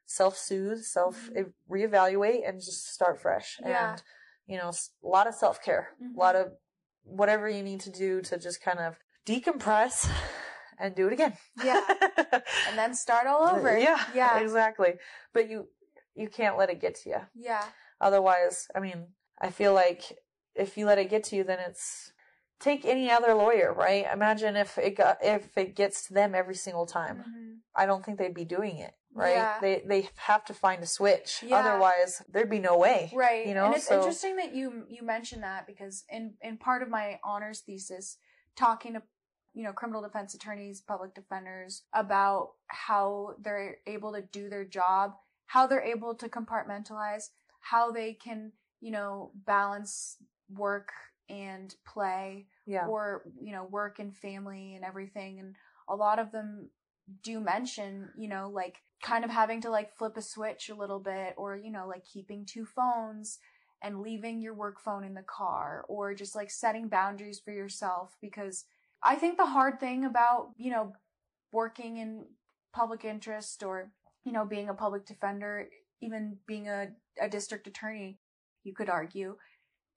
self-soothe 0.04 0.82
self 0.82 1.30
reevaluate 1.70 2.46
and 2.46 2.60
just 2.60 2.92
start 2.92 3.18
fresh 3.20 3.58
Yeah. 3.64 3.92
and 3.92 4.02
you 4.46 4.58
know 4.58 4.70
a 5.02 5.08
lot 5.08 5.26
of 5.26 5.34
self-care 5.34 5.88
Mhm. 6.02 6.14
a 6.14 6.18
lot 6.18 6.36
of 6.36 6.52
whatever 7.04 7.48
you 7.48 7.62
need 7.62 7.80
to 7.80 7.90
do 7.90 8.20
to 8.22 8.36
just 8.38 8.60
kind 8.60 8.80
of 8.80 8.98
decompress 9.24 10.10
and 10.78 10.94
do 10.94 11.06
it 11.06 11.12
again 11.12 11.36
Yeah. 11.62 11.80
and 12.68 12.76
then 12.78 12.94
start 12.94 13.26
all 13.26 13.42
over. 13.48 13.76
yeah, 13.78 14.02
Yeah. 14.14 14.38
exactly. 14.40 14.94
But 15.32 15.48
you 15.50 15.68
you 16.14 16.28
can't 16.28 16.56
let 16.56 16.70
it 16.70 16.80
get 16.80 16.94
to 17.02 17.08
you. 17.10 17.20
Yeah. 17.34 17.64
Otherwise, 18.00 18.68
I 18.74 18.80
mean, 18.80 19.08
I 19.40 19.50
feel 19.50 19.72
like 19.74 20.02
if 20.54 20.76
you 20.76 20.86
let 20.86 20.98
it 20.98 21.10
get 21.10 21.24
to 21.24 21.36
you, 21.36 21.44
then 21.44 21.58
it's 21.58 22.12
take 22.60 22.84
any 22.84 23.10
other 23.10 23.34
lawyer, 23.34 23.72
right? 23.74 24.06
Imagine 24.12 24.54
if 24.56 24.78
it 24.78 24.96
got 24.96 25.18
if 25.22 25.56
it 25.58 25.74
gets 25.74 26.06
to 26.06 26.14
them 26.14 26.34
every 26.34 26.54
single 26.54 26.86
time. 26.86 27.24
Mhm. 27.28 27.58
I 27.74 27.86
don't 27.86 28.04
think 28.04 28.18
they'd 28.18 28.32
be 28.32 28.44
doing 28.44 28.78
it, 28.78 28.94
right? 29.12 29.34
Yeah. 29.34 29.58
They 29.60 29.82
they 29.84 30.08
have 30.16 30.44
to 30.44 30.54
find 30.54 30.82
a 30.82 30.86
switch. 30.86 31.42
Yeah. 31.42 31.56
Otherwise, 31.58 32.22
there'd 32.28 32.48
be 32.50 32.60
no 32.60 32.78
way. 32.78 33.10
Right. 33.12 33.46
You 33.46 33.54
know, 33.54 33.66
and 33.66 33.74
it's 33.74 33.88
so 33.88 33.96
interesting 33.98 34.36
that 34.36 34.54
you 34.54 34.84
you 34.88 35.02
mentioned 35.02 35.42
that 35.42 35.66
because 35.66 36.04
in 36.08 36.34
in 36.40 36.56
part 36.58 36.82
of 36.82 36.88
my 36.88 37.18
honors 37.24 37.60
thesis, 37.66 38.18
talking 38.56 38.92
to 38.94 39.02
you 39.54 39.62
know 39.62 39.72
criminal 39.72 40.02
defense 40.02 40.34
attorneys, 40.34 40.80
public 40.80 41.14
defenders 41.14 41.82
about 41.92 42.50
how 42.66 43.34
they're 43.40 43.78
able 43.86 44.12
to 44.12 44.22
do 44.22 44.48
their 44.48 44.64
job, 44.64 45.12
how 45.46 45.66
they're 45.66 45.82
able 45.82 46.14
to 46.14 46.28
compartmentalize, 46.28 47.30
how 47.60 47.90
they 47.90 48.12
can 48.12 48.52
you 48.80 48.90
know 48.90 49.30
balance 49.46 50.16
work 50.54 50.90
and 51.30 51.74
play 51.86 52.46
yeah. 52.66 52.86
or 52.86 53.22
you 53.40 53.52
know 53.52 53.64
work 53.64 53.98
and 53.98 54.14
family 54.14 54.74
and 54.74 54.84
everything 54.84 55.38
and 55.38 55.54
a 55.88 55.96
lot 55.96 56.18
of 56.18 56.32
them 56.32 56.68
do 57.22 57.40
mention 57.40 58.10
you 58.16 58.28
know 58.28 58.50
like 58.52 58.76
kind 59.02 59.24
of 59.24 59.30
having 59.30 59.60
to 59.60 59.70
like 59.70 59.96
flip 59.96 60.16
a 60.16 60.22
switch 60.22 60.68
a 60.68 60.74
little 60.74 60.98
bit 60.98 61.34
or 61.36 61.56
you 61.56 61.70
know 61.70 61.86
like 61.86 62.04
keeping 62.04 62.44
two 62.44 62.64
phones 62.66 63.38
and 63.82 64.00
leaving 64.00 64.40
your 64.40 64.54
work 64.54 64.80
phone 64.80 65.04
in 65.04 65.14
the 65.14 65.22
car 65.22 65.84
or 65.88 66.14
just 66.14 66.34
like 66.34 66.50
setting 66.50 66.88
boundaries 66.88 67.38
for 67.38 67.52
yourself 67.52 68.16
because 68.20 68.64
i 69.04 69.14
think 69.14 69.36
the 69.36 69.46
hard 69.46 69.78
thing 69.78 70.04
about 70.04 70.50
you 70.56 70.70
know 70.70 70.92
working 71.52 71.98
in 71.98 72.24
public 72.72 73.04
interest 73.04 73.62
or 73.62 73.90
you 74.24 74.32
know 74.32 74.44
being 74.44 74.68
a 74.68 74.74
public 74.74 75.06
defender 75.06 75.68
even 76.02 76.36
being 76.46 76.68
a, 76.68 76.88
a 77.20 77.28
district 77.28 77.66
attorney 77.66 78.18
you 78.64 78.74
could 78.74 78.88
argue 78.88 79.36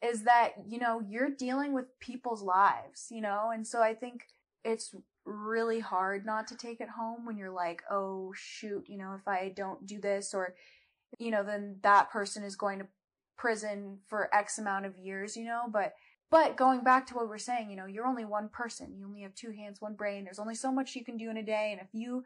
is 0.04 0.24
that 0.24 0.52
you 0.68 0.80
know 0.80 1.02
you're 1.08 1.30
dealing 1.30 1.74
with 1.74 2.00
people's 2.00 2.44
lives 2.44 3.08
you 3.10 3.22
know? 3.22 3.52
And 3.54 3.66
so 3.66 3.82
i 3.82 3.94
think 3.94 4.22
it's 4.64 4.94
really 5.26 5.80
hard 5.80 6.26
not 6.26 6.48
to 6.48 6.56
take 6.56 6.80
it 6.80 6.90
home 6.90 7.26
when 7.26 7.38
you're 7.38 7.52
like 7.52 7.82
oh 7.92 8.32
shoot 8.36 8.84
you 8.88 8.98
know 8.98 9.16
if 9.20 9.28
i 9.28 9.52
don't 9.56 9.86
do 9.86 10.00
this 10.00 10.34
or 10.34 10.56
you 11.20 11.32
know 11.32 11.44
then 11.44 11.78
that 11.84 12.12
person 12.12 12.44
is 12.44 12.56
going 12.56 12.80
to 12.80 12.88
prison 13.38 14.00
for 14.08 14.34
x 14.34 14.58
amount 14.58 14.86
of 14.86 14.98
years 14.98 15.36
you 15.38 15.46
know? 15.46 15.64
But 15.72 15.94
but 16.30 16.58
going 16.58 16.84
back 16.84 17.08
to 17.08 17.14
what 17.16 17.28
we're 17.30 17.38
saying 17.38 17.70
you 17.70 17.76
know 17.76 17.86
you're 17.86 18.06
only 18.08 18.26
one 18.26 18.50
person 18.50 18.96
you 18.98 19.06
only 19.06 19.22
have 19.22 19.36
two 19.36 19.52
hands 19.52 19.82
one 19.82 19.96
brain 19.96 20.24
there's 20.24 20.40
only 20.40 20.56
so 20.56 20.72
much 20.72 20.96
you 20.96 21.04
can 21.04 21.18
do 21.18 21.30
in 21.30 21.38
a 21.38 21.44
day 21.44 21.70
and 21.72 21.82
if 21.82 21.88
you 21.94 22.24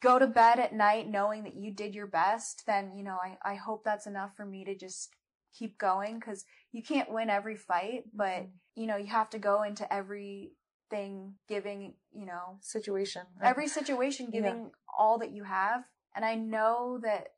go 0.00 0.18
to 0.18 0.26
bed 0.26 0.58
at 0.58 0.74
night 0.74 1.08
knowing 1.08 1.44
that 1.44 1.54
you 1.56 1.72
did 1.72 1.94
your 1.94 2.06
best 2.06 2.64
then 2.66 2.92
you 2.94 3.02
know 3.02 3.18
i, 3.22 3.36
I 3.44 3.54
hope 3.54 3.84
that's 3.84 4.06
enough 4.06 4.36
for 4.36 4.44
me 4.44 4.64
to 4.64 4.74
just 4.74 5.14
keep 5.56 5.78
going 5.78 6.18
because 6.18 6.44
you 6.72 6.82
can't 6.82 7.10
win 7.10 7.28
every 7.30 7.56
fight 7.56 8.04
but 8.14 8.46
you 8.76 8.86
know 8.86 8.96
you 8.96 9.06
have 9.06 9.30
to 9.30 9.38
go 9.38 9.62
into 9.62 9.90
everything 9.92 11.34
giving 11.48 11.94
you 12.12 12.26
know 12.26 12.58
situation. 12.60 13.22
every 13.42 13.68
situation 13.68 14.26
Yeah. 14.32 14.40
giving 14.40 14.70
all 14.96 15.18
that 15.18 15.32
you 15.32 15.44
have 15.44 15.84
and 16.14 16.24
i 16.24 16.34
know 16.34 16.98
that 17.02 17.28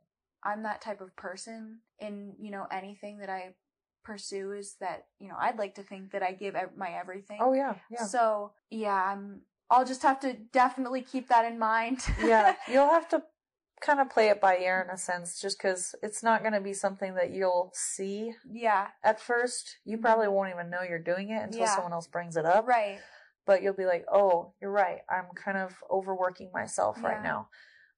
i'm 0.45 0.63
that 0.65 0.83
type 0.83 1.01
of 1.01 1.15
person 1.17 1.79
in 2.01 2.35
you 2.39 2.51
know 2.51 2.67
anything 2.71 3.19
that 3.19 3.31
i 3.31 3.55
pursue 4.05 4.53
is 4.53 4.77
that 4.81 5.07
you 5.19 5.29
know 5.29 5.37
i'd 5.41 5.59
like 5.59 5.75
to 5.75 5.83
think 5.83 6.11
that 6.13 6.23
i 6.23 6.33
give 6.33 6.55
my 6.77 6.91
everything 6.91 7.39
Oh 7.41 7.53
yeah, 7.53 7.75
yeah. 7.91 8.05
so 8.05 8.53
yeah 8.71 9.13
i'm 9.13 9.43
i'll 9.71 9.85
just 9.85 10.03
have 10.03 10.21
to 10.21 10.35
definitely 10.53 11.03
keep 11.03 11.29
that 11.29 11.45
in 11.51 11.59
mind 11.59 12.01
yeah, 12.25 12.55
you'll 12.71 12.91
have 12.91 13.09
to 13.11 13.23
kind 13.81 13.99
of 14.01 14.09
play 14.11 14.29
it 14.29 14.41
by 14.41 14.59
ear 14.59 14.87
in 14.89 14.95
a 14.95 14.97
sense, 14.97 15.41
just 15.41 15.59
because 15.59 15.95
it's 16.05 16.23
not 16.23 16.43
going 16.43 16.53
to 16.53 16.61
be 16.61 16.73
something 16.73 17.15
that 17.17 17.33
you'll 17.33 17.73
see 17.75 18.33
yeah 18.49 18.89
at 19.03 19.21
first. 19.21 19.79
You 19.85 19.99
probably 19.99 20.29
won't 20.29 20.51
even 20.51 20.71
know 20.71 20.83
you're 20.89 21.01
doing 21.01 21.31
it 21.31 21.43
until 21.43 21.63
Yeah. 21.63 21.75
someone 21.75 21.93
else 21.93 22.07
brings 22.07 22.37
it 22.37 22.47
up. 22.47 22.67
right 22.67 23.01
But 23.45 23.61
you'll 23.63 23.75
be 23.75 23.87
like, 23.87 24.05
oh, 24.13 24.53
you're 24.61 24.71
right. 24.71 25.01
I'm 25.11 25.27
kind 25.35 25.59
of 25.59 25.75
overworking 25.91 26.51
myself 26.55 27.03
right 27.03 27.21
now. 27.25 27.49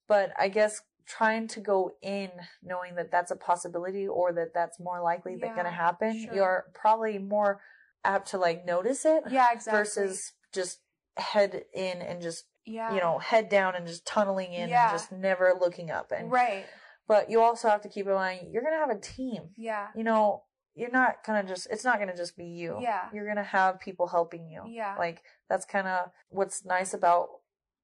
But 0.09 0.32
I 0.38 0.48
guess 0.48 0.80
trying 1.07 1.46
to 1.48 1.61
go 1.61 1.92
in 2.02 2.30
knowing 2.62 2.94
that 2.96 3.11
that's 3.11 3.30
a 3.30 3.36
possibility 3.36 4.07
or 4.09 4.32
that 4.32 4.55
that's 4.55 4.80
more 4.80 5.02
likely 5.02 5.36
that 5.36 5.55
going 5.55 5.66
to 5.66 5.70
happen, 5.70 6.24
sure. 6.24 6.34
you're 6.34 6.64
probably 6.74 7.18
more 7.18 7.61
apt 8.05 8.28
to 8.30 8.38
like 8.38 8.66
notice 8.66 9.05
it 9.07 9.22
yeah 9.30 9.48
exactly 9.52 9.78
versus 9.78 10.32
just 10.52 10.80
head 11.16 11.62
in 11.72 12.02
and 12.02 12.20
just 12.20 12.44
yeah 12.66 12.92
you 12.94 13.00
know, 13.00 13.18
head 13.18 13.48
down 13.48 13.74
and 13.74 13.86
just 13.86 14.07
tunneling 14.07 14.52
in 14.52 14.68
Yeah. 14.68 14.90
and 14.90 14.98
just 14.98 15.11
never 15.12 15.55
looking 15.59 15.90
up. 15.90 16.12
And 16.12 16.30
right 16.30 16.66
but 17.07 17.30
you 17.30 17.40
also 17.42 17.68
have 17.68 17.82
to 17.82 17.88
keep 17.88 18.07
in 18.07 18.12
mind 18.14 18.48
you're 18.52 18.62
gonna 18.62 18.76
have 18.76 18.90
a 18.90 18.98
team. 19.00 19.50
yeah 19.57 19.88
You 19.94 20.05
know, 20.05 20.42
you're 20.74 20.90
not 20.90 21.24
gonna 21.26 21.44
just 21.44 21.66
it's 21.70 21.84
not 21.84 21.98
gonna 21.98 22.16
just 22.16 22.36
be 22.36 22.46
you. 22.46 22.78
Yeah. 22.80 23.09
You're 23.12 23.26
gonna 23.26 23.42
have 23.44 23.80
people 23.80 24.07
helping 24.09 24.48
you. 24.48 24.62
Yeah. 24.66 24.96
Like 24.98 25.22
that's 25.48 25.64
kinda 25.64 26.12
what's 26.28 26.64
nice 26.64 26.93
about 26.94 27.28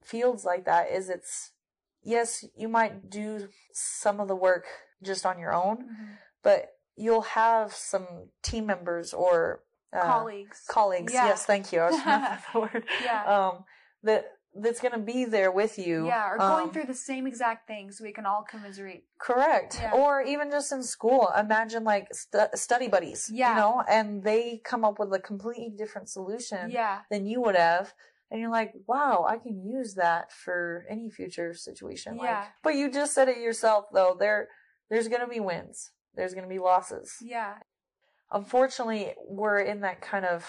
fields 0.03 0.45
like 0.45 0.65
that 0.65 0.91
is 0.91 1.09
it's 1.09 1.53
yes, 2.03 2.45
you 2.57 2.69
might 2.69 3.11
do 3.11 3.49
some 3.73 4.21
of 4.21 4.29
the 4.29 4.37
work 4.37 4.65
just 5.03 5.25
on 5.27 5.39
your 5.39 5.53
own, 5.55 5.77
Mhm. 5.85 6.09
but 6.43 6.73
you'll 6.97 7.23
have 7.23 7.73
some 7.73 8.29
team 8.43 8.67
members 8.67 9.13
or 9.15 9.63
uh, 9.93 10.03
colleagues 10.03 10.63
colleagues. 10.69 11.13
Yeah. 11.13 11.27
Yes, 11.27 11.45
thank 11.47 11.73
you. 11.73 11.81
I 11.81 11.87
was 11.91 11.97
to 11.97 12.03
find 12.03 12.39
the 12.53 12.61
word. 12.61 12.85
Yeah. 13.03 13.25
Um, 13.25 13.65
that 14.03 14.33
that's 14.55 14.81
gonna 14.81 14.99
be 14.99 15.25
there 15.25 15.51
with 15.53 15.79
you. 15.79 16.07
yeah 16.07 16.29
or 16.31 16.37
going 16.39 16.65
Um, 16.65 16.73
through 16.73 16.87
the 16.87 16.95
same 16.95 17.27
exact 17.27 17.67
things 17.69 17.99
so 17.99 18.05
we 18.05 18.13
can 18.13 18.27
all 18.27 18.43
commiserate 18.43 19.05
Correct. 19.19 19.79
Yeah. 19.81 19.93
Or 19.93 20.23
even 20.23 20.51
just 20.51 20.73
in 20.73 20.83
school, 20.83 21.31
imagine 21.39 21.85
like 21.85 22.13
stu- 22.15 22.49
study 22.55 22.89
buddies. 22.89 23.31
Yeah. 23.33 23.51
You 23.51 23.57
know, 23.61 23.85
and 23.89 24.23
they 24.25 24.61
come 24.65 24.85
up 24.85 24.99
with 24.99 25.13
a 25.13 25.21
completely 25.21 25.71
different 25.77 26.09
solution 26.09 26.71
yeah 26.71 27.03
than 27.11 27.27
you 27.27 27.41
would 27.43 27.57
have. 27.57 27.95
And 28.31 28.41
you're 28.41 28.51
like, 28.51 28.73
wow, 28.87 29.25
I 29.29 29.39
can 29.39 29.61
use 29.67 29.95
that 29.95 30.31
for 30.33 30.85
any 30.89 31.11
future 31.11 31.53
situation. 31.55 32.17
Like, 32.17 32.29
Yeah. 32.29 32.45
but 32.63 32.75
you 32.77 32.91
just 32.91 33.13
said 33.15 33.29
it 33.29 33.39
yourself 33.39 33.87
though. 33.93 34.17
There, 34.19 34.49
there's 34.89 35.09
going 35.09 35.21
to 35.23 35.27
be 35.27 35.41
wins. 35.41 35.91
There's 36.15 36.33
going 36.35 36.45
to 36.45 36.49
be 36.49 36.59
losses. 36.59 37.15
yeah 37.21 37.55
Unfortunately, 38.33 39.13
we're 39.29 39.59
in 39.59 39.81
that 39.81 40.01
kind 40.01 40.25
of, 40.25 40.47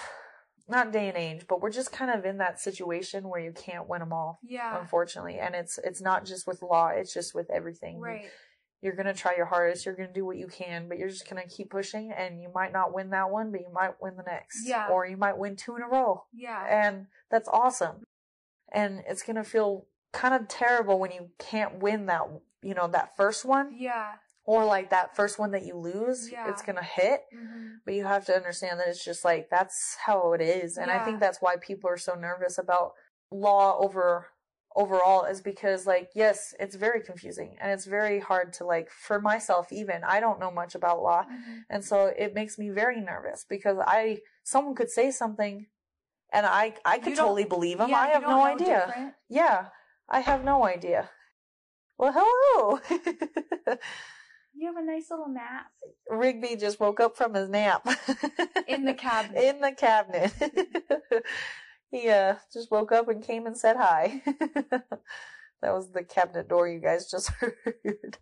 not 0.68 0.92
day 0.94 1.08
and 1.10 1.18
age, 1.18 1.46
but 1.50 1.62
we're 1.62 1.72
just 1.72 1.92
kind 1.92 2.12
of 2.12 2.26
in 2.26 2.38
that 2.38 2.60
situation 2.60 3.28
where 3.28 3.40
you 3.42 3.52
can't 3.52 3.90
win 3.90 4.00
them 4.00 4.14
all. 4.14 4.40
yeah 4.44 4.80
Unfortunately. 4.80 5.40
And 5.40 5.56
it's, 5.56 5.80
it's 5.84 6.02
not 6.02 6.24
just 6.26 6.46
with 6.48 6.62
law. 6.62 6.90
It's 6.90 7.14
just 7.14 7.34
with 7.34 7.50
everything. 7.50 7.96
You- 7.98 8.02
you're 8.82 8.96
gonna 8.96 9.14
try 9.14 9.36
your 9.36 9.46
hardest, 9.46 9.86
you're 9.86 9.96
gonna 9.96 10.12
do 10.12 10.26
what 10.26 10.38
you 10.38 10.48
can, 10.48 10.88
but 10.90 10.98
you're 10.98 11.10
just 11.10 11.30
gonna 11.30 11.48
keep 11.48 11.70
pushing 11.70 12.12
and 12.12 12.42
you 12.42 12.50
might 12.54 12.74
not 12.74 12.94
win 12.94 13.12
that 13.12 13.30
one, 13.30 13.52
but 13.52 13.62
you 13.62 13.72
might 13.72 14.02
win 14.02 14.16
the 14.18 14.24
next. 14.24 14.68
Yeah. 14.68 14.88
Or 14.90 15.06
you 15.06 15.18
might 15.18 15.38
win 15.38 15.56
two 15.56 15.76
in 15.76 15.82
a 15.84 15.88
row. 15.88 16.26
Yeah. 16.34 16.66
And 16.68 17.08
that's 17.30 17.48
awesome. 17.48 18.04
And 18.74 19.04
it's 19.08 19.24
gonna 19.24 19.44
feel 19.44 19.86
kind 20.14 20.34
of 20.34 20.48
terrible 20.48 21.00
when 21.00 21.12
you 21.12 21.30
can't 21.40 21.80
win 21.80 22.08
that 22.08 22.24
you 22.64 22.74
know, 22.76 22.88
that 22.88 23.16
first 23.18 23.44
one. 23.46 23.76
Yeah. 23.78 24.12
Or 24.44 24.66
like 24.66 24.90
that 24.90 25.16
first 25.16 25.40
one 25.40 25.52
that 25.52 25.64
you 25.66 25.76
lose, 25.76 26.32
Yeah. 26.32 26.50
it's 26.50 26.62
gonna 26.62 26.84
hit. 26.84 27.24
Mhm. 27.34 27.78
But 27.86 27.94
you 27.94 28.06
have 28.06 28.26
to 28.26 28.36
understand 28.36 28.80
that 28.80 28.88
it's 28.88 29.04
just 29.04 29.24
like 29.24 29.50
that's 29.50 29.98
how 30.06 30.34
it 30.34 30.42
is. 30.42 30.78
And 30.78 30.90
I 30.92 31.04
think 31.06 31.20
that's 31.20 31.42
why 31.42 31.56
people 31.58 31.90
are 31.90 31.98
so 31.98 32.14
nervous 32.16 32.58
about 32.58 32.94
law 33.32 33.78
over 33.80 34.28
overall 34.76 35.26
is 35.26 35.42
because 35.42 35.86
like 35.86 36.10
yes, 36.16 36.54
it's 36.60 36.76
very 36.76 37.02
confusing 37.02 37.58
and 37.60 37.72
it's 37.72 37.86
very 37.86 38.20
hard 38.20 38.54
to 38.54 38.66
like 38.66 38.90
for 38.90 39.20
myself 39.20 39.72
even. 39.72 40.04
I 40.04 40.20
don't 40.20 40.40
know 40.40 40.52
much 40.52 40.76
about 40.76 41.02
law. 41.04 41.24
Mhm. 41.24 41.64
And 41.70 41.84
so 41.84 42.06
it 42.18 42.34
makes 42.34 42.58
me 42.58 42.70
very 42.70 43.00
nervous 43.02 43.46
because 43.48 43.78
I 43.86 44.20
someone 44.44 44.76
could 44.76 44.90
say 44.90 45.12
something 45.12 45.68
and 46.32 46.46
I 46.46 46.74
I 46.86 47.00
could 47.00 47.16
totally 47.16 47.44
believe 47.46 47.78
them. 47.80 47.90
yeah, 47.90 48.00
I 48.00 48.08
have 48.08 48.24
no 48.24 48.42
idea. 48.44 48.86
different. 48.88 49.14
Yeah. 49.30 49.68
I 50.10 50.20
have 50.20 50.44
no 50.44 50.66
idea. 50.66 51.10
Well, 51.98 52.14
hello. 52.16 52.80
You 54.54 54.68
have 54.68 54.76
a 54.76 54.86
nice 54.86 55.10
little 55.10 55.30
nap 55.30 55.68
Rigby 56.10 56.58
just 56.58 56.80
woke 56.80 57.00
up 57.00 57.16
from 57.16 57.34
his 57.36 57.48
nap. 57.50 57.88
in 58.68 58.84
the 58.84 58.94
cabinet. 58.94 59.44
in 59.50 59.62
the 59.62 59.72
cabinet. 59.72 60.34
he 61.92 62.10
uh, 62.10 62.36
just 62.52 62.72
woke 62.72 62.92
up 62.92 63.08
and 63.10 63.22
came 63.24 63.46
and 63.46 63.56
said 63.58 63.76
hi. 63.78 64.22
that 64.72 65.74
was 65.74 65.92
the 65.92 66.04
cabinet 66.04 66.48
door 66.48 66.68
you 66.68 66.80
guys 66.80 67.10
just 67.12 67.30
heard. 67.40 68.18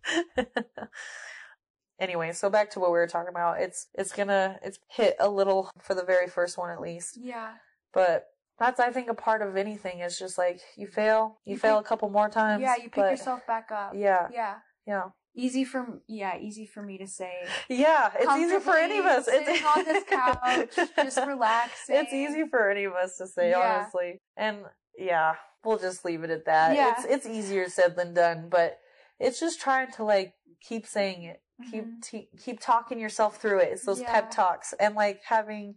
anyway, 1.98 2.32
so 2.32 2.50
back 2.50 2.70
to 2.70 2.80
what 2.80 2.90
we 2.90 2.98
were 2.98 3.06
talking 3.06 3.30
about. 3.30 3.60
It's 3.60 3.86
it's 3.94 4.12
gonna 4.12 4.58
it's 4.62 4.78
hit 4.88 5.16
a 5.20 5.28
little 5.28 5.70
for 5.80 5.94
the 5.94 6.04
very 6.04 6.26
first 6.26 6.58
one 6.58 6.70
at 6.70 6.80
least, 6.80 7.16
yeah. 7.20 7.52
but 7.94 8.26
that's 8.58 8.78
I 8.80 8.90
think 8.90 9.08
a 9.08 9.14
part 9.14 9.40
of 9.42 9.56
anything 9.56 10.00
is 10.00 10.18
just 10.18 10.36
like 10.36 10.60
you 10.76 10.86
fail, 10.86 11.38
you, 11.44 11.52
You 11.54 11.58
fail 11.58 11.78
pick- 11.78 11.86
a 11.86 11.88
couple 11.88 12.10
more 12.10 12.28
times. 12.28 12.60
Yeah, 12.62 12.76
you 12.76 12.90
pick 12.90 13.04
yourself 13.10 13.46
back 13.46 13.70
up. 13.72 13.92
Yeah, 13.94 14.28
Yeah. 14.32 14.56
yeah, 14.86 15.04
Easy 15.34 15.64
for 15.64 16.00
yeah, 16.08 16.36
easy 16.38 16.66
for 16.66 16.82
me 16.82 16.98
to 16.98 17.06
say. 17.06 17.32
yeah. 17.68 18.10
It's 18.18 18.36
easy 18.36 18.58
for 18.58 18.76
any 18.76 18.98
of 18.98 19.06
us. 19.06 19.28
It's 19.28 19.46
sitting 19.46 19.64
on 19.64 19.84
this 19.84 20.04
couch, 20.04 20.88
just 20.96 21.18
relaxing. 21.26 21.96
It's 21.98 22.12
easy 22.12 22.44
for 22.50 22.68
any 22.68 22.84
of 22.84 22.94
us 22.94 23.16
to 23.18 23.26
say, 23.28 23.50
Yeah. 23.50 23.78
honestly. 23.80 24.18
And 24.36 24.64
yeah, 24.98 25.34
we'll 25.64 25.78
just 25.78 26.04
leave 26.04 26.24
it 26.24 26.30
at 26.30 26.46
that. 26.46 26.74
Yeah. 26.74 26.94
It's 26.96 27.04
it's 27.04 27.26
easier 27.26 27.68
said 27.68 27.94
than 27.96 28.12
done, 28.12 28.48
but 28.50 28.78
it's 29.20 29.38
just 29.38 29.60
trying 29.60 29.92
to 29.92 30.04
like 30.04 30.34
keep 30.60 30.84
saying 30.86 31.22
it, 31.22 31.40
keep 31.70 31.84
Mhm. 31.84 32.02
te- 32.02 32.28
keep 32.44 32.58
talking 32.60 32.98
yourself 32.98 33.36
through 33.40 33.60
it. 33.60 33.68
It's 33.72 33.84
those 33.86 34.00
Yeah. 34.00 34.10
pep 34.12 34.30
talks 34.32 34.72
and 34.80 34.96
like 34.96 35.20
having, 35.24 35.76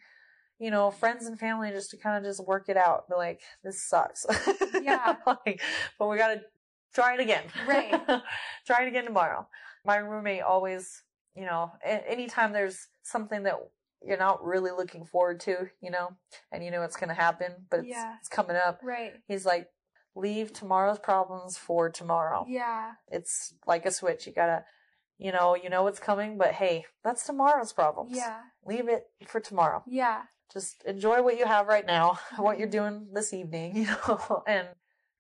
you 0.58 0.72
know, 0.72 0.90
friends 0.90 1.28
and 1.28 1.40
family 1.40 1.70
just 1.70 1.92
to 1.92 1.98
kind 1.98 2.18
of 2.18 2.24
just 2.30 2.44
work 2.46 2.70
it 2.70 2.78
out. 2.78 3.08
Be 3.08 3.16
like, 3.16 3.40
this 3.64 3.88
sucks. 3.88 4.26
Yeah. 4.82 5.16
like, 5.28 5.62
but 6.00 6.08
we 6.08 6.18
gotta 6.18 6.42
try 6.94 7.16
it 7.16 7.20
again. 7.20 7.44
Right. 7.68 7.92
try 8.66 8.84
it 8.84 8.88
again 8.88 9.06
tomorrow. 9.06 9.48
My 9.86 9.98
roommate 9.98 10.42
always, 10.44 11.02
you 11.36 11.46
know, 11.46 11.72
anytime 11.86 12.54
there's 12.54 12.88
something 13.04 13.44
that 13.44 13.56
you're 14.06 14.18
not 14.18 14.44
really 14.44 14.72
looking 14.72 15.06
forward 15.06 15.40
to, 15.42 15.70
you 15.82 15.92
know, 15.92 16.10
and 16.52 16.64
you 16.64 16.72
know 16.72 16.84
it's 16.84 16.98
going 16.98 17.10
to 17.10 17.16
happen, 17.16 17.54
but 17.70 17.80
it's, 17.82 17.90
Yeah. 17.90 18.16
it's 18.20 18.30
coming 18.30 18.56
up. 18.56 18.80
Right. 18.84 19.14
He's 19.28 19.46
like, 19.46 19.68
leave 20.16 20.54
tomorrow's 20.54 21.00
problems 21.00 21.58
for 21.58 21.90
tomorrow. 21.90 22.46
Yeah. 22.48 22.92
It's 23.08 23.54
like 23.66 23.86
a 23.86 23.92
switch. 23.92 24.28
You 24.28 24.34
gotta, 24.34 24.64
you 25.18 25.32
know, 25.32 25.56
you 25.56 25.70
know 25.70 25.88
it's 25.88 26.00
coming, 26.00 26.38
but 26.38 26.52
hey, 26.52 26.86
that's 27.04 27.26
tomorrow's 27.26 27.74
problems. 27.74 28.16
Yeah. 28.16 28.40
Leave 28.66 28.90
it 28.90 29.06
for 29.28 29.40
tomorrow. 29.40 29.84
Yeah. 29.88 30.24
Just 30.52 30.84
enjoy 30.86 31.24
what 31.24 31.38
you 31.38 31.46
have 31.46 31.68
right 31.68 31.86
now, 31.86 32.20
what 32.38 32.60
you're 32.60 32.68
doing 32.68 33.08
this 33.14 33.34
evening, 33.34 33.76
you 33.76 33.86
know, 33.88 34.44
and 34.48 34.68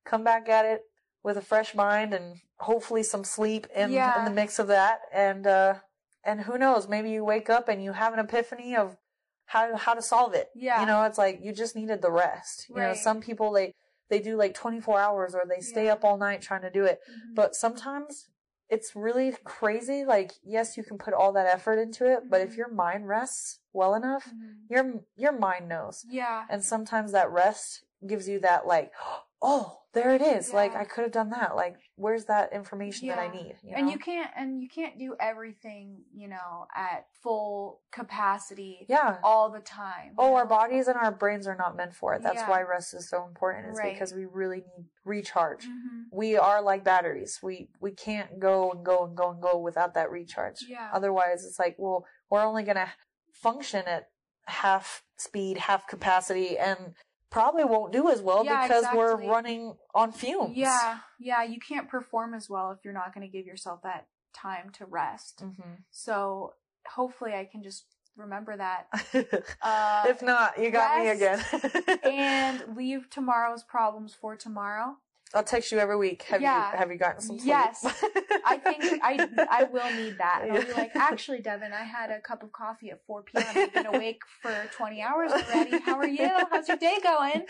come 0.06 0.24
back 0.24 0.48
at 0.50 0.66
it 0.66 0.82
with 1.24 1.38
a 1.38 1.42
fresh 1.42 1.74
mind 1.74 2.14
and 2.14 2.42
hopefully 2.60 3.04
some 3.04 3.24
sleep 3.24 3.66
in, 3.76 3.90
in 4.18 4.26
the 4.26 4.32
mix 4.32 4.60
of 4.60 4.68
that. 4.68 5.00
And, 5.14 5.48
uh, 5.48 5.76
and 6.24 6.42
who 6.42 6.58
knows, 6.58 6.88
maybe 6.88 7.10
you 7.12 7.24
wake 7.24 7.50
up 7.50 7.68
and 7.70 7.84
you 7.84 7.94
have 7.94 8.14
an 8.14 8.20
epiphany 8.20 8.76
of 8.76 8.98
how, 9.46 9.76
how 9.78 9.94
to 9.94 10.02
solve 10.02 10.34
it. 10.34 10.50
Yeah. 10.56 10.80
You 10.82 10.86
know, 10.86 11.04
it's 11.04 11.18
like 11.18 11.40
you 11.42 11.54
just 11.54 11.76
needed 11.76 12.02
the 12.02 12.12
rest. 12.12 12.68
You 12.70 12.76
know, 12.76 12.94
some 12.94 13.22
people, 13.22 13.52
they, 13.52 13.74
they 14.10 14.20
do 14.20 14.36
like 14.36 14.54
24 14.54 15.00
hours 15.00 15.34
or 15.36 15.44
they 15.48 15.62
stay 15.62 15.86
Yeah. 15.86 15.94
up 15.94 16.04
all 16.04 16.18
night 16.18 16.42
trying 16.42 16.62
to 16.62 16.70
do 16.70 16.84
it. 16.86 17.00
Mhm. 17.10 17.36
But 17.36 17.56
sometimes 17.56 18.28
it's 18.70 18.96
really 18.96 19.34
crazy. 19.44 20.04
Like, 20.06 20.34
yes, 20.44 20.78
you 20.78 20.84
can 20.84 20.98
put 20.98 21.14
all 21.14 21.32
that 21.34 21.46
effort 21.48 21.78
into 21.80 22.06
it, 22.12 22.30
but 22.30 22.42
if 22.42 22.54
Mhm. 22.54 22.58
your 22.58 22.68
mind 22.70 23.08
rests 23.08 23.60
well 23.72 23.94
enough, 23.96 24.30
Mhm. 24.30 24.56
your 24.70 24.94
your 25.16 25.32
mind 25.32 25.70
knows. 25.70 26.06
Yeah. 26.10 26.46
And 26.50 26.64
sometimes 26.64 27.12
that 27.12 27.30
rest 27.32 27.84
gives 28.08 28.28
you 28.28 28.40
that 28.40 28.66
like, 28.66 28.92
oh, 29.42 29.83
there 29.94 30.16
it 30.16 30.22
is. 30.22 30.54
Like 30.54 30.76
I 30.76 30.86
could 30.86 31.04
have 31.04 31.12
done 31.12 31.30
that. 31.30 31.56
Like, 31.56 31.76
where's 31.96 32.26
that 32.26 32.52
information 32.52 33.08
that 33.10 33.20
I 33.20 33.28
need? 33.30 33.56
You 33.64 33.76
and 33.76 33.90
you 33.90 34.00
can't 34.00 34.30
and 34.36 34.62
you 34.62 34.68
can't 34.68 34.98
do 34.98 35.16
everything, 35.20 36.00
you 36.14 36.28
know, 36.28 36.66
at 36.76 37.06
full 37.22 37.82
capacity 37.92 38.86
yeah. 38.90 39.18
all 39.24 39.52
the 39.52 39.60
time. 39.60 40.14
Oh, 40.18 40.30
you 40.30 40.36
our 40.36 40.48
bodies 40.48 40.88
and 40.88 40.98
our 40.98 41.12
brains 41.12 41.48
are 41.48 41.56
not 41.56 41.78
meant 41.78 41.94
for 41.94 42.14
it. 42.16 42.24
That's 42.24 42.42
Yeah. 42.42 42.50
why 42.50 42.64
rest 42.64 42.94
is 42.94 43.08
so 43.08 43.26
important. 43.26 43.72
Is 43.72 43.78
Right. 43.78 43.94
because 43.94 44.14
we 44.14 44.26
really 44.26 44.62
need 44.62 44.90
recharge. 45.06 45.66
Mhm. 45.66 46.06
We 46.12 46.38
are 46.38 46.62
like 46.62 46.84
batteries. 46.84 47.40
We 47.44 47.70
we 47.80 47.92
can't 47.92 48.40
go 48.40 48.72
and 48.72 48.84
go 48.84 49.06
and 49.06 49.16
go 49.16 49.30
and 49.30 49.42
go 49.42 49.58
without 49.60 49.94
that 49.94 50.10
recharge. 50.10 50.64
Yeah. 50.68 50.90
Otherwise, 50.92 51.46
it's 51.46 51.60
like, 51.60 51.76
well, 51.78 52.06
we're 52.30 52.42
only 52.42 52.64
gonna 52.64 52.92
function 53.32 53.86
at 53.86 54.10
half 54.48 55.04
speed, 55.18 55.58
half 55.58 55.88
capacity, 55.88 56.58
and 56.58 56.96
probably 57.34 57.64
won't 57.66 57.92
do 57.92 58.10
as 58.10 58.22
well 58.22 58.46
Yeah, 58.46 58.66
because 58.66 58.86
we're 58.94 59.18
running 59.18 59.76
on 59.94 60.12
fumes. 60.12 60.56
Yeah, 60.56 61.00
yeah, 61.20 61.44
you 61.44 61.60
can't 61.60 61.90
perform 61.90 62.34
as 62.34 62.50
well 62.50 62.72
if 62.72 62.80
you're 62.86 62.94
not 62.94 63.14
going 63.14 63.28
to 63.30 63.32
give 63.32 63.46
yourself 63.46 63.82
that 63.84 64.06
time 64.34 64.70
to 64.78 64.86
rest. 64.86 65.42
hmm 65.42 65.74
So 65.92 66.54
hopefully, 66.88 67.34
I 67.34 67.46
can 67.52 67.64
just 67.64 67.86
remember 68.16 68.56
that 68.56 68.88
Uh, 69.62 70.04
if 70.08 70.22
not, 70.22 70.60
you 70.60 70.70
got 70.70 71.00
me 71.00 71.10
again. 71.10 71.44
and 72.04 72.78
leave 72.78 73.10
tomorrow's 73.10 73.64
problems 73.64 74.14
for 74.14 74.36
tomorrow. 74.36 74.98
I'll 75.36 75.44
text 75.44 75.72
you 75.72 75.80
every 75.80 75.98
week. 75.98 76.24
Have 76.24 76.42
Yeah. 76.42 76.72
you 76.72 76.78
have 76.78 76.92
you 76.92 76.98
gotten 76.98 77.22
some 77.22 77.40
sleep? 77.40 77.50
Yes. 77.50 77.84
I 78.46 78.58
think 78.58 78.84
I 79.04 79.28
I 79.50 79.64
will 79.64 79.92
need 79.96 80.18
that. 80.20 80.42
And 80.44 80.52
I'll 80.52 80.64
be 80.64 80.74
like, 80.74 80.96
actually, 80.96 81.40
Devyn, 81.42 81.74
I 81.74 81.84
had 81.84 82.12
a 82.12 82.20
cup 82.22 82.44
of 82.44 82.52
coffee 82.52 82.92
at 82.92 83.00
4 83.08 83.24
p.m. 83.24 83.44
I've 83.56 83.74
been 83.74 83.88
awake 83.88 84.22
for 84.42 84.54
20 84.78 85.02
hours 85.02 85.32
already. 85.32 85.80
How 85.80 85.98
are 85.98 86.08
you? 86.08 86.30
How's 86.52 86.68
your 86.68 86.78
day 86.78 86.98
going? 87.02 87.46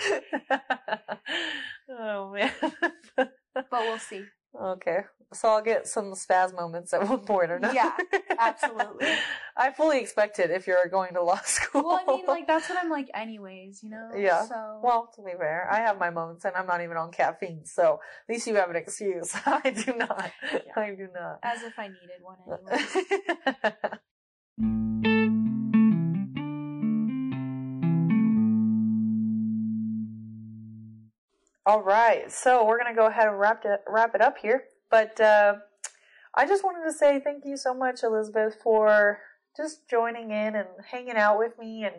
oh 1.89 2.31
man. 2.31 2.51
But 3.17 3.71
we'll 3.71 3.99
see. 3.99 4.25
Okay, 4.59 4.99
so 5.33 5.49
I'll 5.49 5.63
get 5.63 5.87
some 5.87 6.13
spaz 6.13 6.55
moments 6.55 6.93
at 6.93 7.07
one 7.07 7.21
point 7.21 7.51
or 7.51 7.59
not. 7.59 7.73
Yeah, 7.73 7.95
absolutely. 8.39 9.07
I 9.57 9.71
fully 9.71 9.99
expect 9.99 10.39
it 10.39 10.51
if 10.51 10.67
you're 10.67 10.87
going 10.87 11.13
to 11.13 11.23
law 11.23 11.39
school. 11.45 11.83
Well, 11.83 12.01
I 12.07 12.11
mean, 12.11 12.25
like 12.27 12.47
that's 12.47 12.69
what 12.69 12.77
I'm 12.83 12.89
like, 12.89 13.09
anyways. 13.13 13.83
You 13.83 13.89
know. 13.91 14.11
Yeah. 14.15 14.45
So. 14.45 14.79
Well, 14.83 15.09
to 15.15 15.21
be 15.23 15.31
fair, 15.37 15.67
I 15.71 15.77
have 15.77 15.97
my 15.97 16.09
moments 16.09 16.45
and 16.45 16.55
I'm 16.55 16.67
not 16.67 16.81
even 16.81 16.97
on 16.97 17.11
caffeine, 17.11 17.65
so 17.65 17.99
at 18.27 18.33
least 18.33 18.47
you 18.47 18.55
have 18.55 18.69
an 18.69 18.75
excuse. 18.75 19.35
I 19.45 19.69
do 19.71 19.93
not. 19.95 20.31
I 20.75 20.91
do 20.91 21.07
not. 21.13 21.39
as 21.43 21.63
if 21.63 21.77
I 21.77 21.87
needed 21.87 22.21
one 22.21 22.37
anyway. 24.59 24.92
All 31.65 31.81
right, 31.81 32.29
so 32.29 32.65
we're 32.65 32.77
gonna 32.77 32.93
go 32.93 33.07
ahead 33.07 33.27
and 33.27 33.39
wrap 33.39 33.63
it 33.63 33.81
wrap 33.87 34.15
it 34.15 34.21
up 34.21 34.37
here. 34.37 34.65
But 34.91 35.19
uh, 35.21 35.55
I 36.35 36.45
just 36.45 36.63
wanted 36.63 36.85
to 36.85 36.91
say 36.91 37.21
thank 37.23 37.45
you 37.45 37.55
so 37.55 37.73
much, 37.73 38.03
Elizabeth, 38.03 38.57
for 38.61 39.19
just 39.55 39.87
joining 39.89 40.31
in 40.31 40.55
and 40.55 40.67
hanging 40.91 41.15
out 41.15 41.37
with 41.37 41.57
me 41.57 41.85
and 41.85 41.95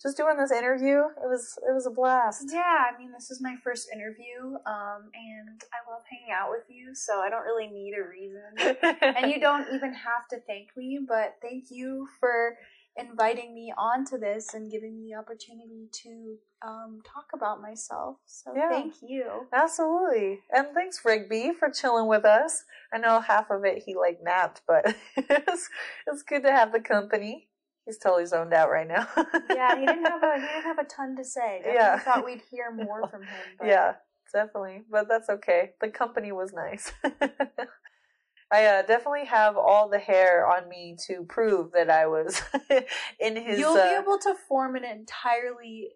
just 0.00 0.16
doing 0.16 0.36
this 0.36 0.52
interview. 0.52 1.00
It 1.00 1.26
was 1.26 1.58
it 1.68 1.74
was 1.74 1.84
a 1.84 1.90
blast. 1.90 2.44
Yeah, 2.52 2.60
I 2.60 2.96
mean, 2.96 3.10
this 3.10 3.28
is 3.28 3.40
my 3.42 3.56
first 3.64 3.88
interview, 3.92 4.54
um, 4.66 5.10
and 5.14 5.60
I 5.72 5.90
love 5.90 6.02
hanging 6.08 6.32
out 6.32 6.50
with 6.50 6.64
you, 6.68 6.94
so 6.94 7.18
I 7.18 7.28
don't 7.28 7.44
really 7.44 7.66
need 7.66 7.94
a 7.94 8.06
reason. 8.06 8.86
and 9.16 9.32
you 9.32 9.40
don't 9.40 9.66
even 9.74 9.94
have 9.94 10.28
to 10.30 10.38
thank 10.46 10.76
me, 10.76 11.00
but 11.08 11.38
thank 11.42 11.64
you 11.70 12.06
for 12.20 12.56
inviting 12.96 13.54
me 13.54 13.72
onto 13.76 14.18
this 14.18 14.54
and 14.54 14.70
giving 14.70 14.96
me 14.96 15.10
the 15.12 15.18
opportunity 15.18 15.88
to 16.04 16.36
um, 16.66 17.00
talk 17.06 17.26
about 17.34 17.60
myself. 17.62 18.16
So 18.26 18.52
Yeah. 18.54 18.68
thank 18.68 18.94
you. 19.02 19.46
Absolutely. 19.52 20.40
And 20.50 20.68
thanks, 20.74 21.04
Rigby, 21.04 21.52
for 21.58 21.70
chilling 21.70 22.06
with 22.06 22.24
us. 22.24 22.64
I 22.92 22.98
know 22.98 23.20
half 23.20 23.50
of 23.50 23.64
it 23.64 23.82
he 23.86 23.94
like 23.94 24.18
napped, 24.22 24.62
but 24.66 24.84
it's, 25.16 25.68
it's 26.06 26.22
good 26.22 26.42
to 26.42 26.52
have 26.52 26.72
the 26.72 26.80
company. 26.80 27.48
He's 27.86 27.98
totally 27.98 28.26
zoned 28.26 28.52
out 28.54 28.70
right 28.70 28.86
now. 28.86 29.08
Yeah, 29.52 29.74
he 29.78 29.86
didn't 29.86 30.04
have 30.04 30.22
a 30.22 30.34
he 30.36 30.40
didn't 30.46 30.62
have 30.62 30.78
a 30.78 30.84
ton 30.84 31.16
to 31.16 31.24
say. 31.24 31.58
Definitely 31.64 31.74
Yeah. 31.74 31.98
thought 31.98 32.24
we'd 32.24 32.42
hear 32.50 32.70
more 32.70 33.06
from 33.08 33.22
him. 33.22 33.30
But 33.58 33.68
yeah, 33.68 33.92
definitely. 34.32 34.82
But 34.90 35.08
that's 35.08 35.28
okay. 35.28 35.72
The 35.80 35.88
company 35.88 36.32
was 36.32 36.52
nice. 36.52 36.92
I 38.52 38.66
uh, 38.66 38.82
definitely 38.82 39.24
have 39.24 39.56
all 39.56 39.88
the 39.88 39.98
hair 39.98 40.46
on 40.46 40.68
me 40.68 40.96
to 41.06 41.24
prove 41.24 41.72
that 41.72 41.88
I 41.88 42.06
was 42.06 42.42
in 43.20 43.36
his. 43.36 43.58
You'll 43.58 43.76
uh, 43.76 43.88
be 43.88 43.94
able 44.00 44.18
to 44.18 44.34
form 44.48 44.76
an 44.76 44.84
entirely 44.84 45.88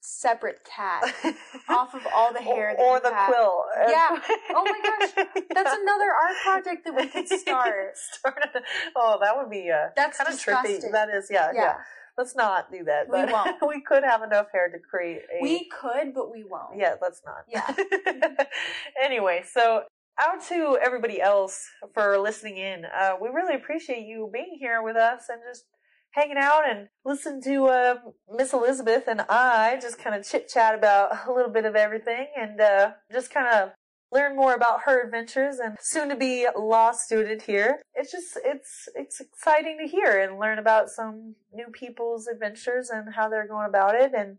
separate 0.00 0.60
cat 0.64 1.02
off 1.68 1.94
of 1.94 2.06
all 2.14 2.32
the 2.32 2.40
hair 2.40 2.74
that 2.76 2.82
or 2.82 3.00
the 3.00 3.12
have. 3.12 3.28
quill. 3.28 3.64
Yeah. 3.88 4.18
Oh 4.54 4.64
my 4.64 4.80
gosh. 4.82 5.26
That's 5.54 5.74
another 5.74 6.10
art 6.12 6.36
project 6.44 6.84
that 6.86 6.94
we 6.94 7.08
could 7.08 7.28
start. 7.28 7.96
Start- 7.96 8.42
oh, 8.94 9.18
that 9.20 9.36
would 9.36 9.50
be 9.50 9.70
uh, 9.70 9.88
That's 9.96 10.18
kind 10.18 10.32
of 10.32 10.38
trippy. 10.38 10.80
That 10.92 11.08
is, 11.10 11.28
yeah, 11.30 11.50
yeah, 11.54 11.60
Yeah. 11.62 11.74
Let's 12.16 12.34
not 12.34 12.70
do 12.72 12.84
that. 12.84 13.08
We 13.10 13.30
won't. 13.30 13.56
we 13.68 13.82
could 13.82 14.02
have 14.02 14.22
enough 14.22 14.46
hair 14.52 14.70
to 14.70 14.78
create 14.78 15.22
a. 15.34 15.42
We 15.42 15.68
could, 15.68 16.14
but 16.14 16.30
we 16.30 16.44
won't. 16.44 16.78
Yeah, 16.78 16.94
let's 17.02 17.20
not. 17.26 17.44
Yeah. 17.48 17.74
anyway, 19.02 19.44
so 19.50 19.82
out 20.20 20.42
to 20.48 20.78
everybody 20.82 21.20
else 21.20 21.66
for 21.94 22.18
listening 22.18 22.56
in. 22.56 22.84
Uh, 22.84 23.12
we 23.20 23.28
really 23.28 23.54
appreciate 23.54 24.06
you 24.06 24.30
being 24.32 24.56
here 24.58 24.82
with 24.82 24.96
us 24.96 25.24
and 25.28 25.40
just 25.48 25.64
hanging 26.12 26.38
out 26.38 26.62
and 26.68 26.88
listen 27.04 27.42
to 27.42 27.66
uh, 27.66 27.94
Miss 28.34 28.52
Elizabeth 28.52 29.04
and 29.06 29.20
I 29.28 29.78
just 29.80 29.98
kind 29.98 30.16
of 30.16 30.26
chit 30.26 30.48
chat 30.48 30.74
about 30.74 31.28
a 31.28 31.32
little 31.32 31.52
bit 31.52 31.66
of 31.66 31.76
everything 31.76 32.28
and 32.36 32.60
uh, 32.60 32.92
just 33.12 33.32
kind 33.32 33.48
of 33.48 33.70
learn 34.12 34.36
more 34.36 34.54
about 34.54 34.82
her 34.86 35.04
adventures 35.04 35.58
and 35.58 35.76
soon 35.80 36.08
to 36.08 36.16
be 36.16 36.46
law 36.56 36.92
student 36.92 37.42
here. 37.42 37.82
It's 37.94 38.10
just 38.10 38.38
it's 38.44 38.88
it's 38.94 39.20
exciting 39.20 39.78
to 39.80 39.86
hear 39.86 40.20
and 40.20 40.40
learn 40.40 40.58
about 40.58 40.88
some 40.88 41.34
new 41.52 41.66
people's 41.72 42.26
adventures 42.26 42.88
and 42.88 43.14
how 43.14 43.28
they're 43.28 43.48
going 43.48 43.68
about 43.68 43.94
it 43.94 44.12
and 44.16 44.38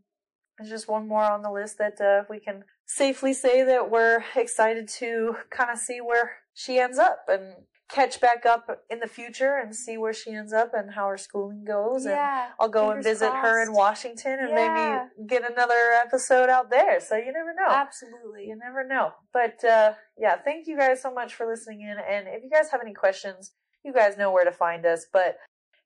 there's 0.58 0.72
just 0.72 0.88
one 0.88 1.08
more 1.08 1.24
on 1.24 1.44
the 1.44 1.52
list 1.52 1.78
that 1.78 2.02
uh, 2.02 2.24
we 2.30 2.40
can 2.40 2.64
safely 2.88 3.34
say 3.34 3.64
that 3.64 3.92
we're 3.92 4.24
excited 4.36 4.88
to 4.88 5.36
kind 5.52 5.70
of 5.70 5.78
see 5.78 6.00
where 6.02 6.38
she 6.54 6.80
ends 6.80 6.98
up 6.98 7.20
and 7.28 7.54
catch 7.90 8.20
back 8.20 8.46
up 8.46 8.68
in 8.90 9.00
the 9.00 9.08
future 9.08 9.56
and 9.56 9.74
see 9.74 9.98
where 9.98 10.12
she 10.12 10.32
ends 10.34 10.52
up 10.52 10.72
and 10.74 10.92
how 10.94 11.08
her 11.08 11.18
schooling 11.18 11.64
goes. 11.66 12.06
Yeah, 12.06 12.46
and 12.46 12.54
I'll 12.60 12.68
go 12.68 12.90
and 12.92 13.02
visit 13.04 13.32
her 13.32 13.62
in. 13.64 13.72
Washington 13.72 14.40
and 14.40 14.50
Yeah. 14.50 15.06
maybe 15.16 15.28
get 15.28 15.50
another 15.50 15.92
episode 16.04 16.50
out 16.50 16.70
there. 16.70 17.00
So 17.00 17.16
you 17.16 17.32
never 17.32 17.54
know. 17.54 17.70
Absolutely. 17.74 18.46
You 18.48 18.58
never 18.58 18.86
know. 18.86 19.12
But 19.32 19.64
uh, 19.64 19.94
yeah, 20.18 20.36
thank 20.38 20.68
you 20.68 20.78
guys 20.78 21.02
so 21.02 21.14
much 21.14 21.34
for 21.36 21.46
listening 21.48 21.82
in. 21.82 21.96
And 21.98 22.28
if 22.28 22.44
you 22.44 22.50
guys 22.50 22.72
have 22.72 22.82
any 22.82 22.94
questions, 22.94 23.54
you 23.86 23.94
guys 23.94 24.18
know 24.18 24.32
where 24.32 24.44
to 24.46 24.52
find 24.52 24.86
us. 24.86 25.06
But 25.14 25.38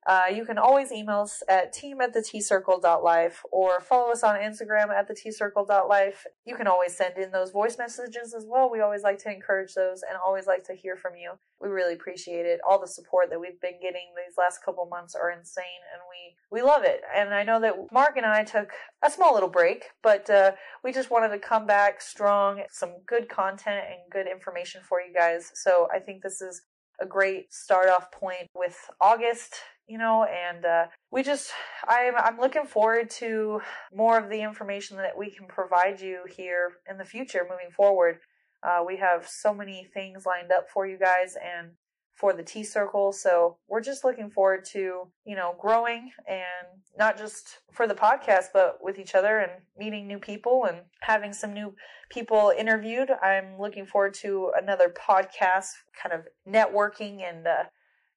uh, 0.06 0.24
you 0.34 0.44
can 0.44 0.58
always 0.58 0.90
email 0.90 1.20
us 1.20 1.42
at 1.48 1.72
team 1.72 2.00
at 2.00 2.12
theteacircle.life 2.14 3.44
or 3.52 3.80
follow 3.80 4.10
us 4.10 4.24
on 4.24 4.34
Instagram 4.36 4.90
at 4.90 5.08
theteacircle.life. 5.08 6.26
You 6.44 6.56
can 6.56 6.66
always 6.66 6.96
send 6.96 7.18
in 7.18 7.30
those 7.30 7.52
voice 7.52 7.78
messages 7.78 8.34
as 8.34 8.44
well. 8.44 8.68
We 8.68 8.80
always 8.80 9.02
like 9.02 9.18
to 9.18 9.32
encourage 9.32 9.74
those 9.74 10.02
and 10.02 10.18
always 10.18 10.48
like 10.48 10.64
to 10.64 10.74
hear 10.74 10.96
from 10.96 11.12
you. 11.14 11.34
We 11.60 11.68
really 11.68 11.94
appreciate 11.94 12.46
it. 12.46 12.60
All 12.68 12.80
the 12.80 12.88
support 12.88 13.30
that 13.30 13.40
we've 13.40 13.60
been 13.60 13.78
getting 13.80 14.10
these 14.16 14.36
last 14.36 14.64
couple 14.64 14.84
months 14.86 15.14
are 15.14 15.30
insane 15.30 15.64
and 15.92 16.02
we, 16.10 16.36
we 16.50 16.66
love 16.66 16.82
it. 16.82 17.02
And 17.14 17.32
I 17.32 17.44
know 17.44 17.60
that 17.60 17.74
Mark 17.92 18.16
and 18.16 18.26
I 18.26 18.42
took 18.42 18.72
a 19.04 19.10
small 19.10 19.32
little 19.34 19.48
break, 19.48 19.84
but 20.02 20.28
uh, 20.28 20.52
we 20.82 20.92
just 20.92 21.12
wanted 21.12 21.28
to 21.28 21.38
come 21.38 21.64
back 21.64 22.00
strong, 22.00 22.62
some 22.70 22.94
good 23.06 23.28
content 23.28 23.84
and 23.88 24.10
good 24.10 24.26
information 24.26 24.80
for 24.82 25.00
you 25.00 25.14
guys. 25.14 25.52
So 25.54 25.86
I 25.94 26.00
think 26.00 26.22
this 26.22 26.40
is 26.40 26.62
a 27.00 27.06
great 27.06 27.52
start 27.52 27.88
off 27.88 28.10
point 28.12 28.48
with 28.54 28.78
August, 29.00 29.56
you 29.92 29.98
know, 29.98 30.24
and 30.24 30.64
uh, 30.64 30.86
we 31.10 31.22
just 31.22 31.50
I'm 31.86 32.14
I'm 32.16 32.38
looking 32.38 32.64
forward 32.64 33.10
to 33.18 33.60
more 33.94 34.18
of 34.18 34.30
the 34.30 34.40
information 34.40 34.96
that 34.96 35.18
we 35.18 35.30
can 35.30 35.46
provide 35.46 36.00
you 36.00 36.20
here 36.34 36.72
in 36.90 36.96
the 36.96 37.04
future 37.04 37.42
moving 37.42 37.70
forward. 37.76 38.20
Uh, 38.62 38.82
we 38.86 38.96
have 38.96 39.28
so 39.28 39.52
many 39.52 39.86
things 39.92 40.24
lined 40.24 40.50
up 40.50 40.70
for 40.72 40.86
you 40.86 40.96
guys 40.98 41.36
and 41.36 41.72
for 42.14 42.32
the 42.32 42.42
Tea 42.42 42.64
Circle, 42.64 43.12
so 43.12 43.58
we're 43.68 43.82
just 43.82 44.02
looking 44.02 44.30
forward 44.30 44.64
to 44.72 45.08
you 45.26 45.36
know 45.36 45.56
growing 45.60 46.10
and 46.26 46.68
not 46.98 47.18
just 47.18 47.58
for 47.70 47.86
the 47.86 47.94
podcast, 47.94 48.46
but 48.54 48.78
with 48.80 48.98
each 48.98 49.14
other 49.14 49.40
and 49.40 49.52
meeting 49.76 50.06
new 50.06 50.18
people 50.18 50.64
and 50.66 50.78
having 51.02 51.34
some 51.34 51.52
new 51.52 51.74
people 52.08 52.50
interviewed. 52.56 53.10
I'm 53.22 53.60
looking 53.60 53.84
forward 53.84 54.14
to 54.22 54.52
another 54.56 54.88
podcast, 54.88 55.68
kind 56.02 56.14
of 56.14 56.26
networking 56.48 57.20
and 57.20 57.46
uh, 57.46 57.64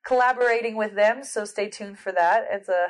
collaborating 0.06 0.76
with 0.76 0.96
them. 0.96 1.24
So 1.24 1.46
stay 1.46 1.70
tuned 1.70 2.00
for 2.00 2.12
that. 2.12 2.46
It's 2.52 2.70
a 2.70 2.88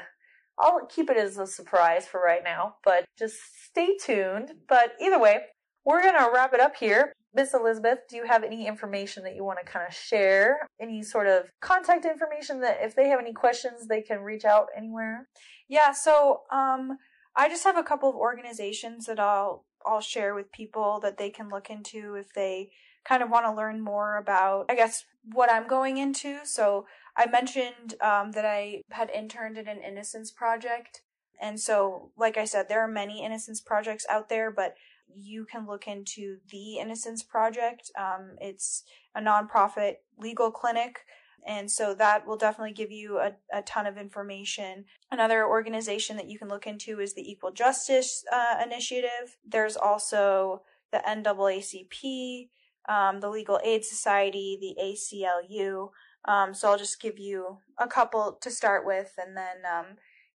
I'll 0.58 0.86
keep 0.86 1.10
it 1.10 1.18
as 1.18 1.38
a 1.38 1.48
surprise 1.48 2.08
for 2.08 2.22
right 2.22 2.44
now, 2.44 2.78
but 2.84 3.06
just 3.18 3.38
stay 3.66 3.98
tuned. 3.98 4.54
But 4.70 4.94
either 5.02 5.20
way, 5.20 5.40
we're 5.86 6.02
gonna 6.02 6.30
wrap 6.34 6.54
it 6.54 6.60
up 6.60 6.76
here. 6.76 7.14
Miss 7.34 7.54
Elizabeth, 7.54 8.00
do 8.10 8.16
you 8.16 8.26
have 8.26 8.44
any 8.44 8.66
information 8.66 9.24
that 9.24 9.36
you 9.36 9.44
want 9.44 9.60
to 9.60 9.70
kind 9.70 9.86
of 9.86 9.94
share? 9.94 10.66
Any 10.80 11.04
sort 11.04 11.28
of 11.28 11.50
contact 11.60 12.06
information 12.06 12.62
that 12.62 12.78
if 12.82 12.96
they 12.96 13.10
have 13.10 13.20
any 13.20 13.34
questions, 13.34 13.88
they 13.88 14.02
can 14.02 14.22
reach 14.22 14.46
out 14.46 14.68
anywhere? 14.76 15.28
Yeah, 15.68 15.92
so 15.92 16.42
um 16.52 16.98
I 17.36 17.50
just 17.50 17.66
have 17.66 17.78
a 17.78 17.84
couple 17.84 18.10
of 18.10 18.16
organizations 18.16 19.06
that 19.06 19.20
I'll 19.20 19.66
I'll 19.86 20.02
share 20.02 20.34
with 20.34 20.52
people 20.52 21.00
that 21.02 21.18
they 21.18 21.30
can 21.30 21.50
look 21.50 21.70
into 21.70 22.16
if 22.16 22.34
they 22.34 22.70
kind 23.04 23.22
of 23.22 23.30
want 23.30 23.46
to 23.46 23.54
learn 23.54 23.84
more 23.84 24.18
about 24.18 24.66
I 24.70 24.76
guess 24.76 25.06
what 25.34 25.52
I'm 25.52 25.68
going 25.68 25.98
into. 25.98 26.40
So 26.46 26.86
I 27.18 27.28
mentioned 27.28 27.96
um, 28.02 28.32
that 28.32 28.46
I 28.46 28.82
had 28.92 29.10
interned 29.10 29.58
in 29.58 29.68
an 29.68 29.82
innocence 29.82 30.32
project. 30.32 31.02
And 31.42 31.60
so, 31.60 32.12
like 32.18 32.38
I 32.38 32.46
said, 32.46 32.68
there 32.70 32.82
are 32.82 32.88
many 32.88 33.24
innocence 33.24 33.62
projects 33.62 34.06
out 34.10 34.30
there, 34.30 34.52
but 34.52 34.76
you 35.14 35.46
can 35.46 35.68
look 35.68 35.88
into 35.88 36.38
the 36.50 36.78
Innocence 36.78 37.24
Project. 37.24 37.92
Um, 37.98 38.36
it's 38.40 38.84
a 39.14 39.22
nonprofit 39.22 39.96
legal 40.18 40.52
clinic. 40.52 41.00
And 41.48 41.70
so 41.70 41.94
that 41.94 42.26
will 42.26 42.38
definitely 42.38 42.74
give 42.74 42.92
you 42.92 43.20
a, 43.20 43.34
a 43.54 43.62
ton 43.62 43.86
of 43.86 43.98
information. 43.98 44.86
Another 45.12 45.46
organization 45.46 46.18
that 46.18 46.28
you 46.28 46.40
can 46.40 46.48
look 46.48 46.66
into 46.66 47.00
is 47.00 47.14
the 47.14 47.30
Equal 47.30 47.52
Justice 47.52 48.24
uh, 48.34 48.64
Initiative. 48.64 49.38
There's 49.48 49.78
also 49.78 50.64
the 50.92 51.04
NAACP, 51.08 52.50
um, 52.90 53.20
the 53.20 53.30
Legal 53.30 53.60
Aid 53.64 53.86
Society, 53.86 54.58
the 54.60 54.82
ACLU. 54.82 55.90
Um, 56.28 56.54
so 56.54 56.70
I'll 56.70 56.78
just 56.78 57.02
give 57.02 57.20
you 57.20 57.58
a 57.78 57.88
couple 57.88 58.38
to 58.42 58.50
start 58.50 58.86
with, 58.86 59.14
and 59.18 59.36
then 59.38 59.58
um, 59.72 59.86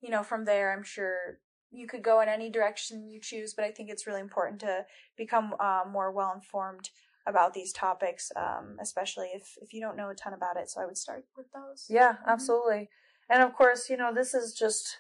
you 0.00 0.10
know 0.10 0.22
from 0.22 0.44
there, 0.44 0.72
I'm 0.72 0.84
sure 0.84 1.38
you 1.72 1.86
could 1.86 2.02
go 2.02 2.20
in 2.20 2.28
any 2.28 2.50
direction 2.50 3.08
you 3.08 3.20
choose. 3.20 3.54
But 3.54 3.64
I 3.64 3.70
think 3.70 3.90
it's 3.90 4.06
really 4.06 4.20
important 4.20 4.60
to 4.60 4.84
become 5.16 5.54
uh, 5.60 5.82
more 5.90 6.10
well 6.12 6.32
informed 6.34 6.90
about 7.26 7.52
these 7.52 7.72
topics, 7.72 8.32
um, 8.36 8.76
especially 8.80 9.28
if 9.34 9.56
if 9.60 9.72
you 9.72 9.80
don't 9.80 9.96
know 9.96 10.10
a 10.10 10.14
ton 10.14 10.32
about 10.32 10.56
it. 10.56 10.70
So 10.70 10.80
I 10.80 10.86
would 10.86 10.98
start 10.98 11.24
with 11.36 11.46
those. 11.52 11.86
Yeah, 11.88 12.16
absolutely. 12.26 12.88
And 13.28 13.42
of 13.42 13.54
course, 13.54 13.88
you 13.88 13.96
know, 13.96 14.12
this 14.12 14.34
is 14.34 14.54
just 14.54 14.98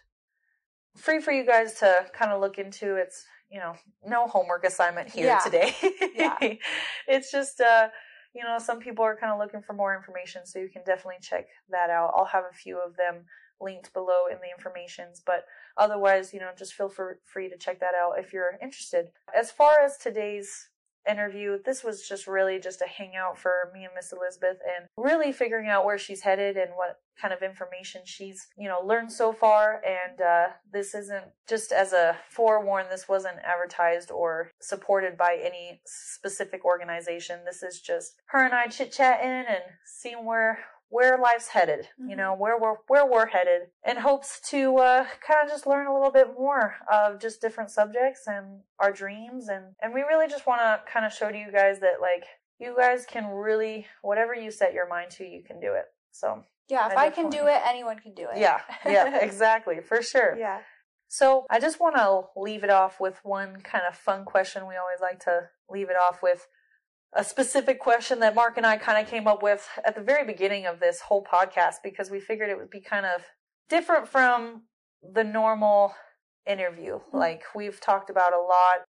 free 0.96 1.20
for 1.20 1.32
you 1.32 1.44
guys 1.44 1.74
to 1.80 2.06
kind 2.12 2.30
of 2.30 2.40
look 2.40 2.58
into. 2.58 2.94
It's, 2.96 3.24
you 3.50 3.58
know, 3.58 3.74
no 4.06 4.26
homework 4.28 4.64
assignment 4.64 5.10
here 5.10 5.26
Yeah. 5.26 5.38
today. 5.38 5.74
Yeah. 6.14 6.38
it's 7.08 7.32
just, 7.32 7.60
uh, 7.60 7.88
you 8.34 8.42
know, 8.42 8.58
some 8.58 8.78
people 8.78 9.04
are 9.04 9.16
kind 9.16 9.32
of 9.32 9.38
looking 9.38 9.62
for 9.62 9.72
more 9.72 9.94
information, 9.94 10.46
so 10.46 10.58
you 10.58 10.68
can 10.68 10.82
definitely 10.84 11.20
check 11.20 11.46
that 11.70 11.90
out. 11.90 12.12
I'll 12.16 12.24
have 12.24 12.44
a 12.50 12.54
few 12.54 12.78
of 12.78 12.96
them 12.96 13.24
linked 13.60 13.92
below 13.92 14.26
in 14.30 14.38
the 14.38 14.50
informations, 14.56 15.20
but 15.24 15.44
otherwise, 15.76 16.32
you 16.32 16.40
know, 16.40 16.50
just 16.56 16.72
feel 16.72 16.88
free 16.88 17.48
to 17.50 17.58
check 17.58 17.80
that 17.80 17.94
out 17.94 18.18
if 18.18 18.32
you're 18.32 18.58
interested. 18.62 19.08
As 19.36 19.50
far 19.50 19.80
as 19.84 19.98
today's 19.98 20.69
interview, 21.08 21.58
this 21.64 21.82
was 21.82 22.06
just 22.06 22.26
really 22.26 22.58
just 22.58 22.82
a 22.82 22.88
hangout 22.88 23.38
for 23.38 23.70
me 23.74 23.84
and 23.84 23.92
Miss 23.94 24.12
Elizabeth 24.12 24.58
and 24.76 24.86
really 24.96 25.32
figuring 25.32 25.68
out 25.68 25.84
where 25.84 25.98
she's 25.98 26.22
headed 26.22 26.56
and 26.56 26.70
what 26.74 27.00
kind 27.20 27.34
of 27.34 27.42
information 27.42 28.02
she's, 28.04 28.46
you 28.56 28.68
know, 28.68 28.80
learned 28.84 29.12
so 29.12 29.32
far. 29.32 29.82
And 29.84 30.20
uh, 30.20 30.48
this 30.72 30.94
isn't 30.94 31.24
just 31.48 31.72
as 31.72 31.92
a 31.92 32.16
forewarn, 32.30 32.86
this 32.90 33.08
wasn't 33.08 33.36
advertised 33.44 34.10
or 34.10 34.50
supported 34.60 35.16
by 35.16 35.38
any 35.42 35.80
specific 35.86 36.64
organization. 36.64 37.40
This 37.44 37.62
is 37.62 37.80
just 37.80 38.14
her 38.26 38.44
and 38.44 38.54
I 38.54 38.66
chit 38.68 38.92
chatting 38.92 39.30
and 39.30 39.64
seeing 39.84 40.24
where 40.24 40.58
where 40.90 41.16
life's 41.18 41.48
headed, 41.48 41.88
you 42.06 42.16
know, 42.16 42.34
where 42.34 42.58
we're 42.60 42.74
where 42.88 43.06
we're 43.06 43.26
headed, 43.26 43.68
in 43.86 43.96
hopes 43.96 44.40
to 44.50 44.76
uh, 44.76 45.06
kind 45.26 45.40
of 45.44 45.48
just 45.48 45.66
learn 45.66 45.86
a 45.86 45.94
little 45.94 46.10
bit 46.12 46.28
more 46.38 46.74
of 46.92 47.20
just 47.20 47.40
different 47.40 47.70
subjects 47.70 48.22
and 48.26 48.60
our 48.78 48.92
dreams, 48.92 49.48
and 49.48 49.74
and 49.80 49.94
we 49.94 50.02
really 50.02 50.28
just 50.28 50.46
want 50.46 50.60
to 50.60 50.80
kind 50.92 51.06
of 51.06 51.12
show 51.12 51.30
to 51.30 51.38
you 51.38 51.50
guys 51.52 51.80
that 51.80 52.00
like 52.00 52.24
you 52.58 52.74
guys 52.76 53.06
can 53.06 53.26
really 53.26 53.86
whatever 54.02 54.34
you 54.34 54.50
set 54.50 54.74
your 54.74 54.88
mind 54.88 55.10
to, 55.12 55.24
you 55.24 55.42
can 55.42 55.60
do 55.60 55.72
it. 55.74 55.84
So 56.12 56.44
Yeah, 56.68 56.90
if 56.90 56.96
I 56.98 57.06
I, 57.06 57.10
can 57.10 57.30
do 57.30 57.46
it, 57.46 57.60
anyone 57.66 57.98
can 57.98 58.12
do 58.14 58.26
it. 58.32 58.38
yeah, 58.38 58.60
yeah, 58.84 59.18
exactly, 59.22 59.80
for 59.80 60.02
sure. 60.02 60.36
yeah. 60.38 60.58
So 61.12 61.44
I 61.50 61.58
just 61.58 61.80
want 61.80 61.96
to 61.96 62.22
leave 62.40 62.62
it 62.62 62.70
off 62.70 63.00
with 63.00 63.18
one 63.24 63.60
kind 63.62 63.82
of 63.88 63.96
fun 63.96 64.24
question. 64.24 64.68
We 64.68 64.76
always 64.76 65.00
like 65.00 65.20
to 65.24 65.48
leave 65.68 65.88
it 65.90 65.96
off 65.96 66.22
with 66.22 66.46
a 67.14 67.24
specific 67.24 67.80
question 67.80 68.20
that 68.20 68.34
Mark 68.34 68.56
and 68.56 68.66
I 68.66 68.76
kind 68.76 69.02
of 69.02 69.10
came 69.10 69.26
up 69.26 69.42
with 69.42 69.66
at 69.84 69.94
the 69.94 70.00
very 70.00 70.24
beginning 70.24 70.66
of 70.66 70.80
this 70.80 71.00
whole 71.00 71.24
podcast 71.24 71.76
because 71.82 72.10
we 72.10 72.20
figured 72.20 72.50
it 72.50 72.56
would 72.56 72.70
be 72.70 72.80
kind 72.80 73.06
of 73.06 73.22
different 73.68 74.08
from 74.08 74.62
the 75.02 75.24
normal 75.24 75.94
interview. 76.46 77.00
Like 77.12 77.42
we've 77.54 77.80
talked 77.80 78.10
about 78.10 78.32
a 78.32 78.38
lot 78.38 78.84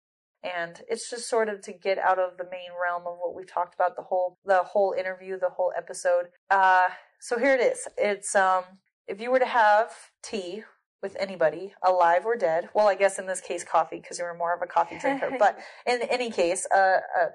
and 0.44 0.82
it's 0.90 1.10
just 1.10 1.30
sort 1.30 1.50
of 1.50 1.62
to 1.62 1.74
get 1.74 1.98
out 1.98 2.20
of 2.20 2.38
the 2.38 2.46
main 2.46 2.72
realm 2.82 3.04
of 3.06 3.18
what 3.20 3.36
we 3.36 3.44
talked 3.44 3.74
about 3.74 3.96
the 3.96 4.04
whole 4.04 4.38
the 4.46 4.64
whole 4.64 4.94
interview, 4.98 5.38
the 5.40 5.50
whole 5.50 5.72
episode. 5.78 6.28
Uh, 6.50 6.88
so 7.22 7.38
here 7.38 7.54
it 7.54 7.62
is. 7.62 7.88
It's 7.98 8.36
um, 8.36 8.64
if 9.08 9.20
you 9.20 9.32
were 9.32 9.40
to 9.40 9.46
have 9.46 9.92
tea 10.24 10.64
with 11.02 11.16
anybody, 11.20 11.74
alive 11.82 12.26
or 12.26 12.36
dead. 12.36 12.70
Well, 12.74 12.88
I 12.88 12.96
guess 12.96 13.20
in 13.20 13.28
this 13.28 13.42
case, 13.42 13.64
coffee 13.64 14.00
because 14.02 14.20
you 14.20 14.26
were 14.26 14.34
more 14.34 14.54
of 14.54 14.62
a 14.62 14.68
coffee 14.68 14.98
drinker. 15.00 15.32
but 15.40 15.58
in 15.86 16.02
any 16.04 16.30
case, 16.30 16.68
uh, 16.76 16.98
a 17.18 17.28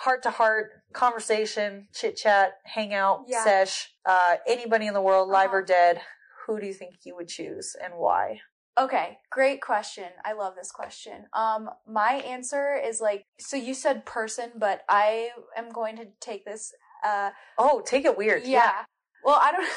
heart 0.00 0.22
to 0.22 0.30
heart 0.30 0.70
conversation, 0.94 1.86
chit 1.94 2.16
chat, 2.16 2.54
hangout, 2.64 3.24
Yeah. 3.26 3.44
sesh. 3.44 3.92
Uh, 4.06 4.36
anybody 4.46 4.86
in 4.86 4.94
the 4.94 5.00
world, 5.02 5.28
live 5.28 5.52
or 5.52 5.58
Uh-huh. 5.58 5.66
dead. 5.66 6.02
Who 6.46 6.58
do 6.58 6.66
you 6.66 6.72
think 6.74 6.94
you 7.04 7.14
would 7.16 7.28
choose 7.28 7.76
and 7.82 7.94
why? 7.94 8.40
Okay, 8.78 9.18
great 9.30 9.60
question. 9.60 10.08
I 10.24 10.32
love 10.32 10.54
this 10.56 10.72
question. 10.72 11.28
Um, 11.34 11.70
my 11.86 12.14
answer 12.14 12.74
is 12.76 13.00
like, 13.00 13.26
so 13.38 13.56
you 13.56 13.74
said 13.74 14.06
person, 14.06 14.52
but 14.56 14.84
I 14.88 15.32
am 15.54 15.68
going 15.70 15.96
to 15.98 16.06
take 16.20 16.44
this. 16.46 16.72
Uh, 17.04 17.30
Oh, 17.58 17.80
take 17.82 18.04
it 18.06 18.16
weird. 18.16 18.44
yeah. 18.46 18.84
Well, 19.22 19.38
I 19.38 19.52
don't. 19.52 19.68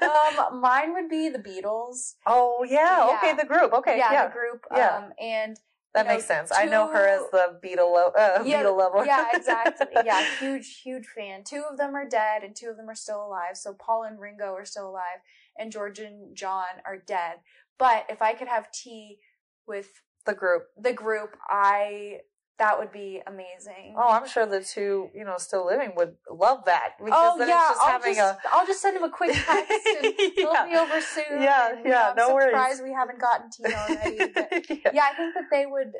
um, 0.50 0.60
mine 0.62 0.94
would 0.94 1.10
be 1.10 1.28
the 1.28 1.38
Beatles. 1.38 2.14
Oh 2.24 2.64
yeah. 2.66 3.06
Yeah. 3.06 3.16
Okay, 3.18 3.32
the 3.34 3.44
group. 3.46 3.72
Okay. 3.74 3.98
yeah, 3.98 4.12
Yeah. 4.12 4.26
the 4.28 4.32
group. 4.32 4.64
Yeah. 4.74 4.96
Um, 4.96 5.12
and 5.20 5.60
that 5.94 6.02
you 6.02 6.08
know, 6.08 6.14
makes 6.14 6.26
sense. 6.26 6.52
I 6.54 6.66
know 6.66 6.86
her 6.88 7.06
as 7.06 7.22
the 7.32 7.58
Beatle 7.62 7.92
lo- 7.92 8.12
uh, 8.16 8.42
yeah, 8.44 8.62
Beatle 8.62 8.76
lover. 8.76 9.04
yeah, 9.04 9.26
exactly. 9.32 9.86
Yeah, 10.04 10.24
huge, 10.38 10.80
huge 10.82 11.06
fan. 11.06 11.42
Two 11.44 11.64
of 11.70 11.76
them 11.76 11.94
are 11.94 12.08
dead, 12.08 12.42
and 12.42 12.54
two 12.54 12.68
of 12.68 12.76
them 12.76 12.88
are 12.88 12.94
still 12.94 13.24
alive. 13.24 13.56
So 13.56 13.74
Paul 13.74 14.04
and 14.04 14.20
Ringo 14.20 14.54
are 14.54 14.64
still 14.64 14.88
alive, 14.88 15.20
and 15.58 15.72
George 15.72 15.98
and 15.98 16.36
John 16.36 16.66
are 16.86 16.96
dead. 16.98 17.38
But 17.78 18.06
if 18.08 18.22
I 18.22 18.34
could 18.34 18.48
have 18.48 18.70
tea 18.70 19.18
with 19.66 19.88
the 20.26 20.34
group. 20.34 20.66
the 20.78 20.92
group, 20.92 21.36
I 21.48 22.18
that 22.60 22.78
would 22.78 22.92
be 22.92 23.20
amazing. 23.26 23.94
Oh, 23.96 24.08
I'm 24.10 24.28
sure 24.28 24.46
the 24.46 24.62
two, 24.62 25.08
you 25.14 25.24
know, 25.24 25.34
still 25.38 25.66
living 25.66 25.92
would 25.96 26.14
love 26.30 26.60
that 26.66 26.90
because 27.02 27.32
Oh, 27.34 27.38
then 27.38 27.48
yeah, 27.48 27.58
it's 27.62 27.68
just 27.70 27.80
I'll 27.82 27.90
having 27.92 28.14
just, 28.14 28.34
a 28.44 28.48
I'll 28.52 28.66
just 28.66 28.80
send 28.82 28.96
him 28.96 29.02
a 29.02 29.10
quick 29.10 29.32
text 29.46 29.70
and 29.98 30.14
he'll 30.36 30.52
Yeah. 30.52 30.66
be 30.66 30.76
over 30.76 31.00
soon. 31.00 31.42
Yeah, 31.42 31.70
and, 31.70 31.78
you 31.84 31.90
yeah, 31.90 31.98
know, 31.98 32.10
I'm 32.10 32.16
no 32.16 32.34
worries. 32.34 32.44
surprised 32.52 32.82
we 32.84 32.92
haven't 32.92 33.18
gotten 33.20 33.50
tea 33.50 33.64
already. 33.74 34.32
Yeah. 34.36 34.90
yeah, 34.92 35.04
I 35.10 35.16
think 35.16 35.34
that 35.34 35.44
they 35.50 35.66
would. 35.66 35.92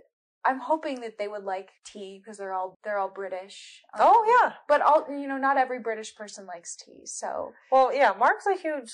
I'm 0.45 0.59
hoping 0.59 1.01
that 1.03 1.19
they 1.19 1.29
would 1.29 1.45
like 1.45 1.69
tea 1.85 2.21
because 2.23 2.39
they're 2.39 2.53
all 2.55 2.79
they're 2.85 2.99
all 2.99 3.11
British. 3.11 3.83
Um, 3.99 4.01
Oh 4.09 4.39
yeah. 4.43 4.53
but 4.69 4.81
all 4.83 5.07
you 5.11 5.27
know, 5.29 5.37
not 5.39 5.57
every 5.57 5.81
British 5.81 6.15
person 6.15 6.47
likes 6.47 6.77
tea. 6.77 7.03
So 7.05 7.53
Well, 7.73 7.93
yeah. 7.95 8.13
Mark's 8.19 8.47
a 8.47 8.55
huge 8.55 8.93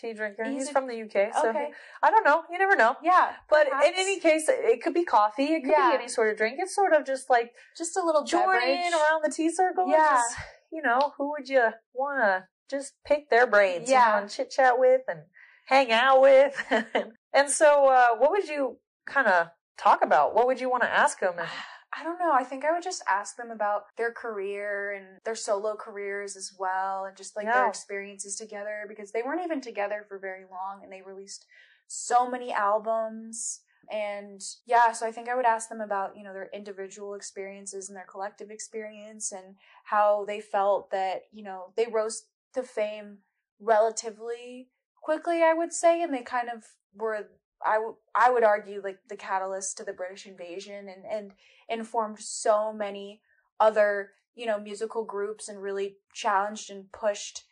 tea 0.00 0.12
drinker. 0.14 0.44
He's, 0.44 0.54
He's 0.62 0.68
a- 0.68 0.72
from 0.72 0.86
the 0.88 1.02
UK, 1.02 1.32
so 1.34 1.50
okay, 1.50 1.66
he- 1.66 1.72
I 2.02 2.10
don't 2.10 2.24
know. 2.24 2.42
You 2.50 2.58
never 2.58 2.76
know. 2.76 2.96
yeah, 3.02 3.32
But 3.48 3.66
in 3.68 3.92
any 3.96 4.18
case, 4.20 4.44
it 4.48 4.82
could 4.82 4.94
be 4.94 5.04
coffee. 5.04 5.54
It 5.54 5.60
could 5.62 5.72
Yeah. 5.72 5.90
be 5.90 5.96
any 5.96 6.08
sort 6.08 6.30
of 6.30 6.36
drink. 6.36 6.56
It's 6.58 6.74
sort 6.74 6.92
of 6.94 7.04
just 7.04 7.28
like 7.30 7.52
just 7.76 7.96
a 7.96 8.02
little 8.02 8.24
joining 8.24 8.46
beverage. 8.76 8.92
around 8.94 9.22
the 9.24 9.30
tea 9.30 9.50
circle. 9.50 9.88
Yeah. 9.88 9.98
Just, 10.16 10.36
you 10.72 10.82
know, 10.82 11.12
who 11.18 11.30
would 11.32 11.48
you 11.48 11.70
want 11.92 12.22
to 12.22 12.44
just 12.70 12.94
pick 13.04 13.28
their 13.30 13.46
brains? 13.46 13.90
Yeah. 13.90 14.06
You 14.06 14.12
know, 14.12 14.22
and 14.22 14.30
chit 14.30 14.50
chat 14.50 14.78
with 14.78 15.02
and 15.08 15.20
hang 15.66 15.90
out 15.92 16.20
with. 16.20 16.54
and 17.34 17.50
so, 17.50 17.86
uh, 17.88 18.16
what 18.16 18.30
would 18.30 18.48
you 18.48 18.78
kind 19.06 19.26
of 19.26 19.48
talk 19.78 20.02
about? 20.04 20.34
What 20.34 20.46
would 20.46 20.60
you 20.60 20.70
want 20.70 20.82
to 20.84 20.90
ask 20.90 21.20
them? 21.20 21.34
I 21.92 22.04
don't 22.04 22.18
know. 22.18 22.32
I 22.32 22.44
think 22.44 22.64
I 22.64 22.72
would 22.72 22.82
just 22.82 23.02
ask 23.08 23.36
them 23.36 23.50
about 23.50 23.86
their 23.96 24.12
career 24.12 24.92
and 24.92 25.18
their 25.24 25.34
solo 25.34 25.74
careers 25.74 26.36
as 26.36 26.52
well, 26.58 27.04
and 27.04 27.16
just 27.16 27.36
like 27.36 27.46
their 27.46 27.68
experiences 27.68 28.36
together 28.36 28.84
because 28.88 29.10
they 29.10 29.22
weren't 29.22 29.44
even 29.44 29.60
together 29.60 30.04
for 30.08 30.18
very 30.18 30.44
long 30.50 30.82
and 30.82 30.92
they 30.92 31.02
released 31.02 31.46
so 31.88 32.30
many 32.30 32.52
albums. 32.52 33.60
And 33.90 34.40
yeah, 34.66 34.92
so 34.92 35.04
I 35.04 35.10
think 35.10 35.28
I 35.28 35.34
would 35.34 35.44
ask 35.44 35.68
them 35.68 35.80
about, 35.80 36.16
you 36.16 36.22
know, 36.22 36.32
their 36.32 36.48
individual 36.54 37.14
experiences 37.14 37.88
and 37.88 37.96
their 37.96 38.06
collective 38.08 38.50
experience 38.50 39.32
and 39.32 39.56
how 39.84 40.24
they 40.26 40.40
felt 40.40 40.92
that, 40.92 41.22
you 41.32 41.42
know, 41.42 41.72
they 41.76 41.86
rose 41.92 42.22
to 42.54 42.62
fame 42.62 43.18
relatively 43.58 44.68
quickly, 45.02 45.42
I 45.42 45.54
would 45.54 45.72
say, 45.72 46.02
and 46.02 46.14
they 46.14 46.22
kind 46.22 46.48
of 46.48 46.64
were 46.94 47.30
I, 47.64 47.74
w- 47.74 47.96
I 48.14 48.30
would 48.30 48.44
argue 48.44 48.80
like 48.82 48.98
the 49.08 49.16
catalyst 49.16 49.76
to 49.78 49.84
the 49.84 49.92
British 49.92 50.26
invasion 50.26 50.88
and, 50.88 51.04
and 51.10 51.32
informed 51.68 52.18
so 52.20 52.72
many 52.72 53.20
other, 53.58 54.12
you 54.34 54.46
know, 54.46 54.58
musical 54.58 55.04
groups 55.04 55.48
and 55.48 55.62
really 55.62 55.96
challenged 56.14 56.70
and 56.70 56.90
pushed, 56.92 57.44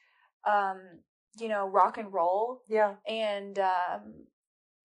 um, 0.46 0.80
you 1.38 1.48
know, 1.48 1.66
rock 1.68 1.98
and 1.98 2.12
roll. 2.12 2.62
yeah. 2.68 2.94
And, 3.06 3.58
um, 3.58 4.26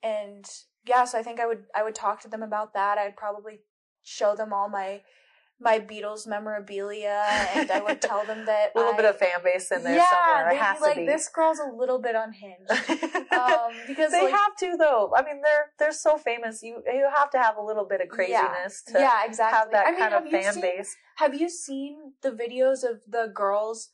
and 0.02 0.46
yeah, 0.86 1.06
so 1.06 1.18
I 1.18 1.24
think 1.24 1.40
I 1.40 1.48
would, 1.48 1.64
I 1.74 1.84
would 1.84 1.96
talk 1.96 2.22
to 2.22 2.28
them 2.28 2.44
about 2.44 2.74
that. 2.74 2.98
I'd 2.98 3.16
probably 3.16 3.62
show 4.04 4.36
them 4.36 4.52
all 4.52 4.70
my, 4.70 5.02
my 5.64 5.80
Beatles 5.80 6.28
memorabilia 6.28 7.24
and 7.56 7.72
I 7.72 7.82
would 7.82 8.02
tell 8.02 8.26
them 8.26 8.46
that 8.46 8.72
A 8.76 8.78
little 8.80 8.94
I- 8.94 8.98
bit 8.98 9.06
of 9.06 9.18
fan 9.18 9.30
base 9.44 9.72
in 9.72 9.84
there 9.84 9.96
yeah, 9.96 10.06
somewhere. 10.12 10.50
they'd 10.50 10.56
It 10.58 10.62
has 10.62 10.82
like, 10.82 10.94
to 10.96 11.00
be. 11.02 11.06
this 11.06 11.30
girl's 11.30 11.60
a 11.60 11.72
little 11.76 12.00
bit 12.00 12.16
unhinged. 12.16 12.70
um, 13.34 13.72
because 13.88 14.12
they 14.12 14.24
like, 14.24 14.34
have 14.34 14.56
to 14.60 14.76
though. 14.78 15.14
I 15.16 15.24
mean, 15.24 15.42
they're 15.42 15.72
they're 15.80 15.92
so 15.92 16.18
famous. 16.18 16.62
You 16.64 16.82
you 16.86 17.08
have 17.16 17.30
to 17.32 17.38
have 17.40 17.58
a 17.58 17.62
little 17.62 17.86
bit 17.86 18.02
of 18.02 18.10
craziness 18.10 18.84
to 18.88 19.00
yeah, 19.00 19.22
exactly. 19.26 19.58
have 19.58 19.72
that 19.72 19.88
I 19.88 19.92
mean, 19.92 20.00
kind 20.00 20.14
of 20.14 20.24
have 20.24 20.32
fan 20.32 20.54
seen- 20.54 20.62
base. 20.62 20.96
Have 21.18 21.34
you 21.40 21.50
seen 21.50 22.14
the 22.22 22.32
videos 22.32 22.84
of 22.84 23.02
the 23.08 23.32
girls 23.34 23.90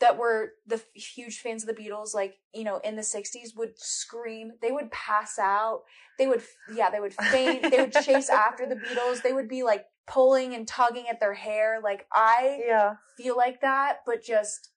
that 0.00 0.18
were 0.18 0.50
the 0.66 0.74
f- 0.74 0.84
huge 0.92 1.38
fans 1.38 1.62
of 1.62 1.68
the 1.74 1.80
Beatles, 1.82 2.14
like, 2.14 2.34
you 2.52 2.64
know, 2.64 2.78
in 2.78 2.96
the 2.96 3.02
60s 3.02 3.56
would 3.56 3.78
scream, 3.78 4.50
they 4.60 4.72
would 4.72 4.90
pass 4.90 5.38
out, 5.38 5.82
they 6.18 6.26
would, 6.26 6.42
yeah, 6.74 6.90
they 6.90 6.98
would 6.98 7.14
faint, 7.14 7.62
they 7.70 7.76
would 7.80 7.92
chase 7.92 8.28
after 8.46 8.66
the 8.68 8.74
Beatles, 8.74 9.22
they 9.22 9.32
would 9.32 9.48
be 9.48 9.62
like 9.62 9.84
pulling 10.06 10.54
and 10.54 10.66
tugging 10.68 11.08
at 11.08 11.20
their 11.20 11.34
hair. 11.34 11.80
Like, 11.82 12.06
I 12.12 12.62
Yeah. 12.66 12.94
feel 13.16 13.36
like 13.36 13.60
that, 13.62 13.98
but 14.06 14.22
just 14.22 14.70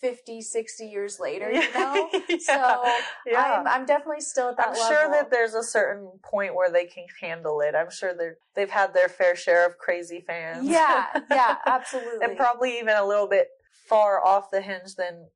50, 0.00 0.40
60 0.42 0.86
years 0.86 1.20
later, 1.20 1.50
you 1.52 1.72
know? 1.74 2.08
yeah. 2.28 2.36
So 2.40 2.84
yeah. 3.26 3.40
I'm, 3.60 3.66
I'm 3.68 3.86
definitely 3.86 4.20
still 4.22 4.48
at 4.48 4.56
that 4.56 4.70
level. 4.70 4.82
I'm 4.82 4.90
level. 4.90 5.00
sure 5.00 5.10
that 5.22 5.30
there's 5.30 5.54
a 5.54 5.62
certain 5.62 6.10
point 6.24 6.54
where 6.56 6.70
they 6.72 6.86
can 6.86 7.06
handle 7.20 7.60
it. 7.60 7.74
I'm 7.76 7.90
sure 7.90 8.12
they're 8.12 8.38
they've 8.54 8.70
had 8.70 8.94
their 8.94 9.08
fair 9.08 9.36
share 9.36 9.64
of 9.64 9.78
crazy 9.78 10.20
fans. 10.20 10.66
Yeah, 10.68 11.06
yeah, 11.30 11.56
absolutely. 11.66 12.26
and 12.26 12.36
probably 12.36 12.78
even 12.80 12.96
a 12.96 13.06
little 13.06 13.28
bit 13.28 13.48
far 13.88 14.24
off 14.24 14.50
the 14.50 14.60
hinge 14.60 14.96
than 14.96 15.28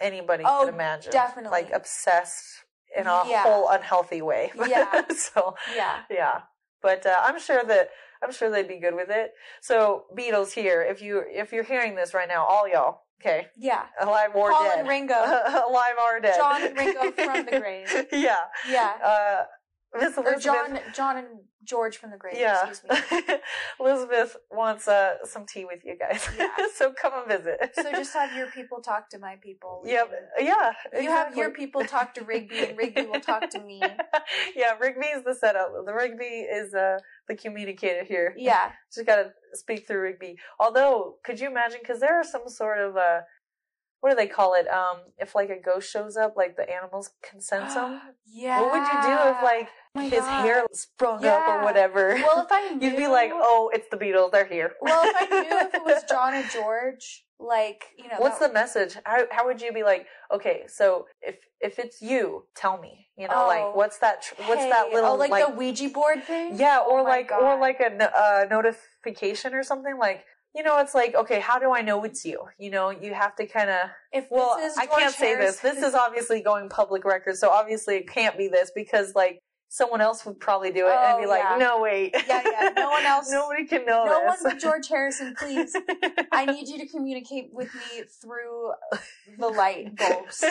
anybody 0.00 0.42
Oh, 0.46 0.64
could 0.64 0.74
imagine. 0.74 1.12
definitely. 1.12 1.50
Like 1.62 1.70
obsessed 1.72 2.64
in 2.96 3.06
a 3.06 3.22
Yeah. 3.28 3.42
whole 3.44 3.68
unhealthy 3.68 4.22
way. 4.22 4.50
Yeah. 4.66 5.02
so 5.10 5.54
yeah. 5.76 6.00
yeah. 6.10 6.40
But 6.82 7.06
uh, 7.06 7.16
I'm 7.22 7.38
sure 7.38 7.62
that 7.62 7.90
I'm 8.22 8.32
sure 8.32 8.50
they'd 8.50 8.68
be 8.68 8.78
good 8.78 8.94
with 8.94 9.08
it. 9.10 9.32
So 9.60 10.04
Beatles 10.16 10.52
here, 10.52 10.82
if 10.82 11.00
you 11.02 11.22
if 11.26 11.52
you're 11.52 11.64
hearing 11.64 11.94
this 11.94 12.12
right 12.14 12.28
now, 12.28 12.44
all 12.44 12.68
y'all, 12.68 13.02
okay, 13.20 13.46
Yeah. 13.56 13.84
alive 14.00 14.30
or 14.34 14.50
Paul 14.50 14.64
dead, 14.64 14.78
and 14.80 14.88
Ringo. 14.88 15.14
alive 15.68 15.94
or 16.04 16.20
dead, 16.20 16.36
John 16.36 16.62
and 16.62 16.76
Ringo 16.76 17.10
from 17.12 17.46
the 17.46 17.58
grave. 17.60 18.06
yeah. 18.12 18.36
Yeah. 18.68 18.92
Uh, 19.04 19.44
Miss 19.98 20.16
Or 20.18 20.36
John, 20.36 20.78
John 20.94 21.16
and 21.16 21.26
George 21.64 21.96
from 21.98 22.10
the 22.10 22.16
grave. 22.16 22.34
yeah. 22.38 22.68
Excuse 22.68 22.82
me. 23.10 23.34
Elizabeth 23.80 24.36
wants 24.50 24.88
uh, 24.88 25.14
some 25.24 25.44
tea 25.46 25.64
with 25.64 25.84
you 25.84 25.96
guys. 25.98 26.26
Yeah. 26.38 26.48
so 26.74 26.92
come 26.92 27.12
and 27.16 27.26
visit. 27.28 27.72
So 27.74 27.90
just 27.92 28.12
have 28.14 28.34
your 28.36 28.46
people 28.48 28.80
talk 28.80 29.10
to 29.10 29.18
my 29.18 29.36
people. 29.42 29.82
Yep. 29.84 30.10
can- 30.38 30.46
Yeah. 30.46 30.72
You 31.00 31.10
have 31.10 31.36
your 31.36 31.50
people 31.50 31.84
talk 31.84 32.14
to 32.14 32.24
Rigby, 32.24 32.58
and 32.60 32.78
Rigby 32.78 33.02
will 33.06 33.20
talk 33.20 33.50
to 33.50 33.60
me. 33.60 33.82
yeah, 34.56 34.76
Rigby 34.80 35.06
is 35.06 35.24
the 35.24 35.34
setup. 35.34 35.72
The 35.84 35.92
Rigby 35.94 36.24
is 36.24 36.72
uh, 36.74 36.98
the 37.28 37.34
communicator 37.36 38.04
here. 38.04 38.34
Yeah. 38.36 38.72
Just 38.94 39.06
gotta 39.06 39.32
speak 39.54 39.86
through 39.86 40.00
Rigby. 40.02 40.36
Although, 40.58 41.16
could 41.24 41.40
you 41.40 41.48
imagine? 41.48 41.80
Because 41.82 42.00
there 42.00 42.18
are 42.18 42.24
some 42.24 42.48
sort 42.48 42.78
of 42.78 42.96
uh, 42.96 43.20
what 44.00 44.10
do 44.10 44.16
they 44.16 44.26
call 44.26 44.54
it? 44.54 44.66
Um, 44.68 44.98
if 45.18 45.34
like 45.34 45.50
a 45.50 45.60
ghost 45.60 45.90
shows 45.90 46.16
up, 46.16 46.34
like 46.36 46.56
the 46.56 46.68
animals 46.70 47.10
can 47.22 47.40
sense 47.40 47.74
them. 47.74 48.00
yeah. 48.26 48.60
What 48.60 48.72
would 48.72 48.86
you 48.86 49.02
do 49.02 49.30
if 49.30 49.42
like 49.42 49.68
Oh 49.94 50.00
his 50.08 50.20
God. 50.20 50.42
hair 50.44 50.64
sprung 50.72 51.24
up 51.24 51.48
or 51.48 51.62
whatever? 51.64 52.14
Well, 52.14 52.42
if 52.42 52.50
I 52.50 52.70
knew, 52.74 52.88
You'd 52.90 52.96
be 52.96 53.08
like, 53.08 53.30
oh, 53.34 53.70
it's 53.74 53.88
the 53.90 53.96
Beatles. 53.96 54.30
They're 54.32 54.46
here. 54.46 54.72
Well, 54.80 55.02
if 55.04 55.16
I 55.18 55.40
knew 55.42 55.58
if 55.58 55.74
it 55.74 55.82
was 55.84 56.04
John 56.08 56.34
and 56.34 56.48
George, 56.50 57.24
like 57.38 57.84
you 57.98 58.04
know, 58.08 58.16
What's 58.18 58.38
the 58.38 58.52
message? 58.52 58.96
How 59.04 59.24
how 59.30 59.46
would 59.46 59.60
you 59.60 59.72
be 59.72 59.82
like? 59.82 60.06
Okay, 60.32 60.62
so 60.66 61.06
if 61.22 61.36
if 61.60 61.78
it's 61.78 62.00
you, 62.00 62.44
tell 62.54 62.78
me. 62.78 63.08
You 63.16 63.28
know, 63.28 63.34
Oh. 63.44 63.46
like 63.48 63.74
what's 63.76 63.98
that? 63.98 64.22
Tr- 64.22 64.34
what's 64.46 64.64
that 64.64 64.90
little 64.92 65.10
oh, 65.12 65.14
like, 65.16 65.30
like 65.30 65.46
the 65.46 65.52
Ouija 65.54 65.88
board 65.90 66.22
thing? 66.24 66.56
Yeah, 66.58 66.78
or 66.78 67.00
Oh 67.00 67.04
like 67.04 67.30
or 67.32 67.58
like 67.58 67.80
a 67.80 67.90
uh, 68.18 68.44
notification 68.48 69.54
or 69.54 69.62
something 69.62 69.98
like 69.98 70.24
you 70.54 70.62
know 70.62 70.78
it's 70.78 70.94
like 70.94 71.14
okay 71.14 71.38
how 71.40 71.58
do 71.58 71.72
I 71.72 71.80
know 71.82 72.02
it's 72.04 72.24
you 72.24 72.44
you 72.58 72.70
know 72.70 72.90
you 72.90 73.14
have 73.14 73.36
to 73.36 73.46
kind 73.46 73.70
of 73.70 73.90
If 74.12 74.26
well 74.30 74.56
I 74.78 74.86
can't 74.86 75.14
say 75.14 75.34
this 75.36 75.58
this 75.60 75.78
is 75.82 75.94
obviously 75.94 76.40
going 76.42 76.68
public 76.68 77.04
record 77.04 77.36
so 77.36 77.50
obviously 77.50 77.96
it 77.96 78.08
can't 78.08 78.36
be 78.36 78.48
this 78.48 78.72
because 78.74 79.14
like 79.14 79.38
someone 79.72 80.00
else 80.00 80.26
would 80.26 80.40
probably 80.40 80.72
do 80.72 80.88
it 80.88 80.92
and 80.92 81.14
Oh, 81.16 81.20
be 81.20 81.26
like 81.26 81.44
yeah. 81.48 81.56
no 81.56 81.80
wait 81.80 82.12
Yeah, 82.26 82.42
yeah, 82.44 82.70
no 82.74 82.90
one 82.96 83.04
else- 83.06 83.30
nobody 83.30 83.64
can 83.64 83.86
know 83.86 84.04
no 84.04 84.20
one 84.24 84.32
this 84.32 84.42
but 84.42 84.58
George 84.58 84.88
Harrison, 84.88 85.34
please. 85.38 85.76
I 86.32 86.44
need 86.46 86.66
you 86.66 86.78
to 86.78 86.86
communicate 86.88 87.50
with 87.52 87.72
me 87.74 88.02
through 88.20 88.72
the 89.38 89.46
light 89.46 89.94
bulbs. 89.96 90.42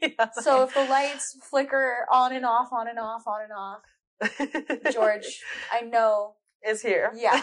Yeah. 0.00 0.28
So 0.40 0.62
if 0.62 0.74
the 0.74 0.84
lights 0.84 1.36
flicker 1.50 2.06
on 2.12 2.32
and 2.32 2.44
off, 2.46 2.68
on 2.72 2.86
and 2.86 3.00
off, 3.00 3.22
on 3.26 3.40
and 3.42 3.52
off, 3.52 4.92
George, 4.92 5.40
I 5.72 5.80
know. 5.80 6.36
is 6.64 6.80
here. 6.82 7.10
Yeah. 7.16 7.42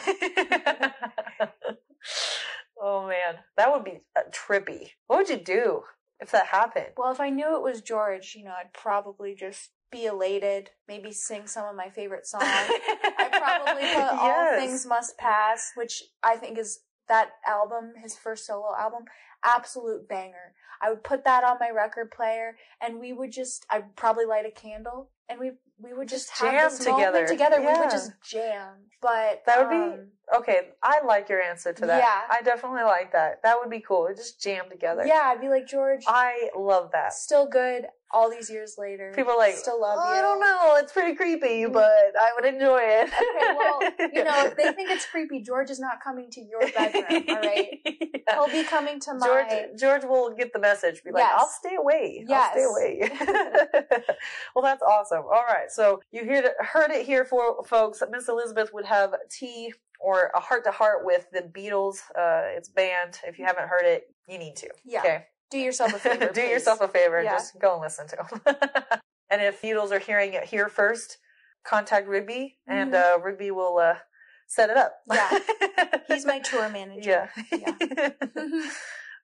Oh 2.81 3.07
man, 3.07 3.41
that 3.57 3.71
would 3.71 3.83
be 3.83 4.01
uh, 4.15 4.21
trippy. 4.31 4.91
What 5.07 5.17
would 5.17 5.29
you 5.29 5.37
do 5.37 5.83
if 6.19 6.31
that 6.31 6.47
happened? 6.47 6.87
Well, 6.97 7.11
if 7.11 7.19
I 7.19 7.29
knew 7.29 7.55
it 7.55 7.63
was 7.63 7.81
George, 7.81 8.35
you 8.37 8.43
know, 8.43 8.51
I'd 8.51 8.73
probably 8.73 9.35
just 9.35 9.71
be 9.91 10.05
elated, 10.05 10.69
maybe 10.87 11.11
sing 11.11 11.47
some 11.47 11.67
of 11.67 11.75
my 11.75 11.89
favorite 11.89 12.27
songs. 12.27 12.43
I 12.45 13.29
probably 13.31 13.83
put 13.93 14.19
All 14.19 14.59
Things 14.59 14.85
Must 14.85 15.17
Pass, 15.17 15.71
which 15.75 16.03
I 16.23 16.35
think 16.35 16.57
is 16.57 16.81
that 17.07 17.31
album, 17.45 17.93
his 18.01 18.15
first 18.15 18.45
solo 18.45 18.75
album, 18.77 19.05
absolute 19.43 20.07
banger. 20.07 20.53
I 20.81 20.89
would 20.89 21.03
put 21.03 21.25
that 21.25 21.43
on 21.43 21.57
my 21.59 21.71
record 21.71 22.11
player 22.11 22.55
and 22.81 22.99
we 22.99 23.11
would 23.13 23.31
just 23.31 23.65
I'd 23.69 23.95
probably 23.95 24.25
light 24.25 24.45
a 24.45 24.51
candle 24.51 25.09
and 25.27 25.39
we 25.39 25.51
we 25.81 25.93
would 25.93 26.07
just, 26.09 26.29
Just 26.29 26.41
have 26.41 26.71
jam 26.77 26.95
together. 26.95 27.27
together. 27.27 27.59
We 27.59 27.67
would 27.67 27.89
just 27.89 28.11
jam. 28.23 28.73
But 29.01 29.43
That 29.45 29.59
would 29.59 29.69
be 29.69 29.75
um, 30.01 30.07
okay. 30.37 30.69
I 30.83 31.01
like 31.05 31.29
your 31.29 31.41
answer 31.41 31.71
to 31.73 31.85
that. 31.85 31.99
Yeah. 32.01 32.21
I 32.29 32.41
definitely 32.41 32.83
like 32.83 33.11
that. 33.13 33.41
That 33.43 33.57
would 33.59 33.69
be 33.69 33.79
cool. 33.79 34.07
Just 34.15 34.41
jam 34.41 34.65
together. 34.69 35.05
Yeah, 35.05 35.21
I'd 35.25 35.41
be 35.41 35.47
like, 35.49 35.67
George, 35.67 36.03
I 36.07 36.49
love 36.57 36.91
that. 36.91 37.13
still 37.13 37.47
good 37.47 37.85
all 38.11 38.29
these 38.29 38.49
years 38.49 38.75
later. 38.77 39.11
People 39.15 39.37
like, 39.37 39.55
still 39.55 39.79
love 39.79 39.99
"Oh, 40.01 40.09
you. 40.09 40.17
I 40.17 40.21
don't 40.21 40.39
know. 40.39 40.75
It's 40.77 40.91
pretty 40.91 41.15
creepy, 41.15 41.65
but 41.65 41.83
I 42.19 42.31
would 42.35 42.45
enjoy 42.45 42.79
it. 42.81 43.07
Okay, 43.07 43.55
well, 43.57 43.79
you 44.13 44.23
know, 44.23 44.45
if 44.45 44.55
they 44.55 44.71
think 44.73 44.89
it's 44.89 45.05
creepy, 45.05 45.41
George 45.41 45.69
is 45.69 45.79
not 45.79 46.01
coming 46.03 46.29
to 46.31 46.41
your 46.41 46.61
bedroom, 46.71 47.23
all 47.29 47.35
right? 47.35 47.79
Yeah. 47.85 47.91
He'll 48.33 48.47
be 48.47 48.63
coming 48.63 48.99
to 49.01 49.13
my. 49.13 49.25
George 49.25 49.79
George 49.79 50.03
will 50.03 50.35
get 50.35 50.53
the 50.53 50.59
message. 50.59 51.03
Be 51.03 51.11
like, 51.11 51.21
Yes. 51.21 51.33
I'll 51.37 51.47
stay 51.47 51.75
away. 51.75 52.25
I'll 52.29 52.51
stay 52.51 52.63
away. 52.63 53.11
well, 54.55 54.63
that's 54.63 54.81
awesome. 54.83 55.23
All 55.23 55.45
right, 55.47 55.69
so 55.69 56.01
you 56.11 56.25
heard 56.25 56.45
it, 56.45 56.53
heard 56.59 56.91
it 56.91 57.05
here, 57.05 57.25
for 57.25 57.63
folks. 57.65 58.01
Miss 58.09 58.27
Elizabeth 58.27 58.71
would 58.73 58.85
have 58.85 59.13
tea 59.29 59.73
or 59.99 60.31
a 60.35 60.39
heart 60.39 60.63
to 60.63 60.71
heart 60.71 61.05
with 61.05 61.27
the 61.31 61.41
Beatles. 61.41 61.99
Uh, 62.17 62.55
it's 62.55 62.69
banned. 62.69 63.19
If 63.27 63.37
you 63.37 63.45
haven't 63.45 63.67
heard 63.67 63.83
it, 63.85 64.03
you 64.27 64.37
need 64.37 64.55
to. 64.57 64.69
Yeah. 64.85 64.99
Okay. 64.99 65.25
Do 65.51 65.57
yourself 65.57 65.93
a 65.93 65.99
favor. 65.99 66.25
Do 66.33 66.41
please. 66.41 66.49
yourself 66.51 66.81
a 66.81 66.87
favor 66.87 67.21
Yeah. 67.21 67.31
just 67.31 67.59
go 67.59 67.73
and 67.73 67.81
listen 67.81 68.07
to 68.07 68.15
them. 68.17 68.41
and 69.29 69.41
if 69.41 69.61
Beatles 69.61 69.91
are 69.91 69.99
hearing 69.99 70.33
it 70.33 70.45
here 70.45 70.69
first, 70.69 71.17
contact 71.65 72.07
Rigby, 72.07 72.57
and 72.67 72.93
uh, 72.93 73.17
Rigby 73.21 73.51
will 73.51 73.77
uh, 73.77 73.95
set 74.47 74.69
it 74.69 74.77
up. 74.77 74.93
Yeah. 75.11 75.39
He's 76.07 76.25
my 76.25 76.39
tour 76.39 76.69
manager. 76.69 77.29
Yeah. 77.51 78.09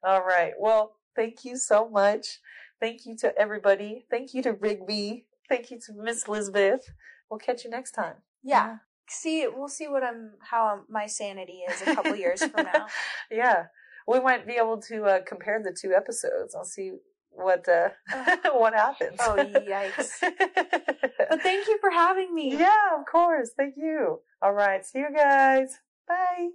All 0.03 0.21
right. 0.23 0.53
Well, 0.59 0.95
thank 1.15 1.45
you 1.45 1.57
so 1.57 1.89
much. 1.89 2.39
Thank 2.79 3.05
you 3.05 3.15
to 3.17 3.35
everybody. 3.37 4.05
Thank 4.09 4.33
you 4.33 4.43
to 4.43 4.53
Rigby. 4.53 5.25
Thank 5.49 5.71
you 5.71 5.79
to 5.85 5.93
Miss 5.93 6.27
Elizabeth. 6.27 6.81
We'll 7.29 7.39
catch 7.39 7.63
you 7.63 7.69
next 7.69 7.91
time. 7.91 8.15
Yeah. 8.43 8.77
See, 9.07 9.47
we'll 9.47 9.67
see 9.69 9.87
what 9.87 10.03
I'm, 10.03 10.31
how 10.41 10.67
I'm, 10.67 10.81
my 10.89 11.05
sanity 11.07 11.61
is 11.69 11.81
a 11.83 11.95
couple 11.95 12.15
years 12.15 12.43
from 12.43 12.65
now. 12.65 12.87
Yeah. 13.31 13.65
We 14.07 14.19
might 14.19 14.45
be 14.45 14.53
able 14.53 14.79
to 14.83 15.03
uh, 15.05 15.19
compare 15.25 15.61
the 15.63 15.75
two 15.79 15.93
episodes. 15.93 16.53
I'll 16.55 16.65
see 16.65 16.91
what 17.31 17.67
uh, 17.67 17.89
what 18.53 18.73
happens. 18.73 19.17
Oh, 19.19 19.35
yikes. 19.35 20.11
But 21.29 21.41
thank 21.41 21.67
you 21.67 21.77
for 21.81 21.89
having 21.89 22.33
me. 22.33 22.55
yeah, 22.55 22.99
of 22.99 23.05
course. 23.11 23.51
Thank 23.57 23.75
you. 23.77 24.19
All 24.41 24.53
right. 24.53 24.85
See 24.85 24.99
you 24.99 25.09
guys. 25.15 25.79
Bye. 26.07 26.49